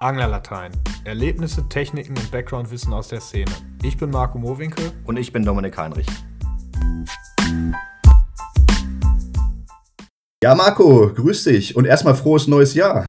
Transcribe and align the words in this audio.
Anglerlatein. 0.00 0.70
Erlebnisse, 1.04 1.68
Techniken 1.68 2.16
und 2.16 2.30
Backgroundwissen 2.30 2.92
aus 2.92 3.08
der 3.08 3.20
Szene. 3.20 3.50
Ich 3.82 3.96
bin 3.96 4.10
Marco 4.10 4.38
Mowinkel. 4.38 4.92
Und 5.04 5.16
ich 5.16 5.32
bin 5.32 5.44
Dominik 5.44 5.76
Heinrich. 5.76 6.06
Ja, 10.40 10.54
Marco, 10.54 11.12
grüß 11.12 11.44
dich 11.44 11.74
und 11.74 11.84
erstmal 11.84 12.14
frohes 12.14 12.46
neues 12.46 12.74
Jahr. 12.74 13.06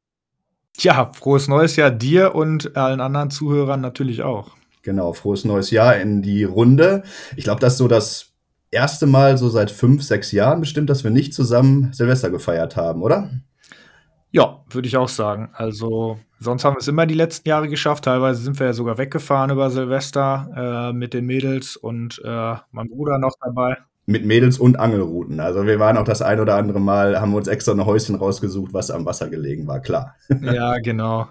Ja, 0.78 1.12
frohes 1.14 1.46
neues 1.46 1.76
Jahr 1.76 1.92
dir 1.92 2.34
und 2.34 2.76
allen 2.76 3.00
anderen 3.00 3.30
Zuhörern 3.30 3.80
natürlich 3.80 4.22
auch. 4.22 4.56
Genau, 4.82 5.12
frohes 5.12 5.44
neues 5.44 5.70
Jahr 5.70 5.96
in 5.96 6.22
die 6.22 6.42
Runde. 6.42 7.04
Ich 7.36 7.44
glaube, 7.44 7.60
das 7.60 7.74
ist 7.74 7.78
so 7.78 7.86
das 7.86 8.32
erste 8.72 9.06
Mal 9.06 9.38
so 9.38 9.48
seit 9.48 9.70
fünf, 9.70 10.02
sechs 10.02 10.32
Jahren 10.32 10.58
bestimmt, 10.58 10.90
dass 10.90 11.04
wir 11.04 11.12
nicht 11.12 11.34
zusammen 11.34 11.92
Silvester 11.92 12.30
gefeiert 12.30 12.76
haben, 12.76 13.02
oder? 13.02 13.30
Ja, 14.32 14.60
würde 14.70 14.86
ich 14.86 14.96
auch 14.96 15.08
sagen. 15.08 15.50
Also 15.52 16.18
sonst 16.38 16.64
haben 16.64 16.74
wir 16.74 16.80
es 16.80 16.88
immer 16.88 17.06
die 17.06 17.14
letzten 17.14 17.48
Jahre 17.48 17.68
geschafft. 17.68 18.04
Teilweise 18.04 18.42
sind 18.42 18.58
wir 18.58 18.66
ja 18.66 18.72
sogar 18.72 18.98
weggefahren 18.98 19.50
über 19.50 19.70
Silvester 19.70 20.90
äh, 20.90 20.92
mit 20.92 21.14
den 21.14 21.26
Mädels 21.26 21.76
und 21.76 22.20
äh, 22.24 22.54
mein 22.70 22.88
Bruder 22.88 23.18
noch 23.18 23.34
dabei. 23.42 23.76
Mit 24.06 24.24
Mädels 24.24 24.58
und 24.58 24.78
Angelrouten. 24.78 25.40
Also 25.40 25.66
wir 25.66 25.78
waren 25.78 25.96
auch 25.96 26.04
das 26.04 26.22
ein 26.22 26.40
oder 26.40 26.56
andere 26.56 26.80
Mal, 26.80 27.20
haben 27.20 27.32
wir 27.32 27.38
uns 27.38 27.48
extra 27.48 27.72
ein 27.72 27.84
Häuschen 27.84 28.14
rausgesucht, 28.14 28.72
was 28.72 28.90
am 28.90 29.04
Wasser 29.04 29.28
gelegen 29.28 29.66
war, 29.66 29.80
klar. 29.80 30.16
Ja, 30.40 30.78
genau. 30.78 31.28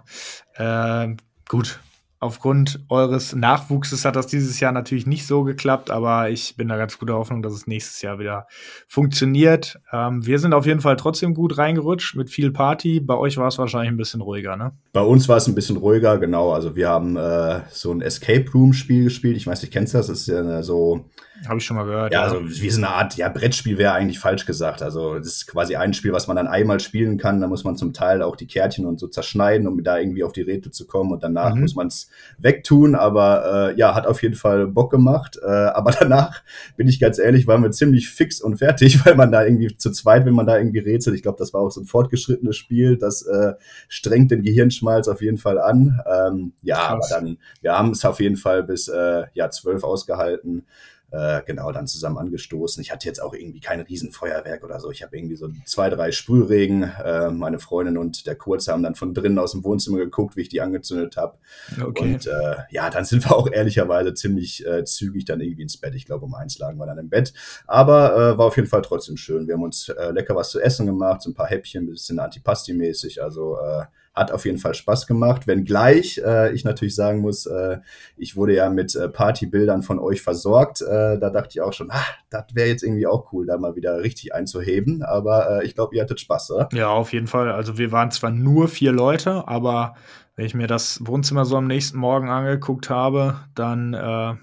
Äh, 0.55 1.15
gut, 1.47 1.79
Aufgrund 2.21 2.83
eures 2.89 3.33
Nachwuchses 3.33 4.03
hat 4.03 4.17
das 4.17 4.27
dieses 4.27 4.59
Jahr 4.59 4.73
natürlich 4.73 5.07
nicht 5.07 5.25
so 5.25 5.43
geklappt, 5.43 5.89
aber 5.89 6.29
ich 6.29 6.57
bin 6.57 6.67
da 6.67 6.75
ganz 6.75 6.99
guter 6.99 7.13
Hoffnung, 7.13 7.41
dass 7.41 7.53
es 7.53 7.65
nächstes 7.65 8.01
Jahr 8.01 8.19
wieder 8.19 8.45
funktioniert. 8.89 9.79
Ähm, 9.93 10.25
wir 10.25 10.37
sind 10.39 10.53
auf 10.53 10.65
jeden 10.65 10.81
Fall 10.81 10.97
trotzdem 10.97 11.33
gut 11.33 11.57
reingerutscht 11.57 12.17
mit 12.17 12.29
viel 12.29 12.51
Party. 12.51 12.99
Bei 12.99 13.15
euch 13.15 13.37
war 13.37 13.47
es 13.47 13.57
wahrscheinlich 13.57 13.91
ein 13.91 13.97
bisschen 13.97 14.19
ruhiger, 14.19 14.57
ne? 14.57 14.73
Bei 14.91 15.01
uns 15.01 15.29
war 15.29 15.37
es 15.37 15.47
ein 15.47 15.55
bisschen 15.55 15.77
ruhiger, 15.77 16.17
genau. 16.17 16.51
Also 16.51 16.75
wir 16.75 16.89
haben 16.89 17.15
äh, 17.15 17.61
so 17.69 17.91
ein 17.91 18.01
Escape 18.01 18.51
Room 18.53 18.73
Spiel 18.73 19.05
gespielt. 19.05 19.37
Ich 19.37 19.47
weiß 19.47 19.61
nicht, 19.61 19.71
kennst 19.71 19.93
du 19.93 19.99
das? 19.99 20.07
Das 20.07 20.19
ist 20.19 20.27
ja 20.27 20.61
so 20.61 21.05
habe 21.47 21.59
ich 21.59 21.65
schon 21.65 21.77
mal 21.77 21.85
gehört. 21.85 22.13
Ja, 22.13 22.19
ja. 22.19 22.25
also 22.25 22.41
wie 22.43 22.69
so 22.69 22.77
eine 22.77 22.89
Art, 22.89 23.15
ja, 23.15 23.29
Brettspiel 23.29 23.77
wäre 23.77 23.93
eigentlich 23.93 24.19
falsch 24.19 24.45
gesagt. 24.45 24.81
Also 24.81 25.17
das 25.17 25.27
ist 25.27 25.47
quasi 25.47 25.75
ein 25.75 25.93
Spiel, 25.93 26.11
was 26.11 26.27
man 26.27 26.35
dann 26.35 26.47
einmal 26.47 26.79
spielen 26.79 27.17
kann. 27.17 27.39
Da 27.39 27.47
muss 27.47 27.63
man 27.63 27.77
zum 27.77 27.93
Teil 27.93 28.21
auch 28.21 28.35
die 28.35 28.47
Kärtchen 28.47 28.85
und 28.85 28.99
so 28.99 29.07
zerschneiden, 29.07 29.67
um 29.67 29.83
da 29.83 29.97
irgendwie 29.97 30.23
auf 30.23 30.33
die 30.33 30.41
Räte 30.41 30.71
zu 30.71 30.85
kommen. 30.85 31.11
Und 31.11 31.23
danach 31.23 31.55
mhm. 31.55 31.61
muss 31.61 31.75
man 31.75 31.87
es 31.87 32.09
wegtun. 32.37 32.95
Aber 32.95 33.71
äh, 33.71 33.79
ja, 33.79 33.95
hat 33.95 34.07
auf 34.07 34.21
jeden 34.21 34.35
Fall 34.35 34.67
Bock 34.67 34.91
gemacht. 34.91 35.39
Äh, 35.41 35.47
aber 35.47 35.91
danach, 35.99 36.41
bin 36.75 36.87
ich 36.87 36.99
ganz 36.99 37.19
ehrlich, 37.19 37.47
waren 37.47 37.63
wir 37.63 37.71
ziemlich 37.71 38.09
fix 38.09 38.41
und 38.41 38.57
fertig, 38.57 39.05
weil 39.05 39.15
man 39.15 39.31
da 39.31 39.43
irgendwie 39.43 39.75
zu 39.77 39.91
zweit, 39.91 40.25
wenn 40.25 40.33
man 40.33 40.45
da 40.45 40.57
irgendwie 40.57 40.79
rätselt, 40.79 41.15
ich 41.15 41.21
glaube, 41.21 41.37
das 41.37 41.53
war 41.53 41.61
auch 41.61 41.71
so 41.71 41.81
ein 41.81 41.85
fortgeschrittenes 41.85 42.57
Spiel, 42.57 42.97
das 42.97 43.21
äh, 43.23 43.53
strengt 43.87 44.31
den 44.31 44.43
Gehirnschmalz 44.43 45.07
auf 45.07 45.21
jeden 45.21 45.37
Fall 45.37 45.59
an. 45.59 45.99
Ähm, 46.05 46.53
ja, 46.61 46.75
Krass. 46.75 47.11
aber 47.11 47.21
dann, 47.21 47.37
wir 47.61 47.77
haben 47.77 47.91
es 47.91 48.03
auf 48.03 48.19
jeden 48.19 48.35
Fall 48.37 48.63
bis 48.63 48.87
äh, 48.87 49.23
ja, 49.33 49.49
zwölf 49.49 49.83
ausgehalten 49.83 50.65
äh, 51.11 51.41
genau 51.45 51.71
dann 51.71 51.87
zusammen 51.87 52.17
angestoßen. 52.17 52.81
Ich 52.81 52.91
hatte 52.91 53.07
jetzt 53.07 53.21
auch 53.21 53.33
irgendwie 53.33 53.59
kein 53.59 53.81
Riesenfeuerwerk 53.81 54.63
oder 54.63 54.79
so. 54.79 54.91
Ich 54.91 55.01
habe 55.03 55.17
irgendwie 55.17 55.35
so 55.35 55.49
zwei, 55.65 55.89
drei 55.89 56.11
Sprühregen. 56.11 56.83
Äh, 56.83 57.31
meine 57.31 57.59
Freundin 57.59 57.97
und 57.97 58.27
der 58.27 58.35
Kurze 58.35 58.71
haben 58.71 58.83
dann 58.83 58.95
von 58.95 59.13
drinnen 59.13 59.39
aus 59.39 59.53
dem 59.53 59.63
Wohnzimmer 59.63 59.97
geguckt, 59.97 60.35
wie 60.35 60.41
ich 60.41 60.49
die 60.49 60.61
angezündet 60.61 61.17
habe. 61.17 61.37
Okay. 61.81 62.13
Und 62.13 62.27
äh, 62.27 62.57
ja, 62.69 62.89
dann 62.89 63.05
sind 63.05 63.23
wir 63.25 63.35
auch 63.35 63.49
ehrlicherweise 63.51 64.13
ziemlich 64.13 64.65
äh, 64.65 64.83
zügig 64.83 65.25
dann 65.25 65.41
irgendwie 65.41 65.63
ins 65.63 65.77
Bett. 65.77 65.95
Ich 65.95 66.05
glaube, 66.05 66.25
um 66.25 66.35
eins 66.35 66.59
lagen 66.59 66.77
wir 66.77 66.85
dann 66.85 66.97
im 66.97 67.09
Bett. 67.09 67.33
Aber 67.65 68.15
äh, 68.15 68.37
war 68.37 68.45
auf 68.45 68.55
jeden 68.55 68.67
Fall 68.67 68.81
trotzdem 68.81 69.17
schön. 69.17 69.47
Wir 69.47 69.55
haben 69.55 69.63
uns 69.63 69.89
äh, 69.89 70.11
lecker 70.11 70.35
was 70.35 70.51
zu 70.51 70.59
essen 70.59 70.85
gemacht, 70.85 71.21
so 71.21 71.29
ein 71.29 71.35
paar 71.35 71.47
Häppchen, 71.47 71.83
ein 71.83 71.87
bisschen 71.87 72.19
Antipasti-mäßig. 72.19 73.21
Also 73.21 73.57
äh, 73.57 73.85
hat 74.13 74.31
auf 74.31 74.45
jeden 74.45 74.57
Fall 74.57 74.73
Spaß 74.73 75.07
gemacht, 75.07 75.47
wenngleich 75.47 76.21
äh, 76.25 76.51
ich 76.53 76.63
natürlich 76.63 76.95
sagen 76.95 77.19
muss, 77.19 77.45
äh, 77.45 77.77
ich 78.17 78.35
wurde 78.35 78.55
ja 78.55 78.69
mit 78.69 78.95
äh, 78.95 79.09
Partybildern 79.09 79.81
von 79.81 79.99
euch 79.99 80.21
versorgt. 80.21 80.81
Äh, 80.81 81.19
da 81.19 81.29
dachte 81.29 81.49
ich 81.51 81.61
auch 81.61 81.73
schon, 81.73 81.91
ah, 81.91 82.05
das 82.29 82.45
wäre 82.53 82.67
jetzt 82.67 82.83
irgendwie 82.83 83.07
auch 83.07 83.31
cool, 83.31 83.45
da 83.45 83.57
mal 83.57 83.75
wieder 83.75 84.01
richtig 84.01 84.33
einzuheben. 84.33 85.03
Aber 85.03 85.61
äh, 85.61 85.65
ich 85.65 85.75
glaube, 85.75 85.95
ihr 85.95 86.01
hattet 86.01 86.19
Spaß, 86.19 86.51
oder? 86.51 86.69
Ja, 86.73 86.89
auf 86.89 87.13
jeden 87.13 87.27
Fall. 87.27 87.51
Also 87.51 87.77
wir 87.77 87.91
waren 87.91 88.11
zwar 88.11 88.31
nur 88.31 88.67
vier 88.67 88.91
Leute, 88.91 89.47
aber 89.47 89.95
wenn 90.35 90.45
ich 90.45 90.53
mir 90.53 90.67
das 90.67 91.05
Wohnzimmer 91.05 91.45
so 91.45 91.57
am 91.57 91.67
nächsten 91.67 91.97
Morgen 91.97 92.29
angeguckt 92.29 92.89
habe, 92.89 93.39
dann 93.55 93.93
äh, 93.93 94.35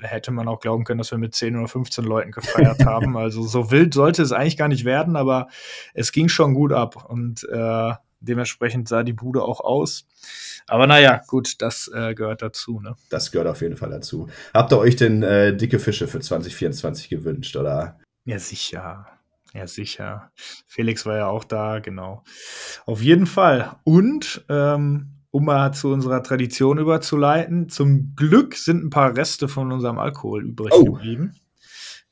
hätte 0.00 0.30
man 0.30 0.48
auch 0.48 0.60
glauben 0.60 0.84
können, 0.84 0.98
dass 0.98 1.10
wir 1.10 1.18
mit 1.18 1.34
10 1.34 1.56
oder 1.56 1.68
15 1.68 2.04
Leuten 2.04 2.30
gefeiert 2.30 2.84
haben. 2.86 3.16
Also 3.16 3.42
so 3.42 3.70
wild 3.70 3.94
sollte 3.94 4.22
es 4.22 4.32
eigentlich 4.32 4.56
gar 4.56 4.68
nicht 4.68 4.84
werden, 4.84 5.16
aber 5.16 5.48
es 5.94 6.12
ging 6.12 6.28
schon 6.28 6.54
gut 6.54 6.72
ab. 6.72 7.06
Und 7.08 7.44
äh, 7.50 7.92
Dementsprechend 8.20 8.88
sah 8.88 9.02
die 9.02 9.12
Bude 9.12 9.42
auch 9.42 9.60
aus. 9.60 10.06
Aber 10.66 10.86
naja, 10.86 11.22
gut, 11.26 11.62
das 11.62 11.90
äh, 11.94 12.14
gehört 12.14 12.42
dazu. 12.42 12.80
Ne? 12.80 12.96
Das 13.10 13.30
gehört 13.30 13.48
auf 13.48 13.60
jeden 13.60 13.76
Fall 13.76 13.90
dazu. 13.90 14.28
Habt 14.52 14.72
ihr 14.72 14.78
euch 14.78 14.96
denn 14.96 15.22
äh, 15.22 15.56
dicke 15.56 15.78
Fische 15.78 16.08
für 16.08 16.20
2024 16.20 17.08
gewünscht, 17.08 17.56
oder? 17.56 17.98
Ja, 18.24 18.38
sicher. 18.38 19.06
Ja, 19.54 19.66
sicher. 19.66 20.30
Felix 20.66 21.06
war 21.06 21.16
ja 21.16 21.26
auch 21.28 21.44
da, 21.44 21.78
genau. 21.78 22.22
Auf 22.84 23.00
jeden 23.00 23.26
Fall. 23.26 23.76
Und 23.84 24.44
ähm, 24.48 25.14
um 25.30 25.44
mal 25.44 25.72
zu 25.72 25.88
unserer 25.88 26.22
Tradition 26.22 26.78
überzuleiten, 26.78 27.68
zum 27.68 28.14
Glück 28.16 28.54
sind 28.54 28.84
ein 28.84 28.90
paar 28.90 29.16
Reste 29.16 29.48
von 29.48 29.72
unserem 29.72 29.98
Alkohol 29.98 30.44
übrig 30.44 30.72
oh. 30.74 30.84
geblieben. 30.84 31.34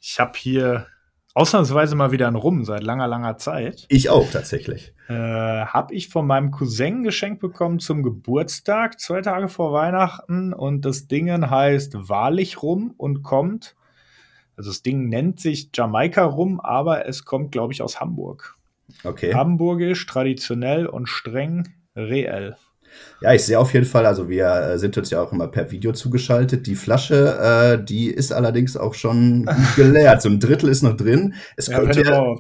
Ich 0.01 0.21
habe 0.21 0.33
hier 0.37 0.87
ausnahmsweise 1.37 1.97
mal 1.97 2.13
wieder 2.13 2.27
einen 2.27 2.37
Rum 2.37 2.65
seit 2.65 2.83
langer, 2.83 3.07
langer 3.07 3.37
Zeit. 3.37 3.85
Ich 3.89 4.09
auch 4.09 4.31
tatsächlich. 4.31 4.95
Äh, 5.09 5.13
habe 5.13 5.95
ich 5.95 6.09
von 6.09 6.27
meinem 6.27 6.51
Cousin 6.51 7.03
geschenkt 7.03 7.41
bekommen 7.41 7.79
zum 7.79 8.03
Geburtstag, 8.03 8.99
zwei 8.99 9.21
Tage 9.21 9.49
vor 9.49 9.75
Weihnachten. 9.75 10.55
Und 10.55 10.87
das 10.87 11.09
Ding 11.09 11.31
heißt 11.31 12.09
Wahrlich 12.09 12.63
Rum 12.63 12.95
und 12.97 13.23
kommt, 13.23 13.77
also 14.57 14.71
das 14.71 14.83
Ding 14.83 15.11
nennt 15.11 15.39
sich 15.39 15.69
Jamaika 15.75 16.25
Rum, 16.25 16.59
aber 16.59 17.07
es 17.07 17.27
kommt, 17.27 17.53
glaube 17.53 17.75
ich, 17.75 17.83
aus 17.83 18.01
Hamburg. 18.01 18.57
Okay. 19.05 19.35
Hamburgisch, 19.35 20.07
traditionell 20.07 20.87
und 20.87 21.07
streng 21.07 21.69
reell. 21.95 22.57
Ja, 23.21 23.33
ich 23.33 23.45
sehe 23.45 23.59
auf 23.59 23.73
jeden 23.73 23.87
Fall, 23.87 24.05
also 24.05 24.29
wir 24.29 24.47
äh, 24.47 24.79
sind 24.79 24.99
uns 24.99 25.09
ja 25.09 25.23
auch 25.23 25.33
immer 25.33 25.49
per 25.49 25.71
Video 25.71 25.93
zugeschaltet. 25.93 26.67
Die 26.67 26.75
Flasche, 26.75 27.79
äh, 27.81 27.83
die 27.83 28.09
ist 28.09 28.31
allerdings 28.31 28.77
auch 28.77 28.93
schon 28.93 29.49
geleert. 29.77 30.21
So 30.21 30.29
ein 30.29 30.39
Drittel 30.39 30.69
ist 30.69 30.83
noch 30.83 30.97
drin. 30.97 31.35
Es, 31.57 31.69
ja, 31.69 31.81
könnte, 31.81 32.03
ja, 32.03 32.35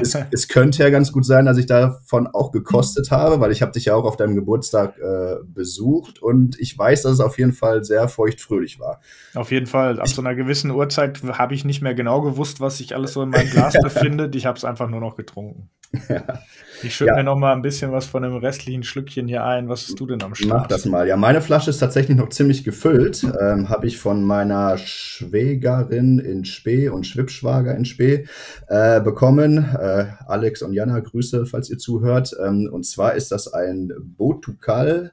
es, 0.00 0.18
es, 0.32 0.48
könnte 0.48 0.82
ja 0.82 0.90
ganz 0.90 1.12
gut 1.12 1.24
sein, 1.24 1.46
dass 1.46 1.56
ich 1.56 1.66
davon 1.66 2.26
auch 2.26 2.50
gekostet 2.50 3.10
habe, 3.12 3.40
weil 3.40 3.52
ich 3.52 3.62
habe 3.62 3.70
dich 3.70 3.84
ja 3.84 3.94
auch 3.94 4.04
auf 4.04 4.16
deinem 4.16 4.34
Geburtstag 4.34 4.98
äh, 4.98 5.36
besucht 5.44 6.20
und 6.20 6.58
ich 6.58 6.76
weiß, 6.76 7.02
dass 7.02 7.12
es 7.12 7.20
auf 7.20 7.38
jeden 7.38 7.52
Fall 7.52 7.84
sehr 7.84 8.08
feuchtfröhlich 8.08 8.80
war. 8.80 9.00
Auf 9.34 9.52
jeden 9.52 9.66
Fall. 9.66 10.00
Ab 10.00 10.08
so 10.08 10.20
einer 10.20 10.34
gewissen 10.34 10.72
Uhrzeit 10.72 11.22
habe 11.22 11.54
ich 11.54 11.64
nicht 11.64 11.80
mehr 11.80 11.94
genau 11.94 12.22
gewusst, 12.22 12.60
was 12.60 12.78
sich 12.78 12.96
alles 12.96 13.12
so 13.12 13.22
in 13.22 13.30
meinem 13.30 13.50
Glas 13.50 13.74
befindet. 13.82 14.34
Ich 14.34 14.46
habe 14.46 14.58
es 14.58 14.64
einfach 14.64 14.88
nur 14.88 15.00
noch 15.00 15.14
getrunken. 15.14 15.70
Ja. 16.08 16.22
Ich 16.82 16.94
schütte 16.94 17.10
ja. 17.10 17.16
mir 17.16 17.24
noch 17.24 17.36
mal 17.36 17.52
ein 17.52 17.62
bisschen 17.62 17.92
was 17.92 18.06
von 18.06 18.22
dem 18.22 18.36
restlichen 18.36 18.82
Schlückchen 18.82 19.26
hier 19.26 19.44
ein. 19.44 19.68
Was 19.68 19.88
hast 19.88 19.98
du 19.98 20.06
denn 20.06 20.22
am 20.22 20.34
Start? 20.34 20.50
Mach 20.50 20.66
das 20.66 20.84
mal. 20.84 21.08
Ja, 21.08 21.16
meine 21.16 21.40
Flasche 21.40 21.70
ist 21.70 21.78
tatsächlich 21.78 22.16
noch 22.16 22.28
ziemlich 22.28 22.62
gefüllt. 22.62 23.24
Ähm, 23.40 23.68
Habe 23.68 23.86
ich 23.86 23.98
von 23.98 24.22
meiner 24.22 24.78
Schwägerin 24.78 26.18
in 26.18 26.44
Spee 26.44 26.88
und 26.88 27.06
Schwibschwager 27.06 27.74
in 27.74 27.84
Spee 27.84 28.26
äh, 28.68 29.00
bekommen. 29.00 29.58
Äh, 29.58 30.06
Alex 30.26 30.62
und 30.62 30.72
Jana, 30.72 31.00
Grüße, 31.00 31.46
falls 31.46 31.70
ihr 31.70 31.78
zuhört. 31.78 32.36
Ähm, 32.44 32.68
und 32.70 32.84
zwar 32.84 33.14
ist 33.14 33.32
das 33.32 33.52
ein 33.52 33.92
Botucal 33.98 35.12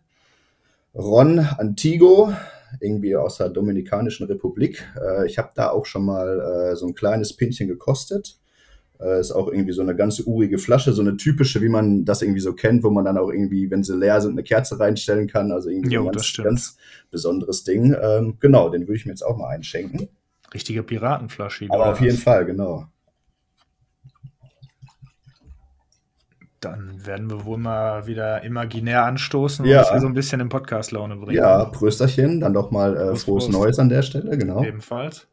Ron 0.93 1.39
Antigo 1.39 2.31
irgendwie 2.79 3.15
aus 3.15 3.37
der 3.37 3.49
Dominikanischen 3.49 4.27
Republik. 4.27 4.85
Äh, 5.01 5.25
ich 5.27 5.37
habe 5.37 5.49
da 5.55 5.69
auch 5.69 5.85
schon 5.85 6.05
mal 6.05 6.71
äh, 6.71 6.75
so 6.75 6.87
ein 6.87 6.93
kleines 6.93 7.35
Pinchen 7.35 7.67
gekostet. 7.67 8.37
Äh, 8.99 9.19
ist 9.19 9.31
auch 9.31 9.47
irgendwie 9.47 9.73
so 9.73 9.81
eine 9.81 9.95
ganz 9.95 10.19
urige 10.19 10.57
Flasche, 10.57 10.93
so 10.93 11.01
eine 11.01 11.17
typische, 11.17 11.61
wie 11.61 11.69
man 11.69 12.05
das 12.05 12.21
irgendwie 12.21 12.39
so 12.39 12.53
kennt, 12.53 12.83
wo 12.83 12.89
man 12.89 13.05
dann 13.05 13.17
auch 13.17 13.29
irgendwie, 13.29 13.69
wenn 13.69 13.83
sie 13.83 13.95
leer 13.95 14.21
sind, 14.21 14.31
eine 14.31 14.43
Kerze 14.43 14.79
reinstellen 14.79 15.27
kann. 15.27 15.51
Also 15.51 15.69
irgendwie 15.69 15.95
jo, 15.95 16.05
ein 16.05 16.11
ganz, 16.11 16.33
ganz 16.37 16.77
besonderes 17.11 17.63
Ding. 17.63 17.95
Ähm, 18.01 18.37
genau, 18.39 18.69
den 18.69 18.81
würde 18.81 18.95
ich 18.95 19.05
mir 19.05 19.11
jetzt 19.11 19.25
auch 19.25 19.37
mal 19.37 19.49
einschenken. 19.49 20.07
Richtige 20.53 20.83
Piratenflasche. 20.83 21.67
Aber 21.69 21.91
auf 21.91 21.99
jeden 21.99 22.17
Fall, 22.17 22.45
genau. 22.45 22.85
Dann 26.61 27.05
werden 27.05 27.29
wir 27.29 27.45
wohl 27.45 27.57
mal 27.57 28.07
wieder 28.07 28.43
imaginär 28.43 29.05
anstoßen 29.05 29.65
und 29.65 29.69
ja. 29.69 29.81
uns 29.81 29.91
hier 29.91 29.99
so 29.99 30.07
ein 30.07 30.13
bisschen 30.13 30.39
in 30.39 30.49
Podcast-Laune 30.49 31.17
bringen. 31.17 31.37
Ja, 31.37 31.65
Prösterchen, 31.65 32.39
dann 32.39 32.53
doch 32.53 32.71
mal 32.71 32.95
äh, 32.95 33.15
frohes 33.15 33.45
Prost. 33.45 33.51
Neues 33.51 33.77
an 33.77 33.89
der 33.89 34.01
Stelle, 34.01 34.37
genau. 34.37 34.63
Ebenfalls. 34.63 35.27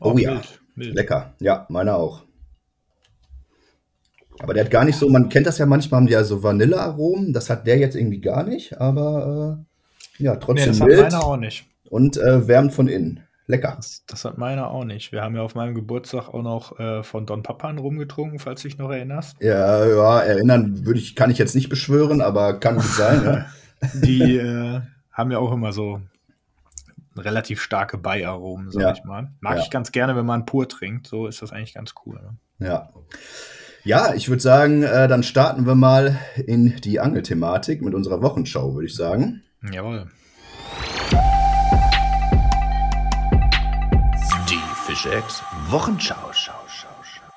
Oh, 0.00 0.12
oh 0.12 0.18
ja, 0.18 0.34
mild, 0.34 0.60
mild. 0.74 0.94
lecker. 0.94 1.34
Ja, 1.40 1.66
meiner 1.68 1.96
auch. 1.96 2.22
Aber 4.38 4.54
der 4.54 4.64
hat 4.64 4.70
gar 4.70 4.84
nicht 4.84 4.98
so, 4.98 5.08
man 5.08 5.28
kennt 5.28 5.46
das 5.46 5.58
ja 5.58 5.66
manchmal, 5.66 6.00
haben 6.00 6.06
die 6.06 6.12
ja 6.12 6.24
so 6.24 6.42
Vanillearomen. 6.42 7.32
Das 7.32 7.48
hat 7.48 7.66
der 7.66 7.78
jetzt 7.78 7.96
irgendwie 7.96 8.20
gar 8.20 8.44
nicht, 8.44 8.78
aber 8.78 9.58
äh, 10.18 10.22
ja, 10.22 10.36
trotzdem 10.36 10.72
nee, 10.72 10.78
das 10.78 10.86
mild. 10.86 11.04
Hat 11.04 11.12
meiner 11.12 11.24
auch 11.24 11.36
nicht. 11.36 11.66
Und 11.88 12.16
äh, 12.16 12.46
wärmt 12.46 12.74
von 12.74 12.88
innen. 12.88 13.20
lecker. 13.46 13.74
Das, 13.76 14.04
das, 14.06 14.24
hat 14.24 14.38
meiner 14.38 14.70
auch 14.70 14.84
nicht. 14.84 15.12
Wir 15.12 15.22
haben 15.22 15.36
ja 15.36 15.42
auf 15.42 15.54
meinem 15.54 15.74
Geburtstag 15.74 16.28
auch 16.28 16.42
noch 16.42 16.78
äh, 16.78 17.02
von 17.02 17.26
Don 17.26 17.42
Papan 17.42 17.78
rumgetrunken, 17.78 18.38
falls 18.38 18.62
du 18.62 18.68
dich 18.68 18.78
noch 18.78 18.90
erinnerst. 18.90 19.36
Ja, 19.40 19.86
ja 19.86 20.20
erinnern 20.20 20.84
würde 20.84 20.98
ich, 20.98 21.14
kann 21.14 21.30
ich 21.30 21.38
jetzt 21.38 21.54
nicht 21.54 21.68
beschwören, 21.68 22.20
aber 22.20 22.58
kann 22.60 22.76
gut 22.76 22.84
sein. 22.84 23.24
ja. 23.24 23.46
Die 24.02 24.36
äh, 24.36 24.80
haben 25.12 25.30
ja 25.30 25.38
auch 25.38 25.52
immer 25.52 25.72
so 25.72 26.00
relativ 27.18 27.60
starke 27.60 27.98
Beiaromen, 27.98 28.70
sag 28.70 28.82
ja. 28.82 28.92
ich 28.92 29.04
mal. 29.04 29.32
Mag 29.40 29.56
ja. 29.56 29.62
ich 29.62 29.70
ganz 29.70 29.92
gerne, 29.92 30.16
wenn 30.16 30.26
man 30.26 30.46
pur 30.46 30.68
trinkt. 30.68 31.06
So 31.06 31.26
ist 31.26 31.42
das 31.42 31.52
eigentlich 31.52 31.74
ganz 31.74 31.94
cool. 32.04 32.20
Ne? 32.22 32.66
Ja. 32.66 32.90
Ja, 33.86 34.14
ich 34.14 34.28
würde 34.28 34.42
sagen, 34.42 34.82
äh, 34.82 35.06
dann 35.06 35.22
starten 35.22 35.64
wir 35.64 35.76
mal 35.76 36.18
in 36.44 36.74
die 36.80 36.98
Angelthematik 36.98 37.82
mit 37.82 37.94
unserer 37.94 38.20
Wochenschau, 38.20 38.74
würde 38.74 38.86
ich 38.86 38.96
sagen. 38.96 39.42
Jawohl. 39.72 40.10
Die 44.50 44.58
Fischex 44.86 45.40
Wochenschau, 45.68 46.16
schau, 46.32 46.52
schau, 46.66 46.88
schau. 47.00 47.30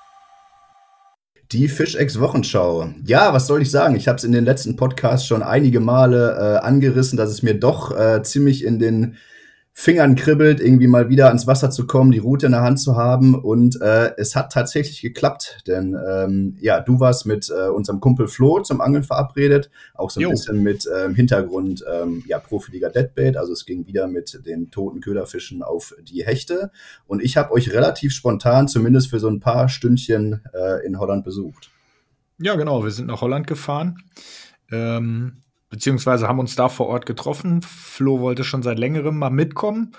Die 1.52 1.68
Fischex 1.68 2.20
Wochenschau. 2.20 2.94
Ja, 3.06 3.32
was 3.32 3.46
soll 3.46 3.62
ich 3.62 3.70
sagen? 3.70 3.96
Ich 3.96 4.08
habe 4.08 4.18
es 4.18 4.24
in 4.24 4.32
den 4.32 4.46
letzten 4.46 4.76
Podcasts 4.76 5.28
schon 5.28 5.44
einige 5.44 5.80
Male 5.80 6.32
äh, 6.32 6.66
angerissen, 6.66 7.16
dass 7.16 7.30
es 7.30 7.44
mir 7.44 7.60
doch 7.60 7.96
äh, 7.96 8.24
ziemlich 8.24 8.64
in 8.64 8.80
den 8.80 9.18
Fingern 9.74 10.16
kribbelt, 10.16 10.60
irgendwie 10.60 10.88
mal 10.88 11.10
wieder 11.10 11.28
ans 11.28 11.48
Wasser 11.48 11.72
zu 11.72 11.88
kommen, 11.88 12.12
die 12.12 12.20
Route 12.20 12.48
in 12.48 12.52
der 12.52 12.62
Hand 12.62 12.82
zu 12.82 12.98
haben. 12.98 13.34
Und 13.34 13.82
äh, 13.82 14.12
es 14.18 14.36
hat 14.36 14.52
tatsächlich 14.52 15.02
geklappt, 15.02 15.60
denn 15.68 15.98
ähm, 16.08 16.58
ja, 16.60 16.82
du 16.82 17.00
warst 17.00 17.26
mit 17.26 17.50
äh, 17.50 17.70
unserem 17.70 18.02
Kumpel 18.02 18.28
Flo 18.28 18.60
zum 18.60 18.82
Angeln 18.82 19.04
verabredet, 19.04 19.70
auch 19.94 20.10
so 20.10 20.20
ein 20.20 20.24
jo. 20.24 20.32
bisschen 20.32 20.62
mit 20.64 20.88
ähm, 20.94 21.16
Hintergrund 21.16 21.86
ähm, 21.90 22.24
ja, 22.28 22.40
Profiliga 22.40 22.90
Deadbait. 22.90 23.38
Also 23.38 23.54
es 23.54 23.66
ging 23.66 23.88
wieder 23.88 24.08
mit 24.08 24.46
den 24.46 24.70
toten 24.70 25.00
Köderfischen 25.00 25.64
auf 25.64 25.96
die 26.02 26.26
Hechte. 26.26 26.72
Und 27.08 27.24
ich 27.24 27.38
habe 27.38 27.54
euch 27.54 27.72
relativ 27.72 28.14
spontan, 28.14 28.68
zumindest 28.68 29.10
für 29.10 29.20
so 29.20 29.30
ein 29.30 29.40
paar 29.40 29.70
Stündchen 29.70 30.42
äh, 30.54 30.86
in 30.86 31.00
Holland 31.00 31.24
besucht. 31.24 31.72
Ja, 32.38 32.56
genau, 32.56 32.84
wir 32.84 32.92
sind 32.92 33.08
nach 33.08 33.22
Holland 33.22 33.48
gefahren. 33.48 34.04
Ähm, 34.72 35.42
beziehungsweise 35.70 36.28
haben 36.28 36.40
uns 36.40 36.56
da 36.56 36.70
vor 36.70 36.88
Ort 36.88 37.06
getroffen. 37.06 37.62
Flo 37.62 38.20
wollte 38.20 38.44
schon 38.44 38.64
seit 38.64 38.80
längerem 38.80 39.18
mal 39.18 39.30
mitkommen 39.30 39.92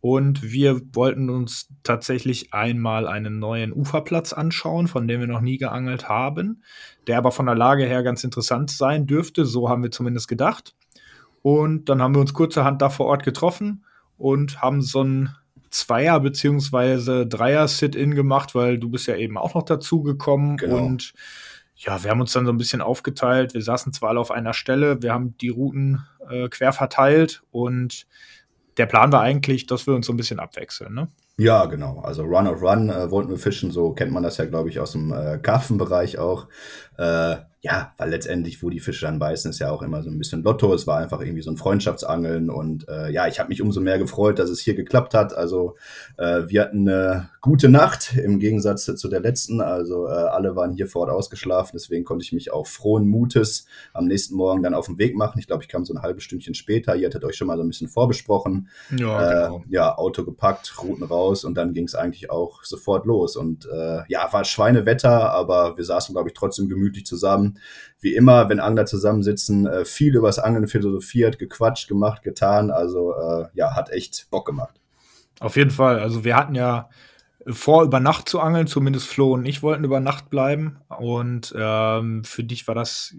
und 0.00 0.42
wir 0.42 0.80
wollten 0.94 1.28
uns 1.28 1.68
tatsächlich 1.82 2.54
einmal 2.54 3.08
einen 3.08 3.38
neuen 3.40 3.72
Uferplatz 3.72 4.32
anschauen, 4.32 4.86
von 4.86 5.08
dem 5.08 5.20
wir 5.20 5.26
noch 5.26 5.40
nie 5.40 5.58
geangelt 5.58 6.08
haben, 6.08 6.62
der 7.06 7.18
aber 7.18 7.32
von 7.32 7.46
der 7.46 7.56
Lage 7.56 7.84
her 7.84 8.02
ganz 8.02 8.22
interessant 8.22 8.70
sein 8.70 9.06
dürfte. 9.06 9.44
So 9.44 9.68
haben 9.68 9.82
wir 9.82 9.90
zumindest 9.90 10.28
gedacht. 10.28 10.76
Und 11.42 11.88
dann 11.88 12.00
haben 12.00 12.14
wir 12.14 12.20
uns 12.20 12.32
kurzerhand 12.32 12.80
da 12.80 12.90
vor 12.90 13.06
Ort 13.06 13.24
getroffen 13.24 13.84
und 14.16 14.62
haben 14.62 14.82
so 14.82 15.02
ein 15.02 15.34
Zweier- 15.70 16.20
beziehungsweise 16.20 17.26
Dreier-Sit-In 17.26 18.14
gemacht, 18.14 18.54
weil 18.54 18.78
du 18.78 18.88
bist 18.88 19.06
ja 19.06 19.16
eben 19.16 19.36
auch 19.36 19.54
noch 19.54 19.64
dazu 19.64 20.02
gekommen 20.02 20.56
genau. 20.56 20.78
und 20.78 21.12
ja, 21.78 22.02
wir 22.02 22.10
haben 22.10 22.20
uns 22.20 22.32
dann 22.32 22.44
so 22.44 22.52
ein 22.52 22.58
bisschen 22.58 22.80
aufgeteilt. 22.80 23.54
Wir 23.54 23.62
saßen 23.62 23.92
zwar 23.92 24.10
alle 24.10 24.20
auf 24.20 24.32
einer 24.32 24.52
Stelle, 24.52 25.00
wir 25.00 25.12
haben 25.12 25.36
die 25.38 25.48
Routen 25.48 26.04
äh, 26.28 26.48
quer 26.48 26.72
verteilt 26.72 27.42
und 27.52 28.06
der 28.76 28.86
Plan 28.86 29.12
war 29.12 29.22
eigentlich, 29.22 29.66
dass 29.66 29.86
wir 29.86 29.94
uns 29.94 30.06
so 30.06 30.12
ein 30.12 30.16
bisschen 30.16 30.40
abwechseln. 30.40 30.92
Ne? 30.92 31.08
Ja, 31.40 31.66
genau. 31.66 32.00
Also 32.00 32.24
Run 32.24 32.48
of 32.48 32.62
Run 32.62 32.90
äh, 32.90 33.12
wollten 33.12 33.30
wir 33.30 33.38
fischen, 33.38 33.70
so 33.70 33.92
kennt 33.92 34.10
man 34.10 34.24
das 34.24 34.38
ja, 34.38 34.44
glaube 34.44 34.70
ich, 34.70 34.80
aus 34.80 34.92
dem 34.92 35.12
äh, 35.12 35.38
Karpfenbereich 35.38 36.18
auch. 36.18 36.48
Äh, 36.98 37.36
ja, 37.60 37.92
weil 37.96 38.10
letztendlich, 38.10 38.62
wo 38.62 38.70
die 38.70 38.78
Fische 38.78 39.06
dann 39.06 39.18
beißen, 39.18 39.50
ist 39.50 39.58
ja 39.58 39.72
auch 39.72 39.82
immer 39.82 40.02
so 40.02 40.10
ein 40.10 40.18
bisschen 40.18 40.44
Lotto. 40.44 40.72
Es 40.72 40.86
war 40.86 40.98
einfach 40.98 41.20
irgendwie 41.20 41.42
so 41.42 41.50
ein 41.50 41.56
Freundschaftsangeln 41.56 42.50
und 42.50 42.88
äh, 42.88 43.10
ja, 43.10 43.26
ich 43.26 43.40
habe 43.40 43.48
mich 43.48 43.60
umso 43.60 43.80
mehr 43.80 43.98
gefreut, 43.98 44.38
dass 44.38 44.48
es 44.48 44.60
hier 44.60 44.74
geklappt 44.74 45.12
hat. 45.12 45.36
Also 45.36 45.76
äh, 46.18 46.42
wir 46.46 46.62
hatten 46.62 46.88
eine 46.88 47.30
gute 47.40 47.68
Nacht 47.68 48.16
im 48.16 48.38
Gegensatz 48.38 48.84
zu 48.84 49.08
der 49.08 49.20
letzten. 49.20 49.60
Also 49.60 50.06
äh, 50.06 50.10
alle 50.10 50.54
waren 50.54 50.72
hier 50.72 50.86
vor 50.86 51.02
Ort 51.02 51.10
ausgeschlafen, 51.10 51.72
deswegen 51.74 52.04
konnte 52.04 52.24
ich 52.24 52.32
mich 52.32 52.52
auch 52.52 52.68
frohen 52.68 53.08
Mutes 53.08 53.66
am 53.92 54.06
nächsten 54.06 54.36
Morgen 54.36 54.62
dann 54.62 54.74
auf 54.74 54.86
den 54.86 54.98
Weg 54.98 55.16
machen. 55.16 55.40
Ich 55.40 55.48
glaube, 55.48 55.64
ich 55.64 55.68
kam 55.68 55.84
so 55.84 55.92
ein 55.94 56.02
halbes 56.02 56.22
Stündchen 56.22 56.54
später. 56.54 56.94
Ihr 56.94 57.08
hattet 57.08 57.24
euch 57.24 57.36
schon 57.36 57.48
mal 57.48 57.56
so 57.56 57.64
ein 57.64 57.68
bisschen 57.68 57.88
vorbesprochen. 57.88 58.68
Ja, 58.96 59.46
genau. 59.46 59.62
ja 59.68 59.98
Auto 59.98 60.24
gepackt, 60.24 60.80
Routen 60.80 61.04
raus 61.04 61.27
und 61.44 61.54
dann 61.54 61.74
ging 61.74 61.84
es 61.84 61.94
eigentlich 61.94 62.30
auch 62.30 62.64
sofort 62.64 63.06
los. 63.06 63.36
Und 63.36 63.66
äh, 63.66 64.02
ja, 64.08 64.32
war 64.32 64.44
Schweinewetter, 64.44 65.30
aber 65.30 65.76
wir 65.76 65.84
saßen, 65.84 66.14
glaube 66.14 66.28
ich, 66.28 66.34
trotzdem 66.34 66.68
gemütlich 66.68 67.06
zusammen 67.06 67.58
wie 68.00 68.14
immer, 68.14 68.48
wenn 68.48 68.60
Angler 68.60 68.86
zusammensitzen, 68.86 69.66
äh, 69.66 69.84
viel 69.84 70.16
übers 70.16 70.38
Angeln 70.38 70.68
philosophiert, 70.68 71.38
gequatscht, 71.38 71.88
gemacht, 71.88 72.22
getan. 72.22 72.70
Also 72.70 73.14
äh, 73.14 73.46
ja, 73.54 73.74
hat 73.74 73.90
echt 73.90 74.28
Bock 74.30 74.46
gemacht. 74.46 74.80
Auf 75.40 75.56
jeden 75.56 75.70
Fall. 75.70 75.98
Also 75.98 76.24
wir 76.24 76.36
hatten 76.36 76.54
ja 76.54 76.88
vor, 77.46 77.84
über 77.84 78.00
Nacht 78.00 78.28
zu 78.28 78.40
angeln, 78.40 78.66
zumindest 78.66 79.06
Flo 79.06 79.32
und 79.34 79.46
ich 79.46 79.62
wollten 79.62 79.84
über 79.84 80.00
Nacht 80.00 80.30
bleiben. 80.30 80.78
Und 80.98 81.54
ähm, 81.56 82.24
für 82.24 82.44
dich 82.44 82.68
war 82.68 82.74
das 82.74 83.16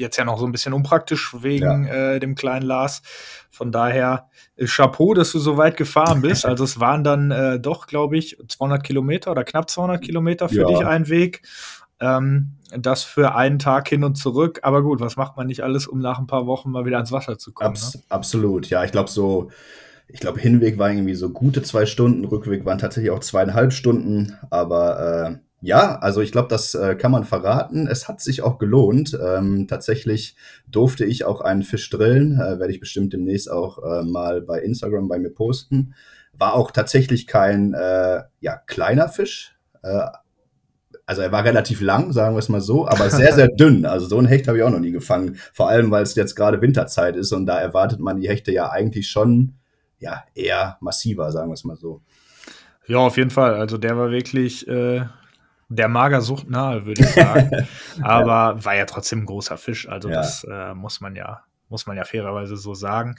jetzt 0.00 0.16
ja 0.16 0.24
noch 0.24 0.38
so 0.38 0.46
ein 0.46 0.52
bisschen 0.52 0.72
unpraktisch 0.72 1.34
wegen 1.40 1.86
ja. 1.86 2.14
äh, 2.14 2.20
dem 2.20 2.34
kleinen 2.34 2.66
Lars. 2.66 3.02
Von 3.50 3.72
daher 3.72 4.28
äh, 4.56 4.66
Chapeau, 4.66 5.14
dass 5.14 5.32
du 5.32 5.38
so 5.38 5.56
weit 5.56 5.76
gefahren 5.76 6.22
bist. 6.22 6.44
Also 6.48 6.64
es 6.64 6.80
waren 6.80 7.04
dann 7.04 7.30
äh, 7.30 7.60
doch, 7.60 7.86
glaube 7.86 8.16
ich, 8.16 8.38
200 8.48 8.82
Kilometer 8.82 9.30
oder 9.30 9.44
knapp 9.44 9.68
200 9.68 10.00
Kilometer 10.00 10.48
für 10.48 10.62
ja. 10.62 10.66
dich 10.66 10.86
ein 10.86 11.08
Weg. 11.08 11.42
Ähm, 12.00 12.52
das 12.70 13.02
für 13.02 13.34
einen 13.34 13.58
Tag 13.58 13.88
hin 13.88 14.04
und 14.04 14.16
zurück. 14.16 14.60
Aber 14.62 14.82
gut, 14.82 15.00
was 15.00 15.16
macht 15.16 15.36
man 15.36 15.46
nicht 15.46 15.62
alles, 15.62 15.86
um 15.86 15.98
nach 15.98 16.18
ein 16.18 16.26
paar 16.26 16.46
Wochen 16.46 16.70
mal 16.70 16.84
wieder 16.84 16.96
ans 16.96 17.12
Wasser 17.12 17.38
zu 17.38 17.52
kommen? 17.52 17.70
Abs 17.70 17.94
ne? 17.94 18.02
Absolut, 18.08 18.68
ja. 18.70 18.84
Ich 18.84 18.92
glaube, 18.92 19.10
so, 19.10 19.50
ich 20.06 20.20
glaube, 20.20 20.40
Hinweg 20.40 20.78
war 20.78 20.90
irgendwie 20.90 21.14
so 21.14 21.30
gute 21.30 21.62
zwei 21.62 21.86
Stunden, 21.86 22.24
Rückweg 22.24 22.64
waren 22.64 22.78
tatsächlich 22.78 23.10
auch 23.10 23.20
zweieinhalb 23.20 23.72
Stunden. 23.72 24.38
Aber 24.50 25.38
äh, 25.40 25.47
ja, 25.60 25.98
also 25.98 26.20
ich 26.20 26.30
glaube, 26.30 26.48
das 26.48 26.74
äh, 26.74 26.94
kann 26.94 27.10
man 27.10 27.24
verraten. 27.24 27.88
Es 27.88 28.06
hat 28.06 28.20
sich 28.20 28.42
auch 28.42 28.58
gelohnt. 28.58 29.18
Ähm, 29.20 29.66
tatsächlich 29.68 30.36
durfte 30.68 31.04
ich 31.04 31.24
auch 31.24 31.40
einen 31.40 31.62
Fisch 31.62 31.90
drillen. 31.90 32.34
Äh, 32.34 32.60
Werde 32.60 32.70
ich 32.70 32.80
bestimmt 32.80 33.12
demnächst 33.12 33.50
auch 33.50 33.78
äh, 33.82 34.04
mal 34.04 34.40
bei 34.40 34.60
Instagram 34.60 35.08
bei 35.08 35.18
mir 35.18 35.30
posten. 35.30 35.94
War 36.32 36.54
auch 36.54 36.70
tatsächlich 36.70 37.26
kein 37.26 37.74
äh, 37.74 38.22
ja, 38.40 38.56
kleiner 38.66 39.08
Fisch. 39.08 39.56
Äh, 39.82 40.06
also 41.06 41.22
er 41.22 41.32
war 41.32 41.42
relativ 41.42 41.80
lang, 41.80 42.12
sagen 42.12 42.36
wir 42.36 42.40
es 42.40 42.48
mal 42.48 42.60
so, 42.60 42.86
aber 42.86 43.10
sehr, 43.10 43.34
sehr 43.34 43.48
dünn. 43.48 43.84
Also 43.84 44.06
so 44.06 44.18
ein 44.18 44.26
Hecht 44.26 44.46
habe 44.46 44.58
ich 44.58 44.64
auch 44.64 44.70
noch 44.70 44.78
nie 44.78 44.92
gefangen. 44.92 45.38
Vor 45.52 45.68
allem, 45.68 45.90
weil 45.90 46.04
es 46.04 46.14
jetzt 46.14 46.36
gerade 46.36 46.60
Winterzeit 46.60 47.16
ist 47.16 47.32
und 47.32 47.46
da 47.46 47.58
erwartet 47.58 47.98
man 47.98 48.20
die 48.20 48.28
Hechte 48.28 48.52
ja 48.52 48.70
eigentlich 48.70 49.08
schon 49.08 49.54
ja, 49.98 50.22
eher 50.34 50.76
massiver, 50.80 51.32
sagen 51.32 51.48
wir 51.50 51.54
es 51.54 51.64
mal 51.64 51.76
so. 51.76 52.02
Ja, 52.86 52.98
auf 52.98 53.16
jeden 53.16 53.30
Fall. 53.30 53.54
Also 53.54 53.76
der 53.76 53.96
war 53.96 54.10
wirklich 54.10 54.68
äh, 54.68 55.02
der 55.68 55.88
Magersucht 55.88 56.48
nahe, 56.48 56.86
würde 56.86 57.02
ich 57.02 57.10
sagen. 57.10 57.66
aber 58.02 58.64
war 58.64 58.74
ja 58.74 58.86
trotzdem 58.86 59.20
ein 59.20 59.26
großer 59.26 59.56
Fisch. 59.56 59.88
Also 59.88 60.08
ja. 60.08 60.16
das 60.16 60.44
äh, 60.44 60.74
muss 60.74 61.00
man 61.00 61.14
ja 61.14 61.42
muss 61.70 61.86
man 61.86 61.96
ja 61.96 62.04
fairerweise 62.04 62.56
so 62.56 62.74
sagen. 62.74 63.16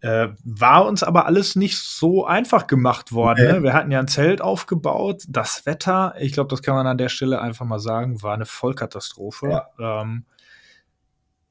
Äh, 0.00 0.28
war 0.44 0.86
uns 0.86 1.02
aber 1.02 1.26
alles 1.26 1.56
nicht 1.56 1.78
so 1.78 2.24
einfach 2.24 2.66
gemacht 2.66 3.12
worden. 3.12 3.44
Okay. 3.44 3.52
Ne? 3.52 3.62
Wir 3.62 3.74
hatten 3.74 3.90
ja 3.90 3.98
ein 3.98 4.08
Zelt 4.08 4.40
aufgebaut. 4.40 5.24
Das 5.28 5.66
Wetter, 5.66 6.14
ich 6.18 6.32
glaube, 6.32 6.48
das 6.48 6.62
kann 6.62 6.74
man 6.74 6.86
an 6.86 6.98
der 6.98 7.10
Stelle 7.10 7.40
einfach 7.40 7.66
mal 7.66 7.80
sagen, 7.80 8.22
war 8.22 8.34
eine 8.34 8.46
Vollkatastrophe. 8.46 9.62
Ja. 9.78 10.02
Ähm, 10.02 10.24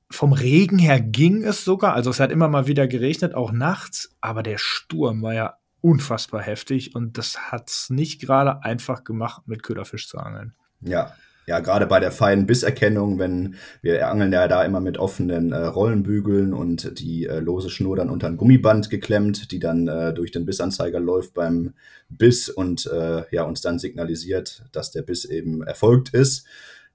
vom 0.09 0.33
Regen 0.33 0.77
her 0.77 0.99
ging 0.99 1.43
es 1.43 1.63
sogar. 1.63 1.93
Also 1.93 2.09
es 2.09 2.19
hat 2.19 2.31
immer 2.31 2.47
mal 2.47 2.67
wieder 2.67 2.87
geregnet, 2.87 3.33
auch 3.33 3.51
nachts. 3.51 4.15
Aber 4.19 4.43
der 4.43 4.57
Sturm 4.57 5.21
war 5.21 5.33
ja 5.33 5.57
unfassbar 5.81 6.41
heftig 6.41 6.95
und 6.95 7.17
das 7.17 7.51
hat 7.51 7.69
es 7.69 7.89
nicht 7.89 8.21
gerade 8.21 8.63
einfach 8.63 9.03
gemacht, 9.03 9.47
mit 9.47 9.63
Köderfisch 9.63 10.07
zu 10.07 10.17
angeln. 10.17 10.53
Ja, 10.81 11.13
ja, 11.47 11.59
gerade 11.59 11.87
bei 11.87 11.99
der 11.99 12.11
feinen 12.11 12.45
Bisserkennung, 12.45 13.17
wenn 13.17 13.55
wir 13.81 14.07
angeln 14.07 14.31
ja 14.31 14.47
da 14.47 14.63
immer 14.63 14.79
mit 14.79 14.99
offenen 14.99 15.51
äh, 15.51 15.57
Rollenbügeln 15.57 16.53
und 16.53 16.99
die 16.99 17.25
äh, 17.25 17.39
lose 17.39 17.69
Schnur 17.69 17.95
dann 17.95 18.11
unter 18.11 18.27
ein 18.27 18.37
Gummiband 18.37 18.89
geklemmt, 18.91 19.51
die 19.51 19.59
dann 19.59 19.87
äh, 19.87 20.13
durch 20.13 20.31
den 20.31 20.45
Bissanzeiger 20.45 20.99
läuft 20.99 21.33
beim 21.33 21.73
Biss 22.09 22.47
und 22.47 22.85
äh, 22.85 23.23
ja, 23.31 23.43
uns 23.43 23.61
dann 23.61 23.79
signalisiert, 23.79 24.63
dass 24.71 24.91
der 24.91 25.01
Biss 25.01 25.25
eben 25.25 25.63
erfolgt 25.63 26.13
ist. 26.13 26.45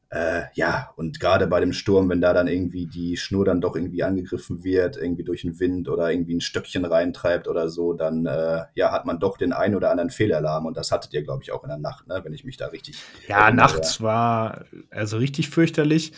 Äh, 0.08 0.42
ja, 0.54 0.92
und 0.96 1.18
gerade 1.18 1.48
bei 1.48 1.58
dem 1.58 1.72
Sturm, 1.72 2.08
wenn 2.08 2.20
da 2.20 2.32
dann 2.32 2.46
irgendwie 2.46 2.86
die 2.86 3.16
Schnur 3.16 3.44
dann 3.44 3.60
doch 3.60 3.74
irgendwie 3.74 4.04
angegriffen 4.04 4.62
wird, 4.62 4.96
irgendwie 4.96 5.24
durch 5.24 5.42
den 5.42 5.58
Wind 5.58 5.88
oder 5.88 6.10
irgendwie 6.12 6.36
ein 6.36 6.40
Stöckchen 6.40 6.84
reintreibt 6.84 7.48
oder 7.48 7.68
so, 7.68 7.92
dann 7.92 8.24
äh, 8.24 8.64
ja, 8.74 8.92
hat 8.92 9.04
man 9.04 9.18
doch 9.18 9.36
den 9.36 9.52
einen 9.52 9.74
oder 9.74 9.90
anderen 9.90 10.10
Fehlalarm 10.10 10.66
und 10.66 10.76
das 10.76 10.92
hattet 10.92 11.12
ihr, 11.12 11.24
glaube 11.24 11.42
ich, 11.42 11.50
auch 11.50 11.64
in 11.64 11.70
der 11.70 11.78
Nacht, 11.78 12.06
ne? 12.06 12.20
wenn 12.22 12.32
ich 12.32 12.44
mich 12.44 12.56
da 12.56 12.68
richtig. 12.68 13.02
Ja, 13.26 13.46
erinnere. 13.46 13.66
nachts 13.66 14.00
war 14.00 14.64
also 14.90 15.16
richtig 15.16 15.50
fürchterlich. 15.50 16.12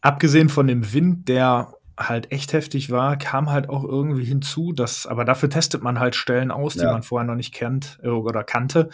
Abgesehen 0.00 0.48
von 0.48 0.66
dem 0.66 0.92
Wind, 0.92 1.28
der 1.28 1.72
halt 1.96 2.32
echt 2.32 2.52
heftig 2.52 2.90
war, 2.90 3.16
kam 3.16 3.50
halt 3.50 3.68
auch 3.68 3.84
irgendwie 3.84 4.24
hinzu, 4.24 4.72
dass, 4.72 5.06
aber 5.06 5.24
dafür 5.24 5.48
testet 5.48 5.82
man 5.82 6.00
halt 6.00 6.16
Stellen 6.16 6.50
aus, 6.50 6.74
die 6.74 6.80
ja. 6.80 6.92
man 6.92 7.04
vorher 7.04 7.26
noch 7.26 7.36
nicht 7.36 7.54
kennt 7.54 8.00
äh, 8.02 8.08
oder 8.08 8.42
kannte 8.42 8.90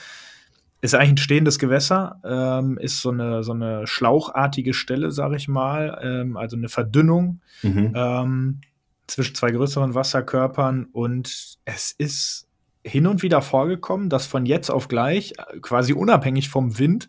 ist 0.80 0.94
eigentlich 0.94 1.10
ein 1.10 1.16
stehendes 1.18 1.58
Gewässer, 1.58 2.20
ähm, 2.24 2.78
ist 2.78 3.02
so 3.02 3.10
eine, 3.10 3.42
so 3.44 3.52
eine 3.52 3.86
schlauchartige 3.86 4.72
Stelle, 4.72 5.10
sage 5.10 5.36
ich 5.36 5.48
mal, 5.48 5.98
ähm, 6.02 6.36
also 6.36 6.56
eine 6.56 6.68
Verdünnung 6.68 7.40
mhm. 7.62 7.92
ähm, 7.94 8.60
zwischen 9.06 9.34
zwei 9.34 9.50
größeren 9.50 9.94
Wasserkörpern 9.94 10.86
und 10.92 11.58
es 11.64 11.92
ist 11.92 12.48
hin 12.82 13.06
und 13.06 13.22
wieder 13.22 13.42
vorgekommen, 13.42 14.08
dass 14.08 14.26
von 14.26 14.46
jetzt 14.46 14.70
auf 14.70 14.88
gleich, 14.88 15.34
quasi 15.60 15.92
unabhängig 15.92 16.48
vom 16.48 16.78
Wind, 16.78 17.08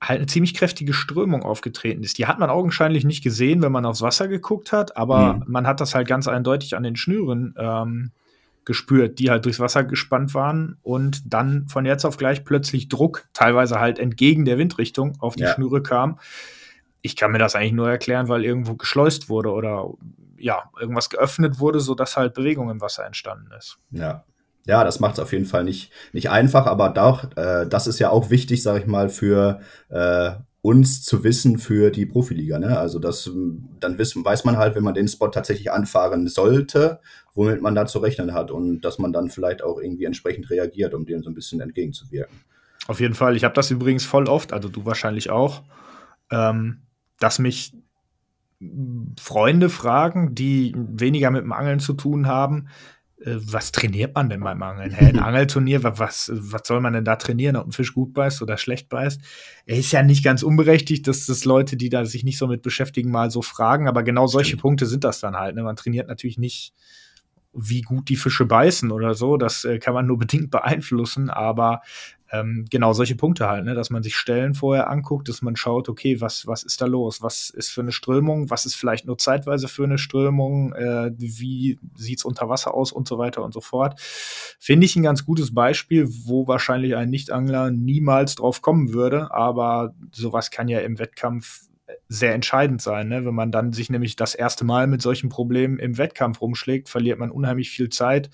halt 0.00 0.18
eine 0.18 0.26
ziemlich 0.26 0.54
kräftige 0.54 0.94
Strömung 0.94 1.42
aufgetreten 1.42 2.02
ist. 2.02 2.16
Die 2.16 2.26
hat 2.26 2.38
man 2.38 2.48
augenscheinlich 2.48 3.04
nicht 3.04 3.22
gesehen, 3.22 3.60
wenn 3.60 3.72
man 3.72 3.84
aufs 3.84 4.00
Wasser 4.00 4.28
geguckt 4.28 4.72
hat, 4.72 4.96
aber 4.96 5.34
mhm. 5.34 5.44
man 5.46 5.66
hat 5.66 5.80
das 5.80 5.94
halt 5.94 6.08
ganz 6.08 6.26
eindeutig 6.26 6.74
an 6.74 6.82
den 6.82 6.96
Schnüren 6.96 7.54
ähm, 7.58 8.12
gespürt, 8.64 9.18
die 9.18 9.30
halt 9.30 9.44
durchs 9.44 9.60
Wasser 9.60 9.84
gespannt 9.84 10.34
waren 10.34 10.76
und 10.82 11.32
dann 11.32 11.68
von 11.68 11.86
jetzt 11.86 12.04
auf 12.04 12.16
gleich 12.16 12.44
plötzlich 12.44 12.88
Druck, 12.88 13.28
teilweise 13.32 13.80
halt 13.80 13.98
entgegen 13.98 14.44
der 14.44 14.58
Windrichtung, 14.58 15.16
auf 15.20 15.36
die 15.36 15.44
ja. 15.44 15.54
Schnüre 15.54 15.82
kam. 15.82 16.18
Ich 17.02 17.16
kann 17.16 17.32
mir 17.32 17.38
das 17.38 17.54
eigentlich 17.54 17.72
nur 17.72 17.90
erklären, 17.90 18.28
weil 18.28 18.44
irgendwo 18.44 18.74
geschleust 18.74 19.28
wurde 19.28 19.50
oder 19.50 19.90
ja, 20.38 20.70
irgendwas 20.78 21.10
geöffnet 21.10 21.58
wurde, 21.58 21.80
sodass 21.80 22.16
halt 22.16 22.34
Bewegung 22.34 22.70
im 22.70 22.80
Wasser 22.80 23.04
entstanden 23.04 23.50
ist. 23.56 23.78
Ja, 23.90 24.24
ja, 24.66 24.84
das 24.84 25.00
macht 25.00 25.14
es 25.14 25.20
auf 25.20 25.32
jeden 25.32 25.46
Fall 25.46 25.64
nicht, 25.64 25.90
nicht 26.12 26.30
einfach, 26.30 26.66
aber 26.66 26.90
doch, 26.90 27.34
äh, 27.36 27.66
das 27.66 27.86
ist 27.86 27.98
ja 27.98 28.10
auch 28.10 28.30
wichtig, 28.30 28.62
sage 28.62 28.80
ich 28.80 28.86
mal, 28.86 29.08
für 29.08 29.60
äh, 29.88 30.32
uns 30.62 31.02
zu 31.02 31.24
wissen 31.24 31.58
für 31.58 31.90
die 31.90 32.04
Profiliga. 32.04 32.58
Ne? 32.58 32.78
Also 32.78 32.98
das, 32.98 33.30
dann 33.80 33.98
wissen, 33.98 34.24
weiß 34.24 34.44
man 34.44 34.58
halt, 34.58 34.74
wenn 34.74 34.84
man 34.84 34.94
den 34.94 35.08
Spot 35.08 35.28
tatsächlich 35.28 35.72
anfahren 35.72 36.28
sollte, 36.28 37.00
womit 37.34 37.62
man 37.62 37.74
da 37.74 37.86
zu 37.86 37.98
rechnen 37.98 38.34
hat 38.34 38.50
und 38.50 38.80
dass 38.82 38.98
man 38.98 39.12
dann 39.12 39.30
vielleicht 39.30 39.62
auch 39.62 39.78
irgendwie 39.78 40.04
entsprechend 40.04 40.50
reagiert, 40.50 40.94
um 40.94 41.06
dem 41.06 41.22
so 41.22 41.30
ein 41.30 41.34
bisschen 41.34 41.60
entgegenzuwirken. 41.60 42.36
Auf 42.86 43.00
jeden 43.00 43.14
Fall. 43.14 43.36
Ich 43.36 43.44
habe 43.44 43.54
das 43.54 43.70
übrigens 43.70 44.04
voll 44.04 44.28
oft, 44.28 44.52
also 44.52 44.68
du 44.68 44.84
wahrscheinlich 44.84 45.30
auch, 45.30 45.62
ähm, 46.30 46.82
dass 47.18 47.38
mich 47.38 47.74
Freunde 49.18 49.70
fragen, 49.70 50.34
die 50.34 50.74
weniger 50.76 51.30
mit 51.30 51.42
dem 51.42 51.52
Angeln 51.52 51.80
zu 51.80 51.94
tun 51.94 52.26
haben, 52.26 52.68
äh, 53.20 53.36
was 53.36 53.72
trainiert 53.72 54.14
man 54.14 54.28
denn 54.28 54.40
beim 54.40 54.62
Angeln? 54.62 54.90
Hä, 54.90 55.06
ein 55.06 55.18
Angelturnier, 55.20 55.82
was, 55.82 56.30
was 56.34 56.62
soll 56.64 56.80
man 56.80 56.92
denn 56.92 57.04
da 57.04 57.16
trainieren, 57.16 57.56
ob 57.56 57.66
ein 57.66 57.72
Fisch 57.72 57.94
gut 57.94 58.12
beißt 58.12 58.42
oder 58.42 58.58
schlecht 58.58 58.88
beißt? 58.88 59.20
Er 59.66 59.78
ist 59.78 59.92
ja 59.92 60.02
nicht 60.02 60.24
ganz 60.24 60.42
unberechtigt, 60.42 61.06
dass 61.06 61.26
das 61.26 61.44
Leute, 61.44 61.76
die 61.76 61.88
da 61.88 62.04
sich 62.04 62.24
nicht 62.24 62.38
so 62.38 62.46
mit 62.46 62.62
beschäftigen, 62.62 63.10
mal 63.10 63.30
so 63.30 63.42
fragen, 63.42 63.88
aber 63.88 64.02
genau 64.02 64.26
solche 64.26 64.56
Punkte 64.56 64.86
sind 64.86 65.04
das 65.04 65.20
dann 65.20 65.36
halt. 65.36 65.54
Ne? 65.54 65.62
Man 65.62 65.76
trainiert 65.76 66.08
natürlich 66.08 66.38
nicht, 66.38 66.74
wie 67.52 67.82
gut 67.82 68.08
die 68.08 68.16
Fische 68.16 68.44
beißen 68.44 68.90
oder 68.90 69.14
so, 69.14 69.36
das 69.36 69.64
äh, 69.64 69.78
kann 69.78 69.94
man 69.94 70.06
nur 70.06 70.18
bedingt 70.20 70.50
beeinflussen, 70.50 71.30
aber 71.30 71.82
ähm, 72.32 72.64
genau 72.70 72.92
solche 72.92 73.16
Punkte 73.16 73.48
halt, 73.48 73.64
ne? 73.64 73.74
dass 73.74 73.90
man 73.90 74.02
sich 74.02 74.14
Stellen 74.14 74.54
vorher 74.54 74.88
anguckt, 74.88 75.28
dass 75.28 75.42
man 75.42 75.56
schaut, 75.56 75.88
okay, 75.88 76.20
was, 76.20 76.46
was 76.46 76.62
ist 76.62 76.80
da 76.80 76.86
los? 76.86 77.22
Was 77.22 77.50
ist 77.50 77.70
für 77.70 77.80
eine 77.80 77.92
Strömung? 77.92 78.50
Was 78.50 78.66
ist 78.66 78.76
vielleicht 78.76 79.06
nur 79.06 79.18
zeitweise 79.18 79.66
für 79.66 79.84
eine 79.84 79.98
Strömung? 79.98 80.72
Äh, 80.72 81.10
wie 81.16 81.78
sieht's 81.96 82.24
unter 82.24 82.48
Wasser 82.48 82.74
aus 82.74 82.92
und 82.92 83.08
so 83.08 83.18
weiter 83.18 83.42
und 83.42 83.52
so 83.52 83.60
fort. 83.60 84.00
Finde 84.00 84.86
ich 84.86 84.94
ein 84.94 85.02
ganz 85.02 85.24
gutes 85.24 85.52
Beispiel, 85.52 86.08
wo 86.24 86.46
wahrscheinlich 86.46 86.94
ein 86.94 87.10
Nichtangler 87.10 87.70
niemals 87.70 88.36
drauf 88.36 88.62
kommen 88.62 88.92
würde, 88.92 89.32
aber 89.32 89.94
sowas 90.12 90.50
kann 90.50 90.68
ja 90.68 90.80
im 90.80 90.98
Wettkampf 90.98 91.69
sehr 92.08 92.34
entscheidend 92.34 92.82
sein. 92.82 93.08
Ne? 93.08 93.24
Wenn 93.24 93.34
man 93.34 93.52
dann 93.52 93.72
sich 93.72 93.90
nämlich 93.90 94.16
das 94.16 94.34
erste 94.34 94.64
Mal 94.64 94.86
mit 94.86 95.02
solchen 95.02 95.28
Problemen 95.28 95.78
im 95.78 95.98
Wettkampf 95.98 96.40
rumschlägt, 96.40 96.88
verliert 96.88 97.18
man 97.18 97.30
unheimlich 97.30 97.70
viel 97.70 97.88
Zeit 97.88 98.30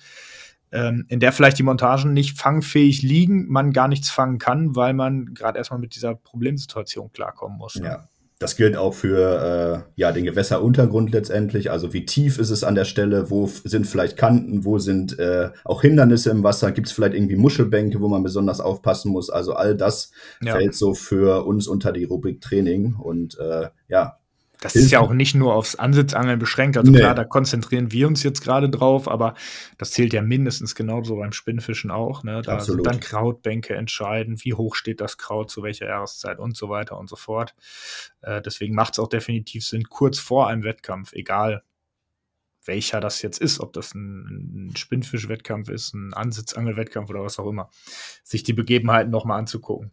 ähm, 0.71 1.05
in 1.07 1.19
der 1.19 1.31
vielleicht 1.31 1.57
die 1.57 1.63
Montagen 1.63 2.13
nicht 2.13 2.37
fangfähig 2.37 3.01
liegen, 3.01 3.47
man 3.47 3.71
gar 3.71 3.87
nichts 3.87 4.09
fangen 4.09 4.37
kann, 4.37 4.75
weil 4.75 4.93
man 4.93 5.33
gerade 5.33 5.57
erstmal 5.57 5.79
mit 5.79 5.95
dieser 5.95 6.15
Problemsituation 6.15 7.11
klarkommen 7.11 7.57
muss. 7.57 7.75
Ne? 7.75 7.87
Ja. 7.87 8.09
Das 8.39 8.55
gilt 8.55 8.77
auch 8.77 8.93
für 8.93 9.85
äh, 9.87 9.91
ja, 9.95 10.11
den 10.11 10.23
Gewässeruntergrund 10.23 11.11
letztendlich. 11.11 11.71
Also 11.71 11.93
wie 11.93 12.05
tief 12.05 12.37
ist 12.37 12.51
es 12.51 12.63
an 12.63 12.75
der 12.75 12.85
Stelle? 12.85 13.31
Wo 13.31 13.47
sind 13.47 13.87
vielleicht 13.87 14.15
Kanten? 14.15 14.63
Wo 14.63 14.77
sind 14.77 15.17
äh, 15.17 15.49
auch 15.63 15.81
Hindernisse 15.81 16.29
im 16.29 16.43
Wasser? 16.43 16.71
Gibt 16.71 16.87
es 16.87 16.93
vielleicht 16.93 17.15
irgendwie 17.15 17.35
Muschelbänke, 17.35 17.99
wo 17.99 18.07
man 18.07 18.21
besonders 18.21 18.61
aufpassen 18.61 19.11
muss? 19.11 19.31
Also 19.31 19.53
all 19.53 19.75
das 19.75 20.11
ja. 20.39 20.53
fällt 20.53 20.75
so 20.75 20.93
für 20.93 21.47
uns 21.47 21.67
unter 21.67 21.91
die 21.91 22.03
Rubrik 22.03 22.39
Training. 22.39 22.93
Und 22.93 23.39
äh, 23.39 23.69
ja, 23.87 24.19
das 24.61 24.75
ist 24.75 24.91
ja 24.91 24.99
auch 24.99 25.11
nicht 25.11 25.35
nur 25.35 25.53
aufs 25.53 25.75
Ansitzangeln 25.75 26.39
beschränkt. 26.39 26.77
Also 26.77 26.91
nee. 26.91 26.99
klar, 26.99 27.13
da 27.13 27.23
konzentrieren 27.23 27.91
wir 27.91 28.07
uns 28.07 28.23
jetzt 28.23 28.41
gerade 28.41 28.69
drauf, 28.69 29.07
aber 29.07 29.35
das 29.77 29.91
zählt 29.91 30.13
ja 30.13 30.21
mindestens 30.21 30.73
genauso 30.73 31.15
beim 31.17 31.31
Spinnfischen 31.31 31.91
auch. 31.91 32.23
Ne? 32.23 32.41
Da 32.41 32.53
Absolut. 32.53 32.85
sind 32.85 32.93
dann 32.93 32.99
Krautbänke 32.99 33.75
entscheiden, 33.75 34.37
wie 34.43 34.53
hoch 34.53 34.75
steht 34.75 35.01
das 35.01 35.17
Kraut, 35.17 35.51
zu 35.51 35.63
welcher 35.63 35.87
Jahreszeit 35.87 36.39
und 36.39 36.57
so 36.57 36.69
weiter 36.69 36.97
und 36.97 37.09
so 37.09 37.15
fort. 37.15 37.55
Äh, 38.21 38.41
deswegen 38.41 38.73
macht 38.73 38.93
es 38.93 38.99
auch 38.99 39.09
definitiv 39.09 39.65
Sinn, 39.65 39.83
kurz 39.83 40.17
vor 40.19 40.47
einem 40.47 40.63
Wettkampf, 40.63 41.13
egal 41.13 41.63
welcher 42.67 42.99
das 42.99 43.21
jetzt 43.21 43.39
ist, 43.39 43.59
ob 43.59 43.73
das 43.73 43.93
ein, 43.93 44.69
ein 44.69 44.75
Spinnfisch-Wettkampf 44.75 45.69
ist, 45.69 45.93
ein 45.93 46.13
Ansitzangel-Wettkampf 46.13 47.09
oder 47.09 47.23
was 47.23 47.39
auch 47.39 47.49
immer, 47.49 47.69
sich 48.23 48.43
die 48.43 48.53
Begebenheiten 48.53 49.11
nochmal 49.11 49.39
anzugucken. 49.39 49.91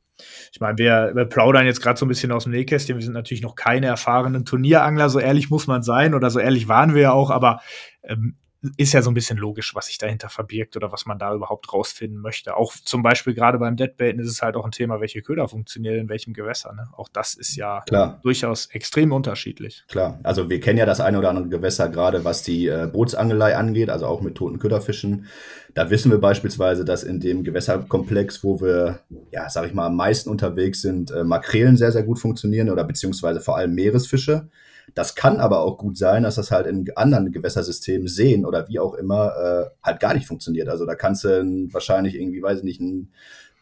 Ich 0.53 0.61
meine, 0.61 0.79
wir, 0.79 1.13
wir 1.15 1.25
plaudern 1.25 1.67
jetzt 1.67 1.81
gerade 1.81 1.99
so 1.99 2.07
ein 2.07 2.09
bisschen 2.09 2.31
aus 2.31 2.45
dem 2.45 2.53
Nähkästchen. 2.53 2.97
Wir 2.97 3.05
sind 3.05 3.15
natürlich 3.15 3.43
noch 3.43 3.57
keine 3.57 3.87
erfahrenen 3.87 4.45
Turnierangler, 4.45 5.09
so 5.09 5.19
ehrlich 5.19 5.51
muss 5.51 5.67
man 5.67 5.83
sein 5.83 6.15
oder 6.15 6.31
so 6.31 6.39
ehrlich 6.39 6.69
waren 6.69 6.95
wir 6.95 7.03
ja 7.03 7.13
auch, 7.13 7.31
aber 7.31 7.61
ähm, 8.03 8.37
ist 8.77 8.93
ja 8.93 9.03
so 9.03 9.11
ein 9.11 9.15
bisschen 9.15 9.39
logisch, 9.39 9.75
was 9.75 9.87
sich 9.87 9.99
dahinter 9.99 10.29
verbirgt 10.29 10.77
oder 10.77 10.91
was 10.93 11.07
man 11.07 11.19
da 11.19 11.35
überhaupt 11.35 11.73
rausfinden 11.73 12.21
möchte. 12.21 12.57
Auch 12.57 12.73
zum 12.73 13.03
Beispiel 13.03 13.35
gerade 13.35 13.59
beim 13.59 13.77
Deadbaiten 13.77 14.21
ist 14.21 14.31
es 14.31 14.43
halt 14.43 14.57
auch 14.57 14.65
ein 14.65 14.71
Thema, 14.71 15.01
welche 15.01 15.23
Köder 15.23 15.49
funktionieren 15.49 15.97
in 15.97 16.09
welchem 16.09 16.33
Gewässer. 16.33 16.73
Ne? 16.73 16.89
Auch 16.97 17.09
das 17.09 17.35
ist 17.35 17.57
ja 17.57 17.83
Klar. 17.87 18.21
durchaus 18.23 18.67
extrem 18.67 19.13
unterschiedlich. 19.13 19.85
Klar, 19.89 20.19
also 20.23 20.49
wir 20.49 20.61
kennen 20.61 20.79
ja 20.79 20.87
das 20.87 21.01
eine 21.01 21.19
oder 21.19 21.31
andere 21.31 21.49
Gewässer, 21.49 21.89
gerade 21.89 22.25
was 22.25 22.43
die 22.43 22.67
äh, 22.69 22.89
Bootsangelei 22.91 23.57
angeht, 23.57 23.91
also 23.91 24.07
auch 24.07 24.21
mit 24.21 24.35
toten 24.35 24.59
Köderfischen. 24.59 25.27
Da 25.75 25.91
wissen 25.91 26.11
wir 26.11 26.19
beispielsweise, 26.19 26.85
dass 26.85 27.03
in 27.03 27.21
dem 27.21 27.43
Gewässerkomplex, 27.43 28.45
wo 28.45 28.61
wir, 28.61 29.01
ja, 29.33 29.49
sag 29.51 29.67
ich 29.67 29.75
mal, 29.75 29.87
am 29.87 29.97
meisten 29.97 30.31
unterwegs 30.31 30.81
sind, 30.81 31.11
äh, 31.11 31.25
Makrelen 31.25 31.77
sehr, 31.77 31.93
sehr 31.93 32.05
gut 32.05 32.19
funktionieren 32.19 32.71
oder 32.71 32.85
beziehungsweise 32.85 33.41
vor 33.41 33.57
allem 33.57 33.75
Meeresfische. 33.75 34.49
Das 34.95 35.15
kann 35.15 35.41
aber 35.41 35.61
auch 35.61 35.77
gut 35.77 35.99
sein, 35.99 36.23
dass 36.23 36.37
das 36.37 36.51
halt 36.51 36.67
in 36.67 36.87
anderen 36.97 37.33
Gewässersystemen 37.33 38.07
sehen 38.07 38.47
oder 38.47 38.69
wie 38.69 38.79
auch 38.79 38.95
immer 38.95 39.35
äh, 39.37 39.71
halt 39.83 40.01
gar 40.01 40.15
nicht 40.15 40.27
funktioniert. 40.27 40.69
Also 40.69 40.87
da 40.87 40.95
kannst 40.95 41.25
du 41.25 41.69
wahrscheinlich 41.73 42.15
irgendwie, 42.15 42.43
weiß 42.43 42.59
ich 42.59 42.65
nicht, 42.65 42.81
ein, 42.81 43.13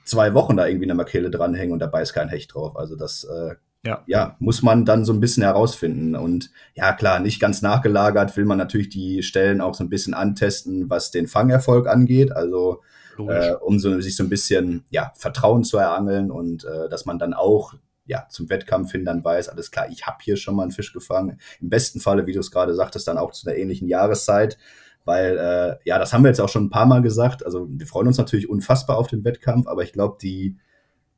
zwei 0.05 0.35
Wochen 0.35 0.57
da 0.57 0.67
irgendwie 0.67 0.87
eine 0.87 0.95
Makrele 0.95 1.31
dranhängen 1.31 1.73
und 1.73 1.79
dabei 1.79 2.03
ist 2.03 2.12
kein 2.12 2.29
Hecht 2.29 2.55
drauf. 2.55 2.77
Also 2.77 2.97
das 2.97 3.25
äh, 3.25 3.55
ja. 3.85 4.03
ja, 4.07 4.37
muss 4.39 4.62
man 4.62 4.85
dann 4.85 5.05
so 5.05 5.12
ein 5.12 5.21
bisschen 5.21 5.43
herausfinden. 5.43 6.15
Und 6.15 6.51
ja, 6.75 6.93
klar, 6.93 7.21
nicht 7.21 7.41
ganz 7.41 7.62
nachgelagert 7.62 8.37
will 8.37 8.45
man 8.45 8.59
natürlich 8.59 8.89
die 8.91 9.23
Stellen 9.23 9.61
auch 9.61 9.75
so 9.75 9.85
ein 9.85 9.91
bisschen 9.91 10.15
antesten, 10.15 10.89
was 10.89 11.11
den 11.11 11.27
Fangerfolg 11.27 11.89
angeht. 11.89 12.33
Also 12.33 12.83
äh, 13.19 13.53
um 13.55 13.79
so, 13.79 14.01
sich 14.01 14.17
so 14.17 14.23
ein 14.23 14.29
bisschen 14.29 14.85
ja, 14.91 15.12
Vertrauen 15.17 15.65
zu 15.65 15.79
erangeln 15.79 16.31
und 16.31 16.65
äh, 16.65 16.89
dass 16.89 17.07
man 17.07 17.19
dann 17.19 17.35
auch 17.35 17.75
ja, 18.12 18.26
zum 18.28 18.50
Wettkampf 18.50 18.92
hin 18.92 19.07
dann 19.07 19.25
weiß, 19.25 19.49
alles 19.49 19.71
klar, 19.71 19.88
ich 19.90 20.07
habe 20.07 20.19
hier 20.21 20.37
schon 20.37 20.54
mal 20.54 20.64
einen 20.64 20.71
Fisch 20.71 20.92
gefangen. 20.92 21.38
Im 21.62 21.71
besten 21.71 21.99
Falle, 21.99 22.26
wie 22.26 22.33
du 22.35 22.40
es 22.40 22.50
gerade 22.50 22.75
sagtest, 22.75 23.09
dann 23.09 23.16
auch 23.16 23.33
zu 23.33 23.49
einer 23.49 23.57
ähnlichen 23.57 23.88
Jahreszeit. 23.88 24.59
Weil, 25.07 25.38
äh, 25.38 25.76
ja, 25.88 25.99
das 25.99 26.12
haben 26.12 26.23
wir 26.23 26.28
jetzt 26.28 26.40
auch 26.40 26.50
schon 26.50 26.66
ein 26.66 26.71
paar 26.71 26.85
Mal 26.85 27.00
gesagt. 27.00 27.45
Also 27.45 27.66
wir 27.71 27.87
freuen 27.87 28.07
uns 28.07 28.19
natürlich 28.19 28.50
unfassbar 28.50 28.99
auf 28.99 29.09
den 29.09 29.25
Wettkampf, 29.25 29.66
aber 29.66 29.83
ich 29.83 29.95
glaube, 29.95 30.19
die 30.21 30.59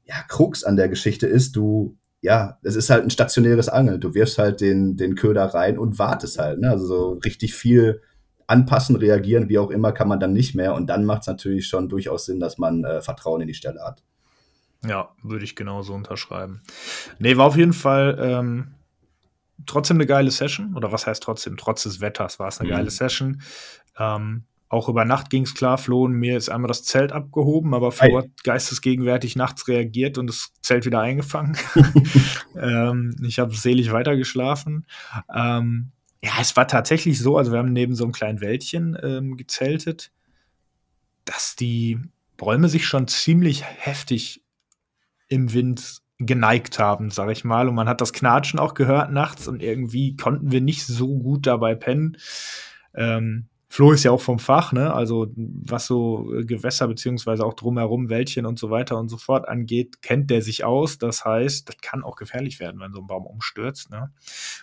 ja, 0.05 0.15
Krux 0.29 0.63
an 0.63 0.77
der 0.77 0.89
Geschichte 0.89 1.27
ist, 1.27 1.57
du, 1.57 1.99
ja, 2.21 2.59
es 2.63 2.77
ist 2.77 2.91
halt 2.91 3.03
ein 3.03 3.11
stationäres 3.11 3.69
Angeln. 3.69 4.01
Du 4.01 4.15
wirfst 4.15 4.39
halt 4.39 4.61
den, 4.61 4.97
den 4.97 5.17
Köder 5.17 5.47
rein 5.47 5.77
und 5.77 5.99
wartest 5.99 6.39
halt. 6.39 6.61
Ne? 6.61 6.71
Also 6.71 6.87
so 6.87 7.13
richtig 7.25 7.55
viel 7.55 8.03
anpassen, 8.47 8.95
reagieren, 8.95 9.49
wie 9.49 9.59
auch 9.59 9.71
immer, 9.71 9.91
kann 9.91 10.07
man 10.07 10.21
dann 10.21 10.33
nicht 10.33 10.55
mehr. 10.55 10.75
Und 10.75 10.87
dann 10.87 11.05
macht 11.05 11.23
es 11.23 11.27
natürlich 11.27 11.67
schon 11.67 11.89
durchaus 11.89 12.27
Sinn, 12.27 12.39
dass 12.39 12.57
man 12.57 12.85
äh, 12.85 13.03
Vertrauen 13.03 13.41
in 13.41 13.49
die 13.49 13.55
Stelle 13.55 13.81
hat. 13.83 14.05
Ja, 14.87 15.11
würde 15.23 15.45
ich 15.45 15.57
genauso 15.57 15.95
unterschreiben. 15.95 16.63
Nee, 17.19 17.37
war 17.37 17.47
auf 17.47 17.57
jeden 17.57 17.73
Fall 17.73 18.19
ähm, 18.21 18.75
trotzdem 19.67 19.97
eine 19.97 20.07
geile 20.07 20.31
Session. 20.31 20.75
Oder 20.75 20.93
was 20.93 21.07
heißt 21.07 21.23
trotzdem? 21.23 21.57
Trotz 21.57 21.85
des 21.85 22.01
Wetters 22.01 22.39
war 22.39 22.49
es 22.49 22.61
eine 22.61 22.69
mhm. 22.69 22.75
geile 22.75 22.91
Session. 22.91 23.43
Ähm, 23.99 24.45
auch 24.69 24.89
über 24.89 25.05
Nacht 25.05 25.31
ging 25.31 25.45
es 25.45 25.55
klar. 25.55 25.79
Flo 25.79 26.05
und 26.05 26.15
mir 26.15 26.37
ist 26.37 26.49
einmal 26.49 26.69
das 26.69 26.83
Zelt 26.85 27.13
abgehoben, 27.13 27.75
aber 27.75 27.93
Flo 27.93 28.19
hat 28.19 28.43
geistesgegenwärtig 28.43 29.37
nachts 29.37 29.69
reagiert 29.69 30.19
und 30.19 30.27
das 30.27 30.53
Zelt 30.63 30.85
wieder 30.85 31.01
eingefangen. 31.01 31.57
ähm, 32.57 33.17
ich 33.23 33.39
habe 33.39 33.55
selig 33.55 33.93
weitergeschlafen. 33.93 34.87
Ähm, 35.35 35.93
ja, 36.23 36.33
es 36.41 36.57
war 36.57 36.67
tatsächlich 36.67 37.19
so, 37.21 37.37
also 37.37 37.53
wir 37.53 37.59
haben 37.59 37.73
neben 37.73 37.95
so 37.95 38.05
einem 38.05 38.13
kleinen 38.13 38.41
Wäldchen 38.41 38.99
ähm, 39.03 39.37
gezeltet, 39.37 40.11
dass 41.25 41.55
die 41.55 41.99
Bäume 42.37 42.69
sich 42.69 42.87
schon 42.87 43.07
ziemlich 43.07 43.63
heftig 43.65 44.44
im 45.35 45.53
Wind 45.53 45.99
geneigt 46.19 46.79
haben, 46.79 47.11
sag 47.11 47.31
ich 47.31 47.45
mal. 47.45 47.69
Und 47.69 47.75
man 47.75 47.89
hat 47.89 48.01
das 48.01 48.13
Knatschen 48.13 48.61
auch 48.61 48.75
gehört 48.75 49.11
nachts 49.11 49.49
und 49.49 49.61
irgendwie 49.63 50.17
konnten 50.17 50.53
wir 50.53 50.61
nicht 50.61 50.87
so 50.87 51.19
gut 51.19 51.47
dabei 51.47 51.75
pennen. 51.75 52.17
Ähm, 52.95 53.49
Flo 53.69 53.91
ist 53.91 54.05
ja 54.05 54.13
auch 54.13 54.21
vom 54.21 54.39
Fach, 54.39 54.71
ne? 54.71 54.95
Also 54.95 55.33
was 55.37 55.87
so 55.87 56.31
Gewässer 56.47 56.87
beziehungsweise 56.87 57.45
auch 57.45 57.55
drumherum 57.55 58.09
Wäldchen 58.09 58.47
und 58.47 58.57
so 58.57 58.71
weiter 58.71 58.97
und 58.97 59.09
so 59.09 59.17
fort 59.17 59.49
angeht, 59.49 60.01
kennt 60.01 60.31
der 60.31 60.43
sich 60.43 60.63
aus. 60.63 60.99
Das 60.99 61.25
heißt, 61.25 61.69
das 61.69 61.79
kann 61.79 62.05
auch 62.05 62.15
gefährlich 62.15 62.61
werden, 62.61 62.81
wenn 62.81 62.93
so 62.93 63.01
ein 63.01 63.09
Baum 63.09 63.27
umstürzt. 63.27 63.91
Ne? 63.91 64.13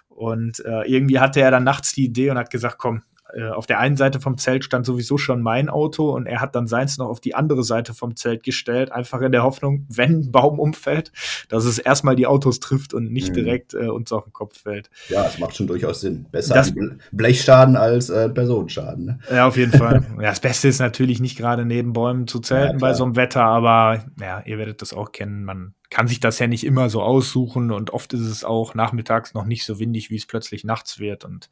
Und 0.08 0.64
äh, 0.64 0.84
irgendwie 0.84 1.20
hatte 1.20 1.42
er 1.42 1.52
dann 1.52 1.66
nachts 1.66 1.92
die 1.92 2.06
Idee 2.06 2.30
und 2.32 2.38
hat 2.38 2.52
gesagt, 2.52 2.78
komm, 2.78 3.04
äh, 3.34 3.50
auf 3.50 3.66
der 3.66 3.80
einen 3.80 3.98
Seite 3.98 4.20
vom 4.20 4.38
Zelt 4.38 4.64
stand 4.64 4.86
sowieso 4.86 5.18
schon 5.18 5.42
mein 5.42 5.70
Auto 5.70 6.12
und 6.12 6.26
er 6.26 6.42
hat 6.42 6.56
dann 6.56 6.68
seins 6.68 6.98
noch 6.98 7.08
auf 7.08 7.20
die 7.20 7.36
andere 7.36 7.64
Seite 7.64 7.94
vom 7.94 8.16
Zelt 8.16 8.44
gestellt, 8.44 8.92
einfach 8.92 9.22
in 9.22 9.32
der 9.32 9.44
Hoffnung, 9.44 9.86
wenn 9.90 10.22
ein 10.22 10.32
Baum 10.32 10.60
umfällt, 10.60 11.12
dass 11.50 11.66
es 11.66 11.78
erstmal 11.78 12.16
die 12.16 12.28
Autos 12.28 12.60
trifft 12.60 12.94
und 12.94 13.12
nicht 13.12 13.30
mhm. 13.30 13.36
direkt 13.36 13.74
äh, 13.74 13.88
uns 13.88 14.12
auf 14.12 14.24
den 14.24 14.34
Kopf 14.34 14.62
fällt. 14.62 14.90
Ja, 15.10 15.26
es 15.26 15.40
macht 15.40 15.56
schon 15.56 15.68
durchaus 15.68 16.02
Sinn. 16.02 16.26
Besser 16.32 16.54
das, 16.54 16.74
Blechschaden 17.12 17.76
als 17.76 18.10
äh, 18.10 18.30
Personenschaden. 18.30 19.06
Ne? 19.06 19.20
Ja, 19.32 19.48
auf 19.48 19.58
jeden 19.58 19.72
Fall. 19.72 20.04
ja, 20.18 20.30
das 20.30 20.40
Beste 20.40 20.68
ist 20.68 20.80
natürlich 20.80 21.20
nicht 21.20 21.38
gerade 21.38 21.66
neben 21.66 21.94
Bäumen 21.94 22.28
zu 22.28 22.40
zelten 22.40 22.80
ja, 22.80 22.80
bei 22.80 22.94
so 22.94 23.04
einem 23.04 23.16
Wetter, 23.16 23.44
aber 23.44 24.04
ja, 24.20 24.42
ihr 24.46 24.58
werdet 24.58 24.82
das 24.82 24.94
auch 24.94 25.12
kennen. 25.12 25.44
Man 25.44 25.74
kann 25.92 26.08
sich 26.08 26.22
das 26.22 26.40
ja 26.40 26.48
nicht 26.48 26.64
immer 26.66 26.90
so 26.90 27.04
aussuchen 27.04 27.70
und 27.70 27.92
oft 27.92 28.14
ist 28.14 28.22
es 28.22 28.44
auch 28.44 28.74
nachmittags 28.74 29.34
noch 29.34 29.46
nicht 29.46 29.66
so 29.66 29.78
windig, 29.78 30.10
wie 30.10 30.16
es 30.16 30.26
plötzlich 30.26 30.64
nachts 30.64 31.00
wird. 31.00 31.26
Und 31.26 31.50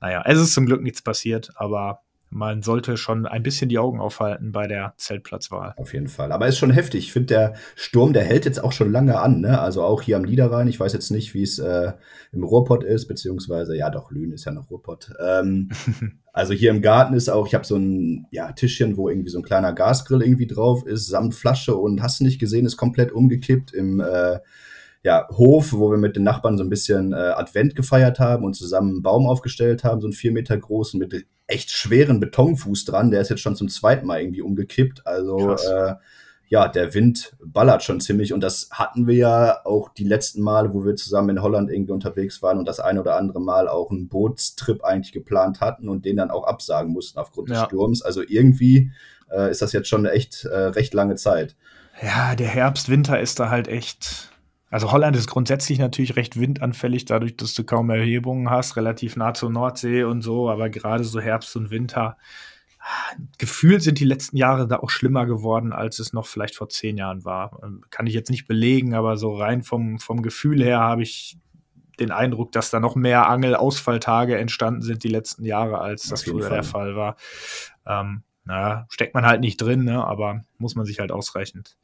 naja, 0.00 0.22
es 0.24 0.38
ist 0.38 0.54
zum 0.54 0.66
Glück 0.66 0.82
nichts 0.82 1.02
passiert, 1.02 1.50
aber 1.56 2.05
man 2.28 2.62
sollte 2.62 2.96
schon 2.96 3.26
ein 3.26 3.42
bisschen 3.42 3.68
die 3.68 3.78
Augen 3.78 4.00
aufhalten 4.00 4.52
bei 4.52 4.66
der 4.66 4.94
Zeltplatzwahl. 4.96 5.74
Auf 5.76 5.94
jeden 5.94 6.08
Fall. 6.08 6.32
Aber 6.32 6.46
es 6.46 6.54
ist 6.54 6.58
schon 6.58 6.70
heftig. 6.70 7.06
Ich 7.06 7.12
finde, 7.12 7.26
der 7.26 7.54
Sturm, 7.76 8.12
der 8.12 8.24
hält 8.24 8.44
jetzt 8.44 8.62
auch 8.62 8.72
schon 8.72 8.90
lange 8.90 9.18
an. 9.18 9.40
Ne? 9.40 9.60
Also 9.60 9.82
auch 9.82 10.02
hier 10.02 10.16
am 10.16 10.22
Niederrhein. 10.22 10.68
Ich 10.68 10.78
weiß 10.78 10.92
jetzt 10.92 11.10
nicht, 11.10 11.34
wie 11.34 11.42
es 11.42 11.58
äh, 11.58 11.92
im 12.32 12.44
Ruhrpott 12.44 12.84
ist, 12.84 13.06
beziehungsweise, 13.06 13.76
ja 13.76 13.90
doch, 13.90 14.10
Lünen 14.10 14.32
ist 14.32 14.44
ja 14.44 14.52
noch 14.52 14.70
Ruhrpott. 14.70 15.12
Ähm, 15.24 15.70
also 16.32 16.52
hier 16.52 16.70
im 16.70 16.82
Garten 16.82 17.14
ist 17.14 17.28
auch, 17.28 17.46
ich 17.46 17.54
habe 17.54 17.64
so 17.64 17.76
ein 17.76 18.26
ja, 18.30 18.52
Tischchen, 18.52 18.96
wo 18.96 19.08
irgendwie 19.08 19.30
so 19.30 19.38
ein 19.38 19.44
kleiner 19.44 19.72
Gasgrill 19.72 20.22
irgendwie 20.22 20.48
drauf 20.48 20.84
ist, 20.84 21.06
samt 21.06 21.34
Flasche 21.34 21.76
und 21.76 22.02
hast 22.02 22.20
du 22.20 22.24
nicht 22.24 22.40
gesehen, 22.40 22.66
ist 22.66 22.76
komplett 22.76 23.12
umgekippt 23.12 23.72
im 23.72 24.00
äh, 24.00 24.40
ja, 25.06 25.28
Hof, 25.30 25.72
wo 25.72 25.92
wir 25.92 25.98
mit 25.98 26.16
den 26.16 26.24
Nachbarn 26.24 26.58
so 26.58 26.64
ein 26.64 26.68
bisschen 26.68 27.12
äh, 27.12 27.16
Advent 27.16 27.76
gefeiert 27.76 28.18
haben 28.18 28.44
und 28.44 28.54
zusammen 28.54 28.90
einen 28.90 29.02
Baum 29.04 29.28
aufgestellt 29.28 29.84
haben, 29.84 30.00
so 30.00 30.08
einen 30.08 30.12
vier 30.12 30.32
Meter 30.32 30.58
großen 30.58 30.98
mit 30.98 31.26
echt 31.46 31.70
schweren 31.70 32.18
Betonfuß 32.18 32.84
dran. 32.86 33.12
Der 33.12 33.20
ist 33.20 33.28
jetzt 33.28 33.40
schon 33.40 33.54
zum 33.54 33.68
zweiten 33.68 34.04
Mal 34.04 34.20
irgendwie 34.20 34.42
umgekippt. 34.42 35.06
Also 35.06 35.54
äh, 35.54 35.94
ja, 36.48 36.66
der 36.66 36.92
Wind 36.92 37.36
ballert 37.38 37.84
schon 37.84 38.00
ziemlich 38.00 38.32
und 38.32 38.40
das 38.40 38.68
hatten 38.72 39.06
wir 39.06 39.14
ja 39.14 39.60
auch 39.64 39.90
die 39.90 40.02
letzten 40.02 40.42
Male, 40.42 40.74
wo 40.74 40.84
wir 40.84 40.96
zusammen 40.96 41.36
in 41.36 41.42
Holland 41.42 41.70
irgendwie 41.70 41.92
unterwegs 41.92 42.42
waren 42.42 42.58
und 42.58 42.66
das 42.66 42.80
ein 42.80 42.98
oder 42.98 43.14
andere 43.14 43.40
Mal 43.40 43.68
auch 43.68 43.92
einen 43.92 44.08
Bootstrip 44.08 44.82
eigentlich 44.82 45.12
geplant 45.12 45.60
hatten 45.60 45.88
und 45.88 46.04
den 46.04 46.16
dann 46.16 46.32
auch 46.32 46.48
absagen 46.48 46.92
mussten 46.92 47.20
aufgrund 47.20 47.48
ja. 47.48 47.60
des 47.60 47.64
Sturms. 47.66 48.02
Also 48.02 48.22
irgendwie 48.26 48.90
äh, 49.30 49.52
ist 49.52 49.62
das 49.62 49.72
jetzt 49.72 49.86
schon 49.86 50.04
eine 50.04 50.16
echt 50.16 50.46
äh, 50.46 50.56
recht 50.56 50.94
lange 50.94 51.14
Zeit. 51.14 51.54
Ja, 52.02 52.34
der 52.34 52.48
Herbst, 52.48 52.88
Winter 52.88 53.20
ist 53.20 53.38
da 53.38 53.50
halt 53.50 53.68
echt 53.68 54.32
also 54.76 54.92
Holland 54.92 55.16
ist 55.16 55.28
grundsätzlich 55.28 55.78
natürlich 55.78 56.16
recht 56.16 56.38
windanfällig, 56.38 57.06
dadurch, 57.06 57.34
dass 57.34 57.54
du 57.54 57.64
kaum 57.64 57.88
Erhebungen 57.88 58.50
hast, 58.50 58.76
relativ 58.76 59.16
nah 59.16 59.32
zur 59.32 59.48
Nordsee 59.48 60.04
und 60.04 60.20
so, 60.20 60.50
aber 60.50 60.68
gerade 60.68 61.02
so 61.02 61.18
Herbst 61.18 61.56
und 61.56 61.70
Winter, 61.70 62.18
gefühlt 63.38 63.82
sind 63.82 64.00
die 64.00 64.04
letzten 64.04 64.36
Jahre 64.36 64.68
da 64.68 64.80
auch 64.80 64.90
schlimmer 64.90 65.24
geworden, 65.24 65.72
als 65.72 65.98
es 65.98 66.12
noch 66.12 66.26
vielleicht 66.26 66.56
vor 66.56 66.68
zehn 66.68 66.98
Jahren 66.98 67.24
war. 67.24 67.58
Ähm, 67.62 67.84
kann 67.88 68.06
ich 68.06 68.12
jetzt 68.12 68.28
nicht 68.28 68.46
belegen, 68.46 68.92
aber 68.92 69.16
so 69.16 69.34
rein 69.34 69.62
vom, 69.62 69.98
vom 69.98 70.20
Gefühl 70.20 70.62
her 70.62 70.80
habe 70.80 71.02
ich 71.02 71.38
den 71.98 72.10
Eindruck, 72.10 72.52
dass 72.52 72.68
da 72.68 72.78
noch 72.78 72.96
mehr 72.96 73.30
Angelausfalltage 73.30 74.36
entstanden 74.36 74.82
sind 74.82 75.04
die 75.04 75.08
letzten 75.08 75.46
Jahre, 75.46 75.78
als 75.78 76.02
das 76.10 76.24
früher 76.24 76.50
der 76.50 76.64
Fall 76.64 76.96
war. 76.96 77.16
Ähm, 77.86 78.24
naja, 78.44 78.84
steckt 78.90 79.14
man 79.14 79.24
halt 79.24 79.40
nicht 79.40 79.56
drin, 79.56 79.84
ne? 79.84 80.04
aber 80.04 80.44
muss 80.58 80.74
man 80.74 80.84
sich 80.84 80.98
halt 80.98 81.12
ausreichend 81.12 81.78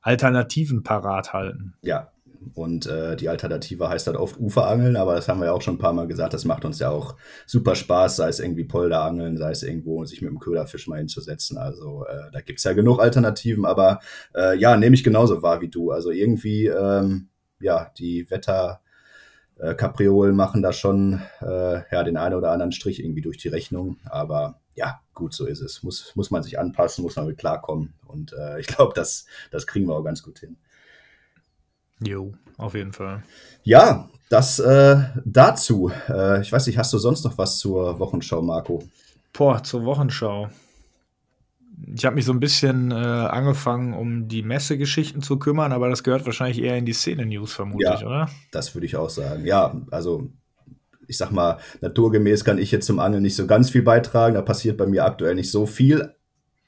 Alternativen 0.00 0.82
parat 0.82 1.32
halten. 1.32 1.74
Ja, 1.82 2.11
und 2.54 2.86
äh, 2.86 3.16
die 3.16 3.28
Alternative 3.28 3.88
heißt 3.88 4.06
halt 4.06 4.16
oft 4.16 4.38
Uferangeln, 4.38 4.96
aber 4.96 5.14
das 5.14 5.28
haben 5.28 5.40
wir 5.40 5.46
ja 5.46 5.52
auch 5.52 5.62
schon 5.62 5.74
ein 5.74 5.78
paar 5.78 5.92
Mal 5.92 6.06
gesagt, 6.06 6.34
das 6.34 6.44
macht 6.44 6.64
uns 6.64 6.78
ja 6.78 6.90
auch 6.90 7.16
super 7.46 7.74
Spaß, 7.74 8.16
sei 8.16 8.28
es 8.28 8.40
irgendwie 8.40 8.64
Polderangeln, 8.64 9.36
sei 9.36 9.50
es 9.50 9.62
irgendwo 9.62 10.04
sich 10.04 10.22
mit 10.22 10.30
dem 10.30 10.38
Köderfisch 10.38 10.88
mal 10.88 10.98
hinzusetzen. 10.98 11.58
Also 11.58 12.04
äh, 12.06 12.30
da 12.32 12.40
gibt's 12.40 12.64
ja 12.64 12.72
genug 12.72 13.00
Alternativen, 13.00 13.64
aber 13.64 14.00
äh, 14.34 14.58
ja, 14.58 14.76
nehme 14.76 14.94
ich 14.94 15.04
genauso 15.04 15.42
wahr 15.42 15.60
wie 15.60 15.68
du. 15.68 15.90
Also 15.90 16.10
irgendwie, 16.10 16.66
ähm, 16.66 17.28
ja, 17.60 17.90
die 17.98 18.30
Wetter. 18.30 18.80
Äh, 19.58 19.76
machen 20.32 20.62
da 20.62 20.72
schon 20.72 21.22
äh, 21.40 21.82
ja, 21.92 22.02
den 22.02 22.16
einen 22.16 22.34
oder 22.34 22.50
anderen 22.50 22.72
Strich 22.72 23.00
irgendwie 23.00 23.20
durch 23.20 23.36
die 23.36 23.48
Rechnung. 23.48 23.98
Aber 24.06 24.60
ja, 24.74 25.00
gut, 25.14 25.34
so 25.34 25.46
ist 25.46 25.60
es. 25.60 25.82
Muss, 25.82 26.16
muss 26.16 26.30
man 26.30 26.42
sich 26.42 26.58
anpassen, 26.58 27.04
muss 27.04 27.16
man 27.16 27.26
mit 27.26 27.38
klarkommen. 27.38 27.94
Und 28.06 28.32
äh, 28.32 28.58
ich 28.58 28.66
glaube, 28.66 28.92
das, 28.94 29.26
das 29.50 29.66
kriegen 29.66 29.86
wir 29.86 29.94
auch 29.94 30.04
ganz 30.04 30.22
gut 30.22 30.38
hin. 30.40 30.56
Jo, 32.04 32.32
auf 32.56 32.74
jeden 32.74 32.92
Fall. 32.92 33.22
Ja, 33.62 34.08
das 34.28 34.58
äh, 34.58 34.96
dazu. 35.24 35.90
Äh, 36.08 36.40
ich 36.40 36.52
weiß 36.52 36.66
nicht, 36.66 36.78
hast 36.78 36.92
du 36.92 36.98
sonst 36.98 37.24
noch 37.24 37.36
was 37.38 37.58
zur 37.58 37.98
Wochenschau, 37.98 38.42
Marco? 38.42 38.82
Boah, 39.32 39.62
zur 39.62 39.84
Wochenschau. 39.84 40.48
Ich 41.94 42.04
habe 42.04 42.14
mich 42.14 42.24
so 42.24 42.32
ein 42.32 42.40
bisschen 42.40 42.90
äh, 42.90 42.94
angefangen, 42.94 43.92
um 43.92 44.28
die 44.28 44.42
Messegeschichten 44.42 45.22
zu 45.22 45.38
kümmern, 45.38 45.72
aber 45.72 45.88
das 45.88 46.02
gehört 46.02 46.26
wahrscheinlich 46.26 46.62
eher 46.62 46.76
in 46.76 46.86
die 46.86 46.92
Szene-News, 46.92 47.52
vermutlich, 47.52 48.00
ja, 48.00 48.06
oder? 48.06 48.28
Das 48.52 48.74
würde 48.74 48.86
ich 48.86 48.96
auch 48.96 49.10
sagen. 49.10 49.44
Ja, 49.44 49.74
also 49.90 50.28
ich 51.08 51.18
sag 51.18 51.30
mal, 51.30 51.58
naturgemäß 51.80 52.44
kann 52.44 52.58
ich 52.58 52.70
jetzt 52.70 52.86
zum 52.86 53.00
Angeln 53.00 53.22
nicht 53.22 53.36
so 53.36 53.46
ganz 53.46 53.70
viel 53.70 53.82
beitragen. 53.82 54.34
Da 54.34 54.42
passiert 54.42 54.76
bei 54.76 54.86
mir 54.86 55.04
aktuell 55.04 55.34
nicht 55.34 55.50
so 55.50 55.66
viel 55.66 56.14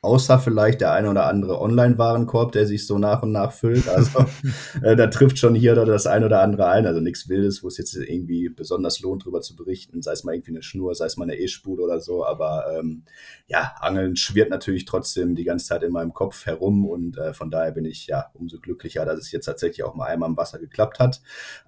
außer 0.04 0.38
vielleicht 0.38 0.80
der 0.80 0.92
eine 0.92 1.10
oder 1.10 1.26
andere 1.26 1.60
Online-Warenkorb, 1.60 2.52
der 2.52 2.66
sich 2.66 2.86
so 2.86 2.98
nach 2.98 3.22
und 3.22 3.32
nach 3.32 3.52
füllt. 3.52 3.88
Also 3.88 4.26
äh, 4.82 4.94
da 4.94 5.06
trifft 5.08 5.38
schon 5.38 5.54
hier 5.54 5.72
oder 5.72 5.86
das 5.86 6.06
eine 6.06 6.26
oder 6.26 6.42
andere 6.42 6.68
ein. 6.68 6.86
Also 6.86 7.00
nichts 7.00 7.28
Wildes, 7.28 7.62
wo 7.62 7.68
es 7.68 7.78
jetzt 7.78 7.96
irgendwie 7.96 8.48
besonders 8.48 9.00
lohnt, 9.00 9.24
drüber 9.24 9.40
zu 9.40 9.56
berichten, 9.56 10.02
sei 10.02 10.12
es 10.12 10.24
mal 10.24 10.34
irgendwie 10.34 10.52
eine 10.52 10.62
Schnur, 10.62 10.94
sei 10.94 11.06
es 11.06 11.16
mal 11.16 11.24
eine 11.24 11.36
E-Spule 11.36 11.82
oder 11.82 12.00
so. 12.00 12.24
Aber 12.24 12.66
ähm, 12.78 13.04
ja, 13.46 13.74
Angeln 13.80 14.16
schwirrt 14.16 14.50
natürlich 14.50 14.84
trotzdem 14.84 15.34
die 15.34 15.44
ganze 15.44 15.66
Zeit 15.66 15.82
in 15.82 15.92
meinem 15.92 16.12
Kopf 16.12 16.46
herum 16.46 16.86
und 16.86 17.18
äh, 17.18 17.32
von 17.32 17.50
daher 17.50 17.72
bin 17.72 17.84
ich 17.84 18.06
ja 18.06 18.26
umso 18.34 18.58
glücklicher, 18.60 19.04
dass 19.04 19.18
es 19.18 19.32
jetzt 19.32 19.46
tatsächlich 19.46 19.84
auch 19.84 19.94
mal 19.94 20.06
einmal 20.06 20.28
im 20.28 20.36
Wasser 20.36 20.58
geklappt 20.58 20.98
hat. 20.98 21.22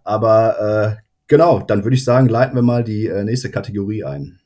Aber 0.05 0.99
äh, 0.99 1.03
genau, 1.27 1.61
dann 1.61 1.85
würde 1.85 1.97
ich 1.97 2.05
sagen, 2.05 2.29
leiten 2.29 2.55
wir 2.55 2.63
mal 2.63 2.85
die 2.85 3.07
äh, 3.07 3.25
nächste 3.25 3.51
Kategorie 3.51 4.05
ein. 4.05 4.41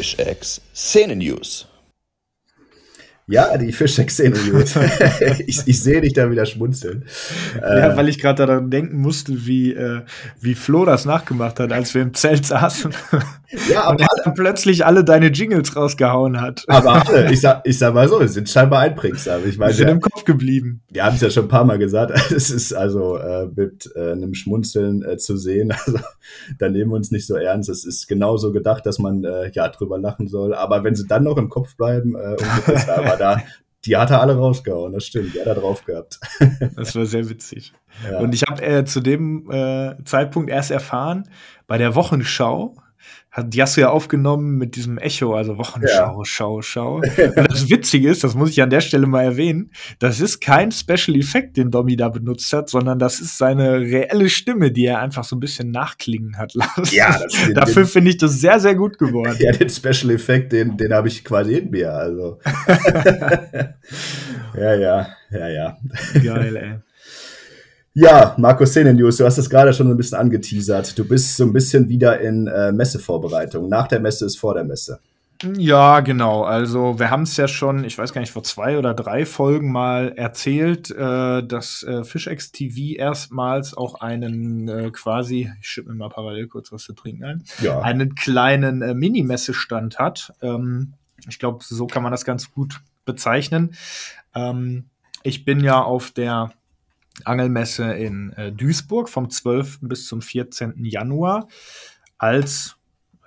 Die 0.00 0.06
Fischex 0.06 0.62
Szene 0.72 1.14
News. 1.14 1.69
Ja, 3.30 3.56
die 3.56 3.70
Fischex-Szene 3.70 4.36
News. 4.50 4.74
ich, 5.46 5.62
ich 5.64 5.82
sehe 5.82 6.00
dich 6.00 6.14
da 6.14 6.28
wieder 6.32 6.46
schmunzeln. 6.46 7.04
Ja, 7.60 7.92
äh, 7.92 7.96
weil 7.96 8.08
ich 8.08 8.18
gerade 8.18 8.44
daran 8.44 8.70
denken 8.70 8.98
musste, 9.00 9.46
wie, 9.46 9.72
äh, 9.72 10.00
wie 10.40 10.56
Flo 10.56 10.84
das 10.84 11.04
nachgemacht 11.04 11.60
hat, 11.60 11.72
als 11.72 11.94
wir 11.94 12.02
im 12.02 12.12
Zelt 12.12 12.44
saßen. 12.44 12.92
Ja, 13.68 13.82
aber 13.84 13.90
und 13.92 14.00
er 14.00 14.08
dann 14.24 14.34
plötzlich 14.34 14.84
alle 14.84 15.04
deine 15.04 15.28
Jingles 15.28 15.76
rausgehauen 15.76 16.40
hat. 16.40 16.64
Aber 16.66 17.06
alle, 17.06 17.30
ich 17.32 17.40
sag, 17.40 17.62
ich 17.64 17.78
sag 17.78 17.94
mal 17.94 18.08
so, 18.08 18.18
wir 18.18 18.26
sind 18.26 18.48
scheinbar 18.48 18.80
einprägsam. 18.80 19.42
Ich 19.46 19.58
meine, 19.58 19.70
wir 19.70 19.76
sind 19.76 19.86
ja, 19.86 19.92
im 19.92 20.00
Kopf 20.00 20.24
geblieben. 20.24 20.82
Wir 20.90 21.04
haben 21.04 21.14
es 21.14 21.20
ja 21.20 21.30
schon 21.30 21.44
ein 21.44 21.48
paar 21.48 21.64
Mal 21.64 21.78
gesagt. 21.78 22.10
Es 22.32 22.50
ist 22.50 22.72
also 22.72 23.16
äh, 23.16 23.46
mit 23.54 23.90
äh, 23.94 24.10
einem 24.12 24.34
Schmunzeln 24.34 25.04
äh, 25.04 25.16
zu 25.18 25.36
sehen. 25.36 25.72
Also 25.72 25.98
da 26.58 26.68
nehmen 26.68 26.90
wir 26.90 26.96
uns 26.96 27.10
nicht 27.10 27.26
so 27.26 27.36
ernst. 27.36 27.68
Es 27.68 27.84
ist 27.84 28.08
genauso 28.08 28.52
gedacht, 28.52 28.86
dass 28.86 28.98
man 28.98 29.24
äh, 29.24 29.50
ja 29.52 29.68
drüber 29.68 29.98
lachen 29.98 30.26
soll. 30.26 30.52
Aber 30.52 30.82
wenn 30.84 30.94
sie 30.94 31.06
dann 31.06 31.24
noch 31.24 31.36
im 31.36 31.48
Kopf 31.48 31.76
bleiben, 31.76 32.16
äh, 32.16 32.36
aber 32.90 33.19
da, 33.20 33.42
die 33.84 33.96
hat 33.96 34.10
er 34.10 34.20
alle 34.20 34.36
rausgehauen, 34.36 34.92
das 34.92 35.06
stimmt, 35.06 35.34
die 35.34 35.40
hat 35.40 35.46
er 35.46 35.54
drauf 35.54 35.84
gehabt. 35.84 36.20
Das 36.76 36.94
war 36.94 37.06
sehr 37.06 37.28
witzig. 37.28 37.72
Ja. 38.10 38.18
Und 38.18 38.34
ich 38.34 38.42
habe 38.42 38.62
äh, 38.62 38.84
zu 38.84 39.00
dem 39.00 39.50
äh, 39.50 39.96
Zeitpunkt 40.04 40.50
erst 40.50 40.70
erfahren, 40.70 41.28
bei 41.66 41.78
der 41.78 41.94
Wochenschau 41.94 42.74
die 43.38 43.62
hast 43.62 43.76
du 43.76 43.82
ja 43.82 43.90
aufgenommen 43.90 44.56
mit 44.56 44.74
diesem 44.74 44.98
Echo, 44.98 45.34
also 45.34 45.56
Wochenschau, 45.56 46.18
ja. 46.18 46.24
Schau, 46.24 46.62
Schau. 46.62 46.96
Und 47.36 47.50
das 47.50 47.70
Witzige 47.70 48.10
ist, 48.10 48.24
das 48.24 48.34
muss 48.34 48.50
ich 48.50 48.60
an 48.60 48.70
der 48.70 48.80
Stelle 48.80 49.06
mal 49.06 49.22
erwähnen, 49.22 49.70
das 50.00 50.20
ist 50.20 50.40
kein 50.40 50.72
Special 50.72 51.16
Effekt, 51.16 51.56
den 51.56 51.70
Domi 51.70 51.96
da 51.96 52.08
benutzt 52.08 52.52
hat, 52.52 52.68
sondern 52.68 52.98
das 52.98 53.20
ist 53.20 53.38
seine 53.38 53.80
reelle 53.80 54.28
Stimme, 54.28 54.72
die 54.72 54.86
er 54.86 54.98
einfach 54.98 55.22
so 55.24 55.36
ein 55.36 55.40
bisschen 55.40 55.70
nachklingen 55.70 56.38
hat 56.38 56.54
lassen. 56.54 56.84
Ja, 56.90 57.20
das, 57.20 57.52
dafür 57.54 57.86
finde 57.86 58.10
ich 58.10 58.16
das 58.16 58.40
sehr, 58.40 58.58
sehr 58.58 58.74
gut 58.74 58.98
geworden. 58.98 59.36
Ja, 59.38 59.52
den 59.52 59.70
Special 59.70 60.10
Effekt, 60.10 60.52
den, 60.52 60.76
den 60.76 60.92
habe 60.92 61.06
ich 61.06 61.24
quasi 61.24 61.54
in 61.54 61.70
mir, 61.70 61.92
also. 61.92 62.40
ja, 64.56 64.74
ja, 64.74 65.06
ja, 65.30 65.48
ja. 65.48 65.78
Geil, 66.22 66.56
ey. 66.56 66.89
Ja, 67.92 68.34
Marco 68.38 68.64
Szene 68.64 68.94
News, 68.94 69.16
du 69.16 69.24
hast 69.24 69.38
es 69.38 69.50
gerade 69.50 69.72
schon 69.72 69.90
ein 69.90 69.96
bisschen 69.96 70.18
angeteasert. 70.18 70.96
Du 70.96 71.06
bist 71.06 71.36
so 71.36 71.44
ein 71.44 71.52
bisschen 71.52 71.88
wieder 71.88 72.20
in 72.20 72.46
äh, 72.46 72.70
Messevorbereitung. 72.70 73.68
Nach 73.68 73.88
der 73.88 74.00
Messe 74.00 74.26
ist 74.26 74.38
vor 74.38 74.54
der 74.54 74.64
Messe. 74.64 75.00
Ja, 75.56 76.00
genau. 76.00 76.42
Also 76.42 76.98
wir 76.98 77.10
haben 77.10 77.22
es 77.22 77.36
ja 77.36 77.48
schon, 77.48 77.84
ich 77.84 77.96
weiß 77.96 78.12
gar 78.12 78.20
nicht, 78.20 78.30
vor 78.30 78.44
zwei 78.44 78.78
oder 78.78 78.94
drei 78.94 79.24
Folgen 79.24 79.72
mal 79.72 80.12
erzählt, 80.16 80.90
äh, 80.90 81.42
dass 81.42 81.82
äh, 81.82 82.04
FishX 82.04 82.52
TV 82.52 82.98
erstmals 82.98 83.76
auch 83.76 84.00
einen 84.00 84.68
äh, 84.68 84.90
quasi, 84.90 85.50
ich 85.60 85.68
schiebe 85.68 85.90
mir 85.90 85.96
mal 85.96 86.10
parallel 86.10 86.46
kurz 86.46 86.70
was 86.72 86.84
zu 86.84 86.92
trinken 86.92 87.24
ein, 87.24 87.44
ja. 87.60 87.80
einen 87.80 88.14
kleinen 88.14 88.82
äh, 88.82 88.94
Mini-Messestand 88.94 89.98
hat. 89.98 90.32
Ähm, 90.42 90.92
ich 91.28 91.38
glaube, 91.38 91.64
so 91.64 91.86
kann 91.86 92.02
man 92.02 92.12
das 92.12 92.24
ganz 92.24 92.52
gut 92.52 92.80
bezeichnen. 93.04 93.74
Ähm, 94.34 94.84
ich 95.22 95.44
bin 95.44 95.60
ja 95.60 95.82
auf 95.82 96.10
der 96.10 96.52
Angelmesse 97.26 97.92
in 97.92 98.32
äh, 98.32 98.52
Duisburg 98.52 99.08
vom 99.08 99.30
12. 99.30 99.80
bis 99.82 100.06
zum 100.06 100.22
14. 100.22 100.84
Januar 100.84 101.48
als, 102.18 102.76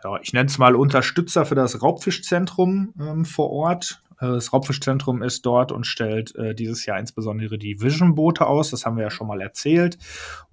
ja, 0.04 0.20
ich 0.22 0.34
nenne 0.34 0.48
es 0.48 0.58
mal 0.58 0.76
Unterstützer 0.76 1.46
für 1.46 1.56
das 1.56 1.82
Raubfischzentrum 1.82 2.94
ähm, 3.00 3.26
vor 3.26 3.50
Ort. 3.50 4.04
Äh, 4.20 4.28
das 4.28 4.54
Raubfischzentrum 4.54 5.22
ist 5.24 5.46
dort 5.46 5.72
und 5.72 5.86
stellt 5.86 6.36
äh, 6.36 6.54
dieses 6.56 6.86
Jahr 6.86 7.00
insbesondere 7.00 7.58
die 7.58 7.82
Vision-Boote 7.82 8.46
aus. 8.46 8.70
Das 8.70 8.86
haben 8.86 8.98
wir 8.98 9.04
ja 9.04 9.12
schon 9.12 9.28
mal 9.28 9.42
erzählt. 9.42 9.98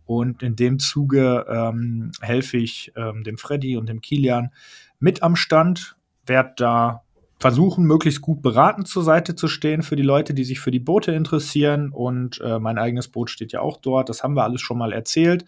Und 0.06 0.42
in 0.42 0.56
dem 0.56 0.78
Zuge 0.78 1.46
ähm, 1.48 2.10
helfe 2.20 2.56
ich 2.56 2.92
ähm, 2.96 3.22
dem 3.22 3.38
Freddy 3.38 3.76
und 3.76 3.88
dem 3.88 4.00
Kilian 4.00 4.50
mit 4.98 5.22
am 5.22 5.36
Stand, 5.36 5.96
werde 6.26 6.52
da 6.56 7.02
versuchen, 7.40 7.84
möglichst 7.84 8.20
gut 8.20 8.42
beraten 8.42 8.84
zur 8.84 9.02
Seite 9.02 9.34
zu 9.34 9.48
stehen 9.48 9.82
für 9.82 9.96
die 9.96 10.02
Leute, 10.02 10.34
die 10.34 10.44
sich 10.44 10.60
für 10.60 10.70
die 10.70 10.78
Boote 10.78 11.12
interessieren. 11.12 11.90
Und 11.90 12.40
äh, 12.42 12.58
mein 12.58 12.78
eigenes 12.78 13.08
Boot 13.08 13.30
steht 13.30 13.52
ja 13.52 13.60
auch 13.60 13.78
dort. 13.78 14.10
Das 14.10 14.22
haben 14.22 14.34
wir 14.34 14.44
alles 14.44 14.60
schon 14.60 14.78
mal 14.78 14.92
erzählt. 14.92 15.46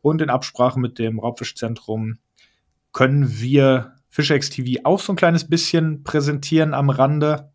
Und 0.00 0.22
in 0.22 0.30
Absprache 0.30 0.80
mit 0.80 0.98
dem 0.98 1.18
Raubfischzentrum 1.18 2.18
können 2.92 3.38
wir 3.38 3.92
FishX 4.08 4.48
TV 4.48 4.80
auch 4.84 4.98
so 4.98 5.12
ein 5.12 5.16
kleines 5.16 5.46
bisschen 5.46 6.02
präsentieren 6.04 6.72
am 6.72 6.88
Rande. 6.88 7.50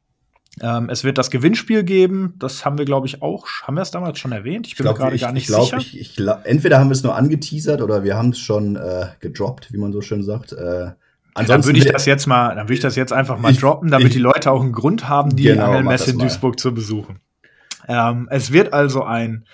Ähm, 0.62 0.90
es 0.90 1.04
wird 1.04 1.18
das 1.18 1.32
Gewinnspiel 1.32 1.84
geben. 1.84 2.36
Das 2.38 2.66
haben 2.66 2.78
wir, 2.78 2.86
glaube 2.86 3.08
ich, 3.08 3.24
auch. 3.24 3.48
Haben 3.64 3.76
wir 3.76 3.82
es 3.82 3.90
damals 3.90 4.20
schon 4.20 4.32
erwähnt? 4.32 4.68
Ich 4.68 4.76
bin 4.76 4.86
ich 4.86 4.90
glaub, 4.90 5.00
mir 5.00 5.06
gerade 5.06 5.18
gar 5.18 5.32
nicht 5.32 5.44
ich 5.44 5.48
glaub, 5.48 5.64
sicher. 5.64 5.78
Ich, 5.78 6.00
ich 6.00 6.16
glaub, 6.16 6.46
entweder 6.46 6.78
haben 6.78 6.90
wir 6.90 6.94
es 6.94 7.04
nur 7.04 7.16
angeteasert 7.16 7.82
oder 7.82 8.04
wir 8.04 8.16
haben 8.16 8.30
es 8.30 8.40
schon 8.40 8.76
äh, 8.76 9.08
gedroppt, 9.20 9.74
wie 9.74 9.78
man 9.78 9.92
so 9.92 10.02
schön 10.02 10.22
sagt. 10.22 10.52
Äh, 10.52 10.92
Ansonsten 11.34 11.52
dann 11.52 11.66
würde 11.66 11.88
ich 11.88 11.94
das 11.94 12.06
jetzt 12.06 12.28
mal, 12.28 12.56
dann 12.56 12.66
würde 12.66 12.74
ich 12.74 12.80
das 12.82 12.96
jetzt 12.96 13.14
einfach 13.14 13.40
mal 13.40 13.52
ich, 13.52 13.60
droppen, 13.60 13.90
damit 13.90 14.08
ich, 14.08 14.14
die 14.14 14.20
Leute 14.20 14.52
auch 14.52 14.62
einen 14.62 14.74
Grund 14.74 15.08
haben, 15.08 15.36
die 15.36 15.44
genau, 15.44 15.68
Angelmesse 15.68 16.12
in 16.12 16.20
Duisburg 16.20 16.60
zu 16.60 16.74
besuchen. 16.74 17.20
Ähm, 17.88 18.28
es 18.30 18.52
wird 18.52 18.74
also 18.74 19.04
ein 19.04 19.46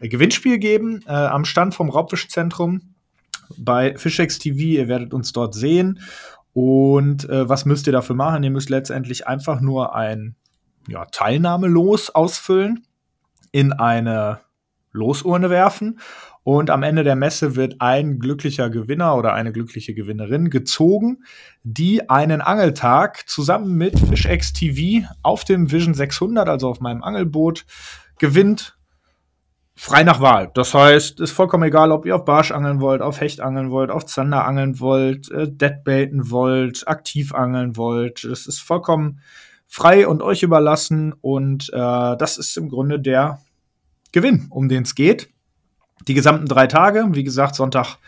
Gewinnspiel 0.00 0.58
geben 0.58 1.02
äh, 1.06 1.12
am 1.12 1.44
Stand 1.44 1.74
vom 1.74 1.90
Raubfischzentrum 1.90 2.94
bei 3.56 3.96
Fishex 3.96 4.38
TV. 4.38 4.58
Ihr 4.58 4.88
werdet 4.88 5.12
uns 5.12 5.32
dort 5.32 5.54
sehen. 5.54 6.00
Und 6.52 7.28
äh, 7.28 7.48
was 7.48 7.64
müsst 7.64 7.86
ihr 7.86 7.92
dafür 7.92 8.16
machen? 8.16 8.42
Ihr 8.42 8.50
müsst 8.50 8.70
letztendlich 8.70 9.26
einfach 9.26 9.60
nur 9.60 9.94
ein 9.94 10.36
ja, 10.88 11.04
Teilnahmelos 11.06 12.10
ausfüllen, 12.10 12.86
in 13.52 13.72
eine 13.72 14.40
Losurne 14.92 15.50
werfen 15.50 16.00
und 16.44 16.70
am 16.70 16.82
Ende 16.82 17.04
der 17.04 17.14
Messe 17.14 17.54
wird 17.54 17.76
ein 17.80 18.18
glücklicher 18.18 18.68
Gewinner 18.68 19.16
oder 19.16 19.32
eine 19.32 19.52
glückliche 19.52 19.94
Gewinnerin 19.94 20.50
gezogen, 20.50 21.24
die 21.62 22.10
einen 22.10 22.40
Angeltag 22.40 23.28
zusammen 23.28 23.76
mit 23.76 23.98
FishX 23.98 24.52
TV 24.52 25.06
auf 25.22 25.44
dem 25.44 25.70
Vision 25.70 25.94
600, 25.94 26.48
also 26.48 26.68
auf 26.68 26.80
meinem 26.80 27.04
Angelboot, 27.04 27.64
gewinnt. 28.18 28.76
Frei 29.74 30.02
nach 30.02 30.20
Wahl. 30.20 30.50
Das 30.54 30.74
heißt, 30.74 31.18
ist 31.20 31.30
vollkommen 31.30 31.64
egal, 31.64 31.92
ob 31.92 32.04
ihr 32.04 32.14
auf 32.14 32.24
Barsch 32.24 32.50
angeln 32.50 32.80
wollt, 32.80 33.00
auf 33.00 33.20
Hecht 33.20 33.40
angeln 33.40 33.70
wollt, 33.70 33.90
auf 33.90 34.04
Zander 34.04 34.44
angeln 34.44 34.80
wollt, 34.80 35.30
äh, 35.30 35.50
Deadbaiten 35.50 36.30
wollt, 36.30 36.86
aktiv 36.86 37.32
angeln 37.32 37.76
wollt. 37.76 38.22
Es 38.22 38.46
ist 38.46 38.60
vollkommen 38.60 39.20
frei 39.66 40.06
und 40.06 40.22
euch 40.22 40.42
überlassen. 40.42 41.14
Und 41.20 41.70
äh, 41.72 42.16
das 42.16 42.36
ist 42.36 42.56
im 42.58 42.68
Grunde 42.68 43.00
der 43.00 43.40
Gewinn, 44.12 44.48
um 44.50 44.68
den 44.68 44.82
es 44.82 44.94
geht 44.94 45.31
die 46.08 46.14
gesamten 46.14 46.46
drei 46.46 46.66
Tage. 46.66 47.06
Wie 47.12 47.24
gesagt, 47.24 47.54
Sonntag 47.54 47.98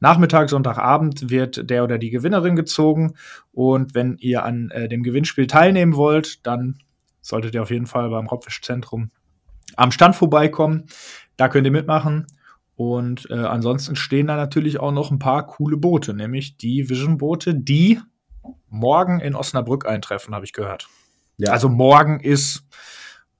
Nachmittag, 0.00 0.48
Sonntagabend 0.48 1.28
wird 1.28 1.68
der 1.68 1.82
oder 1.82 1.98
die 1.98 2.10
Gewinnerin 2.10 2.56
gezogen. 2.56 3.14
Und 3.52 3.94
wenn 3.94 4.16
ihr 4.18 4.44
an 4.44 4.70
äh, 4.70 4.88
dem 4.88 5.02
Gewinnspiel 5.02 5.46
teilnehmen 5.46 5.96
wollt, 5.96 6.46
dann 6.46 6.78
solltet 7.20 7.54
ihr 7.54 7.62
auf 7.62 7.70
jeden 7.70 7.86
Fall 7.86 8.08
beim 8.10 8.28
Raubfischzentrum 8.28 9.10
am 9.76 9.90
Stand 9.90 10.16
vorbeikommen. 10.16 10.86
Da 11.36 11.48
könnt 11.48 11.66
ihr 11.66 11.72
mitmachen. 11.72 12.26
Und 12.76 13.28
äh, 13.30 13.34
ansonsten 13.34 13.96
stehen 13.96 14.28
da 14.28 14.36
natürlich 14.36 14.78
auch 14.78 14.92
noch 14.92 15.10
ein 15.10 15.18
paar 15.18 15.46
coole 15.46 15.76
Boote, 15.76 16.14
nämlich 16.14 16.56
die 16.58 16.88
Vision-Boote, 16.88 17.56
die 17.56 18.00
morgen 18.68 19.18
in 19.18 19.34
Osnabrück 19.34 19.84
eintreffen, 19.84 20.32
habe 20.32 20.44
ich 20.44 20.52
gehört. 20.52 20.88
Ja. 21.38 21.50
Also 21.50 21.68
morgen 21.68 22.20
ist 22.20 22.64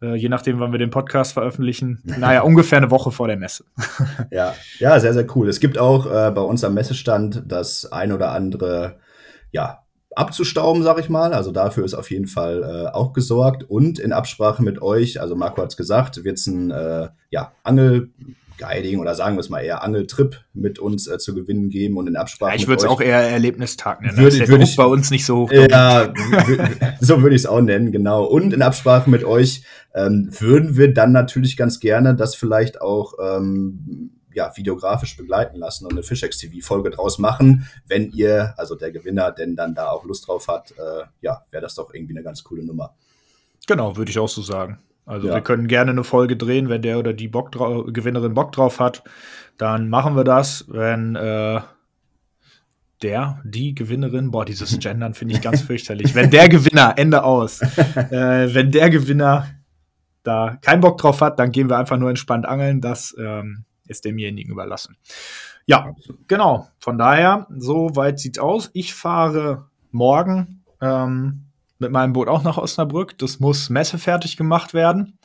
äh, 0.03 0.15
je 0.15 0.29
nachdem, 0.29 0.61
wann 0.61 0.73
wir 0.73 0.79
den 0.79 0.91
Podcast 0.91 1.33
veröffentlichen. 1.33 2.03
Naja, 2.19 2.43
ungefähr 2.43 2.79
eine 2.79 2.91
Woche 2.91 3.11
vor 3.11 3.29
der 3.29 3.37
Messe. 3.37 3.65
ja, 4.31 4.55
ja, 4.79 4.99
sehr, 5.01 5.15
sehr 5.15 5.27
cool. 5.37 5.49
Es 5.49 5.61
gibt 5.61 5.79
auch 5.79 6.07
äh, 6.07 6.31
bei 6.31 6.41
uns 6.41 6.65
am 6.65 6.75
Messestand 6.75 7.43
das 7.47 7.91
ein 7.91 8.13
oder 8.13 8.33
andere, 8.33 8.99
ja, 9.53 9.85
abzustauben, 10.15 10.83
sag 10.83 10.99
ich 10.99 11.09
mal. 11.09 11.33
Also 11.33 11.53
dafür 11.53 11.85
ist 11.85 11.95
auf 11.95 12.11
jeden 12.11 12.27
Fall 12.27 12.63
äh, 12.63 12.95
auch 12.95 13.13
gesorgt. 13.13 13.63
Und 13.65 13.99
in 13.99 14.13
Absprache 14.13 14.63
mit 14.63 14.83
euch, 14.83 15.21
also 15.21 15.37
Marco 15.37 15.63
hat 15.63 15.71
es 15.71 15.77
gesagt, 15.77 16.25
wird 16.25 16.39
es 16.39 16.47
ein 16.47 16.71
äh, 16.71 17.09
ja, 17.31 17.53
Angel 17.63 18.11
Guiding 18.59 19.01
oder 19.01 19.15
sagen 19.15 19.37
wir 19.37 19.41
es 19.41 19.49
mal 19.49 19.61
eher 19.61 19.83
Angeltrip 19.83 20.45
mit 20.53 20.79
uns 20.79 21.07
äh, 21.07 21.19
zu 21.19 21.35
gewinnen 21.35 21.71
geben 21.71 21.97
und 21.97 22.07
in 22.07 22.17
Absprache. 22.17 22.51
Ja, 22.51 22.57
ich 22.57 22.69
würde 22.69 22.83
es 22.83 22.89
auch 22.89 23.01
eher 23.01 23.19
Erlebnistag 23.19 24.03
nennen. 24.03 24.17
Würde, 24.17 24.49
würde 24.49 24.65
ich 24.65 24.77
bei 24.77 24.85
uns 24.85 25.11
nicht 25.11 25.25
so 25.25 25.39
hoch. 25.39 25.53
Ja, 25.53 26.13
so 27.01 27.23
würde 27.23 27.35
ich 27.35 27.43
es 27.43 27.47
auch 27.47 27.61
nennen, 27.61 27.93
genau. 27.93 28.25
Und 28.25 28.53
in 28.53 28.63
Absprache 28.63 29.09
mit 29.09 29.25
euch 29.25 29.63
ähm, 29.95 30.29
würden 30.39 30.77
wir 30.77 30.93
dann 30.93 31.13
natürlich 31.13 31.57
ganz 31.57 31.81
gerne 31.81 32.15
das 32.15 32.35
vielleicht 32.35 32.81
auch 32.81 33.15
ähm, 33.23 34.11
ja, 34.35 34.57
videografisch 34.57 35.17
begleiten 35.17 35.59
lassen 35.59 35.87
und 35.87 35.93
eine 35.93 36.03
Fishex 36.03 36.39
TV 36.39 36.65
Folge 36.65 36.91
draus 36.91 37.19
machen, 37.19 37.69
wenn 37.87 38.11
ihr, 38.13 38.55
also 38.57 38.75
der 38.75 38.93
Gewinner, 38.93 39.33
denn 39.33 39.57
dann 39.57 39.75
da 39.75 39.91
auch 39.91 40.05
Lust 40.05 40.29
drauf 40.29 40.49
hat, 40.49 40.73
äh, 40.73 41.05
ja, 41.21 41.43
wäre 41.51 41.63
das 41.63 41.75
doch 41.75 41.93
irgendwie 41.93 42.15
eine 42.15 42.23
ganz 42.23 42.45
coole 42.45 42.65
Nummer. 42.65 42.95
Genau, 43.67 43.97
würde 43.97 44.11
ich 44.11 44.19
auch 44.19 44.29
so 44.29 44.43
sagen. 44.43 44.79
Also 45.09 45.29
ja. 45.29 45.35
wir 45.35 45.41
können 45.41 45.69
gerne 45.69 45.91
eine 45.91 46.05
Folge 46.05 46.37
drehen, 46.37 46.69
wenn 46.69 46.83
der 46.83 46.99
oder 46.99 47.15
die 47.15 47.29
Bock 47.29 47.51
Gewinnerin 47.53 48.35
Bock 48.35 48.53
drauf 48.53 48.79
hat, 48.79 49.03
dann 49.57 49.89
machen 49.89 50.17
wir 50.17 50.25
das. 50.25 50.67
Wenn 50.69 51.17
äh, 51.17 51.61
der, 53.03 53.41
die 53.43 53.75
Gewinnerin, 53.75 54.31
boah, 54.31 54.45
dieses 54.45 54.79
Gendern 54.81 55.15
finde 55.15 55.35
ich 55.35 55.41
ganz 55.41 55.63
fürchterlich. 55.63 56.15
Wenn 56.15 56.31
der 56.31 56.51
Gewinner, 56.51 56.93
Ende 56.97 57.25
aus, 57.25 57.63
äh, 57.97 58.55
wenn 58.55 58.71
der 58.71 58.91
Gewinner 58.91 59.47
da 60.25 60.59
keinen 60.61 60.83
Bock 60.83 60.99
drauf 60.99 61.23
hat, 61.23 61.39
dann 61.39 61.53
gehen 61.53 61.71
wir 61.71 61.79
einfach 61.79 61.97
nur 61.97 62.11
entspannt 62.11 62.45
angeln. 62.45 62.83
Das 62.83 63.17
ähm, 63.19 63.65
ist 63.87 64.05
demjenigen 64.05 64.53
überlassen. 64.53 64.99
Ja, 65.65 65.95
genau. 66.27 66.69
Von 66.81 66.99
daher, 66.99 67.47
so 67.57 67.97
weit 67.97 68.19
sieht's 68.19 68.39
aus. 68.39 68.69
Ich 68.75 68.93
fahre 68.93 69.69
morgen 69.91 70.65
ähm, 70.83 71.48
mit 71.79 71.91
meinem 71.91 72.13
Boot 72.13 72.29
auch 72.29 72.43
nach 72.43 72.59
Osnabrück. 72.59 73.17
Das 73.19 73.41
muss 73.41 73.71
messefertig 73.71 74.37
gemacht 74.37 74.75
werden. 74.75 75.19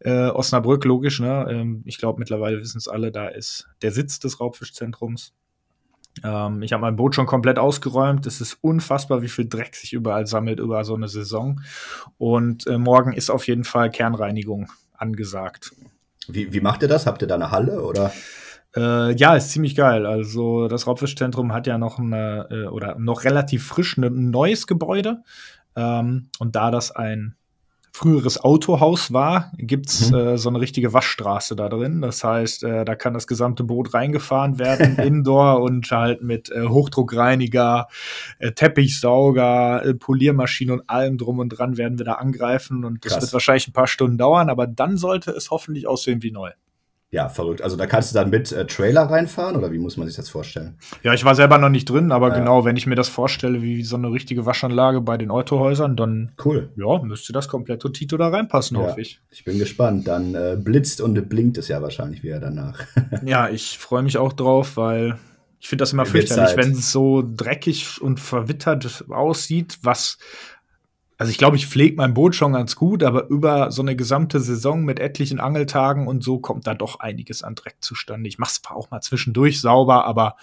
Äh, 0.00 0.28
Osnabrück, 0.28 0.84
logisch, 0.84 1.20
ne? 1.20 1.46
Ähm, 1.50 1.82
ich 1.84 1.98
glaube, 1.98 2.18
mittlerweile 2.18 2.58
wissen 2.60 2.78
es 2.78 2.88
alle, 2.88 3.12
da 3.12 3.28
ist 3.28 3.68
der 3.82 3.92
Sitz 3.92 4.18
des 4.18 4.40
Raubfischzentrums. 4.40 5.34
Ähm, 6.24 6.62
ich 6.62 6.72
habe 6.72 6.80
mein 6.80 6.96
Boot 6.96 7.14
schon 7.14 7.26
komplett 7.26 7.58
ausgeräumt. 7.58 8.26
Es 8.26 8.40
ist 8.40 8.58
unfassbar, 8.62 9.22
wie 9.22 9.28
viel 9.28 9.48
Dreck 9.48 9.74
sich 9.74 9.92
überall 9.92 10.26
sammelt 10.26 10.58
über 10.58 10.84
so 10.84 10.94
eine 10.94 11.08
Saison. 11.08 11.60
Und 12.18 12.66
äh, 12.66 12.78
morgen 12.78 13.12
ist 13.12 13.30
auf 13.30 13.46
jeden 13.46 13.64
Fall 13.64 13.90
Kernreinigung 13.90 14.70
angesagt. 14.96 15.72
Wie, 16.28 16.52
wie 16.52 16.60
macht 16.60 16.82
ihr 16.82 16.88
das? 16.88 17.06
Habt 17.06 17.22
ihr 17.22 17.28
da 17.28 17.34
eine 17.34 17.50
Halle 17.50 17.82
oder? 17.82 18.12
Äh, 18.76 19.14
ja, 19.16 19.34
ist 19.34 19.50
ziemlich 19.50 19.74
geil. 19.74 20.06
Also 20.06 20.68
das 20.68 20.86
Raubfischzentrum 20.86 21.52
hat 21.52 21.66
ja 21.66 21.76
noch 21.76 21.98
eine, 21.98 22.46
äh, 22.50 22.66
oder 22.66 22.98
noch 22.98 23.24
relativ 23.24 23.66
frisch 23.66 23.96
ein 23.96 24.30
neues 24.30 24.66
Gebäude. 24.66 25.22
Ähm, 25.76 26.28
und 26.38 26.56
da 26.56 26.70
das 26.70 26.90
ein 26.90 27.36
früheres 27.92 28.38
Autohaus 28.42 29.12
war, 29.12 29.52
gibt's 29.58 30.10
mhm. 30.10 30.16
äh, 30.16 30.38
so 30.38 30.48
eine 30.48 30.60
richtige 30.60 30.92
Waschstraße 30.92 31.56
da 31.56 31.68
drin. 31.68 32.00
Das 32.00 32.22
heißt, 32.22 32.62
äh, 32.64 32.84
da 32.84 32.94
kann 32.94 33.14
das 33.14 33.26
gesamte 33.26 33.64
Boot 33.64 33.94
reingefahren 33.94 34.58
werden, 34.58 34.96
indoor 34.98 35.60
und 35.60 35.90
halt 35.90 36.22
mit 36.22 36.50
äh, 36.50 36.66
Hochdruckreiniger, 36.66 37.88
äh, 38.38 38.52
Teppichsauger, 38.52 39.84
äh, 39.84 39.94
Poliermaschine 39.94 40.72
und 40.74 40.88
allem 40.88 41.18
drum 41.18 41.40
und 41.40 41.50
dran 41.50 41.76
werden 41.76 41.98
wir 41.98 42.06
da 42.06 42.14
angreifen. 42.14 42.84
Und 42.84 43.04
das 43.04 43.12
Krass. 43.12 43.22
wird 43.22 43.32
wahrscheinlich 43.32 43.68
ein 43.68 43.72
paar 43.72 43.88
Stunden 43.88 44.18
dauern, 44.18 44.50
aber 44.50 44.66
dann 44.66 44.96
sollte 44.96 45.32
es 45.32 45.50
hoffentlich 45.50 45.86
aussehen 45.86 46.22
wie 46.22 46.30
neu. 46.30 46.50
Ja, 47.12 47.28
verrückt. 47.28 47.60
Also 47.62 47.76
da 47.76 47.86
kannst 47.86 48.12
du 48.12 48.18
dann 48.18 48.30
mit 48.30 48.52
äh, 48.52 48.66
Trailer 48.66 49.02
reinfahren 49.02 49.56
oder 49.56 49.72
wie 49.72 49.78
muss 49.78 49.96
man 49.96 50.06
sich 50.06 50.16
das 50.16 50.28
vorstellen? 50.28 50.76
Ja, 51.02 51.12
ich 51.12 51.24
war 51.24 51.34
selber 51.34 51.58
noch 51.58 51.68
nicht 51.68 51.90
drin, 51.90 52.12
aber 52.12 52.28
ja. 52.28 52.38
genau, 52.38 52.64
wenn 52.64 52.76
ich 52.76 52.86
mir 52.86 52.94
das 52.94 53.08
vorstelle, 53.08 53.62
wie 53.62 53.82
so 53.82 53.96
eine 53.96 54.12
richtige 54.12 54.46
Waschanlage 54.46 55.00
bei 55.00 55.16
den 55.16 55.32
Autohäusern, 55.32 55.96
dann 55.96 56.32
cool. 56.44 56.70
Ja, 56.76 57.02
müsste 57.02 57.32
das 57.32 57.48
komplett 57.48 57.80
Tito 57.92 58.16
da 58.16 58.28
reinpassen, 58.28 58.76
ja. 58.76 58.84
hoffe 58.84 59.00
ich. 59.00 59.20
Ich 59.30 59.42
bin 59.42 59.58
gespannt. 59.58 60.06
Dann 60.06 60.36
äh, 60.36 60.56
blitzt 60.56 61.00
und 61.00 61.28
blinkt 61.28 61.58
es 61.58 61.66
ja 61.66 61.82
wahrscheinlich 61.82 62.22
wieder 62.22 62.38
danach. 62.38 62.78
ja, 63.24 63.48
ich 63.48 63.78
freue 63.78 64.04
mich 64.04 64.16
auch 64.16 64.32
drauf, 64.32 64.76
weil 64.76 65.18
ich 65.58 65.68
finde 65.68 65.82
das 65.82 65.92
immer 65.92 66.06
fürchterlich, 66.06 66.56
wenn 66.56 66.72
es 66.72 66.92
so 66.92 67.24
dreckig 67.26 68.00
und 68.00 68.20
verwittert 68.20 69.04
aussieht, 69.10 69.78
was 69.82 70.18
also 71.20 71.32
ich 71.32 71.36
glaube, 71.36 71.58
ich 71.58 71.66
pflege 71.66 71.96
mein 71.96 72.14
Boot 72.14 72.34
schon 72.34 72.54
ganz 72.54 72.76
gut, 72.76 73.02
aber 73.02 73.28
über 73.28 73.70
so 73.70 73.82
eine 73.82 73.94
gesamte 73.94 74.40
Saison 74.40 74.86
mit 74.86 74.98
etlichen 74.98 75.38
Angeltagen 75.38 76.08
und 76.08 76.24
so 76.24 76.38
kommt 76.38 76.66
da 76.66 76.72
doch 76.72 76.98
einiges 76.98 77.42
an 77.42 77.54
Dreck 77.54 77.76
zustande. 77.80 78.26
Ich 78.26 78.38
mache 78.38 78.52
es 78.52 78.62
auch 78.70 78.90
mal 78.90 79.02
zwischendurch 79.02 79.60
sauber, 79.60 80.06
aber 80.06 80.36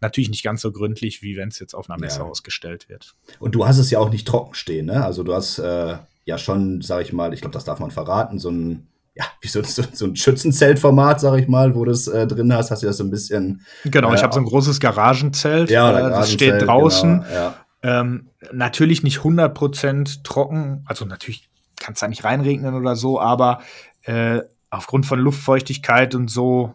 natürlich 0.00 0.30
nicht 0.30 0.42
ganz 0.42 0.60
so 0.60 0.72
gründlich, 0.72 1.22
wie 1.22 1.36
wenn 1.36 1.50
es 1.50 1.60
jetzt 1.60 1.72
auf 1.72 1.88
einer 1.88 2.00
Messe 2.00 2.18
ja. 2.18 2.24
ausgestellt 2.24 2.88
wird. 2.88 3.14
Und 3.38 3.54
du 3.54 3.64
hast 3.64 3.78
es 3.78 3.92
ja 3.92 4.00
auch 4.00 4.10
nicht 4.10 4.26
trocken 4.26 4.54
stehen, 4.54 4.86
ne? 4.86 5.04
Also 5.04 5.22
du 5.22 5.32
hast 5.32 5.60
äh, 5.60 5.98
ja 6.24 6.36
schon, 6.36 6.80
sag 6.80 7.02
ich 7.02 7.12
mal, 7.12 7.32
ich 7.32 7.40
glaube, 7.40 7.54
das 7.54 7.62
darf 7.62 7.78
man 7.78 7.92
verraten, 7.92 8.40
so 8.40 8.50
ein 8.50 8.88
ja, 9.16 9.26
wie 9.40 9.46
so, 9.46 9.62
so, 9.62 9.84
so 9.92 10.06
ein 10.06 10.16
Schützenzeltformat, 10.16 11.20
sag 11.20 11.38
ich 11.38 11.46
mal, 11.46 11.76
wo 11.76 11.84
du 11.84 11.92
es 11.92 12.08
äh, 12.08 12.26
drin 12.26 12.52
hast, 12.52 12.72
hast 12.72 12.82
du 12.82 12.88
das 12.88 12.96
so 12.96 13.04
ein 13.04 13.10
bisschen. 13.10 13.64
Genau, 13.84 14.12
ich 14.12 14.18
äh, 14.18 14.24
habe 14.24 14.34
so 14.34 14.40
ein 14.40 14.46
großes 14.46 14.80
Garagenzelt. 14.80 15.70
Ja, 15.70 16.08
äh, 16.08 16.10
das 16.10 16.32
steht 16.32 16.60
draußen. 16.60 17.20
Genau, 17.20 17.32
ja. 17.32 17.63
Ähm, 17.84 18.30
natürlich 18.50 19.02
nicht 19.02 19.18
100% 19.18 20.22
trocken, 20.24 20.82
also 20.86 21.04
natürlich 21.04 21.50
kann 21.78 21.92
es 21.92 22.00
da 22.00 22.08
nicht 22.08 22.24
reinregnen 22.24 22.74
oder 22.74 22.96
so, 22.96 23.20
aber 23.20 23.60
äh, 24.02 24.40
aufgrund 24.70 25.04
von 25.04 25.20
Luftfeuchtigkeit 25.20 26.14
und 26.14 26.30
so, 26.30 26.74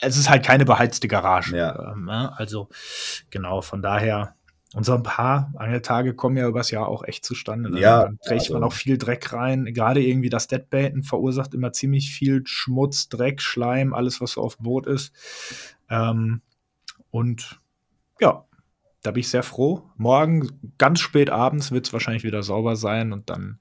es 0.00 0.16
ist 0.16 0.30
halt 0.30 0.46
keine 0.46 0.64
beheizte 0.64 1.08
Garage. 1.08 1.56
Ja. 1.56 1.92
Ähm, 1.92 2.04
ne? 2.04 2.32
also 2.38 2.68
genau, 3.30 3.60
von 3.60 3.82
daher 3.82 4.36
und 4.74 4.84
so 4.84 4.94
ein 4.94 5.02
paar 5.02 5.52
Angeltage 5.56 6.14
kommen 6.14 6.36
ja 6.36 6.46
übers 6.46 6.70
Jahr 6.70 6.86
auch 6.86 7.02
echt 7.02 7.24
zustande. 7.24 7.70
Ne? 7.70 7.80
Ja. 7.80 8.04
Dann 8.04 8.18
trägt 8.20 8.42
also. 8.42 8.54
man 8.54 8.62
auch 8.62 8.74
viel 8.74 8.98
Dreck 8.98 9.32
rein. 9.32 9.64
Gerade 9.72 10.00
irgendwie 10.00 10.28
das 10.28 10.46
Deadbaiten 10.46 11.02
verursacht 11.02 11.54
immer 11.54 11.72
ziemlich 11.72 12.12
viel 12.12 12.42
Schmutz, 12.44 13.08
Dreck, 13.08 13.40
Schleim, 13.40 13.94
alles, 13.94 14.20
was 14.20 14.32
so 14.32 14.42
auf 14.42 14.56
dem 14.56 14.64
Boot 14.64 14.86
ist. 14.86 15.12
Ähm, 15.88 16.42
und 17.10 17.60
ja, 18.20 18.44
da 19.08 19.12
bin 19.12 19.20
ich 19.20 19.30
sehr 19.30 19.42
froh. 19.42 19.80
Morgen, 19.96 20.50
ganz 20.76 21.00
spät 21.00 21.30
abends, 21.30 21.72
wird 21.72 21.86
es 21.86 21.94
wahrscheinlich 21.94 22.24
wieder 22.24 22.42
sauber 22.42 22.76
sein 22.76 23.14
und 23.14 23.30
dann 23.30 23.58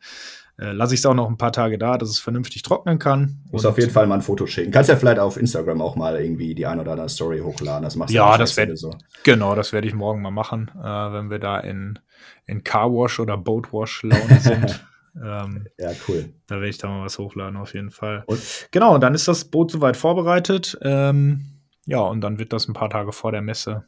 äh, 0.59 0.73
lasse 0.73 0.93
ich 0.93 0.99
es 0.99 1.05
auch 1.05 1.13
noch 1.13 1.29
ein 1.29 1.37
paar 1.37 1.53
Tage 1.53 1.77
da, 1.77 1.97
dass 1.97 2.09
es 2.09 2.19
vernünftig 2.19 2.63
trocknen 2.63 2.99
kann. 2.99 3.39
Muss 3.49 3.65
auf 3.65 3.77
jeden 3.77 3.91
Fall 3.91 4.07
mal 4.07 4.15
ein 4.15 4.21
Foto 4.21 4.45
schicken. 4.45 4.71
Kannst 4.71 4.89
ja 4.89 4.97
vielleicht 4.97 5.19
auf 5.19 5.37
Instagram 5.37 5.81
auch 5.81 5.95
mal 5.95 6.19
irgendwie 6.19 6.53
die 6.53 6.65
ein 6.65 6.81
oder 6.81 6.91
andere 6.91 7.07
Story 7.07 7.39
hochladen. 7.39 7.83
Das 7.83 7.95
machst 7.95 8.13
du 8.13 8.17
ja, 8.17 8.37
das 8.37 8.57
werde 8.57 8.75
so. 8.75 8.93
Genau, 9.23 9.55
das 9.55 9.71
werde 9.71 9.87
ich 9.87 9.93
morgen 9.93 10.21
mal 10.21 10.31
machen, 10.31 10.69
äh, 10.77 10.83
wenn 10.83 11.29
wir 11.29 11.39
da 11.39 11.59
in, 11.59 11.97
in 12.45 12.65
Carwash 12.65 13.21
oder 13.21 13.37
Boatwash 13.37 14.03
Laune 14.03 14.39
sind. 14.41 14.85
Ähm, 15.19 15.65
ja, 15.79 15.89
cool. 16.07 16.31
Da 16.45 16.57
werde 16.57 16.69
ich 16.69 16.77
da 16.77 16.87
mal 16.87 17.03
was 17.03 17.17
hochladen, 17.17 17.57
auf 17.57 17.73
jeden 17.73 17.89
Fall. 17.89 18.23
Und? 18.27 18.39
Genau, 18.69 18.93
und 18.93 19.01
dann 19.01 19.15
ist 19.15 19.27
das 19.27 19.45
Boot 19.45 19.71
soweit 19.71 19.97
vorbereitet. 19.97 20.77
Ähm, 20.83 21.63
ja, 21.87 22.01
und 22.01 22.21
dann 22.21 22.37
wird 22.37 22.53
das 22.53 22.67
ein 22.67 22.73
paar 22.73 22.91
Tage 22.91 23.11
vor 23.11 23.31
der 23.31 23.41
Messe 23.41 23.87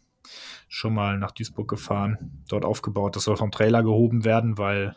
schon 0.68 0.94
mal 0.94 1.18
nach 1.18 1.32
Duisburg 1.32 1.70
gefahren, 1.70 2.44
dort 2.48 2.66
aufgebaut. 2.66 3.16
Das 3.16 3.24
soll 3.24 3.38
vom 3.38 3.52
Trailer 3.52 3.84
gehoben 3.84 4.26
werden, 4.26 4.58
weil 4.58 4.96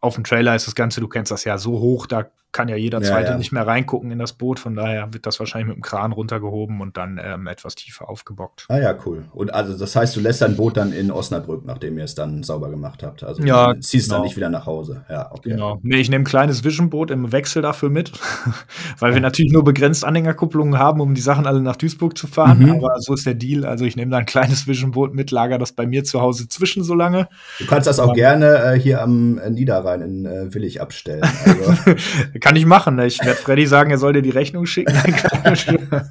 auf 0.00 0.14
dem 0.14 0.24
Trailer 0.24 0.54
ist 0.56 0.66
das 0.66 0.74
Ganze, 0.74 1.00
du 1.00 1.08
kennst 1.08 1.30
das 1.30 1.44
ja, 1.44 1.58
so 1.58 1.78
hoch, 1.78 2.06
da 2.06 2.26
kann 2.52 2.68
ja 2.68 2.76
jeder 2.76 3.00
Zweite 3.00 3.30
ja, 3.30 3.38
nicht 3.38 3.52
mehr 3.52 3.66
reingucken 3.66 4.10
in 4.10 4.18
das 4.18 4.32
Boot. 4.32 4.58
Von 4.58 4.74
daher 4.74 5.12
wird 5.12 5.26
das 5.26 5.38
wahrscheinlich 5.38 5.68
mit 5.68 5.76
dem 5.76 5.82
Kran 5.82 6.12
runtergehoben 6.12 6.80
und 6.80 6.96
dann 6.96 7.20
ähm, 7.22 7.46
etwas 7.46 7.76
tiefer 7.76 8.08
aufgebockt. 8.08 8.66
Ah 8.68 8.78
ja, 8.78 8.94
cool. 9.06 9.24
Und 9.32 9.54
also 9.54 9.78
das 9.78 9.94
heißt, 9.94 10.16
du 10.16 10.20
lässt 10.20 10.42
dein 10.42 10.56
Boot 10.56 10.76
dann 10.76 10.92
in 10.92 11.12
Osnabrück, 11.12 11.64
nachdem 11.64 11.96
ihr 11.98 12.04
es 12.04 12.16
dann 12.16 12.42
sauber 12.42 12.70
gemacht 12.70 13.02
habt. 13.02 13.22
Also 13.22 13.42
ja, 13.44 13.72
du 13.72 13.80
ziehst 13.80 14.08
genau. 14.08 14.16
dann 14.16 14.24
nicht 14.24 14.36
wieder 14.36 14.48
nach 14.48 14.66
Hause. 14.66 15.04
Ja, 15.08 15.30
okay. 15.32 15.50
Genau. 15.50 15.78
Nee, 15.82 16.00
ich 16.00 16.10
nehme 16.10 16.22
ein 16.22 16.26
kleines 16.26 16.64
Vision-Boot 16.64 17.12
im 17.12 17.30
Wechsel 17.30 17.62
dafür 17.62 17.88
mit, 17.88 18.12
weil 18.98 19.14
wir 19.14 19.20
natürlich 19.20 19.52
nur 19.52 19.62
begrenzt 19.62 20.04
Anhängerkupplungen 20.04 20.78
haben, 20.78 21.00
um 21.00 21.14
die 21.14 21.20
Sachen 21.20 21.46
alle 21.46 21.60
nach 21.60 21.76
Duisburg 21.76 22.18
zu 22.18 22.26
fahren. 22.26 22.64
Mhm. 22.64 22.70
Aber 22.72 22.94
so 22.98 23.14
ist 23.14 23.26
der 23.26 23.34
Deal. 23.34 23.64
Also 23.64 23.84
ich 23.84 23.94
nehme 23.94 24.10
da 24.10 24.18
ein 24.18 24.26
kleines 24.26 24.66
Vision-Boot 24.66 25.14
mit, 25.14 25.30
lager 25.30 25.58
das 25.58 25.72
bei 25.72 25.86
mir 25.86 26.02
zu 26.02 26.20
Hause 26.20 26.48
zwischen 26.48 26.82
so 26.82 26.94
lange. 26.94 27.28
Du 27.60 27.66
kannst 27.66 27.86
das 27.86 28.00
auch 28.00 28.08
um, 28.08 28.14
gerne 28.14 28.56
äh, 28.56 28.80
hier 28.80 29.02
am 29.02 29.38
äh, 29.38 29.50
Niederrhein 29.90 30.02
in 30.02 30.26
äh, 30.26 30.54
Willig 30.54 30.80
abstellen. 30.80 31.22
Also. 31.44 31.94
Kann 32.40 32.56
ich 32.56 32.66
machen. 32.66 32.96
Ne? 32.96 33.06
Ich 33.06 33.20
ich 33.20 33.26
werde 33.26 33.40
Freddy 33.40 33.66
sagen, 33.66 33.90
er 33.90 33.98
soll 33.98 34.12
dir 34.12 34.22
die 34.22 34.30
Rechnung 34.30 34.66
schicken. 34.66 34.94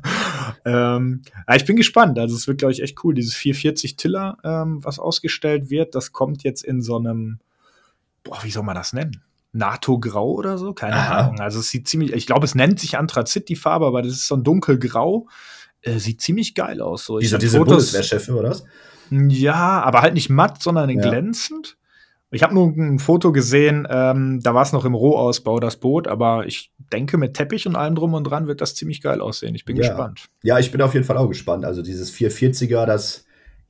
ähm, 0.65 1.21
ja, 1.47 1.55
ich 1.55 1.65
bin 1.65 1.75
gespannt. 1.75 2.19
Also 2.19 2.35
es 2.35 2.47
wird, 2.47 2.59
glaube 2.59 2.71
ich, 2.71 2.81
echt 2.81 3.03
cool. 3.03 3.13
Dieses 3.13 3.35
440 3.35 3.95
Tiller, 3.95 4.37
ähm, 4.43 4.83
was 4.83 4.99
ausgestellt 4.99 5.69
wird, 5.69 5.95
das 5.95 6.11
kommt 6.11 6.43
jetzt 6.43 6.63
in 6.63 6.81
so 6.81 6.97
einem, 6.97 7.39
boah, 8.23 8.39
wie 8.43 8.51
soll 8.51 8.63
man 8.63 8.75
das 8.75 8.93
nennen? 8.93 9.23
NATO-Grau 9.51 10.31
oder 10.31 10.57
so? 10.57 10.73
Keine 10.73 10.95
Aha. 10.95 11.17
Ahnung. 11.19 11.39
Also 11.39 11.59
es 11.59 11.69
sieht 11.69 11.87
ziemlich, 11.87 12.13
ich 12.13 12.27
glaube, 12.27 12.45
es 12.45 12.53
nennt 12.53 12.79
sich 12.79 12.97
Anthrazit, 12.97 13.49
die 13.49 13.55
Farbe, 13.55 13.87
aber 13.87 14.01
das 14.01 14.13
ist 14.13 14.27
so 14.27 14.35
ein 14.35 14.43
dunkelgrau. 14.43 15.27
Äh, 15.81 15.97
sieht 15.97 16.21
ziemlich 16.21 16.55
geil 16.55 16.81
aus. 16.81 17.05
So. 17.05 17.19
Diese, 17.19 17.39
diese 17.39 17.57
Bundeswehrschiffe, 17.57 18.33
oder 18.33 18.51
was? 18.51 18.65
Ja, 19.09 19.81
aber 19.81 20.01
halt 20.01 20.13
nicht 20.13 20.29
matt, 20.29 20.61
sondern 20.61 20.89
ja. 20.89 21.01
glänzend. 21.01 21.78
Ich 22.31 22.43
habe 22.43 22.53
nur 22.53 22.67
ein 22.67 22.99
Foto 22.99 23.31
gesehen, 23.31 23.87
ähm, 23.89 24.39
da 24.41 24.53
war 24.53 24.61
es 24.61 24.71
noch 24.71 24.85
im 24.85 24.93
Rohausbau, 24.93 25.59
das 25.59 25.77
Boot, 25.77 26.07
aber 26.07 26.45
ich 26.45 26.71
denke, 26.93 27.17
mit 27.17 27.33
Teppich 27.33 27.65
und 27.65 27.75
allem 27.75 27.95
drum 27.95 28.13
und 28.13 28.23
dran 28.23 28.45
wird 28.45 28.61
das 28.61 28.75
ziemlich 28.75 29.01
geil 29.01 29.19
aussehen. 29.19 29.55
Ich 29.55 29.65
bin 29.65 29.75
ja. 29.77 29.87
gespannt. 29.87 30.25
Ja, 30.43 30.59
ich 30.59 30.71
bin 30.71 30.81
auf 30.81 30.93
jeden 30.93 31.05
Fall 31.05 31.17
auch 31.17 31.27
gespannt. 31.27 31.65
Also 31.65 31.81
dieses 31.81 32.13
440er, 32.13 32.85
das, 32.85 33.25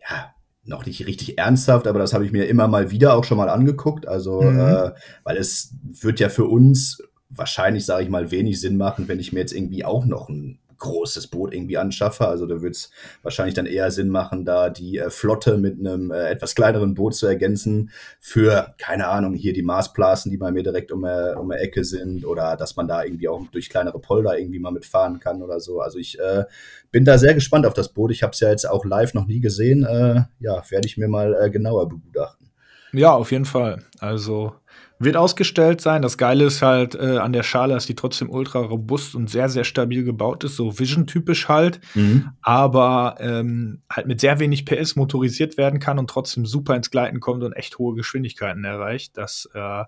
ja, 0.09 0.33
noch 0.65 0.85
nicht 0.85 1.07
richtig 1.07 1.37
ernsthaft, 1.37 1.87
aber 1.87 1.99
das 1.99 2.13
habe 2.13 2.25
ich 2.25 2.31
mir 2.31 2.45
immer 2.47 2.67
mal 2.67 2.91
wieder 2.91 3.15
auch 3.15 3.23
schon 3.23 3.37
mal 3.37 3.49
angeguckt. 3.49 4.07
Also, 4.07 4.41
mhm. 4.41 4.59
äh, 4.59 4.91
weil 5.23 5.37
es 5.37 5.73
wird 5.81 6.19
ja 6.19 6.27
für 6.29 6.45
uns 6.45 7.01
wahrscheinlich, 7.29 7.85
sage 7.85 8.03
ich 8.03 8.09
mal, 8.09 8.31
wenig 8.31 8.59
Sinn 8.59 8.77
machen, 8.77 9.07
wenn 9.07 9.19
ich 9.19 9.31
mir 9.31 9.39
jetzt 9.39 9.53
irgendwie 9.53 9.85
auch 9.85 10.05
noch 10.05 10.29
ein 10.29 10.59
großes 10.79 11.27
Boot 11.27 11.53
irgendwie 11.53 11.77
anschaffe. 11.77 12.27
Also 12.27 12.45
da 12.45 12.61
wird 12.61 12.75
es 12.75 12.91
wahrscheinlich 13.21 13.55
dann 13.55 13.65
eher 13.65 13.91
Sinn 13.91 14.09
machen, 14.09 14.45
da 14.45 14.69
die 14.69 14.97
äh, 14.97 15.09
Flotte 15.09 15.57
mit 15.57 15.79
einem 15.79 16.11
äh, 16.11 16.29
etwas 16.29 16.55
kleineren 16.55 16.95
Boot 16.95 17.15
zu 17.15 17.27
ergänzen 17.27 17.91
für, 18.19 18.73
keine 18.77 19.07
Ahnung, 19.07 19.35
hier 19.35 19.53
die 19.53 19.61
Marsblasen, 19.61 20.31
die 20.31 20.37
bei 20.37 20.51
mir 20.51 20.63
direkt 20.63 20.91
um, 20.91 21.03
äh, 21.03 21.33
um 21.33 21.49
die 21.49 21.57
Ecke 21.57 21.83
sind 21.83 22.25
oder 22.25 22.57
dass 22.57 22.75
man 22.75 22.87
da 22.87 23.03
irgendwie 23.03 23.27
auch 23.27 23.45
durch 23.51 23.69
kleinere 23.69 23.99
Polder 23.99 24.39
irgendwie 24.39 24.59
mal 24.59 24.71
mitfahren 24.71 25.19
kann 25.19 25.43
oder 25.43 25.59
so. 25.59 25.81
Also 25.81 25.99
ich 25.99 26.19
äh, 26.19 26.45
bin 26.91 27.05
da 27.05 27.17
sehr 27.17 27.33
gespannt 27.33 27.65
auf 27.65 27.73
das 27.73 27.89
Boot. 27.89 28.11
Ich 28.11 28.23
habe 28.23 28.31
es 28.31 28.39
ja 28.39 28.49
jetzt 28.49 28.67
auch 28.67 28.85
live 28.85 29.13
noch 29.13 29.27
nie 29.27 29.39
gesehen. 29.39 29.83
Äh, 29.83 30.23
ja, 30.39 30.63
werde 30.69 30.87
ich 30.87 30.97
mir 30.97 31.07
mal 31.07 31.35
äh, 31.39 31.49
genauer 31.49 31.87
begutachten. 31.89 32.49
Ja, 32.91 33.13
auf 33.13 33.31
jeden 33.31 33.45
Fall. 33.45 33.83
Also 33.99 34.53
wird 34.99 35.15
ausgestellt 35.15 35.79
sein. 35.79 36.01
Das 36.01 36.17
Geile 36.17 36.45
ist 36.45 36.61
halt 36.61 36.95
äh, 36.95 37.17
an 37.17 37.31
der 37.33 37.43
Schale, 37.43 37.73
dass 37.73 37.85
die 37.85 37.95
trotzdem 37.95 38.29
ultra 38.29 38.59
robust 38.59 39.15
und 39.15 39.29
sehr, 39.29 39.47
sehr 39.47 39.63
stabil 39.63 40.03
gebaut 40.03 40.43
ist, 40.43 40.57
so 40.57 40.77
Vision-typisch 40.77 41.47
halt, 41.47 41.79
mhm. 41.95 42.29
aber 42.41 43.15
ähm, 43.19 43.81
halt 43.89 44.07
mit 44.07 44.19
sehr 44.19 44.39
wenig 44.39 44.65
PS 44.65 44.97
motorisiert 44.97 45.57
werden 45.57 45.79
kann 45.79 45.99
und 45.99 46.09
trotzdem 46.09 46.45
super 46.45 46.75
ins 46.75 46.91
Gleiten 46.91 47.21
kommt 47.21 47.43
und 47.43 47.53
echt 47.53 47.77
hohe 47.77 47.95
Geschwindigkeiten 47.95 48.65
erreicht. 48.65 49.17
Das 49.17 49.49
äh, 49.53 49.85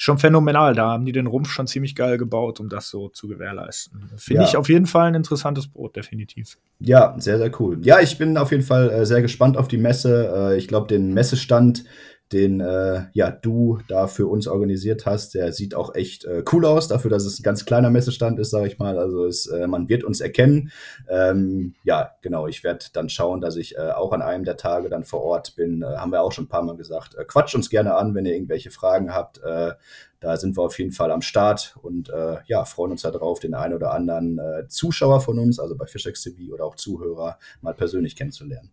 schon 0.00 0.18
phänomenal. 0.18 0.74
Da 0.74 0.92
haben 0.92 1.04
die 1.04 1.12
den 1.12 1.26
Rumpf 1.26 1.50
schon 1.50 1.66
ziemlich 1.66 1.94
geil 1.94 2.16
gebaut, 2.16 2.58
um 2.58 2.70
das 2.70 2.88
so 2.88 3.10
zu 3.10 3.28
gewährleisten. 3.28 4.10
Finde 4.16 4.42
ja. 4.42 4.48
ich 4.48 4.56
auf 4.56 4.70
jeden 4.70 4.86
Fall 4.86 5.08
ein 5.08 5.14
interessantes 5.14 5.68
Brot, 5.68 5.94
definitiv. 5.94 6.56
Ja, 6.78 7.14
sehr, 7.18 7.36
sehr 7.36 7.50
cool. 7.60 7.78
Ja, 7.82 8.00
ich 8.00 8.16
bin 8.16 8.38
auf 8.38 8.50
jeden 8.50 8.62
Fall 8.62 8.88
äh, 8.88 9.04
sehr 9.04 9.20
gespannt 9.20 9.58
auf 9.58 9.68
die 9.68 9.76
Messe. 9.76 10.32
Äh, 10.34 10.56
ich 10.56 10.68
glaube, 10.68 10.86
den 10.86 11.12
Messestand 11.12 11.84
den 12.32 12.60
äh, 12.60 13.04
ja 13.12 13.30
du 13.30 13.80
da 13.88 14.06
für 14.06 14.26
uns 14.26 14.46
organisiert 14.46 15.06
hast. 15.06 15.34
Der 15.34 15.52
sieht 15.52 15.74
auch 15.74 15.94
echt 15.94 16.24
äh, 16.24 16.44
cool 16.52 16.64
aus, 16.64 16.88
dafür, 16.88 17.10
dass 17.10 17.24
es 17.24 17.40
ein 17.40 17.42
ganz 17.42 17.64
kleiner 17.64 17.90
Messestand 17.90 18.38
ist, 18.38 18.50
sage 18.50 18.68
ich 18.68 18.78
mal. 18.78 18.98
Also 18.98 19.26
es, 19.26 19.46
äh, 19.46 19.66
man 19.66 19.88
wird 19.88 20.04
uns 20.04 20.20
erkennen. 20.20 20.70
Ähm, 21.08 21.74
ja, 21.84 22.12
genau. 22.22 22.46
Ich 22.46 22.62
werde 22.62 22.86
dann 22.92 23.08
schauen, 23.08 23.40
dass 23.40 23.56
ich 23.56 23.76
äh, 23.76 23.90
auch 23.90 24.12
an 24.12 24.22
einem 24.22 24.44
der 24.44 24.56
Tage 24.56 24.88
dann 24.88 25.04
vor 25.04 25.22
Ort 25.22 25.56
bin. 25.56 25.82
Äh, 25.82 25.86
haben 25.96 26.12
wir 26.12 26.22
auch 26.22 26.32
schon 26.32 26.44
ein 26.44 26.48
paar 26.48 26.62
Mal 26.62 26.76
gesagt. 26.76 27.16
Äh, 27.16 27.24
quatscht 27.24 27.54
uns 27.54 27.70
gerne 27.70 27.94
an, 27.94 28.14
wenn 28.14 28.26
ihr 28.26 28.34
irgendwelche 28.34 28.70
Fragen 28.70 29.12
habt. 29.12 29.42
Äh, 29.42 29.72
da 30.20 30.36
sind 30.36 30.56
wir 30.56 30.62
auf 30.62 30.78
jeden 30.78 30.92
Fall 30.92 31.10
am 31.10 31.22
Start 31.22 31.76
und 31.80 32.10
äh, 32.10 32.36
ja, 32.46 32.66
freuen 32.66 32.92
uns 32.92 33.02
darauf, 33.02 33.40
den 33.40 33.54
einen 33.54 33.74
oder 33.74 33.92
anderen 33.92 34.38
äh, 34.38 34.68
Zuschauer 34.68 35.22
von 35.22 35.38
uns, 35.38 35.58
also 35.58 35.76
bei 35.76 35.86
Fishex 35.86 36.22
TV 36.22 36.52
oder 36.52 36.66
auch 36.66 36.76
Zuhörer, 36.76 37.38
mal 37.62 37.72
persönlich 37.72 38.16
kennenzulernen. 38.16 38.70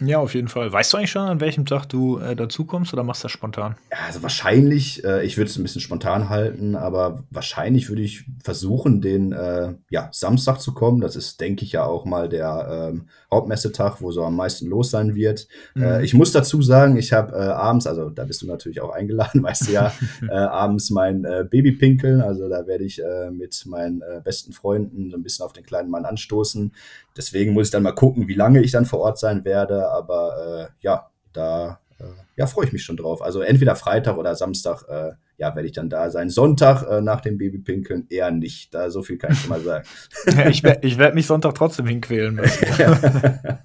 Ja, 0.00 0.18
auf 0.18 0.34
jeden 0.34 0.48
Fall. 0.48 0.72
Weißt 0.72 0.92
du 0.92 0.96
eigentlich 0.96 1.10
schon, 1.10 1.22
an 1.22 1.40
welchem 1.40 1.66
Tag 1.66 1.86
du 1.86 2.18
äh, 2.18 2.36
dazukommst 2.36 2.92
oder 2.92 3.02
machst 3.02 3.22
du 3.22 3.26
das 3.26 3.32
spontan? 3.32 3.74
Ja, 3.90 3.98
also 4.06 4.22
wahrscheinlich, 4.22 5.02
äh, 5.04 5.24
ich 5.24 5.36
würde 5.36 5.50
es 5.50 5.58
ein 5.58 5.64
bisschen 5.64 5.80
spontan 5.80 6.28
halten, 6.28 6.76
aber 6.76 7.24
wahrscheinlich 7.30 7.88
würde 7.88 8.02
ich 8.02 8.24
versuchen, 8.42 9.00
den 9.00 9.32
äh, 9.32 9.74
ja, 9.90 10.08
Samstag 10.12 10.60
zu 10.60 10.72
kommen. 10.72 11.00
Das 11.00 11.16
ist, 11.16 11.40
denke 11.40 11.64
ich, 11.64 11.72
ja 11.72 11.84
auch 11.84 12.04
mal 12.04 12.28
der 12.28 12.90
ähm, 12.92 13.08
Hauptmessetag, 13.32 14.00
wo 14.00 14.12
so 14.12 14.22
am 14.22 14.36
meisten 14.36 14.68
los 14.68 14.90
sein 14.90 15.16
wird. 15.16 15.48
Mhm. 15.74 15.82
Äh, 15.82 16.04
ich 16.04 16.14
muss 16.14 16.30
dazu 16.30 16.62
sagen, 16.62 16.96
ich 16.96 17.12
habe 17.12 17.34
äh, 17.34 17.40
abends, 17.40 17.88
also 17.88 18.08
da 18.08 18.24
bist 18.24 18.42
du 18.42 18.46
natürlich 18.46 18.80
auch 18.80 18.90
eingeladen, 18.90 19.42
weißt 19.42 19.68
du 19.68 19.72
ja, 19.72 19.92
äh, 20.28 20.32
abends 20.32 20.90
mein 20.90 21.24
äh, 21.24 21.44
Baby 21.48 21.72
pinkeln. 21.72 22.20
Also 22.20 22.48
da 22.48 22.68
werde 22.68 22.84
ich 22.84 23.02
äh, 23.02 23.30
mit 23.32 23.64
meinen 23.66 24.02
äh, 24.02 24.20
besten 24.22 24.52
Freunden 24.52 25.10
so 25.10 25.16
ein 25.16 25.24
bisschen 25.24 25.44
auf 25.44 25.52
den 25.52 25.64
kleinen 25.64 25.90
Mann 25.90 26.04
anstoßen. 26.04 26.72
Deswegen 27.16 27.52
muss 27.52 27.66
ich 27.66 27.70
dann 27.72 27.82
mal 27.82 27.92
gucken, 27.92 28.28
wie 28.28 28.34
lange 28.34 28.62
ich 28.62 28.70
dann 28.70 28.86
vor 28.86 29.00
Ort 29.00 29.18
sein 29.18 29.44
werde. 29.44 29.87
Aber 29.90 30.68
äh, 30.70 30.72
ja, 30.80 31.10
da 31.32 31.80
äh, 31.98 32.04
ja, 32.36 32.46
freue 32.46 32.66
ich 32.66 32.72
mich 32.72 32.84
schon 32.84 32.96
drauf. 32.96 33.22
Also 33.22 33.40
entweder 33.40 33.76
Freitag 33.76 34.16
oder 34.16 34.34
Samstag, 34.34 34.84
äh, 34.88 35.12
ja, 35.36 35.54
werde 35.54 35.66
ich 35.66 35.72
dann 35.72 35.90
da 35.90 36.10
sein. 36.10 36.30
Sonntag 36.30 36.84
äh, 36.88 37.00
nach 37.00 37.20
dem 37.20 37.38
Babypinkeln 37.38 38.06
eher 38.10 38.30
nicht. 38.30 38.74
Da 38.74 38.90
so 38.90 39.02
viel 39.02 39.18
kann 39.18 39.32
ich 39.32 39.40
schon 39.40 39.50
mal 39.50 39.60
sagen. 39.60 39.86
ich 40.50 40.62
werde 40.62 40.86
ich 40.86 40.98
werd 40.98 41.14
mich 41.14 41.26
Sonntag 41.26 41.54
trotzdem 41.54 41.86
hinquälen 41.86 42.34
müssen. 42.34 42.66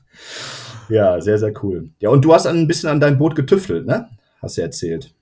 ja, 0.90 1.22
sehr, 1.22 1.38
sehr 1.38 1.54
cool. 1.64 1.90
Ja, 2.00 2.10
und 2.10 2.26
du 2.26 2.34
hast 2.34 2.48
ein 2.48 2.68
bisschen 2.68 2.90
an 2.90 3.00
deinem 3.00 3.18
Boot 3.18 3.36
getüftelt, 3.36 3.86
ne? 3.86 4.10
Hast 4.42 4.58
du 4.58 4.62
erzählt. 4.62 5.14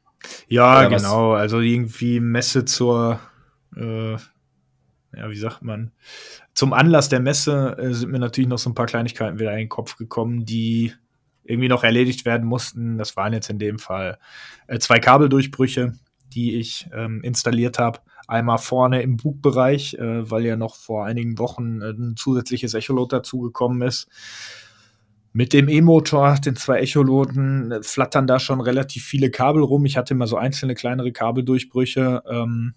Ja, 0.47 0.79
Oder 0.79 0.97
genau. 0.97 1.31
Was? 1.31 1.41
Also 1.41 1.59
irgendwie 1.59 2.19
Messe 2.19 2.65
zur, 2.65 3.19
äh, 3.75 4.13
ja, 4.13 5.29
wie 5.29 5.37
sagt 5.37 5.61
man, 5.61 5.91
zum 6.53 6.73
Anlass 6.73 7.09
der 7.09 7.19
Messe 7.19 7.77
äh, 7.77 7.93
sind 7.93 8.11
mir 8.11 8.19
natürlich 8.19 8.49
noch 8.49 8.57
so 8.57 8.69
ein 8.69 8.75
paar 8.75 8.85
Kleinigkeiten 8.85 9.39
wieder 9.39 9.51
in 9.53 9.59
den 9.59 9.69
Kopf 9.69 9.95
gekommen, 9.95 10.45
die 10.45 10.93
irgendwie 11.43 11.69
noch 11.69 11.83
erledigt 11.83 12.25
werden 12.25 12.47
mussten. 12.47 12.97
Das 12.97 13.15
waren 13.15 13.33
jetzt 13.33 13.49
in 13.49 13.59
dem 13.59 13.79
Fall 13.79 14.17
äh, 14.67 14.79
zwei 14.79 14.99
Kabeldurchbrüche, 14.99 15.93
die 16.33 16.55
ich 16.55 16.87
ähm, 16.93 17.21
installiert 17.23 17.79
habe. 17.79 17.99
Einmal 18.27 18.59
vorne 18.59 19.01
im 19.01 19.17
Bugbereich, 19.17 19.95
äh, 19.95 20.29
weil 20.29 20.45
ja 20.45 20.55
noch 20.55 20.75
vor 20.75 21.05
einigen 21.05 21.37
Wochen 21.39 21.81
äh, 21.81 21.91
ein 21.91 22.15
zusätzliches 22.15 22.73
Echolot 22.73 23.11
dazugekommen 23.11 23.81
ist. 23.81 24.07
Mit 25.33 25.53
dem 25.53 25.69
E-Motor, 25.69 26.35
den 26.35 26.55
zwei 26.55 26.79
Echoloten, 26.79 27.71
äh, 27.71 27.83
flattern 27.83 28.27
da 28.27 28.39
schon 28.39 28.61
relativ 28.61 29.03
viele 29.03 29.31
Kabel 29.31 29.63
rum. 29.63 29.85
Ich 29.85 29.97
hatte 29.97 30.13
immer 30.13 30.27
so 30.27 30.37
einzelne 30.37 30.75
kleinere 30.75 31.11
Kabeldurchbrüche. 31.11 32.23
Ähm, 32.29 32.75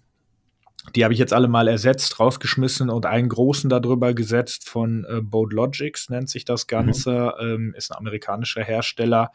die 0.93 1.03
habe 1.03 1.13
ich 1.13 1.19
jetzt 1.19 1.33
alle 1.33 1.47
mal 1.47 1.67
ersetzt, 1.67 2.19
rausgeschmissen 2.19 2.89
und 2.89 3.05
einen 3.05 3.29
großen 3.29 3.69
darüber 3.69 4.13
gesetzt 4.13 4.69
von 4.69 5.05
äh, 5.09 5.21
Bode 5.21 5.55
Logics, 5.55 6.09
nennt 6.09 6.29
sich 6.29 6.45
das 6.45 6.67
Ganze. 6.67 7.33
Mhm. 7.39 7.47
Ähm, 7.47 7.73
ist 7.75 7.91
ein 7.91 7.97
amerikanischer 7.97 8.63
Hersteller. 8.63 9.31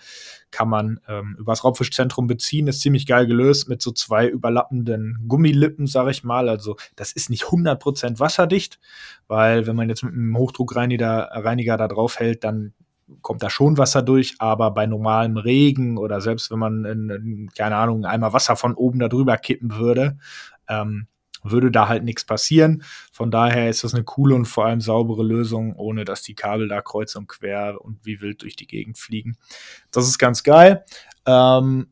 Kann 0.51 0.69
man 0.69 1.01
ähm, 1.09 1.37
übers 1.39 1.65
Raubfischzentrum 1.65 2.27
beziehen. 2.27 2.69
Ist 2.69 2.81
ziemlich 2.81 3.07
geil 3.07 3.27
gelöst 3.27 3.69
mit 3.69 3.83
so 3.83 3.91
zwei 3.91 4.29
überlappenden 4.29 5.25
Gummilippen, 5.29 5.87
sage 5.87 6.11
ich 6.11 6.25
mal. 6.25 6.49
Also 6.49 6.77
das 6.97 7.13
ist 7.13 7.31
nicht 7.31 7.45
100% 7.45 8.19
wasserdicht, 8.19 8.79
weil 9.27 9.67
wenn 9.67 9.77
man 9.77 9.89
jetzt 9.89 10.03
mit 10.03 10.13
einem 10.13 10.37
Hochdruckreiniger 10.37 11.31
Reiniger 11.33 11.77
da 11.77 11.89
drauf 11.89 12.19
hält, 12.19 12.45
dann 12.45 12.75
kommt 13.23 13.43
da 13.43 13.51
schon 13.51 13.77
Wasser 13.77 14.03
durch, 14.03 14.37
aber 14.39 14.71
bei 14.71 14.87
normalem 14.87 15.37
Regen 15.37 15.99
oder 15.99 16.21
selbst 16.21 16.51
wenn 16.51 16.59
man, 16.59 16.85
in, 16.85 17.11
in, 17.11 17.51
keine 17.57 17.77
Ahnung, 17.77 18.05
einmal 18.05 18.33
Wasser 18.33 18.57
von 18.57 18.75
oben 18.75 18.99
da 18.99 19.09
drüber 19.09 19.37
kippen 19.37 19.77
würde, 19.77 20.19
ähm, 20.69 21.09
würde 21.43 21.71
da 21.71 21.89
halt 21.89 22.05
nichts 22.05 22.25
passieren. 22.25 22.83
Von 23.13 23.31
daher 23.31 23.69
ist 23.71 23.85
das 23.85 23.95
eine 23.95 24.05
coole 24.05 24.35
und 24.35 24.47
vor 24.47 24.67
allem 24.67 24.81
saubere 24.81 25.23
Lösung, 25.23 25.75
ohne 25.77 26.05
dass 26.05 26.23
die 26.23 26.35
Kabel 26.35 26.69
da 26.69 26.81
kreuz 26.81 27.17
und 27.17 27.29
quer 27.29 27.79
und 27.81 28.05
wie 28.05 28.21
wild 28.21 28.43
durch 28.43 28.57
die 28.57 28.67
Gegend 28.67 28.99
fliegen. 28.99 29.37
Das 29.91 30.07
ist 30.07 30.19
ganz 30.19 30.43
geil. 30.43 30.85
Ähm, 31.27 31.89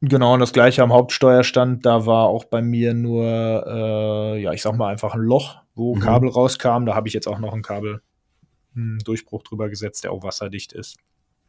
genau, 0.00 0.34
und 0.34 0.40
das 0.40 0.52
gleiche 0.52 0.82
am 0.82 0.92
Hauptsteuerstand, 0.92 1.86
da 1.86 2.06
war 2.06 2.26
auch 2.26 2.44
bei 2.44 2.62
mir 2.62 2.94
nur, 2.94 3.64
äh, 3.66 4.42
ja, 4.42 4.52
ich 4.52 4.62
sag 4.62 4.76
mal 4.76 4.90
einfach 4.90 5.14
ein 5.14 5.20
Loch, 5.20 5.62
wo 5.74 5.94
mhm. 5.94 6.00
Kabel 6.00 6.28
rauskam. 6.28 6.86
Da 6.86 6.94
habe 6.94 7.08
ich 7.08 7.14
jetzt 7.14 7.28
auch 7.28 7.38
noch 7.38 7.54
ein 7.54 7.62
Kabel 7.62 8.02
einen 8.74 8.98
Durchbruch 9.00 9.42
drüber 9.42 9.68
gesetzt, 9.68 10.04
der 10.04 10.12
auch 10.12 10.22
wasserdicht 10.22 10.72
ist. 10.72 10.96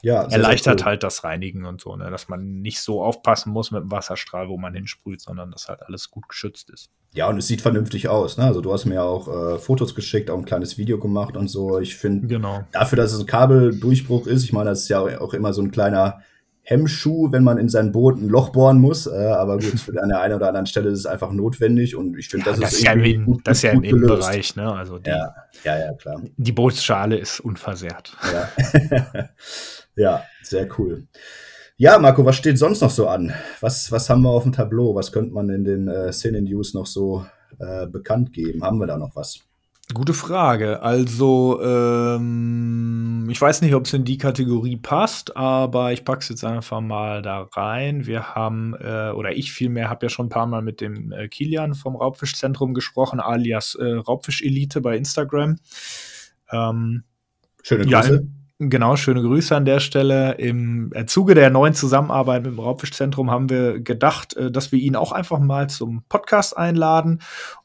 Ja, 0.01 0.23
erleichtert 0.23 0.81
cool. 0.81 0.85
halt 0.85 1.03
das 1.03 1.23
Reinigen 1.23 1.63
und 1.63 1.79
so, 1.79 1.95
ne? 1.95 2.11
dass 2.11 2.27
man 2.27 2.61
nicht 2.61 2.81
so 2.81 3.01
aufpassen 3.01 3.53
muss 3.53 3.71
mit 3.71 3.83
dem 3.83 3.91
Wasserstrahl, 3.91 4.49
wo 4.49 4.57
man 4.57 4.73
hinsprüht, 4.73 5.21
sondern 5.21 5.51
dass 5.51 5.69
halt 5.69 5.81
alles 5.81 6.11
gut 6.11 6.27
geschützt 6.27 6.69
ist. 6.71 6.91
Ja, 7.13 7.27
und 7.29 7.37
es 7.37 7.47
sieht 7.47 7.61
vernünftig 7.61 8.07
aus. 8.09 8.37
Ne? 8.37 8.43
Also 8.43 8.61
du 8.61 8.73
hast 8.73 8.85
mir 8.85 9.03
auch 9.03 9.27
äh, 9.27 9.59
Fotos 9.59 9.93
geschickt, 9.93 10.31
auch 10.31 10.37
ein 10.37 10.45
kleines 10.45 10.79
Video 10.79 10.97
gemacht 10.97 11.37
und 11.37 11.47
so. 11.47 11.79
Ich 11.79 11.95
finde, 11.95 12.27
genau. 12.27 12.63
dafür, 12.71 12.97
dass 12.97 13.13
es 13.13 13.19
ein 13.19 13.27
Kabeldurchbruch 13.27 14.25
ist, 14.25 14.43
ich 14.43 14.51
meine, 14.51 14.71
das 14.71 14.81
ist 14.81 14.89
ja 14.89 14.99
auch 14.99 15.33
immer 15.33 15.53
so 15.53 15.61
ein 15.61 15.69
kleiner 15.69 16.21
Hemmschuh, 16.63 17.31
wenn 17.31 17.43
man 17.43 17.57
in 17.57 17.67
sein 17.67 17.91
Boot 17.91 18.17
ein 18.17 18.29
Loch 18.29 18.49
bohren 18.49 18.79
muss. 18.79 19.05
Äh, 19.05 19.11
aber 19.11 19.57
gut, 19.57 19.75
an 20.01 20.09
der 20.09 20.21
einen 20.21 20.35
oder 20.35 20.47
anderen 20.47 20.65
Stelle 20.65 20.89
ist 20.89 20.99
es 20.99 21.05
einfach 21.05 21.31
notwendig 21.31 21.95
und 21.95 22.17
ich 22.17 22.29
finde, 22.29 22.47
ja, 22.47 22.51
das, 22.53 22.61
das, 22.61 22.73
ist 22.73 22.83
ja 22.83 22.93
im, 22.93 23.25
gut, 23.25 23.41
das 23.43 23.57
ist 23.57 23.63
ja 23.63 23.71
im 23.71 23.83
Innenbereich. 23.83 24.55
Ne? 24.55 24.71
Also 24.71 24.97
die, 24.97 25.09
ja, 25.09 25.35
ja, 25.63 25.77
ja, 25.77 25.93
klar. 25.93 26.21
Die 26.37 26.51
Bootsschale 26.51 27.17
ist 27.17 27.41
unversehrt. 27.41 28.17
Ja. 28.31 29.29
ja, 29.95 30.23
sehr 30.41 30.67
cool. 30.79 31.05
Ja, 31.77 31.97
Marco, 31.97 32.23
was 32.23 32.35
steht 32.35 32.59
sonst 32.59 32.81
noch 32.81 32.91
so 32.91 33.07
an? 33.07 33.33
Was, 33.59 33.91
was 33.91 34.09
haben 34.09 34.21
wir 34.21 34.29
auf 34.29 34.43
dem 34.43 34.51
Tableau? 34.51 34.93
Was 34.93 35.11
könnte 35.11 35.33
man 35.33 35.49
in 35.49 35.63
den 35.63 35.87
äh, 35.87 36.13
Szenen-News 36.13 36.75
noch 36.75 36.85
so 36.85 37.25
äh, 37.59 37.87
bekannt 37.87 38.31
geben? 38.31 38.63
Haben 38.63 38.77
wir 38.77 38.87
da 38.87 38.97
noch 38.97 39.15
was? 39.15 39.39
Gute 39.91 40.13
Frage. 40.13 40.81
Also, 40.81 41.59
ähm, 41.61 43.27
ich 43.29 43.41
weiß 43.41 43.61
nicht, 43.61 43.75
ob 43.75 43.85
es 43.85 43.93
in 43.93 44.05
die 44.05 44.17
Kategorie 44.17 44.77
passt, 44.77 45.35
aber 45.35 45.91
ich 45.91 46.05
packe 46.05 46.21
es 46.21 46.29
jetzt 46.29 46.45
einfach 46.45 46.79
mal 46.79 47.21
da 47.21 47.49
rein. 47.51 48.05
Wir 48.05 48.33
haben, 48.33 48.75
äh, 48.79 49.11
oder 49.11 49.35
ich 49.35 49.51
vielmehr, 49.51 49.89
habe 49.89 50.05
ja 50.05 50.09
schon 50.09 50.27
ein 50.27 50.29
paar 50.29 50.47
Mal 50.47 50.61
mit 50.61 50.79
dem 50.79 51.11
äh, 51.11 51.27
Kilian 51.27 51.75
vom 51.75 51.95
Raubfischzentrum 51.95 52.73
gesprochen, 52.73 53.19
alias 53.19 53.75
äh, 53.75 53.83
Raubfischelite 53.83 54.79
bei 54.79 54.95
Instagram. 54.95 55.57
Ähm, 56.51 57.03
Schöne 57.61 57.85
Grüße. 57.85 58.13
Ja, 58.15 58.42
Genau, 58.69 58.95
schöne 58.95 59.21
Grüße 59.21 59.55
an 59.55 59.65
der 59.65 59.79
Stelle. 59.79 60.33
Im 60.33 60.91
äh, 60.93 61.05
Zuge 61.05 61.35
der 61.35 61.49
neuen 61.49 61.73
Zusammenarbeit 61.73 62.43
mit 62.43 62.51
dem 62.51 62.59
Raubfischzentrum 62.59 63.31
haben 63.31 63.49
wir 63.49 63.79
gedacht, 63.79 64.35
äh, 64.35 64.51
dass 64.51 64.71
wir 64.71 64.79
ihn 64.79 64.95
auch 64.95 65.11
einfach 65.11 65.39
mal 65.39 65.69
zum 65.69 66.03
Podcast 66.09 66.57
einladen. 66.57 67.19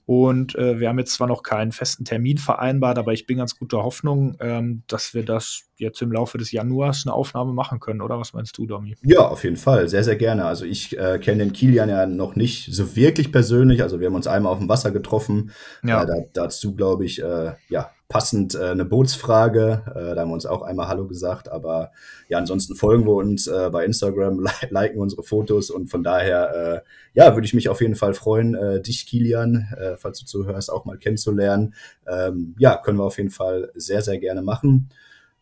Und 0.07 0.55
äh, 0.55 0.81
wir 0.81 0.89
haben 0.89 0.99
jetzt 0.99 1.13
zwar 1.13 1.27
noch 1.27 1.43
keinen 1.43 1.73
festen 1.73 2.05
Termin 2.05 2.39
vereinbart, 2.39 2.99
aber 2.99 3.13
ich 3.13 3.27
bin 3.27 3.39
ganz 3.39 3.59
guter 3.59 3.83
Hoffnung, 3.83 4.37
ähm, 4.41 4.83
dass 4.87 5.13
wir 5.13 5.25
das 5.25 5.65
jetzt 5.77 6.01
im 6.01 6.13
Laufe 6.13 6.39
des 6.39 6.51
Januars 6.51 7.03
eine 7.05 7.13
Aufnahme 7.13 7.53
machen 7.53 7.79
können, 7.79 8.01
oder? 8.01 8.19
Was 8.19 8.33
meinst 8.33 8.57
du, 8.57 8.67
Domi? 8.67 8.97
Ja, 9.03 9.29
auf 9.29 9.45
jeden 9.45 9.57
Fall. 9.57 9.89
Sehr, 9.89 10.05
sehr 10.05 10.17
gerne. 10.17 10.47
Also 10.47 10.65
ich 10.65 10.99
äh, 10.99 11.19
kenne 11.19 11.45
den 11.45 11.53
Kilian 11.53 11.91
ja 11.91 12.07
noch 12.07 12.37
nicht 12.37 12.75
so 12.75 12.97
wirklich 12.97 13.31
persönlich. 13.33 13.83
Also 13.83 14.01
wir 14.01 14.07
haben 14.07 14.15
uns 14.15 14.27
einmal 14.27 14.53
auf 14.53 14.59
dem 14.59 14.69
Wasser 14.69 14.91
getroffen. 14.91 15.53
Ja. 15.83 16.03
Äh, 16.03 16.07
da, 16.07 16.15
dazu, 16.33 16.75
glaube 16.75 17.05
ich, 17.05 17.19
ja, 17.19 17.91
passend 18.09 18.55
äh, 18.55 18.71
eine 18.71 18.87
Bootsfrage. 18.87 19.83
Äh, 19.87 20.15
da 20.15 20.23
haben 20.23 20.31
wir 20.31 20.35
uns 20.35 20.47
auch 20.47 20.63
einmal 20.63 20.89
Hallo 20.89 21.07
gesagt. 21.07 21.51
Aber 21.51 21.93
ja, 22.29 22.39
ansonsten 22.39 22.75
folgen 22.75 23.07
wir 23.07 23.15
uns 23.15 23.47
äh, 23.47 23.69
bei 23.71 23.85
Instagram, 23.85 24.41
li 24.45 24.51
liken 24.71 24.99
unsere 24.99 25.23
Fotos 25.23 25.71
und 25.71 25.89
von 25.89 26.03
daher, 26.03 26.83
äh, 26.85 26.89
ja, 27.13 27.35
würde 27.35 27.45
ich 27.45 27.55
mich 27.55 27.69
auf 27.69 27.83
jeden 27.83 27.97
Fall 27.97 28.15
freuen, 28.15 28.55
äh, 28.55 28.81
dich, 28.81 29.07
Kilian, 29.07 29.69
äh, 29.79 29.97
falls 29.97 30.21
du 30.21 30.27
zuhörst, 30.27 30.73
auch 30.73 30.87
mal 30.87 30.97
kennenzulernen. 30.97 31.75
Ähm, 32.07 32.55
ja, 32.59 32.77
können 32.79 32.99
wir 32.99 33.05
auf 33.05 33.19
jeden 33.19 33.31
Fall 33.31 33.71
sehr, 33.75 34.01
sehr 34.01 34.19
gerne 34.19 34.41
machen. 34.41 34.89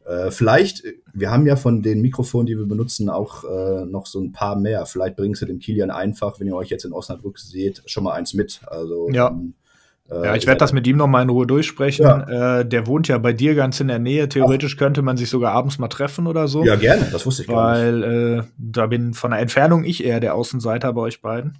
Äh, 0.05 0.33
vielleicht, 0.33 0.83
wir 1.13 1.31
haben 1.31 1.47
ja 1.47 1.55
von 1.55 1.83
den 1.83 2.01
Mikrofonen, 2.01 2.47
die 2.47 2.59
wir 2.59 2.67
benutzen, 2.67 3.09
auch 3.09 3.45
äh, 3.45 3.85
noch 3.87 4.07
so 4.07 4.21
ein 4.21 4.33
paar 4.33 4.57
mehr. 4.57 4.87
Vielleicht 4.87 5.17
bringst 5.17 5.43
du 5.43 5.47
dem 5.47 5.61
Kilian 5.61 5.91
einfach, 5.91 6.41
wenn 6.41 6.49
ihr 6.49 6.57
euch 6.57 6.71
jetzt 6.71 6.85
in 6.85 6.93
Osnabrück 6.93 7.39
seht, 7.39 7.83
schon 7.87 8.05
mal 8.05 8.15
eins 8.15 8.35
mit. 8.35 8.61
Also 8.67 9.09
ja. 9.11 9.29
Ähm, 9.29 9.55
äh, 9.55 9.66
ja, 10.09 10.37
ich 10.37 10.47
werde 10.47 10.59
das 10.59 10.73
mit 10.73 10.87
ihm 10.87 10.97
noch 10.97 11.09
mal 11.09 11.23
in 11.23 11.29
Ruhe 11.29 11.47
durchsprechen. 11.47 12.05
Ja. 12.05 12.61
Äh, 12.61 12.69
der 12.69 12.87
wohnt 12.87 13.09
ja 13.09 13.19
bei 13.19 13.33
dir 13.33 13.55
ganz 13.55 13.81
in 13.81 13.89
der 13.89 13.99
Nähe. 13.99 14.29
Theoretisch 14.29 14.75
Ach. 14.75 14.79
könnte 14.79 15.03
man 15.03 15.17
sich 15.17 15.29
sogar 15.29 15.53
abends 15.53 15.79
mal 15.79 15.89
treffen 15.89 16.27
oder 16.27 16.47
so. 16.47 16.65
Ja, 16.65 16.77
gerne. 16.77 17.09
Das 17.11 17.27
wusste 17.27 17.43
ich 17.43 17.49
gar 17.49 17.73
weil, 17.75 17.93
nicht. 17.93 18.07
Weil 18.07 18.39
äh, 18.39 18.43
da 18.57 18.87
bin 18.87 19.15
von 19.15 19.33
der 19.33 19.41
Entfernung 19.41 19.85
ich 19.85 20.05
eher 20.05 20.21
der 20.21 20.35
Außenseiter 20.35 20.93
bei 20.93 21.01
euch 21.01 21.23
beiden. 21.23 21.59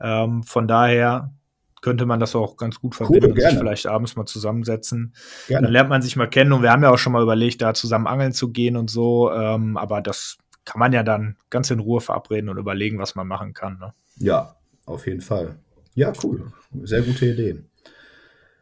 Ähm, 0.00 0.44
von 0.44 0.68
daher 0.68 1.32
könnte 1.80 2.06
man 2.06 2.20
das 2.20 2.36
auch 2.36 2.56
ganz 2.56 2.78
gut 2.78 2.94
verbinden 2.94 3.32
cool, 3.32 3.32
und 3.32 3.40
sich 3.40 3.58
vielleicht 3.58 3.86
abends 3.86 4.14
mal 4.14 4.26
zusammensetzen. 4.26 5.14
Gerne. 5.48 5.66
Dann 5.66 5.72
lernt 5.72 5.88
man 5.88 6.02
sich 6.02 6.14
mal 6.14 6.28
kennen 6.28 6.52
und 6.52 6.62
wir 6.62 6.70
haben 6.70 6.82
ja 6.82 6.90
auch 6.90 6.98
schon 6.98 7.12
mal 7.12 7.22
überlegt, 7.22 7.62
da 7.62 7.74
zusammen 7.74 8.06
angeln 8.06 8.32
zu 8.32 8.52
gehen 8.52 8.76
und 8.76 8.90
so. 8.90 9.32
Ähm, 9.32 9.76
aber 9.76 10.00
das 10.00 10.36
kann 10.64 10.78
man 10.78 10.92
ja 10.92 11.02
dann 11.02 11.36
ganz 11.48 11.70
in 11.70 11.80
Ruhe 11.80 12.00
verabreden 12.00 12.50
und 12.50 12.58
überlegen, 12.58 12.98
was 12.98 13.14
man 13.14 13.26
machen 13.26 13.54
kann. 13.54 13.78
Ne? 13.78 13.94
Ja, 14.16 14.54
auf 14.84 15.06
jeden 15.06 15.22
Fall. 15.22 15.56
Ja, 15.94 16.12
cool. 16.22 16.52
Sehr 16.82 17.02
gute 17.02 17.26
Idee. 17.26 17.64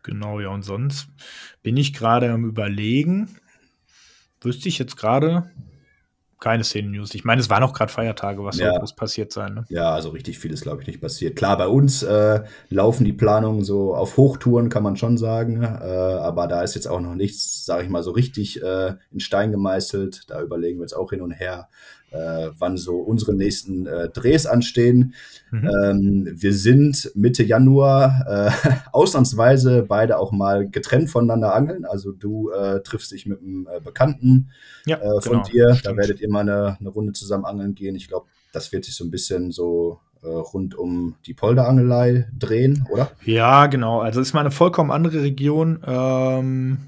Genau, 0.08 0.40
ja, 0.40 0.48
und 0.48 0.62
sonst 0.62 1.08
bin 1.62 1.76
ich 1.76 1.92
gerade 1.92 2.32
am 2.32 2.46
Überlegen. 2.46 3.28
Wüsste 4.40 4.70
ich 4.70 4.78
jetzt 4.78 4.96
gerade 4.96 5.50
keine 6.40 6.64
Szenen-News. 6.64 7.14
Ich 7.14 7.24
meine, 7.24 7.42
es 7.42 7.50
waren 7.50 7.62
auch 7.62 7.74
gerade 7.74 7.92
Feiertage, 7.92 8.42
was 8.42 8.56
ja. 8.56 8.70
soll 8.70 8.78
groß 8.78 8.96
passiert 8.96 9.32
sein. 9.34 9.52
Ne? 9.52 9.64
Ja, 9.68 9.92
also 9.92 10.08
richtig 10.08 10.38
viel 10.38 10.50
ist, 10.50 10.62
glaube 10.62 10.80
ich, 10.80 10.86
nicht 10.86 11.02
passiert. 11.02 11.36
Klar, 11.36 11.58
bei 11.58 11.68
uns 11.68 12.02
äh, 12.02 12.42
laufen 12.70 13.04
die 13.04 13.12
Planungen 13.12 13.64
so 13.64 13.94
auf 13.94 14.16
Hochtouren, 14.16 14.70
kann 14.70 14.82
man 14.82 14.96
schon 14.96 15.18
sagen. 15.18 15.62
Äh, 15.62 15.66
aber 15.66 16.46
da 16.46 16.62
ist 16.62 16.74
jetzt 16.74 16.86
auch 16.86 17.00
noch 17.00 17.14
nichts, 17.14 17.66
sage 17.66 17.82
ich 17.82 17.90
mal, 17.90 18.02
so 18.02 18.12
richtig 18.12 18.62
äh, 18.62 18.94
in 19.10 19.20
Stein 19.20 19.50
gemeißelt. 19.50 20.30
Da 20.30 20.40
überlegen 20.40 20.78
wir 20.78 20.84
jetzt 20.84 20.96
auch 20.96 21.10
hin 21.10 21.20
und 21.20 21.32
her 21.32 21.68
äh, 22.10 22.50
wann 22.58 22.76
so 22.76 22.98
unsere 22.98 23.34
nächsten 23.34 23.86
äh, 23.86 24.08
Drehs 24.08 24.46
anstehen. 24.46 25.14
Mhm. 25.50 25.70
Ähm, 25.82 26.28
wir 26.34 26.54
sind 26.54 27.10
Mitte 27.14 27.42
Januar 27.42 28.24
äh, 28.26 28.70
ausnahmsweise 28.92 29.82
beide 29.82 30.18
auch 30.18 30.32
mal 30.32 30.68
getrennt 30.68 31.10
voneinander 31.10 31.54
angeln. 31.54 31.84
Also 31.84 32.12
du 32.12 32.50
äh, 32.50 32.80
triffst 32.82 33.12
dich 33.12 33.26
mit 33.26 33.40
einem 33.40 33.68
äh, 33.70 33.80
Bekannten 33.80 34.50
ja, 34.86 34.96
äh, 34.96 35.20
von 35.20 35.32
genau, 35.32 35.44
dir. 35.44 35.74
Stimmt. 35.74 35.86
Da 35.86 35.96
werdet 35.96 36.20
ihr 36.20 36.30
mal 36.30 36.40
eine, 36.40 36.76
eine 36.80 36.88
Runde 36.88 37.12
zusammen 37.12 37.44
angeln 37.44 37.74
gehen. 37.74 37.94
Ich 37.94 38.08
glaube, 38.08 38.26
das 38.52 38.72
wird 38.72 38.84
sich 38.84 38.96
so 38.96 39.04
ein 39.04 39.10
bisschen 39.10 39.52
so 39.52 40.00
rund 40.20 40.74
um 40.74 41.14
die 41.26 41.32
Polderangelei 41.32 42.26
drehen, 42.36 42.84
oder? 42.90 43.12
Ja, 43.24 43.68
genau. 43.68 44.00
Also 44.00 44.20
es 44.20 44.28
ist 44.28 44.34
mal 44.34 44.40
eine 44.40 44.50
vollkommen 44.50 44.90
andere 44.90 45.22
Region, 45.22 45.80
ähm, 45.86 46.78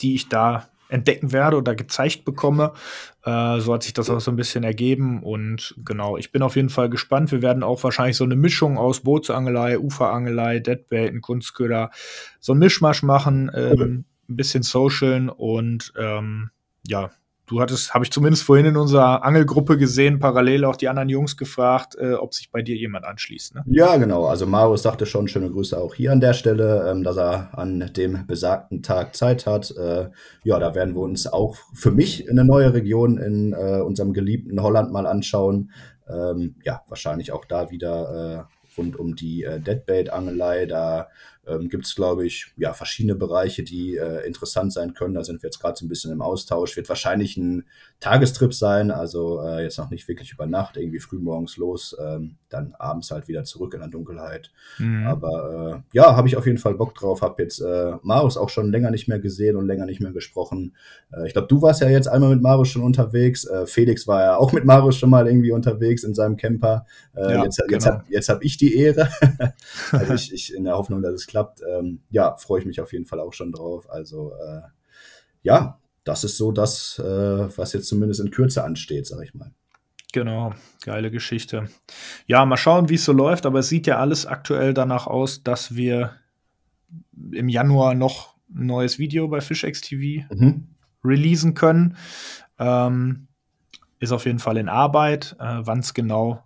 die 0.00 0.14
ich 0.14 0.30
da 0.30 0.66
entdecken 0.88 1.32
werde 1.32 1.56
oder 1.56 1.74
gezeigt 1.74 2.24
bekomme. 2.24 2.72
Äh, 3.24 3.60
so 3.60 3.74
hat 3.74 3.82
sich 3.82 3.92
das 3.92 4.10
auch 4.10 4.20
so 4.20 4.30
ein 4.30 4.36
bisschen 4.36 4.64
ergeben. 4.64 5.22
Und 5.22 5.74
genau, 5.84 6.16
ich 6.16 6.32
bin 6.32 6.42
auf 6.42 6.56
jeden 6.56 6.68
Fall 6.68 6.88
gespannt. 6.88 7.32
Wir 7.32 7.42
werden 7.42 7.62
auch 7.62 7.82
wahrscheinlich 7.82 8.16
so 8.16 8.24
eine 8.24 8.36
Mischung 8.36 8.78
aus 8.78 9.00
Bootsangelei, 9.00 9.78
Uferangelei, 9.78 10.60
Deadbaiten, 10.60 11.20
Kunstköder, 11.20 11.90
so 12.40 12.54
ein 12.54 12.58
Mischmasch 12.58 13.02
machen, 13.02 13.50
ähm, 13.54 14.04
ein 14.28 14.36
bisschen 14.36 14.62
socialen 14.62 15.28
und 15.28 15.92
ähm, 15.98 16.50
ja, 16.86 17.10
du 17.46 17.60
hattest, 17.60 17.94
habe 17.94 18.04
ich 18.04 18.10
zumindest 18.10 18.42
vorhin 18.42 18.66
in 18.66 18.76
unserer 18.76 19.24
Angelgruppe 19.24 19.78
gesehen, 19.78 20.18
parallel 20.18 20.64
auch 20.64 20.76
die 20.76 20.88
anderen 20.88 21.08
Jungs 21.08 21.36
gefragt, 21.36 21.96
äh, 21.98 22.14
ob 22.14 22.34
sich 22.34 22.50
bei 22.50 22.62
dir 22.62 22.76
jemand 22.76 23.04
anschließt. 23.04 23.54
Ne? 23.54 23.64
Ja, 23.66 23.96
genau. 23.96 24.26
Also 24.26 24.46
Marius 24.46 24.82
sagte 24.82 25.06
schon, 25.06 25.28
schöne 25.28 25.50
Grüße 25.50 25.78
auch 25.78 25.94
hier 25.94 26.12
an 26.12 26.20
der 26.20 26.34
Stelle, 26.34 26.90
ähm, 26.90 27.02
dass 27.02 27.16
er 27.16 27.56
an 27.58 27.90
dem 27.96 28.26
besagten 28.26 28.82
Tag 28.82 29.16
Zeit 29.16 29.46
hat. 29.46 29.70
Äh, 29.76 30.10
ja, 30.44 30.58
da 30.58 30.74
werden 30.74 30.94
wir 30.94 31.02
uns 31.02 31.26
auch 31.26 31.56
für 31.72 31.90
mich 31.90 32.28
eine 32.28 32.44
neue 32.44 32.74
Region 32.74 33.18
in 33.18 33.52
äh, 33.52 33.80
unserem 33.80 34.12
geliebten 34.12 34.60
Holland 34.62 34.92
mal 34.92 35.06
anschauen. 35.06 35.70
Ähm, 36.08 36.56
ja, 36.64 36.82
wahrscheinlich 36.88 37.32
auch 37.32 37.44
da 37.44 37.70
wieder 37.70 38.46
äh, 38.48 38.78
rund 38.78 38.98
um 38.98 39.16
die 39.16 39.44
äh, 39.44 39.60
Deadbait-Angelei. 39.60 40.66
Da 40.66 41.08
ähm, 41.46 41.68
gibt 41.68 41.86
es, 41.86 41.94
glaube 41.94 42.26
ich, 42.26 42.52
ja, 42.56 42.72
verschiedene 42.72 43.14
Bereiche, 43.14 43.62
die 43.62 43.96
äh, 43.96 44.26
interessant 44.26 44.72
sein 44.72 44.94
können. 44.94 45.14
Da 45.14 45.24
sind 45.24 45.42
wir 45.42 45.48
jetzt 45.48 45.60
gerade 45.60 45.76
so 45.78 45.84
ein 45.84 45.88
bisschen 45.88 46.12
im 46.12 46.22
Austausch. 46.22 46.76
Wird 46.76 46.88
wahrscheinlich 46.88 47.36
ein 47.36 47.64
Tagestrip 48.00 48.52
sein, 48.52 48.90
also 48.90 49.40
äh, 49.42 49.62
jetzt 49.62 49.78
noch 49.78 49.90
nicht 49.90 50.08
wirklich 50.08 50.32
über 50.32 50.46
Nacht, 50.46 50.76
irgendwie 50.76 50.98
früh 50.98 51.18
morgens 51.18 51.56
los, 51.56 51.96
ähm, 52.04 52.36
dann 52.48 52.74
abends 52.78 53.10
halt 53.10 53.28
wieder 53.28 53.44
zurück 53.44 53.74
in 53.74 53.80
der 53.80 53.88
Dunkelheit. 53.88 54.50
Mhm. 54.78 55.06
Aber 55.06 55.82
äh, 55.92 55.96
ja, 55.96 56.16
habe 56.16 56.28
ich 56.28 56.36
auf 56.36 56.46
jeden 56.46 56.58
Fall 56.58 56.74
Bock 56.74 56.94
drauf. 56.94 57.22
Habe 57.22 57.42
jetzt 57.42 57.60
äh, 57.60 57.92
Marius 58.02 58.36
auch 58.36 58.50
schon 58.50 58.70
länger 58.70 58.90
nicht 58.90 59.08
mehr 59.08 59.18
gesehen 59.18 59.56
und 59.56 59.66
länger 59.66 59.86
nicht 59.86 60.00
mehr 60.00 60.12
gesprochen. 60.12 60.74
Äh, 61.12 61.26
ich 61.26 61.32
glaube, 61.32 61.48
du 61.48 61.62
warst 61.62 61.80
ja 61.80 61.88
jetzt 61.88 62.08
einmal 62.08 62.30
mit 62.30 62.42
Marius 62.42 62.68
schon 62.68 62.82
unterwegs. 62.82 63.44
Äh, 63.44 63.66
Felix 63.66 64.06
war 64.06 64.22
ja 64.22 64.36
auch 64.36 64.52
mit 64.52 64.64
Marius 64.64 64.96
schon 64.96 65.10
mal 65.10 65.26
irgendwie 65.26 65.52
unterwegs 65.52 66.02
in 66.02 66.14
seinem 66.14 66.36
Camper. 66.36 66.86
Ja, 67.14 67.44
jetzt 67.44 67.62
genau. 67.66 68.02
jetzt 68.10 68.28
habe 68.28 68.38
hab 68.38 68.44
ich 68.44 68.58
die 68.58 68.76
Ehre. 68.76 69.08
also 69.92 70.14
ich, 70.14 70.32
ich 70.34 70.54
in 70.54 70.64
der 70.64 70.76
Hoffnung, 70.76 71.00
dass 71.00 71.14
es 71.14 71.26
klappt. 71.26 71.35
Ähm, 71.68 72.02
ja, 72.10 72.36
freue 72.36 72.60
ich 72.60 72.66
mich 72.66 72.80
auf 72.80 72.92
jeden 72.92 73.06
Fall 73.06 73.20
auch 73.20 73.32
schon 73.32 73.52
drauf. 73.52 73.88
Also 73.90 74.32
äh, 74.32 74.62
ja, 75.42 75.80
das 76.04 76.24
ist 76.24 76.36
so 76.36 76.52
das, 76.52 76.98
äh, 76.98 77.04
was 77.56 77.72
jetzt 77.72 77.88
zumindest 77.88 78.20
in 78.20 78.30
Kürze 78.30 78.64
ansteht, 78.64 79.06
sag 79.06 79.22
ich 79.22 79.34
mal. 79.34 79.52
Genau, 80.12 80.54
geile 80.82 81.10
Geschichte. 81.10 81.68
Ja, 82.26 82.44
mal 82.46 82.56
schauen, 82.56 82.88
wie 82.88 82.94
es 82.94 83.04
so 83.04 83.12
läuft, 83.12 83.44
aber 83.44 83.58
es 83.58 83.68
sieht 83.68 83.86
ja 83.86 83.98
alles 83.98 84.24
aktuell 84.24 84.72
danach 84.72 85.06
aus, 85.06 85.42
dass 85.42 85.74
wir 85.76 86.14
im 87.32 87.48
Januar 87.48 87.94
noch 87.94 88.36
ein 88.54 88.66
neues 88.66 88.98
Video 88.98 89.28
bei 89.28 89.40
FishX 89.40 89.80
TV 89.80 90.24
mhm. 90.32 90.68
releasen 91.04 91.54
können. 91.54 91.96
Ähm, 92.58 93.26
ist 93.98 94.12
auf 94.12 94.26
jeden 94.26 94.38
Fall 94.38 94.56
in 94.56 94.68
Arbeit. 94.68 95.36
Äh, 95.40 95.58
Wann 95.60 95.80
es 95.80 95.92
genau 95.92 96.42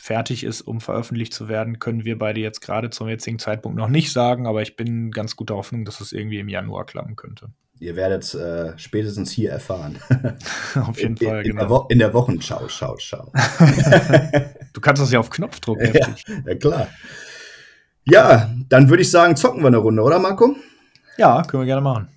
fertig 0.00 0.44
ist, 0.44 0.62
um 0.62 0.80
veröffentlicht 0.80 1.34
zu 1.34 1.50
werden, 1.50 1.78
können 1.78 2.06
wir 2.06 2.18
beide 2.18 2.40
jetzt 2.40 2.62
gerade 2.62 2.88
zum 2.88 3.06
jetzigen 3.08 3.38
Zeitpunkt 3.38 3.76
noch 3.76 3.88
nicht 3.88 4.12
sagen, 4.12 4.46
aber 4.46 4.62
ich 4.62 4.74
bin 4.74 5.10
ganz 5.10 5.36
guter 5.36 5.56
Hoffnung, 5.56 5.84
dass 5.84 6.00
es 6.00 6.12
irgendwie 6.12 6.38
im 6.38 6.48
Januar 6.48 6.86
klappen 6.86 7.16
könnte. 7.16 7.50
Ihr 7.80 7.96
werdet 7.96 8.34
äh, 8.34 8.78
spätestens 8.78 9.30
hier 9.30 9.50
erfahren. 9.50 9.98
auf 10.74 10.98
jeden 10.98 11.16
in, 11.18 11.28
Fall, 11.28 11.44
in, 11.44 11.56
genau. 11.56 11.86
In 11.90 11.98
der, 11.98 12.14
Wochenschau, 12.14 12.66
schau, 12.68 12.96
schau. 12.98 13.30
du 14.72 14.80
kannst 14.80 15.02
das 15.02 15.12
ja 15.12 15.18
auf 15.18 15.28
Knopfdruck. 15.28 15.78
Ja, 15.82 16.08
ja, 16.46 16.54
klar. 16.54 16.88
Ja, 18.04 18.50
dann 18.70 18.88
würde 18.88 19.02
ich 19.02 19.10
sagen, 19.10 19.36
zocken 19.36 19.60
wir 19.60 19.68
eine 19.68 19.76
Runde, 19.76 20.02
oder 20.02 20.18
Marco? 20.18 20.56
Ja, 21.18 21.42
können 21.42 21.62
wir 21.62 21.66
gerne 21.66 21.82
machen. 21.82 22.08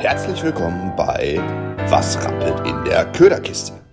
Herzlich 0.00 0.42
willkommen 0.42 0.92
bei 0.96 1.40
Was 1.88 2.16
rappelt 2.24 2.66
in 2.66 2.84
der 2.84 3.06
Köderkiste? 3.12 3.85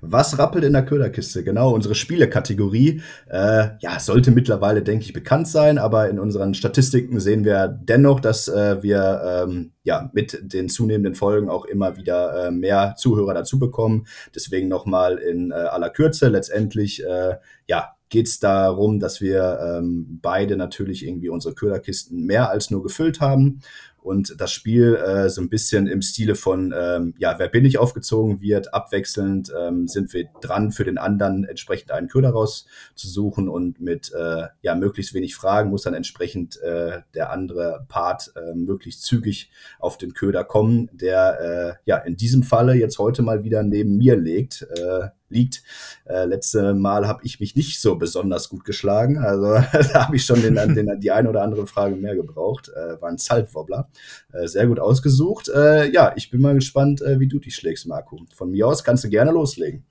Was 0.00 0.38
rappelt 0.38 0.64
in 0.64 0.72
der 0.72 0.84
Köderkiste? 0.84 1.44
Genau, 1.44 1.74
unsere 1.74 1.94
Spielekategorie. 1.94 3.02
Äh, 3.28 3.68
ja, 3.80 4.00
sollte 4.00 4.30
mittlerweile, 4.30 4.82
denke 4.82 5.04
ich, 5.04 5.12
bekannt 5.12 5.48
sein, 5.48 5.78
aber 5.78 6.08
in 6.08 6.18
unseren 6.18 6.54
Statistiken 6.54 7.20
sehen 7.20 7.44
wir 7.44 7.68
dennoch, 7.68 8.20
dass 8.20 8.48
äh, 8.48 8.82
wir 8.82 9.44
ähm, 9.48 9.72
ja 9.82 10.10
mit 10.12 10.38
den 10.42 10.68
zunehmenden 10.68 11.14
Folgen 11.14 11.48
auch 11.48 11.64
immer 11.64 11.96
wieder 11.96 12.46
äh, 12.46 12.50
mehr 12.50 12.94
Zuhörer 12.96 13.34
dazu 13.34 13.58
bekommen. 13.58 14.06
Deswegen 14.34 14.68
nochmal 14.68 15.18
in 15.18 15.50
äh, 15.50 15.54
aller 15.54 15.90
Kürze. 15.90 16.28
Letztendlich, 16.28 17.04
äh, 17.04 17.36
ja, 17.66 17.94
geht 18.08 18.26
es 18.26 18.38
darum, 18.38 19.00
dass 19.00 19.20
wir 19.20 19.58
ähm, 19.62 20.18
beide 20.22 20.56
natürlich 20.56 21.06
irgendwie 21.06 21.28
unsere 21.28 21.54
Köderkisten 21.54 22.24
mehr 22.24 22.50
als 22.50 22.70
nur 22.70 22.82
gefüllt 22.82 23.20
haben 23.20 23.60
und 24.08 24.40
das 24.40 24.52
Spiel 24.52 24.96
äh, 24.96 25.28
so 25.28 25.42
ein 25.42 25.50
bisschen 25.50 25.86
im 25.86 26.00
Stile 26.00 26.34
von, 26.34 26.74
ähm, 26.74 27.14
ja, 27.18 27.38
wer 27.38 27.48
bin 27.48 27.66
ich 27.66 27.76
aufgezogen 27.76 28.40
wird, 28.40 28.72
abwechselnd 28.72 29.52
ähm, 29.54 29.86
sind 29.86 30.14
wir 30.14 30.30
dran, 30.40 30.72
für 30.72 30.84
den 30.84 30.96
anderen 30.96 31.44
entsprechend 31.44 31.90
einen 31.90 32.08
Köder 32.08 32.30
rauszusuchen 32.30 33.50
und 33.50 33.82
mit 33.82 34.10
äh, 34.14 34.46
ja, 34.62 34.74
möglichst 34.74 35.12
wenig 35.12 35.36
Fragen 35.36 35.68
muss 35.68 35.82
dann 35.82 35.92
entsprechend 35.92 36.58
äh, 36.62 37.02
der 37.12 37.30
andere 37.30 37.84
Part 37.88 38.32
äh, 38.34 38.54
möglichst 38.54 39.02
zügig 39.02 39.50
auf 39.78 39.98
den 39.98 40.14
Köder 40.14 40.42
kommen, 40.42 40.88
der 40.94 41.76
äh, 41.84 41.88
ja 41.90 41.98
in 41.98 42.16
diesem 42.16 42.42
Falle 42.42 42.74
jetzt 42.74 42.98
heute 42.98 43.20
mal 43.20 43.44
wieder 43.44 43.62
neben 43.62 43.98
mir 43.98 44.16
legt. 44.16 44.62
Äh, 44.62 45.08
liegt. 45.30 45.62
Äh, 46.04 46.24
letzte 46.24 46.74
Mal 46.74 47.06
habe 47.06 47.20
ich 47.24 47.40
mich 47.40 47.56
nicht 47.56 47.80
so 47.80 47.96
besonders 47.96 48.48
gut 48.48 48.64
geschlagen. 48.64 49.18
Also 49.18 49.54
da 49.92 50.06
habe 50.06 50.16
ich 50.16 50.24
schon 50.24 50.40
den, 50.42 50.54
den, 50.74 51.00
die 51.00 51.10
eine 51.10 51.28
oder 51.28 51.42
andere 51.42 51.66
Frage 51.66 51.96
mehr 51.96 52.14
gebraucht. 52.14 52.68
Äh, 52.68 53.00
war 53.00 53.08
ein 53.08 53.18
Saltwobbler. 53.18 53.88
Äh, 54.32 54.46
sehr 54.46 54.66
gut 54.66 54.80
ausgesucht. 54.80 55.48
Äh, 55.48 55.90
ja, 55.90 56.12
ich 56.16 56.30
bin 56.30 56.40
mal 56.40 56.54
gespannt, 56.54 57.02
äh, 57.02 57.20
wie 57.20 57.28
du 57.28 57.38
dich 57.38 57.54
schlägst, 57.54 57.86
Marco. 57.86 58.20
Von 58.34 58.50
mir 58.50 58.66
aus 58.66 58.84
kannst 58.84 59.04
du 59.04 59.08
gerne 59.08 59.30
loslegen. 59.30 59.84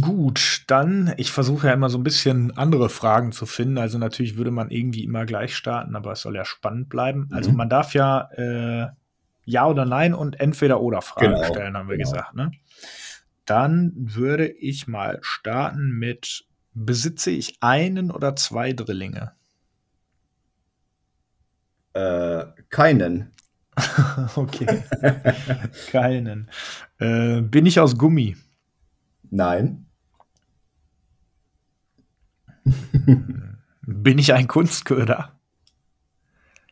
Gut, 0.00 0.64
dann, 0.68 1.12
ich 1.18 1.32
versuche 1.32 1.66
ja 1.66 1.74
immer 1.74 1.90
so 1.90 1.98
ein 1.98 2.04
bisschen 2.04 2.56
andere 2.56 2.88
Fragen 2.88 3.32
zu 3.32 3.44
finden. 3.44 3.76
Also 3.76 3.98
natürlich 3.98 4.38
würde 4.38 4.50
man 4.50 4.70
irgendwie 4.70 5.04
immer 5.04 5.26
gleich 5.26 5.54
starten, 5.54 5.96
aber 5.96 6.12
es 6.12 6.22
soll 6.22 6.34
ja 6.34 6.46
spannend 6.46 6.88
bleiben. 6.88 7.28
Also 7.30 7.50
mhm. 7.50 7.58
man 7.58 7.68
darf 7.68 7.92
ja 7.92 8.30
äh, 8.32 8.86
Ja 9.44 9.66
oder 9.66 9.84
Nein 9.84 10.14
und 10.14 10.40
entweder 10.40 10.80
oder 10.80 11.02
Fragen 11.02 11.34
genau, 11.34 11.44
stellen, 11.44 11.76
haben 11.76 11.90
wir 11.90 11.98
genau. 11.98 12.10
gesagt. 12.10 12.34
Ne? 12.34 12.52
Dann 13.44 13.92
würde 13.96 14.48
ich 14.48 14.86
mal 14.86 15.18
starten 15.22 15.90
mit, 15.90 16.46
besitze 16.74 17.30
ich 17.30 17.56
einen 17.60 18.10
oder 18.10 18.36
zwei 18.36 18.72
Drillinge? 18.72 19.32
Äh, 21.94 22.44
keinen. 22.70 23.32
okay. 24.36 24.84
keinen. 25.90 26.48
Äh, 26.98 27.42
bin 27.42 27.66
ich 27.66 27.80
aus 27.80 27.98
Gummi? 27.98 28.36
Nein. 29.30 29.86
bin 33.82 34.18
ich 34.18 34.32
ein 34.32 34.46
Kunstköder? 34.46 35.38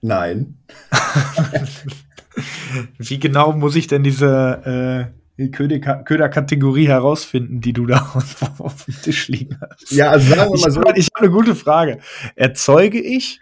Nein. 0.02 0.58
Wie 2.98 3.18
genau 3.18 3.52
muss 3.52 3.76
ich 3.76 3.86
denn 3.86 4.02
diese 4.02 5.10
äh, 5.12 5.19
Köderkategorie 5.48 6.86
herausfinden, 6.86 7.60
die 7.60 7.72
du 7.72 7.86
da 7.86 8.12
auf 8.58 8.84
dem 8.84 8.94
Tisch 9.02 9.28
liegen 9.28 9.58
hast? 9.60 9.90
Ja, 9.90 10.10
also 10.10 10.34
sagen 10.34 10.52
wir 10.52 10.60
mal 10.60 10.70
so. 10.70 10.82
Ich, 10.94 11.08
habe 11.14 11.26
eine 11.26 11.30
gute 11.30 11.54
Frage. 11.54 12.00
Erzeuge 12.36 13.00
ich 13.00 13.40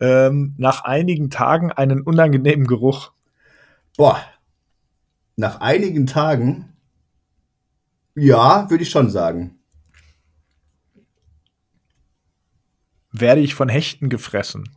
ähm, 0.00 0.54
nach 0.56 0.84
einigen 0.84 1.30
Tagen 1.30 1.72
einen 1.72 2.00
unangenehmen 2.00 2.66
Geruch? 2.66 3.12
Boah, 3.96 4.20
nach 5.36 5.60
einigen 5.60 6.06
Tagen, 6.06 6.76
ja, 8.14 8.68
würde 8.70 8.82
ich 8.82 8.90
schon 8.90 9.10
sagen. 9.10 9.58
Werde 13.12 13.40
ich 13.40 13.54
von 13.54 13.68
Hechten 13.68 14.08
gefressen? 14.08 14.68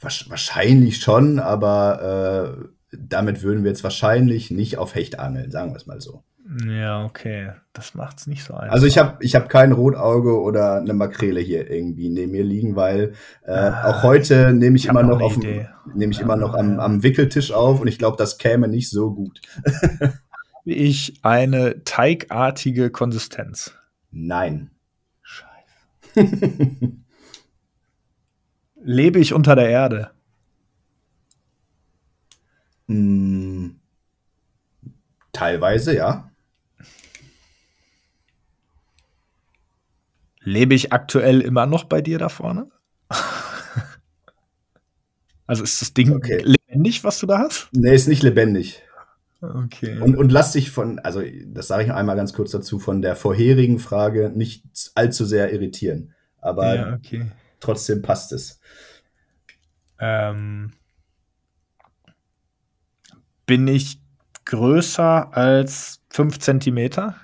Wahrscheinlich 0.00 1.00
schon, 1.00 1.38
aber 1.38 2.58
äh, 2.58 2.68
damit 2.92 3.42
würden 3.42 3.64
wir 3.64 3.70
jetzt 3.70 3.84
wahrscheinlich 3.84 4.50
nicht 4.50 4.78
auf 4.78 4.94
Hecht 4.94 5.18
angeln, 5.18 5.50
sagen 5.50 5.72
wir 5.72 5.76
es 5.76 5.86
mal 5.86 6.00
so. 6.00 6.22
Ja, 6.66 7.04
okay. 7.04 7.52
Das 7.72 7.94
macht 7.94 8.18
es 8.18 8.26
nicht 8.26 8.44
so 8.44 8.54
einfach. 8.54 8.74
Also 8.74 8.86
ich 8.86 8.98
habe 8.98 9.16
ich 9.20 9.34
hab 9.34 9.48
kein 9.48 9.72
Rotauge 9.72 10.40
oder 10.40 10.76
eine 10.80 10.92
Makrele 10.92 11.40
hier 11.40 11.70
irgendwie 11.70 12.08
neben 12.08 12.32
mir 12.32 12.44
liegen, 12.44 12.74
weil 12.74 13.14
äh, 13.46 13.52
ah, 13.52 13.90
auch 13.90 14.02
heute 14.02 14.52
nehme 14.52 14.76
ich, 14.76 14.84
ich 14.84 14.90
immer 14.90 15.04
noch, 15.04 15.20
auf 15.20 15.38
nehme 15.38 16.10
ich 16.10 16.18
ja, 16.18 16.24
immer 16.24 16.36
noch 16.36 16.54
am, 16.54 16.80
am 16.80 17.02
Wickeltisch 17.02 17.52
auf 17.52 17.80
und 17.80 17.86
ich 17.86 17.98
glaube, 17.98 18.16
das 18.16 18.38
käme 18.38 18.68
nicht 18.68 18.90
so 18.90 19.14
gut. 19.14 19.40
habe 20.62 20.72
ich 20.72 21.18
eine 21.22 21.82
teigartige 21.84 22.90
Konsistenz? 22.90 23.74
Nein. 24.10 24.70
Scheiße. 25.22 26.22
Lebe 28.84 29.18
ich 29.18 29.32
unter 29.32 29.56
der 29.56 29.68
Erde? 29.68 30.10
Hm, 32.88 33.80
teilweise, 35.32 35.94
ja. 35.96 36.30
Lebe 40.40 40.74
ich 40.74 40.92
aktuell 40.92 41.40
immer 41.40 41.66
noch 41.66 41.84
bei 41.84 42.00
dir 42.00 42.18
da 42.18 42.28
vorne? 42.28 42.68
also 45.46 45.62
ist 45.62 45.80
das 45.80 45.94
Ding 45.94 46.12
okay. 46.12 46.42
lebendig, 46.42 47.04
was 47.04 47.18
du 47.20 47.26
da 47.26 47.38
hast? 47.38 47.68
Nee, 47.72 47.94
ist 47.94 48.08
nicht 48.08 48.22
lebendig. 48.22 48.82
Okay. 49.40 49.98
Und, 49.98 50.16
und 50.16 50.30
lass 50.30 50.52
dich 50.52 50.70
von, 50.70 51.00
also 51.00 51.22
das 51.46 51.66
sage 51.66 51.82
ich 51.82 51.88
noch 51.88 51.96
einmal 51.96 52.16
ganz 52.16 52.32
kurz 52.32 52.52
dazu, 52.52 52.78
von 52.78 53.02
der 53.02 53.16
vorherigen 53.16 53.80
Frage 53.80 54.30
nicht 54.34 54.64
allzu 54.94 55.24
sehr 55.24 55.52
irritieren. 55.52 56.14
Aber 56.40 56.74
ja, 56.74 56.94
okay. 56.94 57.26
trotzdem 57.58 58.02
passt 58.02 58.32
es. 58.32 58.60
Ähm, 59.98 60.72
bin 63.52 63.68
ich 63.68 64.00
größer 64.46 65.36
als 65.36 66.00
5 66.08 66.38
Zentimeter? 66.38 67.16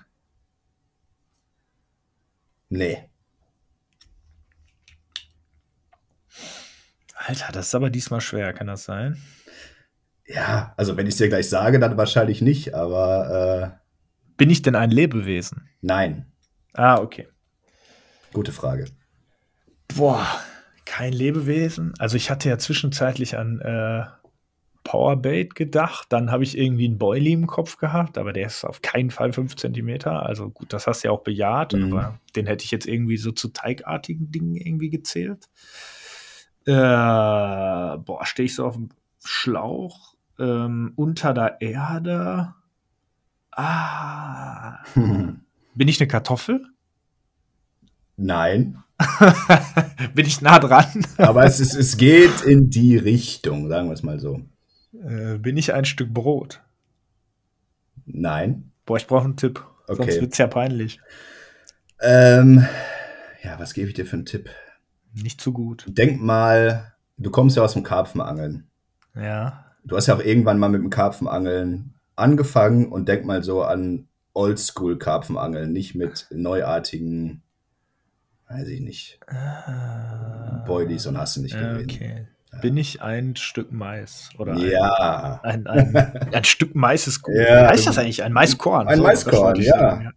Nee. 2.68 3.08
Alter, 7.14 7.50
das 7.52 7.68
ist 7.68 7.74
aber 7.74 7.88
diesmal 7.88 8.20
schwer, 8.20 8.52
kann 8.52 8.66
das 8.66 8.84
sein? 8.84 9.16
Ja, 10.26 10.74
also 10.76 10.98
wenn 10.98 11.06
ich 11.06 11.14
es 11.14 11.16
dir 11.16 11.30
gleich 11.30 11.48
sage, 11.48 11.78
dann 11.78 11.96
wahrscheinlich 11.96 12.42
nicht, 12.42 12.74
aber. 12.74 13.80
Äh, 13.80 14.34
Bin 14.36 14.50
ich 14.50 14.60
denn 14.60 14.74
ein 14.74 14.90
Lebewesen? 14.90 15.70
Nein. 15.80 16.30
Ah, 16.74 16.98
okay. 16.98 17.26
Gute 18.34 18.52
Frage. 18.52 18.84
Boah, 19.96 20.26
kein 20.84 21.14
Lebewesen. 21.14 21.94
Also 21.98 22.18
ich 22.18 22.30
hatte 22.30 22.50
ja 22.50 22.58
zwischenzeitlich 22.58 23.38
an 23.38 23.60
äh, 23.62 24.04
Powerbait 24.88 25.54
gedacht. 25.54 26.06
Dann 26.08 26.30
habe 26.30 26.44
ich 26.44 26.56
irgendwie 26.56 26.86
einen 26.86 26.96
Boilie 26.96 27.34
im 27.34 27.46
Kopf 27.46 27.76
gehabt, 27.76 28.16
aber 28.16 28.32
der 28.32 28.46
ist 28.46 28.64
auf 28.64 28.80
keinen 28.80 29.10
Fall 29.10 29.34
5 29.34 29.54
cm. 29.54 30.08
Also 30.08 30.48
gut, 30.48 30.72
das 30.72 30.86
hast 30.86 31.04
du 31.04 31.08
ja 31.08 31.12
auch 31.12 31.22
bejaht, 31.22 31.74
mhm. 31.74 31.92
aber 31.92 32.18
den 32.34 32.46
hätte 32.46 32.64
ich 32.64 32.70
jetzt 32.70 32.86
irgendwie 32.86 33.18
so 33.18 33.30
zu 33.30 33.48
teigartigen 33.48 34.30
Dingen 34.30 34.56
irgendwie 34.56 34.88
gezählt. 34.88 35.50
Äh, 36.64 36.72
boah, 36.72 38.24
stehe 38.24 38.46
ich 38.46 38.54
so 38.54 38.64
auf 38.64 38.76
dem 38.76 38.88
Schlauch 39.22 40.14
ähm, 40.38 40.94
unter 40.96 41.34
der 41.34 41.60
Erde. 41.60 42.54
Ah. 43.52 44.82
Hm. 44.94 45.40
Bin 45.74 45.88
ich 45.88 46.00
eine 46.00 46.08
Kartoffel? 46.08 46.64
Nein. 48.16 48.82
Bin 50.14 50.26
ich 50.26 50.40
nah 50.40 50.58
dran? 50.58 51.06
Aber 51.18 51.44
es, 51.44 51.60
ist, 51.60 51.74
es 51.74 51.98
geht 51.98 52.40
in 52.40 52.70
die 52.70 52.96
Richtung, 52.96 53.68
sagen 53.68 53.88
wir 53.88 53.92
es 53.92 54.02
mal 54.02 54.18
so. 54.18 54.40
Äh, 55.02 55.38
bin 55.38 55.56
ich 55.56 55.72
ein 55.72 55.84
Stück 55.84 56.12
Brot? 56.12 56.62
Nein. 58.06 58.72
Boah, 58.86 58.96
ich 58.96 59.06
brauche 59.06 59.24
einen 59.24 59.36
Tipp. 59.36 59.64
Okay. 59.86 59.96
Sonst 59.96 60.20
wird 60.20 60.32
es 60.32 60.38
ja 60.38 60.46
peinlich. 60.46 61.00
Ähm, 62.00 62.66
ja, 63.42 63.58
was 63.58 63.74
gebe 63.74 63.88
ich 63.88 63.94
dir 63.94 64.06
für 64.06 64.16
einen 64.16 64.26
Tipp? 64.26 64.50
Nicht 65.14 65.40
zu 65.40 65.52
gut. 65.52 65.84
Denk 65.88 66.20
mal, 66.20 66.94
du 67.16 67.30
kommst 67.30 67.56
ja 67.56 67.62
aus 67.62 67.72
dem 67.74 67.82
Karpfenangeln. 67.82 68.68
Ja. 69.14 69.64
Du 69.84 69.96
hast 69.96 70.06
ja 70.06 70.14
auch 70.14 70.22
irgendwann 70.22 70.58
mal 70.58 70.68
mit 70.68 70.82
dem 70.82 70.90
Karpfenangeln 70.90 71.94
angefangen 72.16 72.86
und 72.92 73.08
denk 73.08 73.24
mal 73.24 73.42
so 73.42 73.62
an 73.62 74.08
Oldschool-Karpfenangeln, 74.34 75.72
nicht 75.72 75.94
mit 75.94 76.26
neuartigen, 76.30 77.42
weiß 78.48 78.68
ich 78.68 78.80
nicht, 78.80 79.20
ah, 79.26 80.64
Boilies 80.66 81.06
und 81.06 81.18
hast 81.18 81.36
du 81.36 81.42
nicht 81.42 81.56
gesehen. 81.56 81.90
Okay. 81.90 82.28
Bin 82.62 82.76
ich 82.76 83.02
ein 83.02 83.36
Stück 83.36 83.72
Mais? 83.72 84.30
Oder 84.38 84.54
ja. 84.56 85.40
Ein, 85.42 85.66
ein, 85.66 85.94
ein, 85.96 86.28
ein 86.32 86.44
Stück 86.44 86.74
Mais 86.74 87.06
ist 87.06 87.22
gut. 87.22 87.34
Ja. 87.34 87.64
Wie 87.64 87.68
heißt 87.68 87.86
das 87.86 87.98
eigentlich? 87.98 88.22
Ein 88.22 88.32
Maiskorn? 88.32 88.88
Ein 88.88 88.98
so, 88.98 89.02
Maiskorn, 89.02 89.60
ja. 89.60 90.02
ja. 90.02 90.10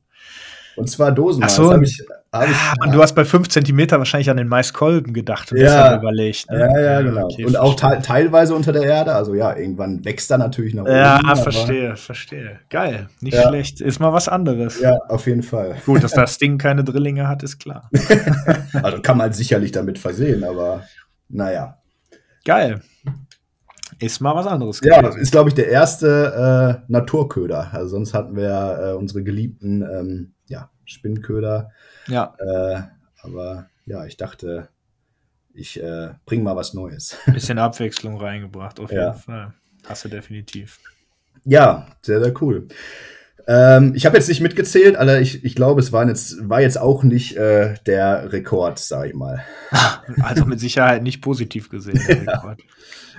Und 0.75 0.89
zwar 0.89 1.11
Dosenmaß. 1.11 1.51
Ach 1.51 1.55
so. 1.55 1.73
Hab 1.73 1.81
ich, 1.81 2.01
hab 2.31 2.49
ich, 2.49 2.55
ah, 2.55 2.73
und 2.85 2.93
du 2.93 3.01
hast 3.01 3.13
bei 3.13 3.25
5 3.25 3.49
cm 3.49 3.91
wahrscheinlich 3.91 4.29
an 4.29 4.37
den 4.37 4.47
Maiskolben 4.47 5.13
gedacht 5.13 5.51
und 5.51 5.57
ja. 5.57 5.65
deshalb 5.65 6.01
überlegt. 6.01 6.49
Ne? 6.49 6.59
Ja, 6.59 6.79
ja, 6.79 7.01
genau. 7.01 7.25
Okay, 7.25 7.45
und 7.45 7.57
auch 7.57 7.75
te 7.75 7.99
teilweise 8.01 8.55
unter 8.55 8.71
der 8.71 8.83
Erde. 8.83 9.13
Also 9.13 9.33
ja, 9.35 9.55
irgendwann 9.55 10.03
wächst 10.05 10.31
da 10.31 10.37
natürlich 10.37 10.73
noch. 10.73 10.87
Ja, 10.87 11.19
oben, 11.19 11.35
verstehe, 11.35 11.95
verstehe. 11.97 12.59
Geil, 12.69 13.09
nicht 13.19 13.33
ja. 13.33 13.49
schlecht. 13.49 13.81
Ist 13.81 13.99
mal 13.99 14.13
was 14.13 14.29
anderes. 14.29 14.79
Ja, 14.79 14.97
auf 15.09 15.27
jeden 15.27 15.43
Fall. 15.43 15.75
Gut, 15.85 16.03
dass 16.03 16.13
das 16.13 16.37
Ding 16.37 16.57
keine 16.57 16.83
Drillinge 16.83 17.27
hat, 17.27 17.43
ist 17.43 17.59
klar. 17.59 17.89
also 18.81 19.01
kann 19.01 19.17
man 19.17 19.33
sicherlich 19.33 19.71
damit 19.71 19.99
versehen, 19.99 20.43
aber 20.43 20.83
naja. 21.27 21.80
Geil. 22.45 22.81
Ist 23.99 24.19
mal 24.19 24.35
was 24.35 24.47
anderes. 24.47 24.81
Gewesen. 24.81 25.03
Ja, 25.03 25.15
ist, 25.15 25.31
glaube 25.31 25.49
ich, 25.49 25.55
der 25.55 25.67
erste 25.69 26.81
äh, 26.87 26.91
Naturköder. 26.91 27.73
Also 27.73 27.89
sonst 27.89 28.13
hatten 28.13 28.35
wir 28.35 28.79
äh, 28.81 28.93
unsere 28.93 29.23
geliebten 29.23 29.83
ähm, 29.83 30.33
ja, 30.47 30.71
Spinnköder. 30.85 31.71
Ja. 32.07 32.35
Äh, 32.39 32.81
aber 33.21 33.67
ja, 33.85 34.05
ich 34.05 34.17
dachte, 34.17 34.69
ich 35.53 35.81
äh, 35.81 36.13
bringe 36.25 36.43
mal 36.43 36.55
was 36.55 36.73
Neues. 36.73 37.17
Bisschen 37.27 37.59
Abwechslung 37.59 38.17
reingebracht, 38.17 38.79
auf 38.79 38.89
jeden 38.89 39.03
ja. 39.03 39.13
Fall. 39.13 39.53
Hast 39.85 40.05
du 40.05 40.09
definitiv. 40.09 40.79
Ja, 41.43 41.87
sehr, 42.01 42.23
sehr 42.23 42.33
cool. 42.41 42.67
Ähm, 43.47 43.93
ich 43.95 44.05
habe 44.05 44.17
jetzt 44.17 44.29
nicht 44.29 44.41
mitgezählt, 44.41 44.95
aber 44.95 45.19
ich, 45.19 45.43
ich 45.43 45.55
glaube, 45.55 45.79
es 45.81 45.91
waren 45.91 46.07
jetzt, 46.07 46.47
war 46.47 46.61
jetzt 46.61 46.79
auch 46.79 47.03
nicht 47.03 47.35
äh, 47.37 47.75
der 47.85 48.31
Rekord, 48.31 48.79
sage 48.79 49.09
ich 49.09 49.15
mal. 49.15 49.43
Also 50.21 50.45
mit 50.45 50.59
Sicherheit 50.59 51.03
nicht 51.03 51.21
positiv 51.21 51.69
gesehen, 51.69 52.01
der 52.07 52.21
Rekord. 52.27 52.59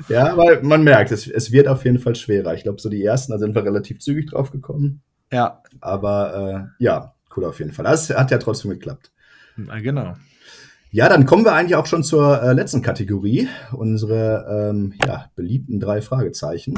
ja, 0.09 0.31
aber 0.31 0.63
man 0.63 0.85
merkt, 0.85 1.11
es, 1.11 1.27
es 1.27 1.51
wird 1.53 1.67
auf 1.67 1.85
jeden 1.85 1.99
Fall 1.99 2.15
schwerer. 2.15 2.53
Ich 2.55 2.65
glaube, 2.65 2.81
so 2.81 2.91
die 2.91 3.03
ersten, 3.03 3.33
da 3.33 3.39
sind 3.39 3.55
wir 3.55 3.65
relativ 3.65 3.99
zügig 4.01 4.31
drauf 4.31 4.51
gekommen. 4.51 5.01
Ja. 5.33 5.63
Aber 5.81 6.69
äh, 6.79 6.85
ja, 6.85 7.15
cool 7.35 7.47
auf 7.47 7.59
jeden 7.61 7.73
Fall. 7.73 7.87
Das 7.87 8.11
hat 8.11 8.31
ja 8.31 8.39
trotzdem 8.39 8.73
geklappt. 8.73 9.11
Na, 9.57 9.81
genau. 9.81 10.17
Ja, 10.91 11.09
dann 11.09 11.25
kommen 11.25 11.47
wir 11.47 11.55
eigentlich 11.55 11.77
auch 11.77 11.87
schon 11.87 12.05
zur 12.05 12.43
äh, 12.43 12.53
letzten 12.53 12.83
Kategorie, 12.83 13.49
unsere 13.73 14.71
ähm, 14.71 14.93
ja, 15.07 15.31
beliebten 15.35 15.81
drei 15.81 16.03
Fragezeichen. 16.03 16.75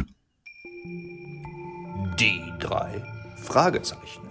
Die 2.20 2.53
drei 2.61 3.03
Fragezeichen. 3.45 4.22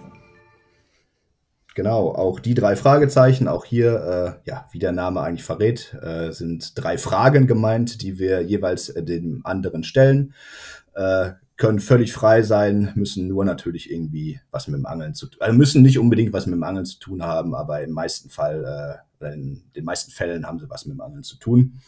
Genau, 1.74 2.10
auch 2.14 2.38
die 2.38 2.54
drei 2.54 2.76
Fragezeichen, 2.76 3.48
auch 3.48 3.64
hier, 3.64 4.38
äh, 4.44 4.48
ja, 4.48 4.68
wie 4.70 4.78
der 4.78 4.92
Name 4.92 5.20
eigentlich 5.22 5.44
verrät, 5.44 5.96
äh, 6.02 6.30
sind 6.30 6.72
drei 6.76 6.98
Fragen 6.98 7.48
gemeint, 7.48 8.02
die 8.02 8.18
wir 8.18 8.42
jeweils 8.42 8.90
äh, 8.90 9.02
dem 9.02 9.40
anderen 9.44 9.82
stellen. 9.82 10.34
Äh, 10.94 11.32
können 11.56 11.80
völlig 11.80 12.12
frei 12.12 12.42
sein, 12.42 12.92
müssen 12.94 13.28
nur 13.28 13.44
natürlich 13.44 13.90
irgendwie 13.90 14.40
was 14.50 14.68
mit 14.68 14.78
dem 14.78 14.86
Angeln 14.86 15.14
zu 15.14 15.26
tun, 15.26 15.40
also 15.40 15.56
müssen 15.56 15.82
nicht 15.82 15.98
unbedingt 15.98 16.32
was 16.32 16.46
mit 16.46 16.54
dem 16.54 16.64
Angeln 16.64 16.84
zu 16.84 16.98
tun 16.98 17.22
haben, 17.22 17.54
aber 17.54 17.82
im 17.82 17.92
meisten 17.92 18.28
Fall, 18.28 19.02
äh, 19.20 19.34
in 19.34 19.62
den 19.74 19.84
meisten 19.84 20.10
Fällen 20.10 20.46
haben 20.46 20.58
sie 20.58 20.68
was 20.68 20.84
mit 20.86 20.96
dem 20.96 21.00
Angeln 21.00 21.22
zu 21.22 21.38
tun. 21.38 21.80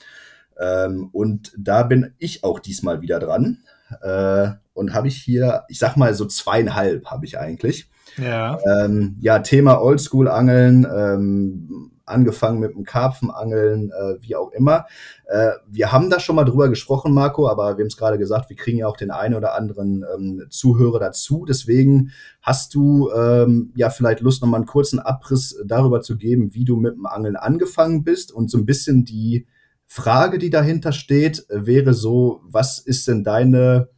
Ähm, 0.59 1.11
und 1.13 1.53
da 1.59 1.83
bin 1.83 2.15
ich 2.19 2.43
auch 2.45 2.61
diesmal 2.61 3.03
wieder 3.03 3.19
dran 3.19 3.59
äh, 4.03 4.49
und 4.75 4.95
habe 4.95 5.09
ich 5.09 5.17
hier, 5.17 5.65
ich 5.69 5.79
sag 5.79 5.97
mal 5.97 6.15
so 6.15 6.27
zweieinhalb 6.27 7.07
habe 7.07 7.25
ich 7.25 7.39
eigentlich. 7.39 7.89
Ja. 8.19 8.59
Ähm, 8.65 9.17
ja, 9.21 9.41
Thema 9.41 9.81
Oldschool-Angeln, 9.81 10.87
ähm, 10.95 11.91
angefangen 12.07 12.61
mit 12.61 12.75
dem 12.75 12.85
Karpfenangeln, 12.85 13.91
äh, 13.91 14.15
wie 14.21 14.37
auch 14.37 14.53
immer. 14.53 14.87
Äh, 15.27 15.51
wir 15.69 15.93
haben 15.93 16.09
da 16.09 16.21
schon 16.21 16.37
mal 16.37 16.45
drüber 16.45 16.69
gesprochen, 16.69 17.13
Marco, 17.13 17.49
aber 17.49 17.77
wir 17.77 17.83
haben 17.83 17.89
es 17.89 17.97
gerade 17.97 18.17
gesagt, 18.17 18.49
wir 18.49 18.57
kriegen 18.57 18.79
ja 18.79 18.87
auch 18.87 18.97
den 18.97 19.11
einen 19.11 19.35
oder 19.35 19.55
anderen 19.55 20.05
ähm, 20.15 20.47
Zuhörer 20.49 21.01
dazu. 21.01 21.45
Deswegen 21.47 22.13
hast 22.41 22.75
du 22.75 23.11
ähm, 23.11 23.73
ja 23.75 23.91
vielleicht 23.91 24.21
Lust, 24.21 24.41
noch 24.41 24.49
mal 24.49 24.59
einen 24.59 24.67
kurzen 24.67 25.01
Abriss 25.01 25.61
darüber 25.67 26.01
zu 26.01 26.17
geben, 26.17 26.55
wie 26.55 26.65
du 26.65 26.77
mit 26.77 26.95
dem 26.95 27.07
Angeln 27.07 27.37
angefangen 27.37 28.05
bist 28.05 28.33
und 28.33 28.51
so 28.51 28.59
ein 28.59 28.67
bisschen 28.67 29.05
die 29.05 29.47
Frage, 29.87 30.39
die 30.39 30.51
dahinter 30.51 30.93
steht, 30.93 31.47
wäre 31.49 31.95
so, 31.95 32.41
was 32.45 32.79
ist 32.79 33.09
denn 33.09 33.25
deine 33.25 33.89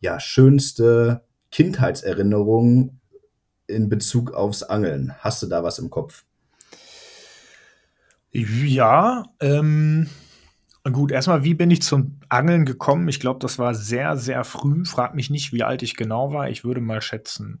ja, 0.00 0.20
schönste 0.20 1.24
Kindheitserinnerung 1.50 3.00
in 3.66 3.88
Bezug 3.88 4.32
aufs 4.32 4.62
Angeln? 4.62 5.14
Hast 5.18 5.42
du 5.42 5.46
da 5.46 5.64
was 5.64 5.78
im 5.78 5.90
Kopf? 5.90 6.24
Ja, 8.30 9.24
ähm, 9.40 10.08
gut, 10.92 11.10
erstmal, 11.12 11.44
wie 11.44 11.54
bin 11.54 11.70
ich 11.70 11.82
zum 11.82 12.20
Angeln 12.28 12.66
gekommen? 12.66 13.08
Ich 13.08 13.20
glaube, 13.20 13.40
das 13.40 13.58
war 13.58 13.74
sehr, 13.74 14.16
sehr 14.16 14.44
früh. 14.44 14.84
Frag 14.84 15.14
mich 15.14 15.30
nicht, 15.30 15.52
wie 15.52 15.62
alt 15.62 15.82
ich 15.82 15.96
genau 15.96 16.32
war. 16.32 16.50
Ich 16.50 16.64
würde 16.64 16.80
mal 16.80 17.00
schätzen, 17.00 17.60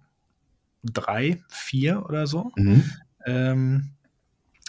drei, 0.84 1.42
vier 1.48 2.04
oder 2.04 2.26
so. 2.26 2.52
Mhm. 2.56 2.84
Ähm, 3.24 3.90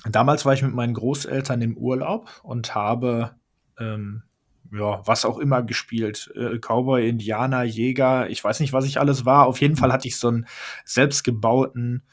damals 0.09 0.45
war 0.45 0.53
ich 0.53 0.61
mit 0.61 0.73
meinen 0.73 0.93
Großeltern 0.93 1.61
im 1.61 1.77
Urlaub 1.77 2.29
und 2.43 2.75
habe 2.75 3.35
ähm, 3.79 4.23
ja, 4.71 5.01
was 5.05 5.25
auch 5.25 5.39
immer 5.39 5.63
gespielt. 5.63 6.31
Äh, 6.35 6.59
Cowboy, 6.59 7.07
Indianer, 7.07 7.63
Jäger, 7.63 8.29
ich 8.29 8.43
weiß 8.43 8.59
nicht, 8.59 8.73
was 8.73 8.85
ich 8.85 8.99
alles 8.99 9.25
war. 9.25 9.47
Auf 9.47 9.61
jeden 9.61 9.75
Fall 9.75 9.91
hatte 9.91 10.07
ich 10.07 10.17
so 10.17 10.27
einen 10.27 10.47
selbstgebauten, 10.85 12.03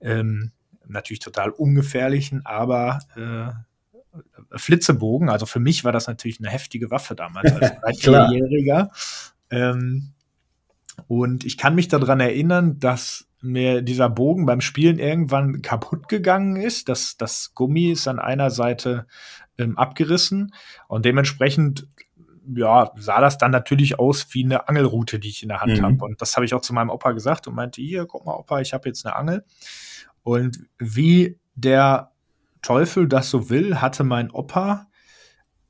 ähm, 0.00 0.50
natürlich 0.86 1.20
total 1.20 1.50
ungefährlichen, 1.50 2.44
aber 2.44 2.98
äh, 3.16 4.58
Flitzebogen. 4.58 5.28
Also 5.28 5.46
für 5.46 5.60
mich 5.60 5.84
war 5.84 5.92
das 5.92 6.08
natürlich 6.08 6.40
eine 6.40 6.50
heftige 6.50 6.90
Waffe 6.90 7.14
damals 7.14 7.52
als 7.82 7.98
Dreijähriger. 8.02 8.90
ähm, 9.50 10.12
und 11.06 11.44
ich 11.44 11.56
kann 11.56 11.74
mich 11.74 11.88
daran 11.88 12.20
erinnern, 12.20 12.78
dass 12.78 13.29
mir 13.42 13.82
dieser 13.82 14.08
Bogen 14.08 14.46
beim 14.46 14.60
Spielen 14.60 14.98
irgendwann 14.98 15.62
kaputt 15.62 16.08
gegangen 16.08 16.56
ist. 16.56 16.88
Das, 16.88 17.16
das 17.16 17.54
Gummi 17.54 17.90
ist 17.92 18.08
an 18.08 18.18
einer 18.18 18.50
Seite 18.50 19.06
ähm, 19.58 19.78
abgerissen 19.78 20.54
und 20.88 21.04
dementsprechend 21.04 21.86
ja, 22.54 22.90
sah 22.96 23.20
das 23.20 23.38
dann 23.38 23.50
natürlich 23.50 23.98
aus 23.98 24.26
wie 24.30 24.44
eine 24.44 24.68
Angelroute, 24.68 25.18
die 25.18 25.28
ich 25.28 25.42
in 25.42 25.50
der 25.50 25.60
Hand 25.60 25.78
mhm. 25.78 25.84
habe. 25.84 26.04
Und 26.04 26.20
das 26.20 26.34
habe 26.36 26.44
ich 26.44 26.54
auch 26.54 26.62
zu 26.62 26.72
meinem 26.72 26.90
Opa 26.90 27.12
gesagt 27.12 27.46
und 27.46 27.54
meinte, 27.54 27.80
hier, 27.80 28.06
guck 28.06 28.24
mal, 28.24 28.34
Opa, 28.34 28.60
ich 28.60 28.72
habe 28.72 28.88
jetzt 28.88 29.06
eine 29.06 29.14
Angel. 29.14 29.44
Und 30.22 30.58
wie 30.78 31.38
der 31.54 32.12
Teufel 32.62 33.08
das 33.08 33.30
so 33.30 33.50
will, 33.50 33.80
hatte 33.80 34.04
mein 34.04 34.30
Opa 34.30 34.86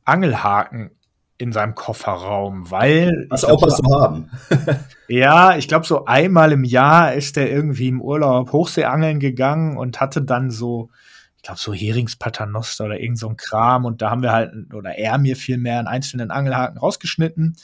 Angelhaken 0.04 0.92
in 1.40 1.52
seinem 1.52 1.74
Kofferraum, 1.74 2.70
weil. 2.70 3.26
Was 3.30 3.44
auch 3.44 3.62
was 3.62 3.76
zu 3.76 4.00
haben. 4.00 4.30
ja, 5.08 5.56
ich 5.56 5.68
glaube, 5.68 5.86
so 5.86 6.04
einmal 6.04 6.52
im 6.52 6.64
Jahr 6.64 7.14
ist 7.14 7.36
er 7.36 7.50
irgendwie 7.50 7.88
im 7.88 8.02
Urlaub 8.02 8.52
Hochseeangeln 8.52 9.20
gegangen 9.20 9.78
und 9.78 10.00
hatte 10.00 10.20
dann 10.20 10.50
so, 10.50 10.90
ich 11.36 11.42
glaube, 11.42 11.58
so 11.58 11.72
Heringspaternoster 11.72 12.84
oder 12.84 13.00
irgend 13.00 13.18
so 13.18 13.28
ein 13.28 13.38
Kram. 13.38 13.86
Und 13.86 14.02
da 14.02 14.10
haben 14.10 14.22
wir 14.22 14.32
halt, 14.32 14.52
oder 14.74 14.98
er 14.98 15.16
mir 15.16 15.34
vielmehr 15.34 15.78
einen 15.78 15.88
einzelnen 15.88 16.30
Angelhaken 16.30 16.78
rausgeschnitten. 16.78 17.56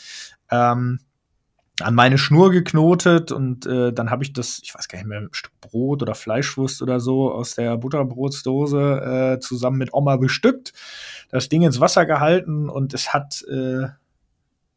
Ähm, 0.51 1.01
an 1.83 1.95
meine 1.95 2.17
Schnur 2.17 2.51
geknotet 2.51 3.33
und 3.33 3.67
äh, 3.67 3.93
dann 3.93 4.11
habe 4.11 4.25
ich 4.25 4.33
das, 4.33 4.61
ich 4.63 4.75
weiß 4.75 4.89
gar 4.89 4.99
nicht 4.99 5.09
mehr, 5.09 5.21
ein 5.21 5.29
Stück 5.33 5.53
Brot 5.61 6.03
oder 6.03 6.15
Fleischwurst 6.15 6.81
oder 6.81 7.01
so 7.01 7.31
aus 7.31 7.55
der 7.55 7.77
Butterbrotsdose 7.77 9.37
äh, 9.37 9.41
zusammen 9.41 9.79
mit 9.79 9.93
Oma 9.93 10.17
bestückt, 10.17 10.73
das 11.31 11.49
Ding 11.49 11.63
ins 11.63 11.81
Wasser 11.81 12.07
gehalten 12.07 12.71
und 12.71 12.95
es 12.95 13.13
hat, 13.13 13.45
äh, 13.51 13.89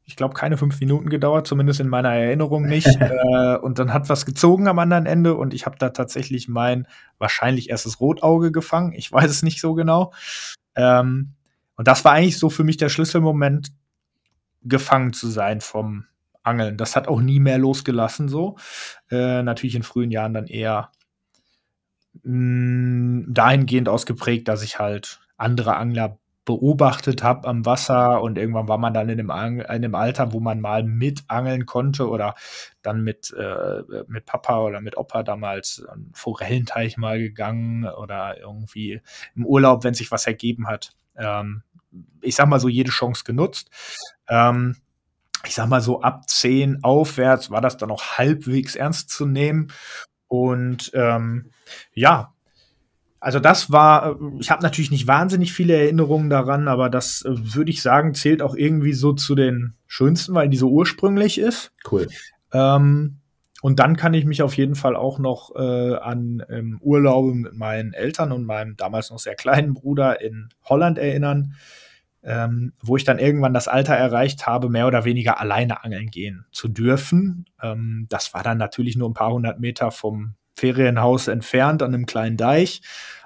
ich 0.03 0.17
glaube, 0.17 0.33
keine 0.33 0.57
fünf 0.57 0.79
Minuten 0.81 1.09
gedauert, 1.09 1.47
zumindest 1.47 1.79
in 1.79 1.87
meiner 1.87 2.13
Erinnerung 2.13 2.65
nicht. 2.65 2.87
äh, 2.99 3.55
und 3.57 3.79
dann 3.79 3.93
hat 3.93 4.09
was 4.09 4.25
gezogen 4.25 4.67
am 4.67 4.79
anderen 4.79 5.05
Ende 5.05 5.35
und 5.35 5.53
ich 5.53 5.65
habe 5.65 5.77
da 5.79 5.89
tatsächlich 5.89 6.49
mein 6.49 6.85
wahrscheinlich 7.17 7.69
erstes 7.69 8.01
Rotauge 8.01 8.51
gefangen. 8.51 8.91
Ich 8.93 9.09
weiß 9.09 9.29
es 9.29 9.43
nicht 9.43 9.61
so 9.61 9.73
genau. 9.73 10.11
Ähm, 10.75 11.33
und 11.75 11.87
das 11.87 12.03
war 12.03 12.11
eigentlich 12.11 12.39
so 12.39 12.49
für 12.49 12.65
mich 12.65 12.75
der 12.75 12.89
Schlüsselmoment, 12.89 13.71
gefangen 14.63 15.13
zu 15.13 15.29
sein 15.29 15.61
vom 15.61 16.05
Angeln. 16.49 16.77
Das 16.77 16.95
hat 16.95 17.07
auch 17.07 17.21
nie 17.21 17.39
mehr 17.39 17.57
losgelassen 17.57 18.29
so. 18.29 18.57
Äh, 19.09 19.43
natürlich 19.43 19.75
in 19.75 19.83
frühen 19.83 20.11
Jahren 20.11 20.33
dann 20.33 20.47
eher 20.47 20.91
mh, 22.23 22.33
mm, 22.33 23.33
dahingehend 23.33 23.89
ausgeprägt, 23.89 24.47
dass 24.47 24.63
ich 24.63 24.79
halt 24.79 25.21
andere 25.37 25.77
Angler 25.77 26.19
beobachtet 26.49 27.21
habe 27.21 27.47
am 27.47 27.63
Wasser 27.67 28.23
und 28.23 28.39
irgendwann 28.39 28.67
war 28.67 28.79
man 28.79 28.91
dann 28.91 29.07
in 29.07 29.29
einem, 29.29 29.59
in 29.59 29.65
einem 29.67 29.93
Alter, 29.93 30.33
wo 30.33 30.39
man 30.39 30.59
mal 30.59 30.81
mit 30.81 31.25
angeln 31.27 31.67
konnte 31.67 32.09
oder 32.09 32.33
dann 32.81 33.03
mit, 33.03 33.31
äh, 33.37 33.83
mit 34.07 34.25
Papa 34.25 34.59
oder 34.61 34.81
mit 34.81 34.97
Opa 34.97 35.21
damals 35.21 35.85
einen 35.87 36.11
Forellenteich 36.15 36.97
mal 36.97 37.19
gegangen 37.19 37.85
oder 37.85 38.39
irgendwie 38.39 38.99
im 39.35 39.45
Urlaub, 39.45 39.83
wenn 39.83 39.93
sich 39.93 40.09
was 40.09 40.25
ergeben 40.25 40.65
hat. 40.65 40.95
Ähm, 41.15 41.61
ich 42.21 42.35
sag 42.35 42.47
mal 42.47 42.59
so, 42.59 42.67
jede 42.67 42.89
Chance 42.89 43.25
genutzt. 43.25 43.69
Ähm, 44.27 44.75
ich 45.45 45.55
sag 45.55 45.67
mal 45.67 45.81
so, 45.81 46.01
ab 46.01 46.27
10 46.27 46.83
aufwärts 46.83 47.49
war 47.51 47.61
das 47.61 47.77
dann 47.77 47.91
auch 47.91 48.17
halbwegs 48.17 48.75
ernst 48.75 49.09
zu 49.09 49.25
nehmen. 49.25 49.71
Und 50.27 50.91
ähm, 50.93 51.51
ja, 51.93 52.33
also 53.19 53.39
das 53.39 53.71
war, 53.71 54.17
ich 54.39 54.49
habe 54.49 54.63
natürlich 54.63 54.91
nicht 54.91 55.07
wahnsinnig 55.07 55.51
viele 55.51 55.75
Erinnerungen 55.75 56.29
daran, 56.29 56.67
aber 56.67 56.89
das 56.89 57.23
äh, 57.25 57.31
würde 57.55 57.71
ich 57.71 57.81
sagen, 57.81 58.13
zählt 58.13 58.41
auch 58.41 58.55
irgendwie 58.55 58.93
so 58.93 59.13
zu 59.13 59.35
den 59.35 59.73
schönsten, 59.87 60.33
weil 60.33 60.49
die 60.49 60.57
so 60.57 60.69
ursprünglich 60.69 61.37
ist. 61.37 61.71
Cool. 61.89 62.07
Ähm, 62.53 63.17
und 63.61 63.79
dann 63.79 63.97
kann 63.97 64.13
ich 64.13 64.23
mich 64.23 64.41
auf 64.41 64.55
jeden 64.55 64.75
Fall 64.75 64.95
auch 64.95 65.19
noch 65.19 65.53
äh, 65.55 65.95
an 65.95 66.43
ähm, 66.49 66.79
Urlaube 66.81 67.33
mit 67.33 67.53
meinen 67.53 67.91
Eltern 67.91 68.31
und 68.31 68.45
meinem 68.45 68.77
damals 68.77 69.09
noch 69.09 69.19
sehr 69.19 69.35
kleinen 69.35 69.73
Bruder 69.73 70.21
in 70.21 70.49
Holland 70.63 70.97
erinnern 70.97 71.55
ähm, 72.23 72.73
wo 72.81 72.97
ich 72.97 73.03
dann 73.03 73.19
irgendwann 73.19 73.53
das 73.53 73.67
Alter 73.67 73.95
erreicht 73.95 74.45
habe, 74.45 74.69
mehr 74.69 74.87
oder 74.87 75.05
weniger 75.05 75.39
alleine 75.39 75.83
angeln 75.83 76.11
gehen 76.11 76.45
zu 76.51 76.67
dürfen. 76.67 77.45
Ähm, 77.61 78.07
das 78.09 78.33
war 78.33 78.43
dann 78.43 78.57
natürlich 78.57 78.95
nur 78.97 79.09
ein 79.09 79.13
paar 79.13 79.31
hundert 79.31 79.59
Meter 79.59 79.91
vom 79.91 80.35
Ferienhaus 80.55 81.27
entfernt 81.27 81.81
an 81.81 81.93
einem 81.93 82.05
kleinen 82.05 82.37
Deich. 82.37 82.81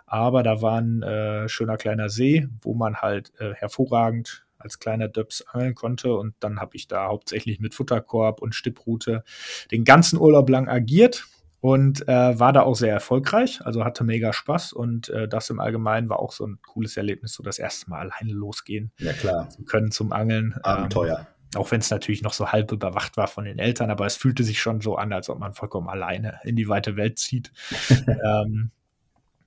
Aber 0.05 0.43
da 0.43 0.61
war 0.61 0.79
ein 0.79 1.01
äh, 1.01 1.49
schöner 1.49 1.77
kleiner 1.77 2.09
See, 2.09 2.47
wo 2.61 2.75
man 2.75 2.97
halt 2.97 3.31
äh, 3.39 3.53
hervorragend 3.55 4.45
als 4.59 4.79
kleiner 4.79 5.07
Döps 5.07 5.41
angeln 5.47 5.73
konnte. 5.73 6.15
Und 6.15 6.35
dann 6.39 6.59
habe 6.59 6.75
ich 6.75 6.87
da 6.87 7.07
hauptsächlich 7.07 7.59
mit 7.59 7.73
Futterkorb 7.73 8.41
und 8.41 8.53
Stipprute 8.53 9.23
den 9.71 9.83
ganzen 9.83 10.19
Urlaub 10.19 10.49
lang 10.49 10.69
agiert 10.69 11.25
und 11.63 12.05
äh, 12.09 12.37
war 12.37 12.51
da 12.51 12.63
auch 12.63 12.75
sehr 12.75 12.91
erfolgreich, 12.91 13.61
also 13.63 13.85
hatte 13.85 14.03
mega 14.03 14.33
Spaß 14.33 14.73
und 14.73 15.07
äh, 15.07 15.29
das 15.29 15.49
im 15.49 15.61
Allgemeinen 15.61 16.09
war 16.09 16.19
auch 16.19 16.33
so 16.33 16.45
ein 16.45 16.59
cooles 16.61 16.97
Erlebnis, 16.97 17.31
so 17.31 17.41
das 17.41 17.57
erste 17.57 17.89
Mal 17.89 18.01
alleine 18.01 18.33
losgehen 18.33 18.91
ja, 18.97 19.13
klar. 19.13 19.47
zu 19.47 19.63
können 19.63 19.89
zum 19.89 20.11
Angeln. 20.11 20.55
Abenteuer. 20.61 21.19
Ähm, 21.19 21.57
auch 21.57 21.71
wenn 21.71 21.79
es 21.79 21.89
natürlich 21.89 22.21
noch 22.21 22.33
so 22.33 22.51
halb 22.51 22.69
überwacht 22.73 23.15
war 23.15 23.27
von 23.27 23.45
den 23.45 23.59
Eltern, 23.59 23.91
aber 23.91 24.05
es 24.05 24.17
fühlte 24.17 24.43
sich 24.43 24.59
schon 24.59 24.81
so 24.81 24.97
an, 24.97 25.13
als 25.13 25.29
ob 25.29 25.39
man 25.39 25.53
vollkommen 25.53 25.87
alleine 25.87 26.37
in 26.43 26.57
die 26.57 26.67
weite 26.67 26.97
Welt 26.97 27.17
zieht. 27.17 27.53
ähm, 28.25 28.71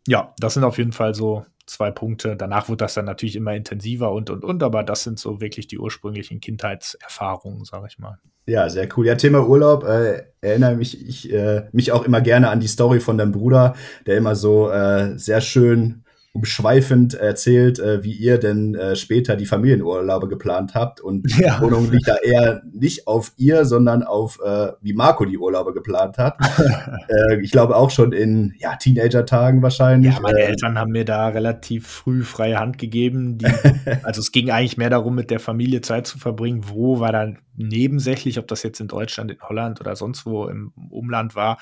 ja, 0.07 0.35
das 0.39 0.55
sind 0.55 0.65
auf 0.65 0.79
jeden 0.79 0.93
Fall 0.93 1.15
so 1.15 1.45
zwei 1.67 1.91
Punkte. 1.91 2.37
Danach 2.37 2.69
wird 2.69 2.81
das 2.81 2.95
dann 2.95 3.05
natürlich 3.05 3.37
immer 3.37 3.55
intensiver 3.55 4.13
und 4.13 4.31
und 4.31 4.45
und, 4.45 4.63
aber 4.63 4.83
das 4.83 5.03
sind 5.03 5.19
so 5.19 5.41
wirklich 5.41 5.67
die 5.67 5.79
ursprünglichen 5.79 6.41
Kindheitserfahrungen, 6.41 7.65
sage 7.65 7.89
ich 7.91 7.99
mal. 7.99 8.19
Ja, 8.47 8.69
sehr 8.69 8.89
cool. 8.97 9.07
Ja, 9.07 9.17
Thema 9.17 9.47
Urlaub, 9.47 9.85
äh, 9.85 10.23
erinnere 10.41 10.77
mich, 10.77 11.05
ich, 11.07 11.33
äh, 11.33 11.69
mich 11.73 11.91
auch 11.91 12.05
immer 12.05 12.21
gerne 12.21 12.49
an 12.49 12.61
die 12.61 12.69
Story 12.69 13.01
von 13.01 13.19
deinem 13.19 13.33
Bruder, 13.33 13.75
der 14.07 14.17
immer 14.17 14.37
so 14.37 14.71
äh, 14.71 15.19
sehr 15.19 15.41
schön 15.41 16.05
umschweifend 16.37 17.15
erzählt, 17.15 17.79
äh, 17.79 18.05
wie 18.05 18.13
ihr 18.13 18.37
denn 18.39 18.75
äh, 18.75 18.95
später 18.95 19.37
die 19.37 19.47
Familienurlaube 19.47 20.29
geplant 20.29 20.75
habt. 20.75 21.01
Und 21.01 21.35
ja. 21.39 21.57
die 21.57 21.63
Wohnung 21.63 21.91
liegt 21.91 22.07
da 22.07 22.17
eher 22.17 22.63
nicht 22.71 23.07
auf 23.07 23.33
ihr, 23.37 23.65
sondern 23.65 24.03
auf, 24.03 24.39
äh, 24.45 24.73
wie 24.83 24.93
Marco 24.93 25.25
die 25.25 25.39
Urlaube 25.39 25.73
geplant 25.73 26.19
hat. 26.19 26.37
äh, 27.09 27.41
ich 27.41 27.51
glaube 27.51 27.75
auch 27.75 27.91
schon 27.91 28.13
in 28.13 28.55
ja, 28.59 28.77
Teenager-Tagen 28.77 29.63
wahrscheinlich. 29.63 30.15
Ja, 30.15 30.21
meine 30.21 30.41
Eltern 30.41 30.79
haben 30.79 30.93
mir 30.93 31.07
da 31.07 31.29
relativ 31.29 31.87
früh 31.87 32.23
freie 32.23 32.59
Hand 32.59 32.77
gegeben. 32.77 33.39
Die, 33.39 33.47
also 34.03 34.21
es 34.21 34.31
ging 34.31 34.51
eigentlich 34.51 34.77
mehr 34.77 34.91
darum, 34.91 35.15
mit 35.15 35.31
der 35.31 35.41
Familie 35.41 35.81
Zeit 35.81 36.07
zu 36.07 36.19
verbringen. 36.19 36.65
Wo 36.69 37.01
war 37.01 37.13
dann 37.13 37.39
nebensächlich, 37.55 38.39
ob 38.39 38.47
das 38.47 38.63
jetzt 38.63 38.81
in 38.81 38.89
Deutschland, 38.89 39.31
in 39.31 39.41
Holland 39.41 39.81
oder 39.81 39.97
sonst 39.97 40.27
wo 40.27 40.49
im 40.49 40.73
Umland 40.91 41.35
war. 41.35 41.59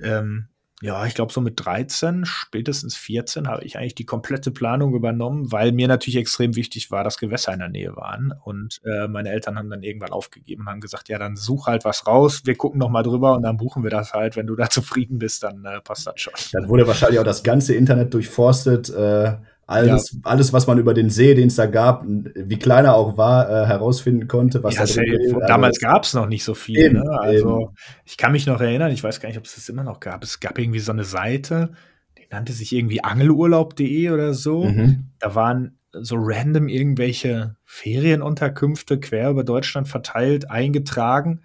Ähm, 0.00 0.46
ja, 0.80 1.04
ich 1.06 1.14
glaube, 1.14 1.32
so 1.32 1.40
mit 1.40 1.54
13, 1.56 2.24
spätestens 2.24 2.96
14 2.96 3.48
habe 3.48 3.64
ich 3.64 3.76
eigentlich 3.76 3.96
die 3.96 4.06
komplette 4.06 4.52
Planung 4.52 4.94
übernommen, 4.94 5.50
weil 5.50 5.72
mir 5.72 5.88
natürlich 5.88 6.16
extrem 6.16 6.54
wichtig 6.54 6.92
war, 6.92 7.02
dass 7.02 7.18
Gewässer 7.18 7.52
in 7.52 7.58
der 7.58 7.68
Nähe 7.68 7.96
waren. 7.96 8.32
Und 8.44 8.80
äh, 8.84 9.08
meine 9.08 9.30
Eltern 9.30 9.58
haben 9.58 9.70
dann 9.70 9.82
irgendwann 9.82 10.10
aufgegeben 10.10 10.62
und 10.62 10.68
haben 10.68 10.80
gesagt, 10.80 11.08
ja, 11.08 11.18
dann 11.18 11.34
such 11.34 11.66
halt 11.66 11.84
was 11.84 12.06
raus, 12.06 12.42
wir 12.44 12.54
gucken 12.54 12.78
noch 12.78 12.90
mal 12.90 13.02
drüber 13.02 13.34
und 13.34 13.42
dann 13.42 13.56
buchen 13.56 13.82
wir 13.82 13.90
das 13.90 14.12
halt. 14.12 14.36
Wenn 14.36 14.46
du 14.46 14.54
da 14.54 14.70
zufrieden 14.70 15.18
bist, 15.18 15.42
dann 15.42 15.64
äh, 15.64 15.80
passt 15.80 16.06
das 16.06 16.20
schon. 16.20 16.34
Dann 16.52 16.68
wurde 16.68 16.86
wahrscheinlich 16.86 17.18
auch 17.18 17.24
das 17.24 17.42
ganze 17.42 17.74
Internet 17.74 18.14
durchforstet. 18.14 18.88
Äh 18.90 19.34
alles, 19.68 20.12
ja. 20.12 20.20
alles, 20.24 20.52
was 20.54 20.66
man 20.66 20.78
über 20.78 20.94
den 20.94 21.10
See, 21.10 21.34
den 21.34 21.48
es 21.48 21.56
da 21.56 21.66
gab, 21.66 22.02
wie 22.06 22.58
klein 22.58 22.86
er 22.86 22.94
auch 22.94 23.18
war, 23.18 23.48
äh, 23.50 23.66
herausfinden 23.66 24.26
konnte, 24.26 24.62
was 24.62 24.76
ja, 24.76 24.86
da 24.86 24.92
drin 24.92 25.12
ist. 25.12 25.36
Damals 25.46 25.78
gab 25.78 26.04
es 26.04 26.14
noch 26.14 26.26
nicht 26.26 26.42
so 26.42 26.54
viel. 26.54 26.78
Eben, 26.78 26.94
ne? 26.94 27.20
Also 27.20 27.60
eben. 27.60 27.76
ich 28.06 28.16
kann 28.16 28.32
mich 28.32 28.46
noch 28.46 28.62
erinnern, 28.62 28.90
ich 28.92 29.04
weiß 29.04 29.20
gar 29.20 29.28
nicht, 29.28 29.36
ob 29.36 29.44
es 29.44 29.56
das 29.56 29.68
immer 29.68 29.84
noch 29.84 30.00
gab. 30.00 30.24
Es 30.24 30.40
gab 30.40 30.58
irgendwie 30.58 30.78
so 30.78 30.90
eine 30.90 31.04
Seite, 31.04 31.72
die 32.16 32.26
nannte 32.30 32.54
sich 32.54 32.74
irgendwie 32.74 33.04
angelurlaub.de 33.04 34.10
oder 34.10 34.32
so. 34.32 34.64
Mhm. 34.64 35.10
Da 35.18 35.34
waren 35.34 35.78
so 35.92 36.16
random 36.18 36.68
irgendwelche 36.68 37.56
Ferienunterkünfte 37.66 38.98
quer 38.98 39.30
über 39.30 39.44
Deutschland 39.44 39.86
verteilt 39.86 40.50
eingetragen 40.50 41.42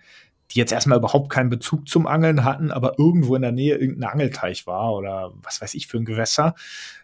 die 0.52 0.60
jetzt 0.60 0.72
erstmal 0.72 0.98
überhaupt 0.98 1.32
keinen 1.32 1.50
Bezug 1.50 1.88
zum 1.88 2.06
Angeln 2.06 2.44
hatten, 2.44 2.72
aber 2.72 3.00
irgendwo 3.00 3.36
in 3.36 3.41
der 3.41 3.52
Nähe 3.52 3.76
irgendein 3.76 4.10
Angelteich 4.12 4.68
war 4.68 4.94
oder 4.94 5.32
was 5.41 5.62
weiß 5.62 5.74
ich 5.74 5.88
für 5.88 5.98
ein 5.98 6.06
Gewässer. 6.06 6.54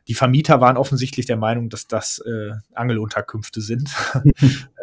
Die 0.08 0.14
Vermieter 0.14 0.62
waren 0.62 0.78
offensichtlich 0.78 1.26
der 1.26 1.38
Meinung, 1.38 1.70
dass 1.70 1.88
das 1.88 2.20
äh, 2.20 2.52
Angelunterkünfte 2.74 3.62
sind. 3.62 3.90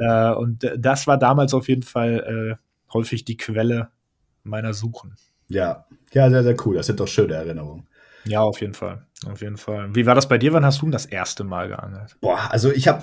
äh, 0.01 0.31
und 0.31 0.71
das 0.77 1.07
war 1.07 1.19
damals 1.19 1.55
auf 1.55 1.69
jeden 1.69 1.83
Fall 1.83 2.59
äh, 2.59 2.93
häufig 2.93 3.25
die 3.25 3.37
Quelle 3.37 3.91
meiner 4.43 4.75
Suchen. 4.75 5.15
Ja, 5.49 5.87
ja, 6.13 6.31
sehr, 6.31 6.43
sehr 6.43 6.57
cool. 6.67 6.77
Das 6.77 6.87
sind 6.87 6.99
doch 6.99 7.09
schöne 7.09 7.35
Erinnerungen. 7.35 7.87
Ja, 8.25 8.41
auf 8.41 8.61
jeden 8.61 8.75
Fall. 8.75 9.07
Auf 9.27 9.41
jeden 9.41 9.57
Fall. 9.57 9.95
Wie 9.95 10.07
war 10.07 10.15
das 10.15 10.29
bei 10.29 10.39
dir? 10.39 10.53
Wann 10.53 10.65
hast 10.65 10.83
du 10.83 10.91
das 10.91 11.07
erste 11.07 11.45
Mal 11.45 11.69
geangelt? 11.69 12.17
Boah, 12.21 12.51
also 12.51 12.73
ich 12.73 12.89
habe, 12.89 13.03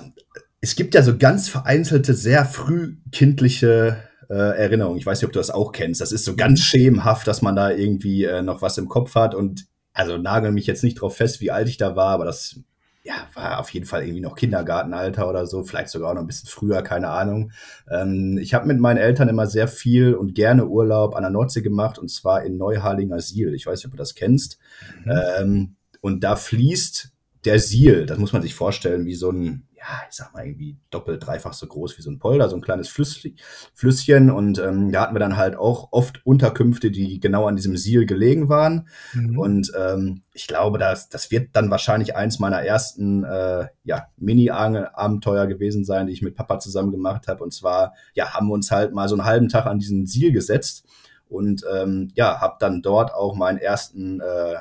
es 0.62 0.76
gibt 0.76 0.94
ja 0.96 1.02
so 1.02 1.18
ganz 1.18 1.48
vereinzelte, 1.50 2.14
sehr 2.14 2.46
frühkindliche 2.46 4.04
äh, 4.30 4.58
Erinnerung. 4.58 4.98
Ich 4.98 5.06
weiß 5.06 5.20
nicht, 5.20 5.28
ob 5.28 5.34
du 5.34 5.40
das 5.40 5.52
auch 5.52 5.72
kennst. 5.72 6.02
Das 6.02 6.12
ist 6.12 6.26
so 6.26 6.36
ganz 6.36 6.60
schemenhaft, 6.62 7.28
dass 7.28 7.42
man 7.42 7.56
da 7.56 7.72
irgendwie 7.72 8.26
äh, 8.26 8.42
noch 8.42 8.62
was 8.62 8.78
im 8.78 8.88
Kopf 8.88 9.16
hat. 9.16 9.36
Und 9.36 9.66
also 9.94 10.18
nagel 10.18 10.52
mich 10.52 10.68
jetzt 10.68 10.84
nicht 10.84 10.96
drauf 10.96 11.18
fest, 11.18 11.42
wie 11.42 11.52
alt 11.52 11.70
ich 11.70 11.78
da 11.78 11.96
war, 11.96 12.10
aber 12.10 12.26
das 12.26 12.60
ja, 13.06 13.28
war 13.34 13.60
auf 13.60 13.70
jeden 13.72 13.86
Fall 13.86 14.04
irgendwie 14.04 14.22
noch 14.22 14.36
Kindergartenalter 14.36 15.28
oder 15.28 15.46
so, 15.46 15.64
vielleicht 15.64 15.90
sogar 15.90 16.12
auch 16.12 16.14
noch 16.14 16.22
ein 16.22 16.28
bisschen 16.28 16.48
früher, 16.48 16.82
keine 16.84 17.10
Ahnung. 17.10 17.52
Ähm, 17.92 18.40
ich 18.42 18.54
habe 18.54 18.66
mit 18.66 18.80
meinen 18.80 18.98
Eltern 18.98 19.28
immer 19.28 19.46
sehr 19.46 19.68
viel 19.68 20.14
und 20.14 20.36
gerne 20.36 20.68
Urlaub 20.68 21.16
an 21.16 21.24
der 21.24 21.30
Nordsee 21.30 21.62
gemacht 21.62 22.00
und 22.00 22.10
zwar 22.10 22.44
in 22.44 22.58
Neuharlinger 22.58 23.20
Siel. 23.20 23.54
Ich 23.54 23.66
weiß 23.66 23.80
nicht, 23.80 23.88
ob 23.88 23.92
du 23.92 23.98
das 23.98 24.16
kennst. 24.16 24.58
Mhm. 25.04 25.12
Ähm, 25.38 25.76
und 26.00 26.24
da 26.24 26.38
fließt 26.38 27.12
der 27.44 27.60
Siel, 27.60 28.06
das 28.06 28.18
muss 28.18 28.32
man 28.32 28.42
sich 28.42 28.56
vorstellen, 28.56 29.06
wie 29.06 29.16
so 29.16 29.32
ein 29.32 29.68
ja, 29.84 30.02
ich 30.10 30.16
sag 30.16 30.34
mal, 30.34 30.46
irgendwie 30.46 30.78
doppelt, 30.90 31.26
dreifach 31.26 31.52
so 31.52 31.68
groß 31.68 31.98
wie 31.98 32.02
so 32.02 32.10
ein 32.10 32.20
Polder, 32.20 32.48
so 32.48 32.56
ein 32.56 32.62
kleines 32.62 32.88
Flüsschen. 32.88 34.32
Und 34.32 34.58
ähm, 34.60 34.94
da 34.94 35.02
hatten 35.02 35.16
wir 35.16 35.20
dann 35.20 35.36
halt 35.36 35.58
auch 35.58 35.90
oft 35.92 36.26
Unterkünfte, 36.26 36.90
die 36.90 37.20
genau 37.20 37.48
an 37.48 37.58
diesem 37.58 37.76
Siel 37.76 38.06
gelegen 38.06 38.48
waren. 38.48 38.88
Mhm. 39.14 39.38
Und 39.38 39.72
ähm, 39.78 40.22
ich 40.34 40.48
glaube, 40.48 40.78
das, 40.78 41.10
das 41.10 41.32
wird 41.32 41.50
dann 41.54 41.70
wahrscheinlich 41.70 42.16
eins 42.16 42.40
meiner 42.40 42.62
ersten 42.62 43.26
äh, 43.26 43.68
ja, 43.84 44.08
Mini-Abenteuer 44.16 45.48
gewesen 45.48 45.84
sein, 45.84 46.08
die 46.08 46.14
ich 46.14 46.22
mit 46.22 46.36
Papa 46.36 46.60
zusammen 46.60 46.92
gemacht 46.92 47.28
habe. 47.28 47.44
Und 47.44 47.54
zwar, 47.54 47.94
ja, 48.14 48.34
haben 48.34 48.48
wir 48.48 48.54
uns 48.54 48.72
halt 48.72 48.94
mal 48.94 49.10
so 49.10 49.16
einen 49.16 49.26
halben 49.26 49.50
Tag 49.50 49.66
an 49.66 49.80
diesen 49.80 50.06
Siel 50.06 50.32
gesetzt 50.32 50.86
und 51.28 51.66
ähm, 51.74 52.10
ja, 52.16 52.40
habe 52.40 52.56
dann 52.60 52.82
dort 52.82 53.14
auch 53.14 53.36
meinen 53.36 53.58
ersten 53.58 54.22
äh, 54.22 54.56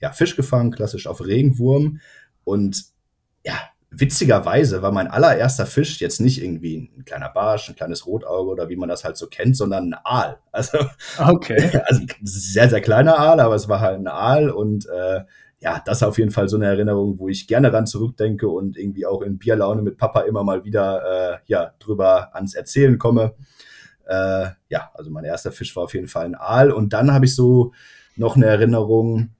ja, 0.00 0.12
Fisch 0.12 0.34
gefangen, 0.34 0.70
klassisch 0.70 1.06
auf 1.06 1.24
Regenwurm. 1.24 2.00
Und 2.44 2.84
ja, 3.44 3.54
witzigerweise 3.94 4.82
war 4.82 4.90
mein 4.90 5.08
allererster 5.08 5.66
Fisch 5.66 6.00
jetzt 6.00 6.20
nicht 6.20 6.42
irgendwie 6.42 6.90
ein 6.96 7.04
kleiner 7.04 7.28
Barsch, 7.28 7.68
ein 7.68 7.76
kleines 7.76 8.06
Rotauge 8.06 8.50
oder 8.50 8.68
wie 8.68 8.76
man 8.76 8.88
das 8.88 9.04
halt 9.04 9.16
so 9.16 9.26
kennt, 9.26 9.56
sondern 9.56 9.92
ein 9.92 10.00
Aal. 10.04 10.38
Also, 10.52 10.78
okay. 11.18 11.80
also 11.86 12.02
sehr, 12.22 12.68
sehr 12.68 12.80
kleiner 12.80 13.18
Aal, 13.18 13.40
aber 13.40 13.54
es 13.54 13.68
war 13.68 13.80
halt 13.80 13.98
ein 13.98 14.06
Aal 14.06 14.50
und 14.50 14.86
äh, 14.86 15.20
ja, 15.60 15.80
das 15.84 15.98
ist 15.98 16.02
auf 16.02 16.18
jeden 16.18 16.30
Fall 16.30 16.48
so 16.48 16.56
eine 16.56 16.66
Erinnerung, 16.66 17.18
wo 17.18 17.28
ich 17.28 17.46
gerne 17.46 17.72
ran 17.72 17.86
zurückdenke 17.86 18.48
und 18.48 18.76
irgendwie 18.76 19.06
auch 19.06 19.22
in 19.22 19.38
Bierlaune 19.38 19.82
mit 19.82 19.96
Papa 19.96 20.22
immer 20.22 20.42
mal 20.42 20.64
wieder 20.64 21.34
äh, 21.34 21.38
ja, 21.46 21.72
drüber 21.78 22.34
ans 22.34 22.54
Erzählen 22.54 22.98
komme. 22.98 23.34
Äh, 24.06 24.48
ja, 24.68 24.90
also 24.94 25.10
mein 25.10 25.24
erster 25.24 25.52
Fisch 25.52 25.74
war 25.76 25.84
auf 25.84 25.94
jeden 25.94 26.08
Fall 26.08 26.26
ein 26.26 26.34
Aal. 26.34 26.72
Und 26.72 26.92
dann 26.92 27.12
habe 27.12 27.26
ich 27.26 27.34
so 27.36 27.72
noch 28.16 28.34
eine 28.34 28.46
Erinnerung, 28.46 29.30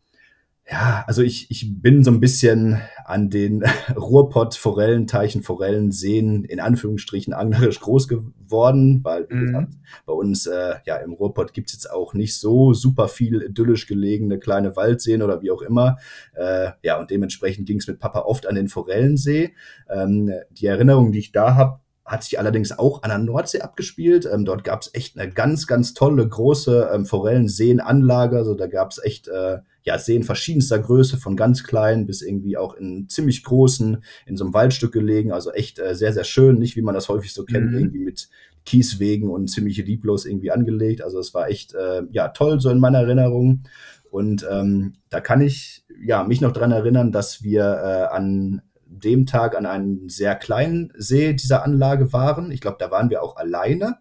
ja, 0.71 1.05
also 1.07 1.23
ich, 1.23 1.51
ich 1.51 1.83
bin 1.83 2.05
so 2.05 2.11
ein 2.11 2.21
bisschen 2.21 2.81
an 3.05 3.31
den 3.31 3.65
Ruhrpott-Forellen, 3.97 5.07
Teichen, 5.07 5.43
Forellen, 5.43 5.91
Seen 5.91 6.45
in 6.45 6.61
Anführungsstrichen 6.61 7.35
anglerisch 7.35 7.81
groß 7.81 8.07
geworden, 8.09 9.01
weil 9.03 9.29
wie 9.29 9.35
mhm. 9.35 9.47
gesagt, 9.47 9.73
bei 10.07 10.13
uns 10.13 10.47
äh, 10.47 10.75
ja 10.87 10.97
im 10.97 11.13
Ruhrpott 11.13 11.53
gibt's 11.53 11.73
jetzt 11.73 11.91
auch 11.91 12.15
nicht 12.15 12.39
so 12.39 12.73
super 12.75 13.09
viel 13.09 13.43
idyllisch 13.43 13.87
gelegene 13.87 14.39
kleine 14.39 14.77
Waldseen 14.77 15.23
oder 15.23 15.43
wie 15.43 15.51
auch 15.51 15.63
immer. 15.63 15.99
Äh, 16.35 16.71
ja, 16.83 16.99
und 16.99 17.11
dementsprechend 17.11 17.67
ging's 17.67 17.89
mit 17.89 17.99
Papa 17.99 18.21
oft 18.21 18.47
an 18.47 18.55
den 18.55 18.69
Forellensee. 18.69 19.55
Ähm, 19.91 20.33
die 20.51 20.67
Erinnerung, 20.67 21.13
die 21.13 21.19
ich 21.19 21.33
da 21.33 21.57
habe, 21.57 21.81
hat 22.05 22.25
sich 22.25 22.39
allerdings 22.39 22.79
auch 22.79 23.03
an 23.03 23.11
der 23.11 23.19
Nordsee 23.19 23.61
abgespielt. 23.61 24.29
Ähm, 24.33 24.45
dort 24.45 24.65
gab 24.65 24.83
es 24.83 24.91
echt 24.95 25.19
eine 25.19 25.31
ganz, 25.31 25.67
ganz 25.67 25.95
tolle 25.95 26.27
große 26.27 26.91
ähm, 26.93 27.05
Forellenseenanlage. 27.05 28.37
Also 28.37 28.55
da 28.55 28.67
gab 28.67 28.91
es 28.91 29.03
echt 29.03 29.29
äh, 29.29 29.59
ja, 29.85 29.99
Seen 29.99 30.23
verschiedenster 30.23 30.79
Größe, 30.79 31.17
von 31.17 31.37
ganz 31.37 31.65
klein 31.65 32.07
bis 32.07 32.23
irgendwie 32.23 32.57
auch 32.57 32.75
in 32.75 33.09
ziemlich 33.09 33.43
großen, 33.45 34.03
in 34.27 34.37
so 34.37 34.45
einem 34.45 34.55
Waldstück 34.55 34.93
gelegen. 34.93 35.33
Also 35.33 35.53
echt 35.53 35.79
äh, 35.79 35.95
sehr, 35.95 36.13
sehr 36.13 36.25
schön. 36.25 36.59
Nicht 36.59 36.77
wie 36.77 36.83
man 36.83 36.95
das 36.95 37.09
häufig 37.09 37.33
so 37.33 37.45
kennt, 37.45 37.73
mhm. 37.73 37.79
irgendwie 37.79 38.05
mit 38.05 38.29
Kieswegen 38.65 39.29
und 39.29 39.49
ziemlich 39.49 39.79
lieblos 39.79 40.25
irgendwie 40.25 40.51
angelegt. 40.51 41.03
Also 41.03 41.19
es 41.19 41.35
war 41.35 41.49
echt 41.49 41.75
äh, 41.75 42.03
ja 42.11 42.29
toll 42.29 42.61
so 42.61 42.71
in 42.71 42.79
meiner 42.79 43.01
Erinnerung. 43.01 43.65
Und 44.11 44.47
ähm, 44.51 44.93
da 45.09 45.21
kann 45.21 45.41
ich 45.41 45.85
ja 46.05 46.23
mich 46.23 46.41
noch 46.41 46.53
dran 46.53 46.71
erinnern, 46.71 47.13
dass 47.13 47.43
wir 47.43 47.63
äh, 47.63 48.15
an 48.15 48.63
dem 48.87 49.27
Tag 49.27 49.57
an 49.57 49.67
einem 49.67 50.09
sehr 50.09 50.35
kleinen 50.35 50.93
See 50.97 51.33
dieser 51.33 51.65
Anlage 51.65 52.13
waren. 52.13 52.51
Ich 52.53 52.61
glaube, 52.61 52.77
da 52.79 52.91
waren 52.91 53.11
wir 53.11 53.23
auch 53.23 53.37
alleine. 53.37 53.97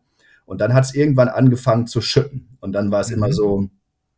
Und 0.45 0.59
dann 0.59 0.73
hat 0.73 0.83
es 0.83 0.93
irgendwann 0.93 1.29
angefangen 1.29 1.87
zu 1.87 2.01
schütten. 2.01 2.49
Und 2.59 2.73
dann 2.73 2.91
war 2.91 3.01
es 3.01 3.09
mhm. 3.09 3.15
immer 3.15 3.31
so, 3.31 3.69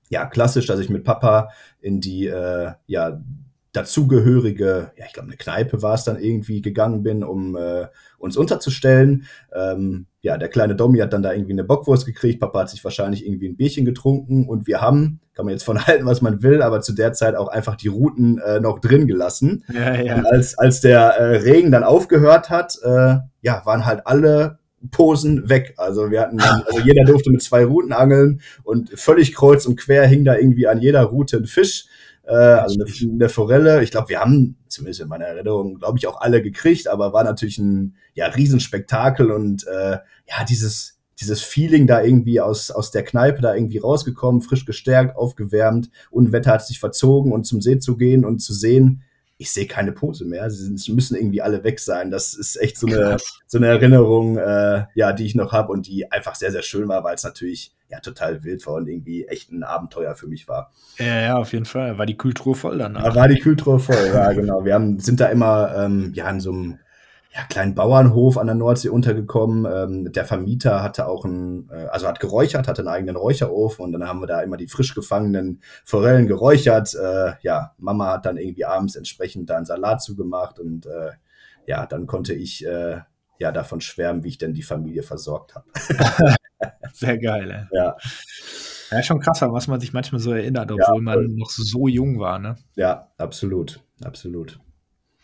ja, 0.10 0.26
klassisch, 0.26 0.66
dass 0.68 0.80
ich 0.80 0.89
mit 0.89 1.04
Papa 1.04 1.49
in 1.82 2.01
die, 2.01 2.28
äh, 2.28 2.72
ja, 2.88 3.22
dazugehörige, 3.74 4.91
ja, 4.95 5.06
ich 5.06 5.14
glaube, 5.14 5.30
eine 5.30 5.38
Kneipe 5.38 5.82
war 5.82 5.95
es 5.95 6.04
dann 6.04 6.20
irgendwie 6.20 6.62
gegangen 6.62 7.01
bin, 7.01 7.24
um 7.24 7.58
äh, 7.58 7.88
uns 8.20 8.38
unterzustellen. 8.38 9.26
Ähm, 9.54 10.06
ja, 10.22 10.38
der 10.38 10.47
kleine 10.47 10.76
Domi 10.76 10.99
hat 10.99 11.12
dann 11.12 11.24
da 11.24 11.34
irgendwie 11.34 11.54
eine 11.54 11.64
Bockwurst 11.64 12.06
gekriegt, 12.06 12.39
Papa 12.39 12.62
hat 12.62 12.70
sich 12.70 12.84
wahrscheinlich 12.84 13.26
irgendwie 13.26 13.49
ein 13.49 13.58
Bierchen 13.58 13.84
getrunken 13.84 14.47
und 14.47 14.68
wir 14.68 14.80
haben, 14.80 15.20
kann 15.34 15.45
man 15.45 15.54
jetzt 15.54 15.64
von 15.64 15.86
halten, 15.88 16.06
was 16.06 16.22
man 16.22 16.43
will, 16.43 16.62
aber 16.62 16.82
zu 16.82 16.93
der 16.93 17.14
Zeit 17.14 17.36
auch 17.36 17.47
einfach 17.47 17.76
die 17.76 17.88
Routen 17.88 18.38
äh, 18.38 18.60
noch 18.60 18.80
drin 18.80 19.08
gelassen. 19.08 19.66
Ja, 19.74 19.95
ja. 19.95 20.16
Und 20.18 20.28
als, 20.28 20.58
als 20.58 20.80
der 20.80 21.18
äh, 21.18 21.38
Regen 21.38 21.72
dann 21.72 21.84
aufgehört 21.84 22.51
hat, 22.51 22.78
äh, 22.84 23.16
ja, 23.41 23.66
waren 23.66 23.86
halt 23.86 24.06
alle 24.06 24.60
Posen 24.92 25.50
weg. 25.50 25.74
Also 25.78 26.12
wir 26.12 26.22
hatten, 26.22 26.40
also 26.40 26.80
jeder 26.80 27.06
durfte 27.06 27.30
mit 27.30 27.42
zwei 27.42 27.66
Routen 27.66 27.94
angeln 27.94 28.42
und 28.64 28.90
völlig 28.92 29.34
kreuz 29.34 29.66
und 29.66 29.80
quer 29.80 30.06
hing 30.08 30.26
da 30.26 30.36
irgendwie 30.36 30.68
an 30.68 30.82
jeder 30.82 31.04
Route 31.04 31.38
ein 31.38 31.46
Fisch 31.46 31.86
äh, 32.24 32.34
also 32.34 32.80
eine, 32.82 33.14
eine 33.14 33.30
Forelle. 33.30 33.84
Ich 33.84 33.92
glaube, 33.92 34.10
wir 34.10 34.20
haben, 34.20 34.58
zumindest 34.68 35.02
in 35.02 35.08
meiner 35.08 35.26
Erinnerung, 35.26 35.80
glaube 35.80 35.98
ich, 35.98 36.08
auch 36.08 36.22
alle 36.22 36.42
gekriegt, 36.42 36.88
aber 36.88 37.14
war 37.14 37.24
natürlich 37.24 37.58
ein 37.58 37.96
ja, 38.14 38.28
Riesenspektakel 38.28 39.32
und 39.32 39.66
äh, 39.68 39.98
ja, 40.28 40.44
dieses, 40.48 41.00
dieses 41.20 41.42
Feeling 41.42 41.88
da 41.88 42.02
irgendwie 42.02 42.42
aus, 42.42 42.72
aus 42.72 42.92
der 42.92 43.04
Kneipe 43.04 43.42
da 43.42 43.54
irgendwie 43.54 43.78
rausgekommen, 43.78 44.42
frisch 44.42 44.66
gestärkt, 44.66 45.16
aufgewärmt, 45.16 45.90
Unwetter 46.12 46.52
hat 46.52 46.66
sich 46.66 46.80
verzogen 46.80 47.32
und 47.32 47.46
zum 47.46 47.62
See 47.62 47.80
zu 47.80 47.98
gehen 47.98 48.26
und 48.26 48.40
zu 48.40 48.54
sehen, 48.54 49.04
ich 49.44 49.52
sehe 49.52 49.68
keine 49.68 49.91
Pose 49.91 50.24
mehr. 50.24 50.50
Sie 50.50 50.94
müssen 50.94 51.18
irgendwie 51.18 51.41
alle 51.41 51.66
weg 51.66 51.82
sein. 51.82 52.12
Das 52.12 52.34
ist 52.34 52.56
echt 52.56 52.78
so 52.78 52.88
eine, 52.88 53.18
so 53.46 53.58
eine 53.58 53.68
Erinnerung, 53.68 54.38
äh, 54.38 54.86
ja, 54.96 55.12
die 55.12 55.26
ich 55.26 55.36
noch 55.36 55.52
habe 55.52 55.74
und 55.74 55.86
die 55.86 56.10
einfach 56.10 56.36
sehr, 56.36 56.52
sehr 56.52 56.62
schön 56.62 56.88
war, 56.88 57.04
weil 57.04 57.16
es 57.16 57.26
natürlich 57.26 57.76
ja 57.89 58.00
total 58.00 58.46
wild 58.46 58.66
war 58.66 58.76
und 58.76 58.88
irgendwie 58.88 59.26
echt 59.26 59.52
ein 59.52 59.64
Abenteuer 59.64 60.16
für 60.16 60.28
mich 60.28 60.48
war. 60.48 60.72
Ja, 60.98 61.22
ja, 61.22 61.38
auf 61.38 61.52
jeden 61.52 61.66
Fall. 61.66 61.98
War 61.98 62.06
die 62.06 62.16
Kultur 62.16 62.56
voll 62.56 62.78
danach. 62.78 63.04
Da 63.04 63.16
war 63.16 63.28
die 63.28 63.41
Kultur 63.41 63.82
voll, 63.82 64.12
ja, 64.14 64.32
genau. 64.32 64.64
Wir 64.64 64.76
haben, 64.76 64.98
sind 65.00 65.20
da 65.20 65.26
immer 65.28 65.76
ähm, 65.76 66.14
ja 66.16 66.30
in 66.30 66.39
so 66.39 66.54
einem 66.54 66.80
ja, 67.36 67.44
kleinen 67.46 67.74
Bauernhof 67.74 68.38
an 68.38 68.46
der 68.46 68.56
Nordsee 68.56 68.90
untergekommen. 68.90 69.66
Ähm, 69.66 70.12
der 70.12 70.26
Vermieter 70.26 70.84
hatte 70.84 71.08
auch 71.08 71.26
ein, 71.26 71.68
äh, 71.72 71.88
also 71.88 72.08
hat 72.08 72.20
geräuchert, 72.20 72.68
hatte 72.68 72.82
einen 72.84 72.90
eigenen 72.90 73.16
Räucherofen 73.16 73.84
und 73.84 73.92
dann 73.92 74.08
haben 74.08 74.20
wir 74.20 74.28
da 74.28 74.42
immer 74.42 74.58
die 74.58 74.68
frisch 74.68 74.94
gefangenen 74.94 75.62
Forellen 75.84 76.28
geräuchert. 76.28 76.94
Äh, 76.94 77.34
ja, 77.42 77.74
Mama 77.80 78.12
hat 78.12 78.28
dann 78.28 78.38
irgendwie 78.38 78.66
abends 78.66 78.96
entsprechend 78.96 79.50
da 79.50 79.58
einen 79.58 79.66
Salat 79.66 80.04
zugemacht 80.04 80.60
und 80.60 80.86
äh, 80.86 81.12
ja, 81.66 81.88
dann 81.88 82.06
konnte 82.06 82.34
ich 82.34 82.66
äh, 82.68 83.00
ja 83.40 83.52
davon 83.52 83.82
schwärmen, 83.82 84.24
wie 84.24 84.30
ich 84.30 84.38
denn 84.38 84.54
die 84.54 84.62
Familie 84.62 85.02
versorgt 85.02 85.56
habe. 85.56 85.66
Sehr 86.94 87.18
geil, 87.18 87.50
ey. 87.50 87.78
Ja. 87.78 87.98
Ja, 88.92 89.02
schon 89.02 89.20
krasser, 89.20 89.52
was 89.52 89.68
man 89.68 89.80
sich 89.80 89.92
manchmal 89.92 90.22
so 90.22 90.34
erinnert, 90.34 90.72
obwohl 90.72 90.98
ja, 90.98 91.02
man 91.02 91.36
noch 91.36 91.50
so 91.50 91.88
jung 91.88 92.20
war, 92.20 92.38
ne? 92.38 92.58
Ja, 92.76 93.12
absolut, 93.18 93.80
absolut. 94.04 94.60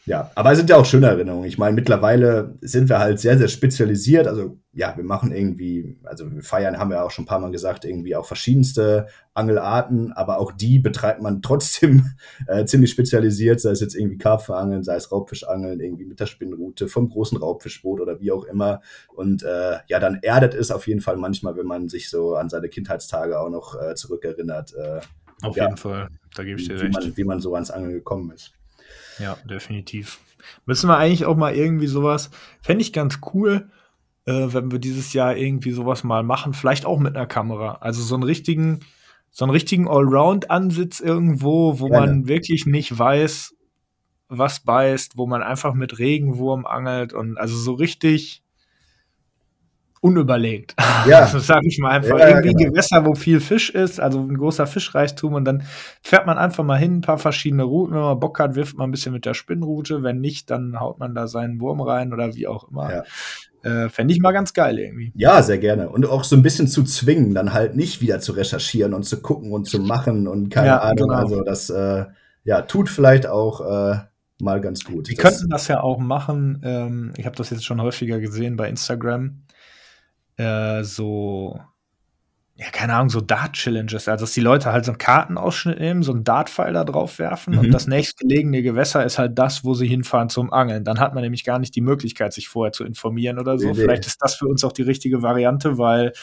Ja, 0.05 0.31
aber 0.33 0.51
es 0.51 0.57
sind 0.57 0.69
ja 0.69 0.77
auch 0.77 0.85
schöne 0.85 1.07
Erinnerungen. 1.07 1.47
Ich 1.47 1.57
meine, 1.57 1.75
mittlerweile 1.75 2.55
sind 2.61 2.89
wir 2.89 2.99
halt 2.99 3.19
sehr, 3.19 3.37
sehr 3.37 3.47
spezialisiert. 3.47 4.27
Also 4.27 4.57
ja, 4.73 4.95
wir 4.95 5.03
machen 5.03 5.31
irgendwie, 5.31 5.99
also 6.03 6.31
wir 6.31 6.41
feiern, 6.41 6.79
haben 6.79 6.89
wir 6.89 7.03
auch 7.03 7.11
schon 7.11 7.25
ein 7.25 7.27
paar 7.27 7.39
Mal 7.39 7.51
gesagt, 7.51 7.85
irgendwie 7.85 8.15
auch 8.15 8.25
verschiedenste 8.25 9.07
Angelarten, 9.33 10.11
aber 10.13 10.39
auch 10.39 10.51
die 10.51 10.79
betreibt 10.79 11.21
man 11.21 11.41
trotzdem 11.43 12.13
äh, 12.47 12.65
ziemlich 12.65 12.91
spezialisiert, 12.91 13.59
sei 13.59 13.71
es 13.71 13.81
jetzt 13.81 13.93
irgendwie 13.93 14.17
Karpfenangeln, 14.17 14.83
sei 14.83 14.95
es 14.95 15.11
Raubfischangeln, 15.11 15.79
irgendwie 15.79 16.05
mit 16.05 16.19
der 16.19 16.27
Spinnrute, 16.27 16.87
vom 16.87 17.09
großen 17.09 17.37
Raubfischboot 17.37 17.99
oder 17.99 18.19
wie 18.19 18.31
auch 18.31 18.45
immer. 18.45 18.81
Und 19.13 19.43
äh, 19.43 19.77
ja, 19.87 19.99
dann 19.99 20.19
erdet 20.21 20.53
es 20.53 20.71
auf 20.71 20.87
jeden 20.87 21.01
Fall 21.01 21.17
manchmal, 21.17 21.57
wenn 21.57 21.67
man 21.67 21.89
sich 21.89 22.09
so 22.09 22.35
an 22.35 22.49
seine 22.49 22.69
Kindheitstage 22.69 23.39
auch 23.39 23.49
noch 23.49 23.79
äh, 23.79 23.95
zurückerinnert. 23.95 24.73
Äh, 24.73 25.01
auf 25.41 25.55
ja, 25.55 25.65
jeden 25.65 25.77
Fall, 25.77 26.09
da 26.35 26.43
gebe 26.43 26.59
ich 26.59 26.67
dir 26.67 26.77
wie 26.77 26.85
recht. 26.85 26.93
Man, 26.93 27.17
wie 27.17 27.23
man 27.23 27.39
so 27.39 27.53
ans 27.53 27.69
Angeln 27.69 27.93
gekommen 27.93 28.31
ist. 28.31 28.53
Ja, 29.19 29.37
definitiv. 29.49 30.19
Müssen 30.65 30.89
wir 30.89 30.97
eigentlich 30.97 31.25
auch 31.25 31.35
mal 31.35 31.53
irgendwie 31.53 31.87
sowas, 31.87 32.31
fände 32.61 32.81
ich 32.81 32.93
ganz 32.93 33.19
cool, 33.33 33.69
äh, 34.25 34.47
wenn 34.53 34.71
wir 34.71 34.79
dieses 34.79 35.13
Jahr 35.13 35.35
irgendwie 35.35 35.71
sowas 35.71 36.03
mal 36.03 36.23
machen, 36.23 36.53
vielleicht 36.53 36.85
auch 36.85 36.99
mit 36.99 37.15
einer 37.15 37.27
Kamera. 37.27 37.79
Also 37.81 38.01
so 38.01 38.15
einen 38.15 38.23
richtigen, 38.23 38.79
so 39.31 39.45
einen 39.45 39.51
richtigen 39.51 39.87
Allround-Ansitz 39.87 40.99
irgendwo, 40.99 41.79
wo 41.79 41.87
Gerne. 41.87 42.07
man 42.07 42.27
wirklich 42.27 42.65
nicht 42.65 42.97
weiß, 42.97 43.55
was 44.29 44.59
beißt, 44.61 45.17
wo 45.17 45.25
man 45.25 45.41
einfach 45.41 45.73
mit 45.73 45.99
Regenwurm 45.99 46.65
angelt 46.65 47.13
und 47.13 47.37
also 47.37 47.57
so 47.57 47.73
richtig 47.73 48.43
unüberlegt. 50.01 50.75
Ja. 51.07 51.29
Das 51.39 51.45
sage 51.45 51.67
ich 51.67 51.77
mal 51.79 51.91
einfach. 51.91 52.19
Ja, 52.19 52.29
Irgendwie 52.29 52.53
genau. 52.53 52.71
Gewässer, 52.71 53.05
wo 53.05 53.13
viel 53.13 53.39
Fisch 53.39 53.69
ist, 53.69 53.99
also 53.99 54.19
ein 54.19 54.37
großer 54.37 54.67
Fischreichtum 54.67 55.33
und 55.33 55.45
dann 55.45 55.63
fährt 56.01 56.25
man 56.25 56.37
einfach 56.37 56.63
mal 56.63 56.77
hin, 56.77 56.97
ein 56.97 57.01
paar 57.01 57.17
verschiedene 57.17 57.63
Routen. 57.63 57.95
Wenn 57.95 58.01
man 58.01 58.19
Bock 58.19 58.39
hat, 58.39 58.55
wirft 58.55 58.77
man 58.77 58.89
ein 58.89 58.91
bisschen 58.91 59.13
mit 59.13 59.25
der 59.25 59.33
Spinnrute. 59.33 60.03
Wenn 60.03 60.19
nicht, 60.19 60.49
dann 60.49 60.79
haut 60.79 60.99
man 60.99 61.15
da 61.15 61.27
seinen 61.27 61.59
Wurm 61.61 61.81
rein 61.81 62.13
oder 62.13 62.35
wie 62.35 62.47
auch 62.47 62.69
immer. 62.69 62.91
Ja. 62.91 63.03
Äh, 63.61 63.89
Fände 63.89 64.13
ich 64.13 64.21
mal 64.21 64.31
ganz 64.31 64.53
geil 64.53 64.79
irgendwie. 64.79 65.11
Ja, 65.15 65.41
sehr 65.41 65.57
gerne. 65.57 65.89
Und 65.89 66.05
auch 66.05 66.23
so 66.23 66.35
ein 66.35 66.41
bisschen 66.41 66.67
zu 66.67 66.83
zwingen, 66.83 67.33
dann 67.33 67.53
halt 67.53 67.75
nicht 67.75 68.01
wieder 68.01 68.19
zu 68.19 68.31
recherchieren 68.31 68.93
und 68.93 69.03
zu 69.03 69.21
gucken 69.21 69.51
und 69.51 69.65
zu 69.65 69.79
machen 69.79 70.27
und 70.27 70.49
keine 70.49 70.67
ja, 70.67 70.79
Ahnung. 70.79 71.09
Genau. 71.09 71.19
Also 71.19 71.43
das 71.43 71.69
äh, 71.69 72.05
ja, 72.45 72.61
tut 72.61 72.89
vielleicht 72.89 73.27
auch 73.27 73.61
äh, 73.61 73.99
mal 74.41 74.61
ganz 74.61 74.83
gut. 74.83 75.09
Wir 75.09 75.17
könnten 75.17 75.49
das 75.49 75.67
ja 75.67 75.81
auch 75.81 75.99
machen. 75.99 76.61
Ähm, 76.63 77.11
ich 77.17 77.25
habe 77.25 77.35
das 77.35 77.49
jetzt 77.49 77.65
schon 77.65 77.81
häufiger 77.81 78.19
gesehen 78.19 78.55
bei 78.55 78.69
Instagram 78.69 79.41
äh, 80.39 80.83
so, 80.85 81.59
ja, 82.55 82.69
keine 82.71 82.93
Ahnung, 82.93 83.09
so 83.09 83.19
Dart-Challenges. 83.19 84.07
Also, 84.07 84.23
dass 84.23 84.33
die 84.33 84.41
Leute 84.41 84.71
halt 84.71 84.85
so 84.85 84.91
einen 84.91 84.97
Kartenausschnitt 84.97 85.79
nehmen, 85.79 86.01
so 86.01 86.13
einen 86.13 86.23
Dart-Pfeil 86.23 86.73
da 86.73 86.85
drauf 86.85 87.19
werfen 87.19 87.53
mhm. 87.53 87.59
und 87.59 87.71
das 87.71 87.87
nächstgelegene 87.87 88.61
Gewässer 88.61 89.05
ist 89.05 89.19
halt 89.19 89.37
das, 89.37 89.65
wo 89.65 89.73
sie 89.73 89.87
hinfahren 89.87 90.29
zum 90.29 90.53
Angeln. 90.53 90.85
Dann 90.85 90.99
hat 90.99 91.13
man 91.13 91.23
nämlich 91.23 91.43
gar 91.43 91.59
nicht 91.59 91.75
die 91.75 91.81
Möglichkeit, 91.81 92.31
sich 92.31 92.47
vorher 92.47 92.71
zu 92.71 92.85
informieren 92.85 93.37
oder 93.37 93.57
so. 93.59 93.67
Nee, 93.67 93.73
Vielleicht 93.73 94.07
ist 94.07 94.17
das 94.21 94.35
für 94.35 94.47
uns 94.47 94.63
auch 94.63 94.71
die 94.71 94.81
richtige 94.81 95.21
Variante, 95.21 95.77
weil 95.77 96.13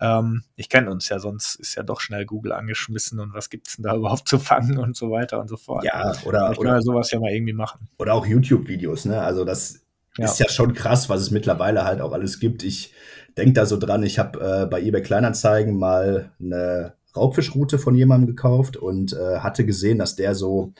ähm, 0.00 0.42
ich 0.56 0.68
kenne 0.68 0.90
uns 0.90 1.08
ja, 1.08 1.20
sonst 1.20 1.54
ist 1.54 1.76
ja 1.76 1.84
doch 1.84 2.00
schnell 2.00 2.26
Google 2.26 2.52
angeschmissen 2.52 3.20
und 3.20 3.32
was 3.32 3.48
gibt 3.48 3.68
es 3.68 3.76
denn 3.76 3.84
da 3.84 3.94
überhaupt 3.96 4.28
zu 4.28 4.40
fangen 4.40 4.78
und 4.78 4.96
so 4.96 5.10
weiter 5.12 5.40
und 5.40 5.48
so 5.48 5.56
fort. 5.56 5.84
Ja, 5.84 6.12
oder, 6.24 6.50
ich 6.52 6.58
oder 6.58 6.82
sowas 6.82 7.12
ja 7.12 7.20
mal 7.20 7.30
irgendwie 7.30 7.54
machen. 7.54 7.88
Oder 7.98 8.14
auch 8.14 8.26
YouTube-Videos, 8.26 9.04
ne? 9.04 9.20
Also 9.20 9.44
das 9.44 9.86
ja. 10.18 10.24
ist 10.26 10.38
ja 10.38 10.48
schon 10.48 10.74
krass, 10.74 11.08
was 11.08 11.20
es 11.20 11.30
mittlerweile 11.30 11.84
halt 11.84 12.00
auch 12.00 12.12
alles 12.12 12.40
gibt. 12.40 12.62
Ich 12.62 12.92
denke 13.36 13.54
da 13.54 13.66
so 13.66 13.76
dran, 13.76 14.02
ich 14.02 14.18
habe 14.18 14.40
äh, 14.40 14.66
bei 14.66 14.82
eBay 14.82 15.02
Kleinanzeigen 15.02 15.78
mal 15.78 16.30
eine 16.40 16.94
Raubfischroute 17.16 17.78
von 17.78 17.94
jemandem 17.94 18.28
gekauft 18.28 18.76
und 18.76 19.12
äh, 19.12 19.38
hatte 19.38 19.64
gesehen, 19.64 19.98
dass 19.98 20.16
der 20.16 20.34
so 20.34 20.72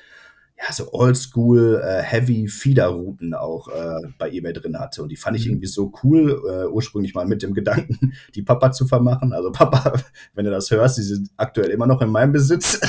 ja, 0.58 0.72
so 0.72 0.92
oldschool, 0.92 1.82
äh, 1.84 2.02
heavy 2.02 2.48
Feeder-Routen 2.48 3.34
auch 3.34 3.68
äh, 3.68 4.08
bei 4.16 4.30
eBay 4.30 4.54
drin 4.54 4.78
hatte. 4.78 5.02
Und 5.02 5.10
die 5.10 5.16
fand 5.16 5.36
ich 5.36 5.44
mhm. 5.44 5.52
irgendwie 5.52 5.66
so 5.66 5.92
cool, 6.02 6.42
äh, 6.48 6.66
ursprünglich 6.66 7.14
mal 7.14 7.26
mit 7.26 7.42
dem 7.42 7.52
Gedanken, 7.52 8.14
die 8.34 8.42
Papa 8.42 8.72
zu 8.72 8.86
vermachen. 8.86 9.32
Also 9.32 9.52
Papa, 9.52 9.92
wenn 10.34 10.46
du 10.46 10.50
das 10.50 10.70
hörst, 10.70 10.96
die 10.96 11.02
sind 11.02 11.30
aktuell 11.36 11.68
immer 11.70 11.86
noch 11.86 12.00
in 12.00 12.08
meinem 12.08 12.32
Besitz. 12.32 12.80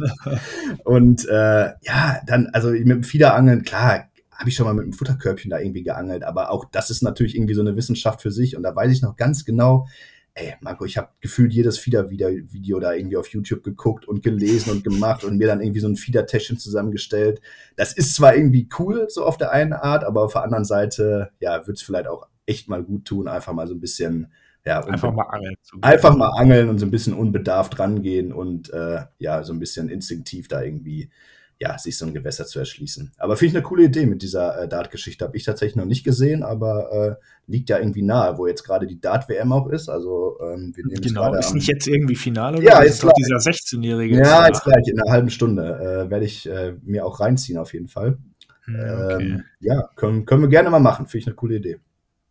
und 0.84 1.28
äh, 1.28 1.72
ja, 1.82 2.20
dann, 2.26 2.48
also 2.52 2.70
mit 2.70 2.88
dem 2.88 3.04
Feeder-Angeln, 3.04 3.62
klar, 3.62 4.06
habe 4.38 4.50
ich 4.50 4.54
schon 4.54 4.66
mal 4.66 4.74
mit 4.74 4.84
einem 4.84 4.92
Futterkörbchen 4.92 5.50
da 5.50 5.58
irgendwie 5.58 5.82
geangelt, 5.82 6.22
aber 6.22 6.50
auch 6.50 6.64
das 6.66 6.90
ist 6.90 7.02
natürlich 7.02 7.36
irgendwie 7.36 7.54
so 7.54 7.62
eine 7.62 7.76
Wissenschaft 7.76 8.22
für 8.22 8.30
sich. 8.30 8.56
Und 8.56 8.62
da 8.62 8.74
weiß 8.74 8.92
ich 8.92 9.02
noch 9.02 9.16
ganz 9.16 9.44
genau, 9.44 9.86
ey, 10.34 10.54
Marco, 10.60 10.84
ich 10.84 10.98
habe 10.98 11.08
gefühlt 11.20 11.52
jedes 11.52 11.78
Fieder-Video 11.78 12.78
da 12.78 12.92
irgendwie 12.92 13.16
auf 13.16 13.28
YouTube 13.28 13.62
geguckt 13.62 14.06
und 14.06 14.22
gelesen 14.22 14.70
und 14.70 14.84
gemacht 14.84 15.24
und 15.24 15.38
mir 15.38 15.46
dann 15.46 15.62
irgendwie 15.62 15.80
so 15.80 15.88
ein 15.88 15.96
Fieder-Täschchen 15.96 16.58
zusammengestellt. 16.58 17.40
Das 17.76 17.94
ist 17.94 18.14
zwar 18.14 18.36
irgendwie 18.36 18.68
cool, 18.78 19.06
so 19.08 19.24
auf 19.24 19.38
der 19.38 19.52
einen 19.52 19.72
Art, 19.72 20.04
aber 20.04 20.22
auf 20.22 20.34
der 20.34 20.42
anderen 20.42 20.66
Seite, 20.66 21.30
ja, 21.40 21.60
würde 21.60 21.72
es 21.72 21.82
vielleicht 21.82 22.06
auch 22.06 22.28
echt 22.44 22.68
mal 22.68 22.84
gut 22.84 23.06
tun, 23.06 23.28
einfach 23.28 23.54
mal 23.54 23.66
so 23.66 23.74
ein 23.74 23.80
bisschen, 23.80 24.30
ja, 24.66 24.84
einfach 24.84 25.12
mal 25.12 25.24
angeln. 25.24 25.56
Einfach 25.80 26.14
mal 26.14 26.30
angeln 26.30 26.68
und 26.68 26.78
so 26.78 26.86
ein 26.86 26.90
bisschen 26.90 27.14
unbedarft 27.14 27.78
rangehen 27.78 28.32
und 28.32 28.70
äh, 28.74 29.04
ja, 29.18 29.42
so 29.42 29.54
ein 29.54 29.58
bisschen 29.58 29.88
instinktiv 29.88 30.48
da 30.48 30.62
irgendwie 30.62 31.10
ja, 31.58 31.78
sich 31.78 31.96
so 31.96 32.04
ein 32.06 32.12
Gewässer 32.12 32.46
zu 32.46 32.58
erschließen. 32.58 33.12
Aber 33.16 33.36
finde 33.36 33.50
ich 33.50 33.56
eine 33.56 33.62
coole 33.62 33.84
Idee 33.84 34.04
mit 34.04 34.22
dieser 34.22 34.62
äh, 34.62 34.68
Dart-Geschichte. 34.68 35.24
Habe 35.24 35.36
ich 35.36 35.44
tatsächlich 35.44 35.76
noch 35.76 35.86
nicht 35.86 36.04
gesehen, 36.04 36.42
aber 36.42 37.18
äh, 37.18 37.24
liegt 37.46 37.70
ja 37.70 37.78
irgendwie 37.78 38.02
nahe, 38.02 38.36
wo 38.36 38.46
jetzt 38.46 38.62
gerade 38.64 38.86
die 38.86 39.00
Dart-WM 39.00 39.52
auch 39.52 39.68
ist. 39.68 39.88
Also 39.88 40.38
ähm, 40.42 40.72
wir 40.74 40.84
nehmen 40.84 41.00
Genau, 41.00 41.34
ist 41.34 41.54
nicht 41.54 41.68
jetzt 41.68 41.86
irgendwie 41.86 42.14
Finale? 42.16 42.58
Oder? 42.58 42.66
Ja, 42.66 42.82
jetzt 42.82 43.02
doch 43.02 43.12
dieser 43.12 43.36
16-Jährige. 43.36 44.18
Ja, 44.18 44.46
jetzt 44.46 44.64
gleich, 44.64 44.86
in 44.86 45.00
einer 45.00 45.10
halben 45.10 45.30
Stunde 45.30 46.06
äh, 46.06 46.10
werde 46.10 46.26
ich 46.26 46.46
äh, 46.46 46.74
mir 46.82 47.06
auch 47.06 47.20
reinziehen 47.20 47.58
auf 47.58 47.72
jeden 47.72 47.88
Fall. 47.88 48.18
Hm, 48.64 48.74
okay. 48.74 49.24
Ähm, 49.24 49.44
ja, 49.60 49.88
können, 49.96 50.26
können 50.26 50.42
wir 50.42 50.48
gerne 50.48 50.68
mal 50.68 50.78
machen. 50.78 51.06
Finde 51.06 51.22
ich 51.22 51.26
eine 51.26 51.36
coole 51.36 51.56
Idee. 51.56 51.78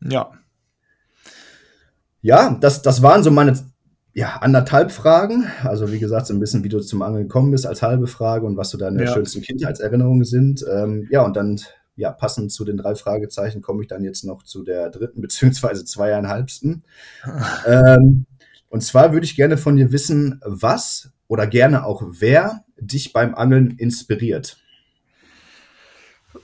Ja. 0.02 0.32
Ja, 2.22 2.58
das, 2.60 2.84
das 2.84 3.02
waren 3.02 3.24
so 3.24 3.32
meine 3.32 3.56
ja, 4.16 4.38
anderthalb 4.38 4.94
Fragen. 4.94 5.46
Also 5.64 5.92
wie 5.92 6.00
gesagt, 6.00 6.28
so 6.28 6.34
ein 6.34 6.40
bisschen, 6.40 6.64
wie 6.64 6.70
du 6.70 6.80
zum 6.80 7.02
Angeln 7.02 7.28
gekommen 7.28 7.52
bist 7.52 7.68
als 7.68 7.82
halbe 7.82 8.08
Frage 8.08 8.46
und 8.46 8.56
was 8.56 8.70
so 8.70 8.78
deine 8.78 9.04
ja. 9.04 9.14
schönsten 9.14 9.42
Kindheitserinnerungen 9.42 10.24
sind. 10.24 10.66
Ähm, 10.72 11.06
ja, 11.12 11.22
und 11.22 11.36
dann, 11.36 11.60
ja, 11.98 12.14
passend 12.14 12.54
zu 12.54 12.64
den 12.64 12.78
drei 12.78 12.96
Fragezeichen 12.96 13.62
komme 13.62 13.82
ich 13.82 13.90
dann 13.90 14.06
jetzt 14.06 14.24
noch 14.24 14.44
zu 14.44 14.64
der 14.64 14.90
dritten 14.90 15.20
beziehungsweise 15.22 15.84
zweieinhalbsten. 15.84 16.86
ähm, 17.68 18.26
und 18.70 18.82
zwar 18.82 19.12
würde 19.12 19.26
ich 19.26 19.36
gerne 19.36 19.58
von 19.58 19.76
dir 19.76 19.92
wissen, 19.92 20.40
was 20.46 21.12
oder 21.28 21.46
gerne 21.46 21.86
auch 21.86 22.02
wer 22.08 22.64
dich 22.80 23.12
beim 23.12 23.36
Angeln 23.36 23.72
inspiriert. 23.72 24.58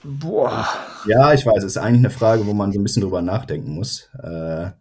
Boah. 0.02 0.68
Ja, 1.06 1.32
ich 1.32 1.46
weiß, 1.46 1.64
es 1.64 1.72
ist 1.72 1.76
eigentlich 1.78 2.00
eine 2.00 2.10
Frage, 2.10 2.46
wo 2.46 2.52
man 2.52 2.70
so 2.70 2.78
ein 2.78 2.82
bisschen 2.82 3.02
drüber 3.02 3.22
nachdenken 3.22 3.72
muss. 3.72 4.10
Äh, 4.22 4.72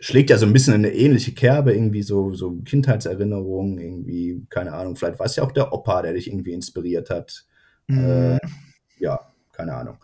schlägt 0.00 0.30
ja 0.30 0.38
so 0.38 0.46
ein 0.46 0.52
bisschen 0.52 0.74
in 0.74 0.84
eine 0.84 0.94
ähnliche 0.94 1.32
Kerbe, 1.32 1.72
irgendwie 1.72 2.02
so, 2.02 2.32
so 2.32 2.52
Kindheitserinnerungen, 2.64 3.78
irgendwie, 3.78 4.46
keine 4.48 4.72
Ahnung, 4.72 4.96
vielleicht 4.96 5.18
war 5.18 5.26
es 5.26 5.36
ja 5.36 5.42
auch 5.42 5.52
der 5.52 5.72
Opa, 5.72 6.02
der 6.02 6.12
dich 6.12 6.28
irgendwie 6.28 6.52
inspiriert 6.52 7.10
hat. 7.10 7.46
Mhm. 7.88 8.04
Äh, 8.04 8.38
ja, 8.98 9.32
keine 9.52 9.74
Ahnung. 9.74 9.98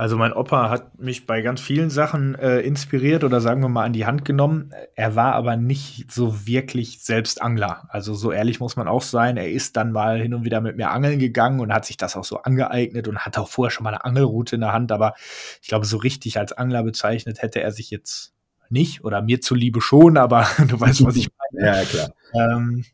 Also 0.00 0.16
mein 0.16 0.32
Opa 0.32 0.70
hat 0.70 0.98
mich 0.98 1.26
bei 1.26 1.42
ganz 1.42 1.60
vielen 1.60 1.90
Sachen 1.90 2.34
äh, 2.34 2.60
inspiriert 2.60 3.22
oder 3.22 3.42
sagen 3.42 3.60
wir 3.60 3.68
mal 3.68 3.84
an 3.84 3.92
die 3.92 4.06
Hand 4.06 4.24
genommen. 4.24 4.72
Er 4.94 5.14
war 5.14 5.34
aber 5.34 5.56
nicht 5.56 6.10
so 6.10 6.46
wirklich 6.46 7.00
selbst 7.00 7.42
Angler. 7.42 7.86
Also 7.90 8.14
so 8.14 8.32
ehrlich 8.32 8.60
muss 8.60 8.76
man 8.76 8.88
auch 8.88 9.02
sein. 9.02 9.36
Er 9.36 9.50
ist 9.50 9.76
dann 9.76 9.92
mal 9.92 10.18
hin 10.18 10.32
und 10.32 10.42
wieder 10.42 10.62
mit 10.62 10.78
mir 10.78 10.90
angeln 10.90 11.18
gegangen 11.18 11.60
und 11.60 11.70
hat 11.70 11.84
sich 11.84 11.98
das 11.98 12.16
auch 12.16 12.24
so 12.24 12.38
angeeignet 12.38 13.08
und 13.08 13.18
hatte 13.26 13.42
auch 13.42 13.50
vorher 13.50 13.70
schon 13.70 13.84
mal 13.84 13.90
eine 13.90 14.02
Angelroute 14.02 14.54
in 14.54 14.62
der 14.62 14.72
Hand. 14.72 14.90
Aber 14.90 15.12
ich 15.60 15.68
glaube, 15.68 15.84
so 15.84 15.98
richtig 15.98 16.38
als 16.38 16.54
Angler 16.54 16.82
bezeichnet 16.82 17.42
hätte 17.42 17.60
er 17.60 17.70
sich 17.70 17.90
jetzt 17.90 18.32
nicht 18.70 19.04
oder 19.04 19.20
mir 19.20 19.42
zuliebe 19.42 19.82
schon, 19.82 20.16
aber 20.16 20.46
du 20.66 20.80
weißt, 20.80 21.04
was 21.04 21.16
ich 21.16 21.28
meine. 21.52 21.76
Ja, 21.76 21.84
klar. 21.84 22.10
Ähm, 22.32 22.86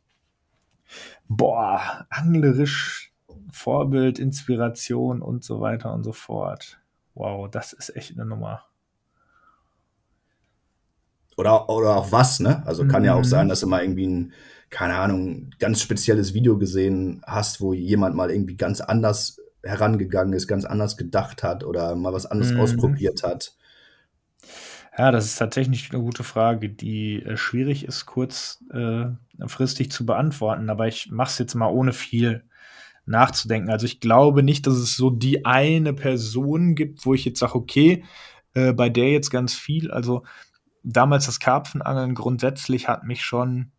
boah, 1.28 2.04
anglerisch 2.10 3.12
Vorbild, 3.52 4.18
Inspiration 4.18 5.22
und 5.22 5.44
so 5.44 5.60
weiter 5.60 5.94
und 5.94 6.02
so 6.02 6.10
fort. 6.10 6.80
Wow, 7.16 7.50
das 7.50 7.72
ist 7.72 7.96
echt 7.96 8.12
eine 8.12 8.26
Nummer. 8.26 8.66
Oder, 11.38 11.68
oder 11.68 11.96
auch 11.96 12.12
was, 12.12 12.40
ne? 12.40 12.62
Also 12.66 12.86
kann 12.86 13.02
mhm. 13.02 13.06
ja 13.06 13.14
auch 13.14 13.20
mhm. 13.20 13.24
sein, 13.24 13.48
dass 13.48 13.60
du 13.60 13.66
mal 13.66 13.82
irgendwie 13.82 14.06
ein, 14.06 14.32
keine 14.68 14.96
Ahnung, 14.96 15.50
ganz 15.58 15.80
spezielles 15.80 16.34
Video 16.34 16.58
gesehen 16.58 17.22
hast, 17.26 17.60
wo 17.60 17.72
jemand 17.72 18.14
mal 18.14 18.30
irgendwie 18.30 18.56
ganz 18.56 18.80
anders 18.80 19.40
herangegangen 19.62 20.34
ist, 20.34 20.46
ganz 20.46 20.64
anders 20.64 20.96
gedacht 20.96 21.42
hat 21.42 21.64
oder 21.64 21.96
mal 21.96 22.12
was 22.12 22.26
anderes 22.26 22.52
mhm. 22.52 22.60
ausprobiert 22.60 23.22
hat. 23.22 23.54
Ja, 24.98 25.10
das 25.10 25.24
ist 25.24 25.36
tatsächlich 25.36 25.90
eine 25.90 26.02
gute 26.02 26.22
Frage, 26.24 26.68
die 26.68 27.22
äh, 27.22 27.38
schwierig 27.38 27.84
ist, 27.86 28.04
kurzfristig 28.04 29.86
äh, 29.86 29.90
zu 29.90 30.06
beantworten. 30.06 30.68
Aber 30.68 30.86
ich 30.86 31.10
mache 31.10 31.30
es 31.30 31.38
jetzt 31.38 31.54
mal 31.54 31.68
ohne 31.68 31.92
viel 31.94 32.44
nachzudenken. 33.06 33.70
Also 33.70 33.86
ich 33.86 34.00
glaube 34.00 34.42
nicht, 34.42 34.66
dass 34.66 34.74
es 34.74 34.96
so 34.96 35.10
die 35.10 35.44
eine 35.44 35.94
Person 35.94 36.74
gibt, 36.74 37.06
wo 37.06 37.14
ich 37.14 37.24
jetzt 37.24 37.38
sage, 37.38 37.54
okay, 37.54 38.04
äh, 38.54 38.72
bei 38.72 38.88
der 38.88 39.10
jetzt 39.10 39.30
ganz 39.30 39.54
viel. 39.54 39.90
Also 39.90 40.24
damals 40.82 41.26
das 41.26 41.40
Karpfenangeln 41.40 42.14
grundsätzlich 42.14 42.88
hat 42.88 43.04
mich 43.04 43.24
schon 43.24 43.72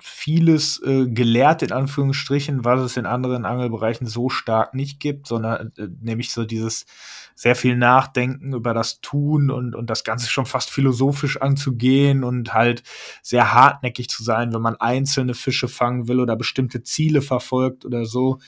vieles 0.00 0.82
äh, 0.82 1.06
gelehrt, 1.06 1.62
in 1.62 1.72
Anführungsstrichen, 1.72 2.64
was 2.64 2.80
es 2.80 2.96
in 2.96 3.06
anderen 3.06 3.44
Angelbereichen 3.44 4.06
so 4.06 4.28
stark 4.28 4.74
nicht 4.74 5.00
gibt, 5.00 5.26
sondern 5.26 5.72
äh, 5.76 5.88
nämlich 6.00 6.32
so 6.32 6.44
dieses 6.44 6.86
sehr 7.34 7.56
viel 7.56 7.76
Nachdenken 7.76 8.54
über 8.54 8.74
das 8.74 9.00
Tun 9.00 9.50
und, 9.50 9.74
und 9.74 9.88
das 9.88 10.04
Ganze 10.04 10.28
schon 10.28 10.46
fast 10.46 10.70
philosophisch 10.70 11.40
anzugehen 11.40 12.24
und 12.24 12.54
halt 12.54 12.82
sehr 13.22 13.52
hartnäckig 13.52 14.08
zu 14.08 14.22
sein, 14.22 14.52
wenn 14.52 14.62
man 14.62 14.76
einzelne 14.76 15.34
Fische 15.34 15.68
fangen 15.68 16.08
will 16.08 16.20
oder 16.20 16.36
bestimmte 16.36 16.82
Ziele 16.82 17.22
verfolgt 17.22 17.84
oder 17.84 18.04
so. 18.04 18.38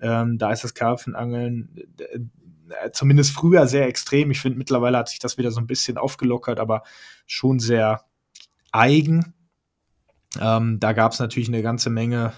Ähm, 0.00 0.38
da 0.38 0.52
ist 0.52 0.64
das 0.64 0.74
Karpfenangeln 0.74 1.74
äh, 1.98 2.90
zumindest 2.92 3.32
früher 3.32 3.66
sehr 3.66 3.86
extrem. 3.86 4.30
Ich 4.30 4.40
finde, 4.40 4.58
mittlerweile 4.58 4.98
hat 4.98 5.08
sich 5.08 5.18
das 5.18 5.38
wieder 5.38 5.50
so 5.50 5.60
ein 5.60 5.66
bisschen 5.66 5.96
aufgelockert, 5.96 6.60
aber 6.60 6.82
schon 7.26 7.58
sehr 7.60 8.02
eigen 8.72 9.34
ähm, 10.40 10.80
da 10.80 10.92
gab 10.92 11.12
es 11.12 11.18
natürlich 11.18 11.48
eine 11.48 11.62
ganze 11.62 11.90
Menge 11.90 12.32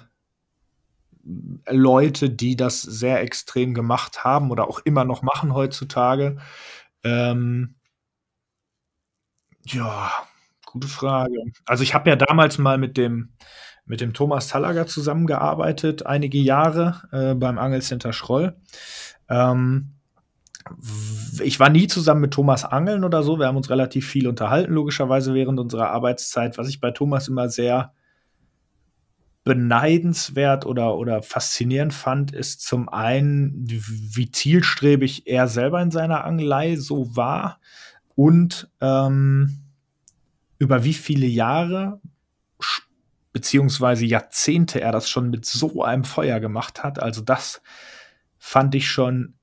Leute, 1.69 2.31
die 2.31 2.57
das 2.57 2.83
sehr 2.83 3.21
extrem 3.21 3.75
gemacht 3.75 4.25
haben 4.25 4.51
oder 4.51 4.69
auch 4.69 4.81
immer 4.81 5.05
noch 5.05 5.23
machen 5.23 5.55
heutzutage. 5.55 6.39
Ähm, 7.05 7.75
ja, 9.65 10.11
gute 10.65 10.89
Frage. 10.89 11.37
Also 11.67 11.83
ich 11.83 11.95
habe 11.95 12.11
ja 12.11 12.17
damals 12.17 12.59
mal 12.59 12.79
mit 12.79 12.97
dem, 12.97 13.35
mit 13.85 14.01
dem 14.01 14.15
Thomas 14.15 14.49
Tallager 14.49 14.87
zusammengearbeitet, 14.87 16.07
einige 16.07 16.39
Jahre 16.39 17.03
äh, 17.13 17.35
beim 17.35 17.59
Angelcenter 17.59 18.13
Schroll. 18.13 18.57
Ähm, 19.29 20.00
ich 21.43 21.59
war 21.59 21.71
nie 21.71 21.87
zusammen 21.87 22.21
mit 22.21 22.33
Thomas 22.33 22.65
Angeln 22.65 23.05
oder 23.05 23.23
so. 23.23 23.39
Wir 23.39 23.47
haben 23.47 23.57
uns 23.57 23.71
relativ 23.71 24.07
viel 24.07 24.29
unterhalten, 24.29 24.73
logischerweise 24.73 25.35
während 25.35 25.59
unserer 25.59 25.91
Arbeitszeit. 25.91 26.59
Was 26.59 26.69
ich 26.69 26.81
bei 26.81 26.91
Thomas 26.91 27.29
immer 27.29 27.49
sehr 27.49 27.93
beneidenswert 29.45 30.67
oder, 30.67 30.97
oder 30.97 31.23
faszinierend 31.23 31.95
fand, 31.95 32.33
ist 32.33 32.63
zum 32.63 32.89
einen, 32.89 33.67
wie 33.67 34.31
zielstrebig 34.31 35.27
er 35.27 35.49
selber 35.49 35.81
in 35.81 35.91
seiner 35.91 36.25
Angelei 36.25 36.77
so 36.77 37.17
war 37.17 37.59
und 38.15 38.71
ähm, 38.81 39.63
über 40.59 40.85
wie 40.85 40.95
viele 40.95 41.27
Jahre 41.27 42.01
beziehungsweise 43.33 44.05
Jahrzehnte 44.05 44.81
er 44.81 44.93
das 44.93 45.09
schon 45.09 45.31
mit 45.31 45.47
so 45.47 45.83
einem 45.83 46.05
Feuer 46.05 46.41
gemacht 46.41 46.83
hat. 46.83 47.01
Also 47.01 47.23
das 47.23 47.63
fand 48.39 48.75
ich 48.75 48.91
schon 48.91 49.35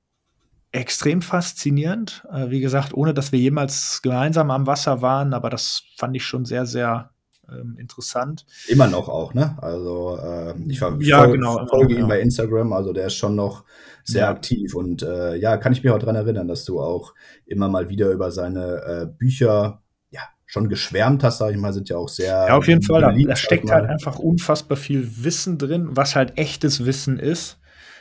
extrem 0.78 1.22
faszinierend. 1.22 2.26
Äh, 2.32 2.50
wie 2.50 2.60
gesagt, 2.60 2.94
ohne 2.94 3.12
dass 3.12 3.32
wir 3.32 3.38
jemals 3.38 4.00
gemeinsam 4.02 4.50
am 4.50 4.66
Wasser 4.66 5.02
waren, 5.02 5.34
aber 5.34 5.50
das 5.50 5.82
fand 5.96 6.16
ich 6.16 6.24
schon 6.24 6.44
sehr, 6.44 6.66
sehr 6.66 7.10
ähm, 7.50 7.76
interessant. 7.78 8.46
Immer 8.68 8.86
noch 8.86 9.08
auch, 9.08 9.34
ne? 9.34 9.56
Also 9.60 10.18
äh, 10.22 10.54
ich 10.68 10.78
ver 10.78 10.96
ja, 11.00 11.18
folge, 11.18 11.32
genau, 11.32 11.66
folge 11.66 11.94
ihm 11.94 12.06
bei 12.06 12.20
Instagram, 12.20 12.72
also 12.72 12.92
der 12.92 13.06
ist 13.06 13.14
schon 13.14 13.34
noch 13.34 13.64
sehr 14.04 14.22
ja. 14.22 14.30
aktiv 14.30 14.74
und 14.74 15.02
äh, 15.02 15.36
ja, 15.36 15.56
kann 15.56 15.72
ich 15.72 15.82
mich 15.82 15.92
auch 15.92 15.98
daran 15.98 16.16
erinnern, 16.16 16.48
dass 16.48 16.64
du 16.64 16.80
auch 16.80 17.14
immer 17.44 17.68
mal 17.68 17.88
wieder 17.88 18.10
über 18.10 18.30
seine 18.30 18.82
äh, 18.86 19.06
Bücher 19.06 19.82
ja 20.10 20.20
schon 20.46 20.68
geschwärmt 20.68 21.24
hast, 21.24 21.38
sag 21.38 21.50
ich 21.50 21.58
mal, 21.58 21.72
sind 21.72 21.88
ja 21.88 21.96
auch 21.96 22.08
sehr. 22.08 22.46
Ja, 22.48 22.56
auf 22.56 22.68
jeden 22.68 22.82
Fall. 22.82 23.00
Da, 23.00 23.12
da 23.12 23.36
steckt 23.36 23.70
halt 23.70 23.86
einfach 23.86 24.18
unfassbar 24.18 24.76
viel 24.76 25.24
Wissen 25.24 25.58
drin, 25.58 25.88
was 25.90 26.14
halt 26.14 26.38
echtes 26.38 26.86
Wissen 26.86 27.18
ist 27.18 27.58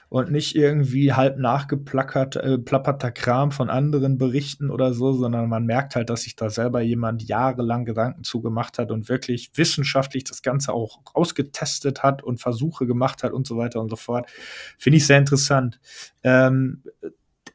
und 0.10 0.32
nicht 0.32 0.56
irgendwie 0.56 1.14
halb 1.14 1.38
nachgeplappert 1.38 2.38
äh, 2.38 2.58
plapperter 2.58 3.12
Kram 3.12 3.52
von 3.52 3.70
anderen 3.70 4.18
Berichten 4.18 4.70
oder 4.70 4.94
so, 4.94 5.12
sondern 5.12 5.50
man 5.50 5.66
merkt 5.66 5.96
halt, 5.96 6.10
dass 6.10 6.22
sich 6.22 6.36
da 6.36 6.50
selber 6.50 6.82
jemand 6.82 7.24
jahrelang 7.24 7.84
Gedanken 7.84 8.24
zugemacht 8.24 8.80
hat 8.80 8.92
und 8.92 9.10
wirklich 9.10 9.52
wissenschaftlich 9.56 10.24
das 10.24 10.42
Ganze 10.42 10.74
auch 10.74 11.02
ausgetestet 11.14 12.04
hat 12.04 12.24
und 12.24 12.40
Versuche 12.40 12.88
gemacht 12.88 13.24
hat 13.24 13.34
und 13.34 13.46
so 13.46 13.58
weiter 13.58 13.82
und 13.82 13.90
so 13.90 13.98
fort. 13.98 14.30
Finde 14.78 14.98
ich 14.98 15.06
sehr 15.06 15.18
interessant. 15.18 15.80
Ähm, 16.24 16.84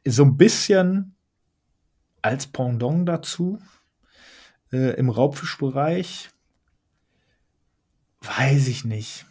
so 0.05 0.23
ein 0.23 0.37
bisschen 0.37 1.15
als 2.21 2.47
Pendant 2.47 3.09
dazu 3.09 3.59
äh, 4.71 4.95
im 4.95 5.09
Raubfischbereich 5.09 6.29
weiß 8.21 8.67
ich 8.67 8.85
nicht. 8.85 9.25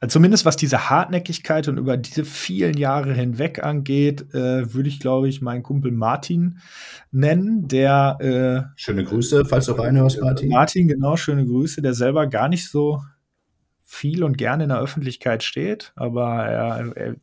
Also 0.00 0.14
zumindest 0.14 0.44
was 0.44 0.56
diese 0.56 0.90
Hartnäckigkeit 0.90 1.68
und 1.68 1.78
über 1.78 1.96
diese 1.96 2.24
vielen 2.24 2.76
Jahre 2.76 3.14
hinweg 3.14 3.64
angeht, 3.64 4.34
äh, 4.34 4.74
würde 4.74 4.88
ich, 4.88 5.00
glaube 5.00 5.28
ich, 5.28 5.40
meinen 5.40 5.62
Kumpel 5.62 5.90
Martin 5.90 6.58
nennen, 7.10 7.66
der 7.68 8.18
äh, 8.20 8.72
Schöne 8.76 9.04
Grüße, 9.04 9.44
falls 9.46 9.66
du 9.66 9.72
reinhörst, 9.72 10.20
Martin. 10.20 10.50
Martin, 10.50 10.88
genau, 10.88 11.16
schöne 11.16 11.46
Grüße, 11.46 11.80
der 11.80 11.94
selber 11.94 12.26
gar 12.26 12.48
nicht 12.48 12.68
so 12.68 13.00
viel 13.88 14.24
und 14.24 14.36
gerne 14.36 14.64
in 14.64 14.70
der 14.70 14.80
Öffentlichkeit 14.80 15.44
steht, 15.44 15.92
aber 15.94 16.44
er, 16.44 16.96
er, 16.96 17.14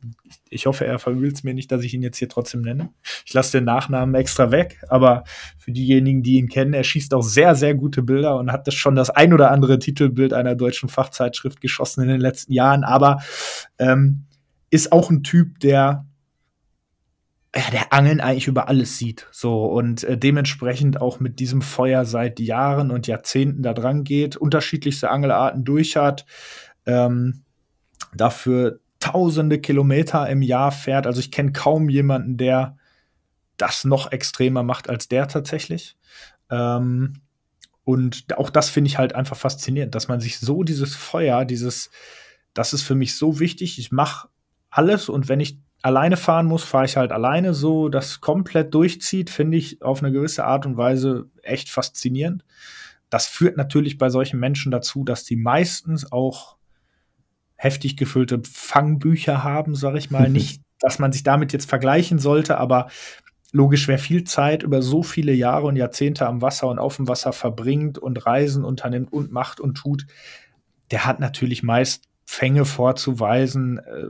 ich 0.48 0.64
hoffe, 0.64 0.86
er 0.86 0.98
verwühlt 0.98 1.34
es 1.34 1.44
mir 1.44 1.52
nicht, 1.52 1.70
dass 1.70 1.82
ich 1.82 1.92
ihn 1.92 2.00
jetzt 2.00 2.16
hier 2.16 2.30
trotzdem 2.30 2.62
nenne. 2.62 2.88
Ich 3.26 3.34
lasse 3.34 3.58
den 3.58 3.64
Nachnamen 3.64 4.14
extra 4.14 4.50
weg, 4.50 4.80
aber 4.88 5.24
für 5.58 5.72
diejenigen, 5.72 6.22
die 6.22 6.38
ihn 6.38 6.48
kennen, 6.48 6.72
er 6.72 6.82
schießt 6.82 7.12
auch 7.12 7.22
sehr, 7.22 7.54
sehr 7.54 7.74
gute 7.74 8.02
Bilder 8.02 8.38
und 8.38 8.50
hat 8.50 8.66
das 8.66 8.74
schon 8.74 8.96
das 8.96 9.10
ein 9.10 9.34
oder 9.34 9.50
andere 9.50 9.78
Titelbild 9.78 10.32
einer 10.32 10.54
deutschen 10.54 10.88
Fachzeitschrift 10.88 11.60
geschossen 11.60 12.02
in 12.02 12.08
den 12.08 12.20
letzten 12.20 12.54
Jahren, 12.54 12.82
aber 12.82 13.22
ähm, 13.78 14.24
ist 14.70 14.90
auch 14.90 15.10
ein 15.10 15.22
Typ, 15.22 15.60
der 15.60 16.06
ja, 17.54 17.70
der 17.70 17.92
Angeln 17.92 18.20
eigentlich 18.20 18.48
über 18.48 18.68
alles 18.68 18.98
sieht. 18.98 19.28
So 19.30 19.66
und 19.66 20.02
äh, 20.04 20.18
dementsprechend 20.18 21.00
auch 21.00 21.20
mit 21.20 21.38
diesem 21.38 21.62
Feuer 21.62 22.04
seit 22.04 22.40
Jahren 22.40 22.90
und 22.90 23.06
Jahrzehnten 23.06 23.62
da 23.62 23.72
dran 23.74 24.04
geht, 24.04 24.36
unterschiedlichste 24.36 25.10
Angelarten 25.10 25.64
durch 25.64 25.96
hat, 25.96 26.26
ähm, 26.86 27.44
dafür 28.14 28.80
tausende 28.98 29.60
Kilometer 29.60 30.28
im 30.28 30.42
Jahr 30.42 30.72
fährt. 30.72 31.06
Also 31.06 31.20
ich 31.20 31.30
kenne 31.30 31.52
kaum 31.52 31.88
jemanden, 31.88 32.36
der 32.36 32.76
das 33.56 33.84
noch 33.84 34.10
extremer 34.10 34.62
macht 34.62 34.88
als 34.88 35.08
der 35.08 35.28
tatsächlich. 35.28 35.96
Ähm, 36.50 37.20
und 37.84 38.36
auch 38.36 38.50
das 38.50 38.70
finde 38.70 38.88
ich 38.88 38.98
halt 38.98 39.14
einfach 39.14 39.36
faszinierend, 39.36 39.94
dass 39.94 40.08
man 40.08 40.20
sich 40.20 40.38
so 40.38 40.62
dieses 40.62 40.96
Feuer, 40.96 41.44
dieses, 41.44 41.90
das 42.54 42.72
ist 42.72 42.82
für 42.82 42.94
mich 42.94 43.16
so 43.16 43.38
wichtig. 43.40 43.78
Ich 43.78 43.92
mache 43.92 44.28
alles 44.70 45.08
und 45.08 45.28
wenn 45.28 45.40
ich 45.40 45.58
alleine 45.84 46.16
fahren 46.16 46.46
muss, 46.46 46.64
fahre 46.64 46.86
ich 46.86 46.96
halt 46.96 47.12
alleine 47.12 47.52
so. 47.52 47.90
Das 47.90 48.22
komplett 48.22 48.72
durchzieht, 48.72 49.28
finde 49.28 49.58
ich 49.58 49.82
auf 49.82 50.02
eine 50.02 50.12
gewisse 50.12 50.44
Art 50.44 50.64
und 50.64 50.78
Weise 50.78 51.26
echt 51.42 51.68
faszinierend. 51.68 52.42
Das 53.10 53.26
führt 53.26 53.58
natürlich 53.58 53.98
bei 53.98 54.08
solchen 54.08 54.40
Menschen 54.40 54.72
dazu, 54.72 55.04
dass 55.04 55.24
die 55.24 55.36
meistens 55.36 56.10
auch 56.10 56.56
heftig 57.56 57.98
gefüllte 57.98 58.40
Fangbücher 58.50 59.44
haben, 59.44 59.74
sage 59.74 59.98
ich 59.98 60.10
mal. 60.10 60.28
Nicht, 60.30 60.62
dass 60.80 60.98
man 60.98 61.12
sich 61.12 61.22
damit 61.22 61.52
jetzt 61.52 61.68
vergleichen 61.68 62.18
sollte, 62.18 62.56
aber 62.56 62.88
logisch, 63.52 63.86
wer 63.86 63.98
viel 63.98 64.24
Zeit 64.24 64.62
über 64.62 64.80
so 64.80 65.02
viele 65.02 65.34
Jahre 65.34 65.66
und 65.66 65.76
Jahrzehnte 65.76 66.26
am 66.26 66.40
Wasser 66.40 66.68
und 66.68 66.78
auf 66.78 66.96
dem 66.96 67.08
Wasser 67.08 67.34
verbringt 67.34 67.98
und 67.98 68.24
Reisen 68.24 68.64
unternimmt 68.64 69.12
und 69.12 69.32
macht 69.32 69.60
und 69.60 69.74
tut, 69.74 70.06
der 70.90 71.04
hat 71.04 71.20
natürlich 71.20 71.62
meist 71.62 72.08
Fänge 72.24 72.64
vorzuweisen, 72.64 73.78
äh, 73.80 74.08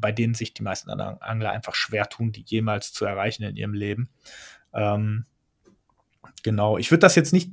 bei 0.00 0.12
denen 0.12 0.34
sich 0.34 0.54
die 0.54 0.62
meisten 0.62 0.90
anderen 0.90 1.20
Angler 1.20 1.50
einfach 1.50 1.74
schwer 1.74 2.08
tun, 2.08 2.32
die 2.32 2.44
jemals 2.46 2.92
zu 2.92 3.04
erreichen 3.04 3.42
in 3.42 3.56
ihrem 3.56 3.74
Leben. 3.74 4.08
Ähm, 4.72 5.26
genau, 6.42 6.78
ich 6.78 6.90
würde 6.90 7.00
das 7.00 7.14
jetzt 7.14 7.32
nicht, 7.32 7.50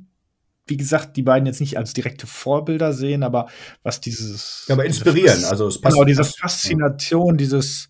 wie 0.66 0.76
gesagt, 0.76 1.16
die 1.16 1.22
beiden 1.22 1.46
jetzt 1.46 1.60
nicht 1.60 1.78
als 1.78 1.92
direkte 1.92 2.26
Vorbilder 2.26 2.92
sehen, 2.92 3.22
aber 3.22 3.48
was 3.82 4.00
dieses. 4.00 4.64
Ja, 4.68 4.74
aber 4.74 4.84
inspirieren, 4.84 5.44
also 5.44 5.68
es 5.68 5.80
passt. 5.80 5.94
Genau, 5.94 6.04
diese 6.04 6.24
Faszination, 6.24 7.36
dieses 7.36 7.88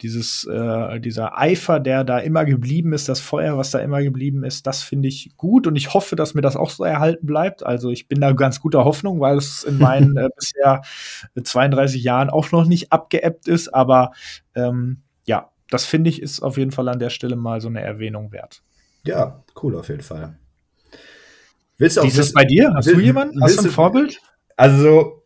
dieses, 0.00 0.44
äh, 0.44 1.00
dieser 1.00 1.38
Eifer, 1.38 1.80
der 1.80 2.04
da 2.04 2.18
immer 2.18 2.44
geblieben 2.44 2.92
ist, 2.92 3.08
das 3.08 3.20
Feuer, 3.20 3.56
was 3.56 3.70
da 3.70 3.78
immer 3.78 4.02
geblieben 4.02 4.44
ist, 4.44 4.66
das 4.66 4.82
finde 4.82 5.08
ich 5.08 5.36
gut 5.36 5.66
und 5.66 5.76
ich 5.76 5.94
hoffe, 5.94 6.16
dass 6.16 6.34
mir 6.34 6.42
das 6.42 6.56
auch 6.56 6.70
so 6.70 6.84
erhalten 6.84 7.26
bleibt. 7.26 7.64
Also 7.64 7.90
ich 7.90 8.08
bin 8.08 8.20
da 8.20 8.32
ganz 8.32 8.60
guter 8.60 8.84
Hoffnung, 8.84 9.20
weil 9.20 9.36
es 9.36 9.62
in 9.62 9.78
meinen 9.78 10.16
äh, 10.16 10.28
bisher 10.36 10.82
32 11.40 12.02
Jahren 12.02 12.30
auch 12.30 12.50
noch 12.50 12.66
nicht 12.66 12.92
abgeebbt 12.92 13.48
ist, 13.48 13.68
aber 13.68 14.12
ähm, 14.54 15.02
ja, 15.26 15.50
das 15.70 15.84
finde 15.84 16.10
ich 16.10 16.20
ist 16.20 16.42
auf 16.42 16.58
jeden 16.58 16.72
Fall 16.72 16.88
an 16.88 16.98
der 16.98 17.10
Stelle 17.10 17.36
mal 17.36 17.60
so 17.60 17.68
eine 17.68 17.80
Erwähnung 17.80 18.32
wert. 18.32 18.62
Ja, 19.04 19.44
cool 19.62 19.76
auf 19.76 19.88
jeden 19.88 20.02
Fall. 20.02 20.38
Willst 21.78 21.96
du 21.96 22.00
auch 22.00 22.04
Dieses 22.04 22.32
bei 22.32 22.44
dir? 22.44 22.72
Hast 22.74 22.86
will, 22.86 22.94
du 22.96 23.00
jemanden? 23.00 23.42
Hast 23.42 23.58
du 23.58 23.64
ein 23.64 23.70
Vorbild? 23.70 24.20
Also, 24.56 25.22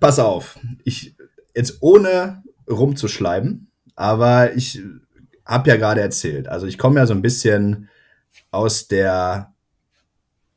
pass 0.00 0.18
auf. 0.18 0.58
Ich, 0.84 1.14
jetzt 1.54 1.78
ohne 1.80 2.42
rumzuschleiben. 2.70 3.70
Aber 3.96 4.54
ich 4.54 4.82
habe 5.44 5.68
ja 5.68 5.76
gerade 5.76 6.00
erzählt, 6.00 6.48
also 6.48 6.66
ich 6.66 6.78
komme 6.78 7.00
ja 7.00 7.06
so 7.06 7.14
ein 7.14 7.22
bisschen 7.22 7.88
aus 8.50 8.88
der 8.88 9.52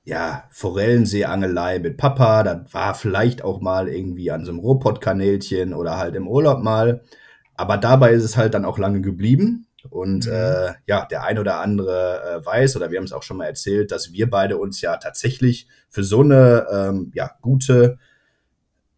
ja, 0.06 0.44
Forellenseeangelei 0.52 1.80
mit 1.80 1.98
Papa. 1.98 2.44
Das 2.44 2.74
war 2.74 2.94
vielleicht 2.94 3.44
auch 3.44 3.62
mal 3.62 3.88
irgendwie 3.88 4.32
an 4.32 4.46
so 4.46 4.52
einem 4.52 4.60
Robot-Kanälchen 4.60 5.74
oder 5.74 5.98
halt 5.98 6.16
im 6.16 6.28
Urlaub 6.28 6.62
mal. 6.62 7.04
Aber 7.56 7.78
dabei 7.78 8.12
ist 8.12 8.24
es 8.24 8.36
halt 8.36 8.54
dann 8.54 8.66
auch 8.66 8.78
lange 8.78 9.02
geblieben. 9.02 9.68
Und 9.90 10.28
mhm. 10.28 10.34
äh, 10.34 10.74
ja, 10.88 11.06
der 11.06 11.24
ein 11.24 11.40
oder 11.40 11.60
andere 11.60 12.22
äh, 12.42 12.46
weiß, 12.46 12.76
oder 12.78 12.92
wir 12.92 12.98
haben 12.98 13.06
es 13.06 13.14
auch 13.14 13.24
schon 13.24 13.38
mal 13.38 13.46
erzählt, 13.46 13.92
dass 13.92 14.14
wir 14.14 14.30
beide 14.30 14.58
uns 14.58 14.82
ja 14.82 14.98
tatsächlich 14.98 15.68
für 15.90 16.04
so 16.04 16.22
eine 16.22 16.68
ähm, 16.72 17.12
ja, 17.14 17.32
gute 17.42 17.98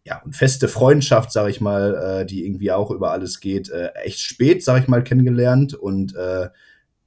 ja, 0.06 0.22
und 0.24 0.36
feste 0.36 0.68
Freundschaft, 0.68 1.32
sag 1.32 1.50
ich 1.50 1.60
mal, 1.60 2.20
äh, 2.20 2.26
die 2.26 2.46
irgendwie 2.46 2.70
auch 2.70 2.92
über 2.92 3.10
alles 3.10 3.40
geht, 3.40 3.70
äh, 3.70 3.88
echt 4.04 4.20
spät, 4.20 4.62
sag 4.62 4.80
ich 4.80 4.86
mal, 4.86 5.02
kennengelernt. 5.02 5.74
Und 5.74 6.14
äh, 6.14 6.48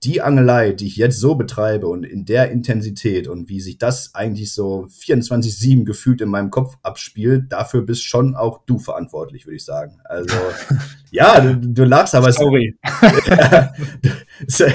die 0.04 0.22
Angelei, 0.22 0.74
die 0.74 0.88
ich 0.88 0.98
jetzt 0.98 1.18
so 1.18 1.36
betreibe 1.36 1.88
und 1.88 2.04
in 2.04 2.26
der 2.26 2.52
Intensität 2.52 3.30
und 3.30 3.48
wie 3.48 3.62
sich 3.62 3.78
das 3.78 4.16
eigentlich 4.16 4.54
so 4.54 4.88
24-7 5.02 5.86
gefühlt 5.86 6.20
in 6.20 6.28
meinem 6.28 6.52
Kopf 6.52 6.76
abspielt, 6.84 7.54
dafür 7.54 7.84
bist 7.84 8.04
schon 8.04 8.36
auch 8.36 8.66
du 8.66 8.80
verantwortlich, 8.80 9.46
würde 9.46 9.56
ich 9.56 9.66
sagen. 9.66 10.02
Also, 10.04 10.36
ja, 11.12 11.40
du, 11.40 11.56
du 11.56 11.86
lachst, 11.86 12.16
aber 12.16 12.34
sorry. 12.34 12.78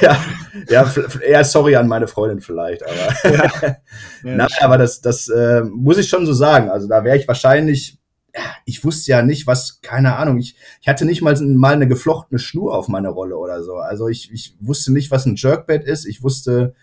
Ja, 0.02 0.18
ja, 0.68 0.92
eher 1.22 1.42
sorry 1.42 1.74
an 1.74 1.88
meine 1.88 2.06
Freundin 2.06 2.42
vielleicht, 2.42 2.82
aber, 2.82 3.34
ja. 3.34 3.50
ja 3.54 3.76
Nein, 4.22 4.48
aber 4.60 4.76
das, 4.76 5.00
das 5.00 5.26
äh, 5.28 5.62
muss 5.62 5.96
ich 5.96 6.06
schon 6.06 6.26
so 6.26 6.34
sagen. 6.34 6.68
Also 6.68 6.86
da 6.86 7.02
wäre 7.02 7.16
ich 7.16 7.26
wahrscheinlich 7.26 7.98
ich 8.64 8.84
wusste 8.84 9.12
ja 9.12 9.22
nicht, 9.22 9.46
was, 9.46 9.80
keine 9.80 10.16
Ahnung, 10.16 10.38
ich, 10.38 10.56
ich 10.80 10.88
hatte 10.88 11.04
nicht 11.04 11.22
mal, 11.22 11.36
mal 11.40 11.74
eine 11.74 11.88
geflochtene 11.88 12.38
Schnur 12.38 12.76
auf 12.76 12.88
meine 12.88 13.08
Rolle 13.08 13.36
oder 13.36 13.62
so. 13.62 13.76
Also 13.76 14.08
ich, 14.08 14.32
ich 14.32 14.56
wusste 14.60 14.92
nicht, 14.92 15.10
was 15.10 15.26
ein 15.26 15.36
Jerkbait 15.36 15.84
ist. 15.84 16.06
Ich 16.06 16.22
wusste, 16.22 16.74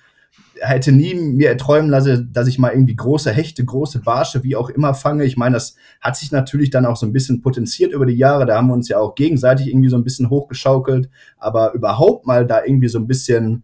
hätte 0.61 0.91
nie 0.91 1.15
mir 1.15 1.49
erträumen 1.49 1.89
lassen, 1.89 2.31
dass 2.31 2.47
ich 2.47 2.59
mal 2.59 2.71
irgendwie 2.71 2.95
große 2.95 3.31
Hechte, 3.31 3.65
große 3.65 3.99
Barsche, 3.99 4.43
wie 4.43 4.55
auch 4.55 4.69
immer 4.69 4.93
fange. 4.93 5.25
Ich 5.25 5.37
meine, 5.37 5.55
das 5.55 5.75
hat 5.99 6.15
sich 6.15 6.31
natürlich 6.31 6.69
dann 6.69 6.85
auch 6.85 6.95
so 6.95 7.05
ein 7.05 7.13
bisschen 7.13 7.41
potenziert 7.41 7.91
über 7.91 8.05
die 8.05 8.17
Jahre. 8.17 8.45
Da 8.45 8.57
haben 8.57 8.67
wir 8.67 8.73
uns 8.73 8.87
ja 8.87 8.99
auch 8.99 9.15
gegenseitig 9.15 9.67
irgendwie 9.67 9.89
so 9.89 9.97
ein 9.97 10.03
bisschen 10.03 10.29
hochgeschaukelt. 10.29 11.09
Aber 11.37 11.73
überhaupt 11.73 12.27
mal 12.27 12.45
da 12.45 12.63
irgendwie 12.63 12.89
so 12.89 12.99
ein 12.99 13.07
bisschen, 13.07 13.63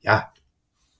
ja, 0.00 0.30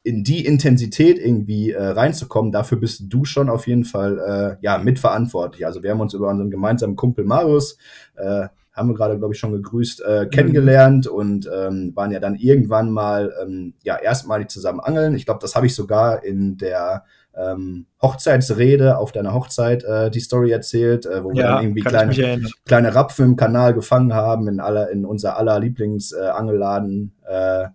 in 0.07 0.22
die 0.22 0.46
Intensität 0.46 1.18
irgendwie 1.18 1.72
äh, 1.72 1.82
reinzukommen, 1.82 2.52
dafür 2.52 2.78
bist 2.78 3.02
du 3.09 3.24
schon 3.24 3.50
auf 3.50 3.66
jeden 3.66 3.84
Fall 3.84 4.57
äh, 4.61 4.64
ja 4.64 4.78
mitverantwortlich. 4.78 5.66
Also 5.66 5.82
wir 5.82 5.90
haben 5.90 6.00
uns 6.00 6.14
über 6.14 6.28
unseren 6.28 6.48
gemeinsamen 6.48 6.94
Kumpel 6.94 7.24
Marius, 7.24 7.76
äh, 8.14 8.46
haben 8.72 8.88
wir 8.88 8.94
gerade 8.94 9.18
glaube 9.18 9.34
ich 9.34 9.40
schon 9.40 9.50
gegrüßt, 9.50 10.04
äh, 10.07 10.24
mhm. 10.24 10.30
kennengelernt 10.30 11.09
und 11.09 11.50
ähm, 11.52 11.90
waren 11.96 12.12
ja 12.12 12.20
dann 12.20 12.36
irgendwann 12.36 12.92
mal 12.92 13.34
ähm, 13.42 13.74
ja 13.82 13.96
erstmalig 13.96 14.48
zusammen 14.48 14.78
angeln. 14.78 15.16
Ich 15.16 15.26
glaube, 15.26 15.40
das 15.42 15.57
habe 15.57 15.66
ich 15.66 15.74
sogar 15.74 16.22
in 16.22 16.57
der 16.57 17.02
ähm, 17.34 17.86
Hochzeitsrede 18.00 18.98
auf 18.98 19.11
deiner 19.11 19.34
Hochzeit 19.34 19.82
äh, 19.82 20.09
die 20.12 20.20
Story 20.20 20.52
erzählt, 20.52 21.04
äh, 21.07 21.24
wo 21.24 21.30
ja, 21.30 21.34
wir 21.34 21.42
dann 21.42 21.62
irgendwie 21.64 21.80
kleine, 21.80 22.42
kleine 22.64 22.94
Rapfen 22.94 23.24
im 23.24 23.36
Kanal 23.36 23.74
gefangen 23.74 24.14
haben 24.14 24.46
in 24.46 24.61
aller 24.61 24.88
in 24.88 25.04
unser 25.04 25.36
aller 25.36 25.59
Lieblingsangelladen. 25.59 27.12
Äh, 27.28 27.64
äh, 27.64 27.68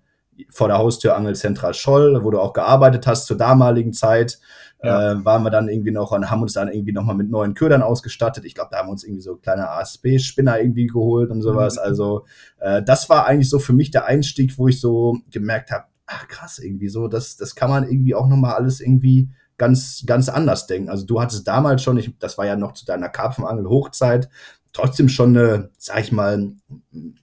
vor 0.50 0.68
der 0.68 0.78
Haustür 0.78 1.16
Angel 1.16 1.36
Central 1.36 1.74
Scholl, 1.74 2.24
wo 2.24 2.32
du 2.32 2.40
auch 2.40 2.54
gearbeitet 2.54 3.08
hast 3.08 3.26
zur 3.26 3.38
damaligen 3.38 3.94
Zeit. 3.94 4.40
Ja. 4.84 5.12
Äh, 5.12 5.26
waren 5.26 5.44
wir 5.44 5.52
dann 5.52 5.70
irgendwie 5.70 5.92
noch 5.92 6.12
und 6.12 6.32
haben 6.32 6.42
uns 6.42 6.54
dann 6.54 6.68
irgendwie 6.68 6.92
nochmal 6.92 7.16
mit 7.16 7.30
neuen 7.30 7.54
Ködern 7.54 7.84
ausgestattet. 7.84 8.46
Ich 8.46 8.56
glaube, 8.56 8.70
da 8.72 8.80
haben 8.80 8.88
wir 8.88 8.94
uns 8.94 9.04
irgendwie 9.04 9.22
so 9.22 9.36
kleine 9.36 9.70
ASB-Spinner 9.70 10.60
irgendwie 10.60 10.88
geholt 10.88 11.30
und 11.30 11.44
sowas. 11.44 11.76
Mhm. 11.76 11.82
Also 11.84 12.26
äh, 12.60 12.82
das 12.82 13.08
war 13.08 13.28
eigentlich 13.28 13.50
so 13.50 13.60
für 13.60 13.74
mich 13.74 13.92
der 13.92 14.06
Einstieg, 14.06 14.58
wo 14.58 14.68
ich 14.68 14.82
so 14.82 15.18
gemerkt 15.30 15.70
habe, 15.70 15.86
ach 16.08 16.28
krass, 16.28 16.58
irgendwie 16.58 16.90
so, 16.90 17.08
das, 17.08 17.38
das 17.38 17.56
kann 17.56 17.70
man 17.70 17.84
irgendwie 17.84 18.16
auch 18.16 18.28
nochmal 18.28 18.56
alles 18.56 18.82
irgendwie 18.82 19.30
ganz, 19.58 20.04
ganz 20.08 20.28
anders 20.28 20.66
denken. 20.66 20.90
Also 20.90 21.06
du 21.06 21.22
hattest 21.22 21.48
damals 21.48 21.84
schon, 21.84 21.98
ich, 21.98 22.18
das 22.18 22.40
war 22.40 22.48
ja 22.48 22.56
noch 22.56 22.74
zu 22.74 22.84
deiner 22.84 23.10
Karpfenangel-Hochzeit, 23.10 24.28
trotzdem 24.74 25.10
schon 25.10 25.36
eine, 25.36 25.70
sag 25.78 26.00
ich 26.02 26.12
mal, 26.12 26.52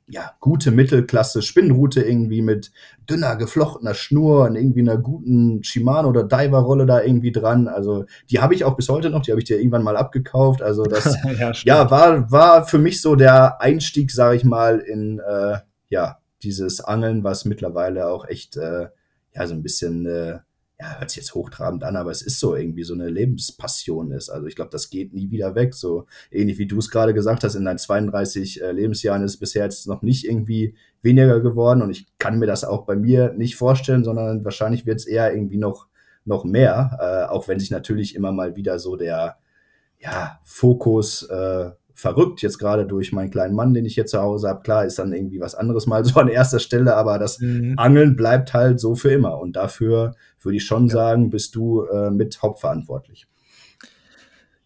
ja, 0.07 0.33
gute 0.41 0.71
Mittelklasse 0.71 1.43
Spinnroute 1.43 2.03
irgendwie 2.03 2.43
mit 2.43 2.71
dünner 3.09 3.37
geflochtener 3.37 3.95
Schnur 3.95 4.45
und 4.45 4.57
irgendwie 4.57 4.81
einer 4.81 4.99
guten 4.99 5.63
Shimano 5.63 6.09
oder 6.09 6.25
Diver 6.25 6.59
Rolle 6.59 6.87
da 6.87 7.03
irgendwie 7.03 7.33
dran. 7.33 7.69
Also, 7.69 8.05
die 8.31 8.41
habe 8.41 8.55
ich 8.55 8.65
auch 8.65 8.77
bis 8.77 8.89
heute 8.89 9.11
noch, 9.11 9.23
die 9.23 9.31
habe 9.31 9.41
ich 9.41 9.47
dir 9.47 9.59
irgendwann 9.59 9.83
mal 9.83 9.97
abgekauft. 9.97 10.63
Also, 10.63 10.85
das 10.85 11.17
ja, 11.39 11.53
ja, 11.65 11.91
war 11.91 12.31
war 12.31 12.67
für 12.67 12.79
mich 12.79 13.01
so 13.01 13.17
der 13.17 13.61
Einstieg, 13.61 14.11
sag 14.11 14.35
ich 14.35 14.45
mal, 14.45 14.79
in 14.79 15.21
äh, 15.21 15.59
ja, 15.89 16.19
dieses 16.43 16.81
Angeln, 16.81 17.25
was 17.25 17.45
mittlerweile 17.45 18.09
auch 18.09 18.27
echt 18.27 18.57
äh, 18.57 18.89
ja 19.35 19.47
so 19.47 19.55
ein 19.55 19.63
bisschen 19.63 20.07
äh, 20.07 20.39
ja, 20.81 20.99
hört 20.99 21.11
sich 21.11 21.23
jetzt 21.23 21.35
hochtrabend 21.35 21.83
an, 21.83 21.97
aber 21.97 22.13
es 22.13 22.23
ist 22.23 22.39
so 22.39 22.55
irgendwie 22.55 22.85
so 22.85 22.95
eine 22.95 23.09
Lebenspassion 23.09 24.13
ist. 24.13 24.29
Also 24.29 24.47
ich 24.47 24.55
glaube, 24.55 24.71
das 24.71 24.91
geht 24.91 25.13
nie 25.13 25.31
wieder 25.31 25.57
weg. 25.57 25.75
So 25.75 26.07
ähnlich 26.31 26.59
wie 26.59 26.69
du 26.69 26.79
es 26.79 26.91
gerade 26.91 27.15
gesagt 27.15 27.43
hast, 27.43 27.57
in 27.57 27.65
deinen 27.65 27.79
32 27.79 28.63
äh, 28.63 28.71
Lebensjahren 28.71 29.25
ist 29.25 29.33
es 29.33 29.37
bisher 29.39 29.65
jetzt 29.65 29.89
noch 29.89 30.03
nicht 30.03 30.25
irgendwie 30.25 30.77
weniger 31.03 31.41
geworden 31.41 31.83
und 31.83 31.91
ich 31.91 32.07
kann 32.19 32.39
mir 32.39 32.47
das 32.47 32.65
auch 32.65 32.85
bei 32.87 32.95
mir 32.95 33.33
nicht 33.33 33.57
vorstellen, 33.57 34.05
sondern 34.05 34.45
wahrscheinlich 34.45 34.87
wird 34.87 35.01
es 35.01 35.07
eher 35.07 35.33
irgendwie 35.33 35.59
noch, 35.59 35.89
noch 36.25 36.45
mehr, 36.45 36.97
äh, 37.01 37.33
auch 37.33 37.49
wenn 37.49 37.59
sich 37.59 37.71
natürlich 37.71 38.15
immer 38.15 38.31
mal 38.31 38.55
wieder 38.55 38.79
so 38.79 38.97
der 38.97 39.39
ja, 39.99 40.39
Fokus 40.45 41.25
äh, 41.25 41.71
verrückt, 41.99 42.43
jetzt 42.43 42.59
gerade 42.59 42.87
durch 42.87 43.13
meinen 43.13 43.31
kleinen 43.31 43.57
Mann, 43.57 43.75
den 43.75 43.85
ich 43.85 43.95
hier 43.95 44.07
zu 44.07 44.21
Hause 44.21 44.49
habe. 44.49 44.63
Klar, 44.63 44.85
ist 44.85 45.01
dann 45.01 45.13
irgendwie 45.13 45.41
was 45.41 45.57
anderes 45.57 45.87
mal 45.87 46.05
so 46.05 46.21
an 46.21 46.29
erster 46.29 46.61
Stelle, 46.61 46.95
aber 46.95 47.19
das 47.19 47.41
mhm. 47.41 47.75
Angeln 47.77 48.15
bleibt 48.15 48.55
halt 48.55 48.79
so 48.79 48.95
für 48.95 49.11
immer. 49.11 49.41
Und 49.41 49.57
dafür 49.57 50.15
würde 50.41 50.57
ich 50.57 50.65
schon 50.65 50.87
ja. 50.87 50.95
sagen, 50.95 51.29
bist 51.29 51.57
du 51.57 51.83
äh, 51.87 52.11
mit 52.11 52.41
hauptverantwortlich. 52.41 53.27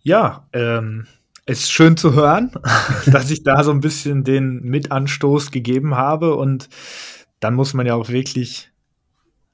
Ja, 0.02 0.46
ähm, 0.52 1.06
ist 1.46 1.72
schön 1.72 1.96
zu 1.96 2.12
hören, 2.12 2.52
dass 3.06 3.30
ich 3.30 3.42
da 3.42 3.64
so 3.64 3.70
ein 3.70 3.80
bisschen 3.80 4.24
den 4.24 4.60
Mitanstoß 4.64 5.50
gegeben 5.50 5.96
habe. 5.96 6.36
Und 6.36 6.68
dann 7.40 7.54
muss 7.54 7.72
man 7.72 7.86
ja 7.86 7.94
auch 7.94 8.10
wirklich 8.10 8.71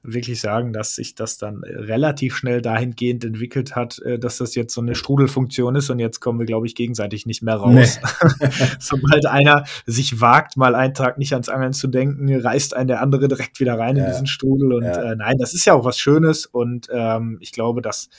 wirklich 0.01 0.39
sagen, 0.39 0.71
dass 0.71 0.95
sich 0.95 1.15
das 1.15 1.37
dann 1.37 1.63
äh, 1.63 1.75
relativ 1.75 2.35
schnell 2.35 2.61
dahingehend 2.61 3.25
entwickelt 3.25 3.75
hat, 3.75 3.99
äh, 3.99 4.17
dass 4.17 4.37
das 4.37 4.55
jetzt 4.55 4.73
so 4.73 4.81
eine 4.81 4.95
Strudelfunktion 4.95 5.75
ist 5.75 5.89
und 5.89 5.99
jetzt 5.99 6.21
kommen 6.21 6.39
wir, 6.39 6.45
glaube 6.45 6.67
ich, 6.67 6.75
gegenseitig 6.75 7.25
nicht 7.25 7.41
mehr 7.43 7.55
raus. 7.55 7.99
Nee. 7.99 8.49
Sobald 8.79 9.25
einer 9.25 9.65
sich 9.85 10.21
wagt, 10.21 10.55
mal 10.55 10.75
einen 10.75 10.93
Tag 10.93 11.17
nicht 11.17 11.33
ans 11.33 11.49
Angeln 11.49 11.73
zu 11.73 11.87
denken, 11.87 12.33
reißt 12.33 12.75
einen 12.75 12.87
der 12.87 13.01
andere 13.01 13.27
direkt 13.27 13.59
wieder 13.59 13.77
rein 13.77 13.97
ja. 13.97 14.05
in 14.05 14.11
diesen 14.11 14.27
Strudel. 14.27 14.73
Und 14.73 14.85
ja. 14.85 15.11
äh, 15.11 15.15
nein, 15.15 15.37
das 15.37 15.53
ist 15.53 15.65
ja 15.65 15.73
auch 15.73 15.83
was 15.83 15.99
Schönes 15.99 16.45
und 16.45 16.87
ähm, 16.91 17.37
ich 17.41 17.51
glaube, 17.51 17.81
das 17.81 18.09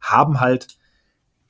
haben 0.00 0.40
halt 0.40 0.66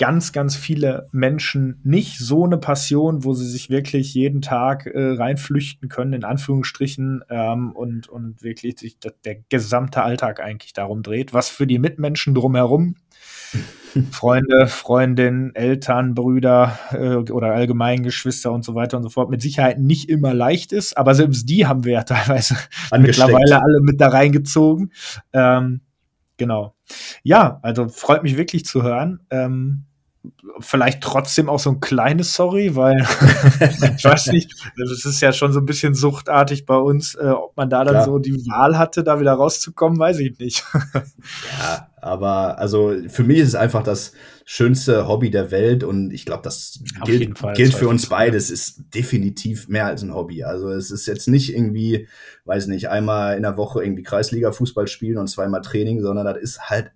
ganz, 0.00 0.32
ganz 0.32 0.56
viele 0.56 1.08
Menschen 1.12 1.78
nicht 1.84 2.18
so 2.18 2.46
eine 2.46 2.56
Passion, 2.56 3.22
wo 3.22 3.34
sie 3.34 3.46
sich 3.46 3.68
wirklich 3.68 4.14
jeden 4.14 4.40
Tag 4.40 4.86
äh, 4.86 5.12
reinflüchten 5.12 5.90
können, 5.90 6.14
in 6.14 6.24
Anführungsstrichen, 6.24 7.22
ähm, 7.28 7.72
und, 7.72 8.08
und 8.08 8.42
wirklich 8.42 8.78
sich 8.78 8.96
der 8.98 9.36
gesamte 9.50 10.02
Alltag 10.02 10.40
eigentlich 10.40 10.72
darum 10.72 11.02
dreht, 11.02 11.34
was 11.34 11.50
für 11.50 11.66
die 11.66 11.78
Mitmenschen 11.78 12.34
drumherum, 12.34 12.96
Freunde, 14.10 14.68
Freundinnen, 14.68 15.54
Eltern, 15.54 16.14
Brüder 16.14 16.78
äh, 16.92 17.16
oder 17.30 17.52
allgemein 17.52 18.02
Geschwister 18.02 18.52
und 18.52 18.64
so 18.64 18.74
weiter 18.74 18.96
und 18.96 19.02
so 19.02 19.10
fort, 19.10 19.28
mit 19.28 19.42
Sicherheit 19.42 19.80
nicht 19.80 20.08
immer 20.08 20.32
leicht 20.32 20.72
ist, 20.72 20.96
aber 20.96 21.14
selbst 21.14 21.46
die 21.50 21.66
haben 21.66 21.84
wir 21.84 21.92
ja 21.92 22.02
teilweise 22.04 22.56
mittlerweile 22.98 23.60
alle 23.60 23.82
mit 23.82 24.00
da 24.00 24.08
reingezogen. 24.08 24.92
Ähm, 25.34 25.82
genau. 26.38 26.74
Ja, 27.22 27.58
also 27.60 27.88
freut 27.88 28.22
mich 28.22 28.38
wirklich 28.38 28.64
zu 28.64 28.82
hören. 28.82 29.20
Ähm, 29.28 29.84
vielleicht 30.60 31.02
trotzdem 31.02 31.48
auch 31.48 31.58
so 31.58 31.70
ein 31.70 31.80
kleines 31.80 32.34
Sorry, 32.34 32.76
weil 32.76 32.98
ich 33.96 34.04
weiß 34.04 34.28
nicht, 34.28 34.52
das 34.76 35.04
ist 35.04 35.20
ja 35.20 35.32
schon 35.32 35.52
so 35.52 35.60
ein 35.60 35.66
bisschen 35.66 35.94
suchtartig 35.94 36.66
bei 36.66 36.76
uns, 36.76 37.14
äh, 37.14 37.28
ob 37.28 37.56
man 37.56 37.70
da 37.70 37.84
dann 37.84 37.94
Klar. 37.94 38.04
so 38.04 38.18
die 38.18 38.34
Wahl 38.46 38.76
hatte, 38.76 39.02
da 39.02 39.18
wieder 39.18 39.32
rauszukommen, 39.32 39.98
weiß 39.98 40.18
ich 40.18 40.38
nicht. 40.38 40.64
ja, 40.94 41.88
aber 42.02 42.58
also 42.58 42.94
für 43.08 43.24
mich 43.24 43.38
ist 43.38 43.48
es 43.48 43.54
einfach 43.54 43.82
das 43.82 44.12
schönste 44.44 45.08
Hobby 45.08 45.30
der 45.30 45.50
Welt 45.50 45.84
und 45.84 46.10
ich 46.10 46.26
glaube, 46.26 46.42
das 46.42 46.80
Auf 47.00 47.08
gilt, 47.08 47.38
Fall, 47.38 47.54
gilt 47.54 47.72
für 47.72 47.88
uns 47.88 48.08
beides, 48.08 48.50
ist 48.50 48.82
definitiv 48.94 49.68
mehr 49.68 49.86
als 49.86 50.02
ein 50.02 50.14
Hobby. 50.14 50.44
Also 50.44 50.70
es 50.70 50.90
ist 50.90 51.06
jetzt 51.06 51.28
nicht 51.28 51.54
irgendwie, 51.54 52.08
weiß 52.44 52.66
nicht, 52.66 52.88
einmal 52.88 53.36
in 53.36 53.42
der 53.42 53.56
Woche 53.56 53.82
irgendwie 53.82 54.02
Kreisliga 54.02 54.52
Fußball 54.52 54.86
spielen 54.86 55.18
und 55.18 55.28
zweimal 55.28 55.62
Training, 55.62 56.02
sondern 56.02 56.26
das 56.26 56.38
ist 56.38 56.68
halt 56.68 56.90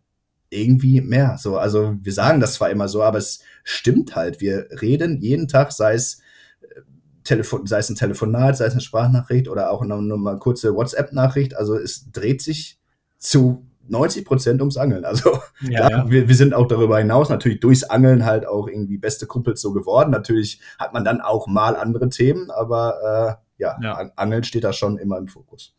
irgendwie 0.55 1.01
mehr. 1.01 1.37
So, 1.39 1.59
also 1.59 1.97
wir 2.01 2.13
sagen 2.13 2.41
das 2.41 2.55
zwar 2.55 2.71
immer 2.71 2.89
so, 2.89 3.03
aber 3.03 3.19
es 3.19 3.41
stimmt 3.63 4.17
halt. 4.17 4.41
Wir 4.41 4.69
reden 4.81 5.21
jeden 5.21 5.49
Tag, 5.49 5.73
sei 5.73 5.95
es 5.95 6.21
äh, 6.63 6.81
Telefon, 7.25 7.67
sei 7.67 7.79
es 7.79 7.91
ein 7.91 7.97
Telefonat, 7.97 8.57
sei 8.57 8.67
es 8.67 8.73
eine 8.73 8.81
Sprachnachricht 8.81 9.49
oder 9.49 9.71
auch 9.71 9.85
nur, 9.85 10.01
nur 10.01 10.19
mal 10.19 10.39
kurze 10.39 10.75
WhatsApp-Nachricht. 10.75 11.57
Also 11.57 11.77
es 11.77 12.11
dreht 12.13 12.43
sich 12.43 12.79
zu 13.19 13.67
90 13.89 14.25
Prozent 14.25 14.61
ums 14.61 14.77
Angeln. 14.77 15.05
Also 15.05 15.39
ja, 15.61 15.87
klar, 15.87 15.91
ja. 15.91 16.11
Wir, 16.11 16.29
wir 16.29 16.35
sind 16.35 16.55
auch 16.55 16.67
darüber 16.67 16.99
hinaus 16.99 17.29
natürlich 17.29 17.61
durchs 17.61 17.85
Angeln 17.85 18.25
halt 18.25 18.47
auch 18.47 18.69
irgendwie 18.69 18.99
beste 18.99 19.27
Kumpels 19.27 19.61
so 19.61 19.73
geworden. 19.73 20.11
Natürlich 20.11 20.61
hat 20.79 20.93
man 20.93 21.05
dann 21.05 21.21
auch 21.21 21.47
mal 21.47 21.77
andere 21.77 22.09
Themen, 22.09 22.51
aber 22.51 23.39
äh, 23.59 23.63
ja, 23.63 23.79
ja. 23.83 24.11
Angeln 24.17 24.45
steht 24.45 24.65
da 24.65 24.73
schon 24.73 24.99
immer 24.99 25.19
im 25.19 25.29
Fokus. 25.29 25.75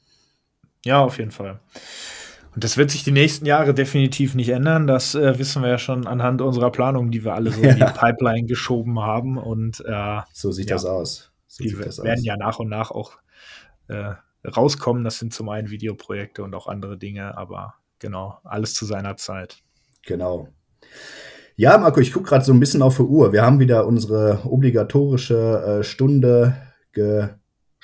Ja, 0.86 1.04
auf 1.04 1.18
jeden 1.18 1.32
Fall. 1.32 1.60
Und 2.56 2.64
das 2.64 2.78
wird 2.78 2.90
sich 2.90 3.04
die 3.04 3.12
nächsten 3.12 3.46
Jahre 3.46 3.74
definitiv 3.74 4.34
nicht 4.34 4.50
ändern. 4.50 4.88
Das 4.88 5.14
äh, 5.14 5.38
wissen 5.38 5.62
wir 5.62 5.70
ja 5.70 5.78
schon 5.78 6.08
anhand 6.08 6.42
unserer 6.42 6.72
Planung, 6.72 7.12
die 7.12 7.26
wir 7.26 7.34
alle 7.34 7.52
so 7.52 7.62
ja. 7.62 7.72
in 7.72 7.76
die 7.76 7.84
Pipeline 7.84 8.48
geschoben 8.48 9.02
haben. 9.02 9.38
Und 9.38 9.84
äh, 9.86 10.22
so 10.32 10.52
sieht 10.52 10.70
ja, 10.70 10.78
das 10.78 10.86
aus. 10.86 11.32
So 11.48 11.66
die 11.66 11.76
das 11.76 12.02
werden 12.02 12.20
aus. 12.20 12.26
ja 12.26 12.38
nach 12.38 12.60
und 12.60 12.70
nach 12.70 12.92
auch 12.92 13.18
äh, 13.90 14.14
rauskommen. 14.48 15.04
Das 15.04 15.20
sind 15.20 15.34
zum 15.34 15.50
einen 15.50 15.70
Videoprojekte 15.70 16.44
und 16.44 16.56
auch 16.56 16.68
andere 16.68 16.98
Dinge, 16.98 17.38
aber 17.38 17.76
genau, 18.00 18.40
alles 18.46 18.74
zu 18.74 18.86
seiner 18.86 19.18
Zeit. 19.18 19.58
Genau. 20.06 20.48
Ja, 21.58 21.78
Marco, 21.78 22.00
ich 22.00 22.14
gucke 22.14 22.30
gerade 22.30 22.46
so 22.46 22.54
ein 22.54 22.60
bisschen 22.62 22.82
auf 22.82 22.96
die 22.96 23.04
Uhr. 23.04 23.34
Wir 23.34 23.42
haben 23.42 23.60
wieder 23.60 23.86
unsere 23.86 24.42
obligatorische 24.46 25.80
äh, 25.80 25.84
Stunde 25.84 26.56
ge 26.94 27.30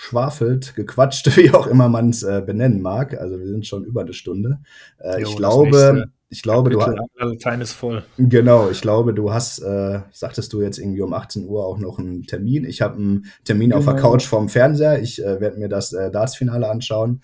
geschwafelt, 0.02 0.76
gequatscht, 0.76 1.28
wie 1.38 1.52
auch 1.52 1.68
immer 1.68 1.88
man 1.88 2.10
es 2.10 2.24
äh, 2.24 2.42
benennen 2.46 2.82
mag. 2.82 3.20
Also 3.20 3.40
wir 3.40 3.48
sind 3.48 3.68
schon 3.68 3.86
über 3.86 4.02
eine 4.02 4.14
Stunde. 4.14 4.60
Äh, 4.98 5.22
jo, 5.22 5.30
ich 5.30 5.36
glaube, 5.36 6.12
ich 6.30 6.42
glaube, 6.42 6.70
du 6.70 6.82
hast. 6.82 7.62
ist 7.62 7.74
voll. 7.74 8.04
Genau, 8.18 8.70
ich 8.70 8.82
glaube, 8.82 9.14
du 9.14 9.32
hast, 9.32 9.60
äh, 9.60 10.00
sagtest 10.12 10.54
du 10.54 10.62
jetzt 10.62 10.80
irgendwie 10.80 11.02
um 11.02 11.14
18 11.14 11.46
Uhr 11.46 11.66
auch 11.66 11.78
noch 11.78 12.00
einen 12.00 12.24
Termin. 12.24 12.64
Ich 12.64 12.82
habe 12.82 12.96
einen 12.96 13.26
Termin 13.44 13.70
genau. 13.70 13.80
auf 13.80 13.86
der 13.86 13.96
genau. 13.96 14.12
Couch 14.12 14.26
vorm 14.26 14.50
Fernseher. 14.50 15.02
Ich 15.02 15.24
äh, 15.24 15.40
werde 15.40 15.60
mir 15.60 15.70
das 15.70 15.94
äh, 15.94 16.10
Darts-Finale 16.10 16.70
anschauen. 16.70 17.22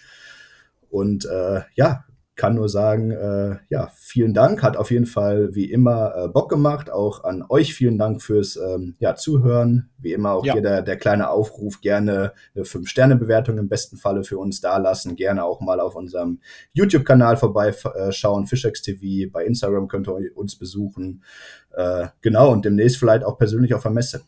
Und 0.89 1.25
äh, 1.25 1.61
ja, 1.75 2.05
kann 2.37 2.55
nur 2.55 2.69
sagen, 2.69 3.11
äh, 3.11 3.57
ja, 3.69 3.89
vielen 3.95 4.33
Dank. 4.33 4.61
Hat 4.63 4.77
auf 4.77 4.91
jeden 4.91 5.07
Fall 5.07 5.53
wie 5.55 5.71
immer 5.71 6.13
äh, 6.15 6.27
Bock 6.29 6.49
gemacht. 6.49 6.89
Auch 6.89 7.23
an 7.23 7.43
euch 7.49 7.73
vielen 7.73 7.97
Dank 7.97 8.21
fürs 8.21 8.55
ähm, 8.55 8.95
ja, 8.99 9.15
Zuhören. 9.15 9.89
Wie 9.97 10.13
immer 10.13 10.33
auch 10.33 10.45
ja. 10.45 10.53
hier 10.53 10.61
der, 10.61 10.83
der 10.83 10.97
kleine 10.97 11.29
Aufruf, 11.29 11.81
gerne 11.81 12.33
eine 12.55 12.63
5-Sterne-Bewertung 12.63 13.57
im 13.57 13.67
besten 13.67 13.97
Falle 13.97 14.23
für 14.23 14.37
uns 14.37 14.61
dalassen. 14.61 15.15
Gerne 15.15 15.43
auch 15.43 15.59
mal 15.59 15.79
auf 15.79 15.95
unserem 15.95 16.39
YouTube-Kanal 16.73 17.37
vorbeischauen, 17.37 18.43
äh, 18.43 18.47
Fischex 18.47 18.83
TV. 18.83 19.31
Bei 19.33 19.43
Instagram 19.43 19.87
könnt 19.87 20.07
ihr 20.07 20.37
uns 20.37 20.55
besuchen. 20.57 21.23
Äh, 21.71 22.07
genau, 22.21 22.51
und 22.51 22.63
demnächst 22.63 22.97
vielleicht 22.97 23.23
auch 23.23 23.37
persönlich 23.37 23.73
auf 23.73 23.81
der 23.81 23.91
Messe. 23.91 24.21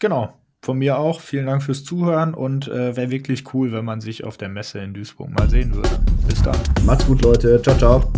Genau, 0.00 0.32
von 0.62 0.78
mir 0.78 0.98
auch. 0.98 1.20
Vielen 1.20 1.46
Dank 1.46 1.62
fürs 1.62 1.84
Zuhören 1.84 2.34
und 2.34 2.68
äh, 2.68 2.96
wäre 2.96 3.10
wirklich 3.10 3.54
cool, 3.54 3.72
wenn 3.72 3.84
man 3.84 4.00
sich 4.00 4.24
auf 4.24 4.36
der 4.36 4.48
Messe 4.48 4.78
in 4.80 4.94
Duisburg 4.94 5.30
mal 5.30 5.48
sehen 5.48 5.74
würde. 5.74 5.98
Bis 6.26 6.42
dann. 6.42 6.56
Macht's 6.84 7.06
gut, 7.06 7.22
Leute. 7.22 7.60
Ciao, 7.62 7.76
ciao. 7.76 8.12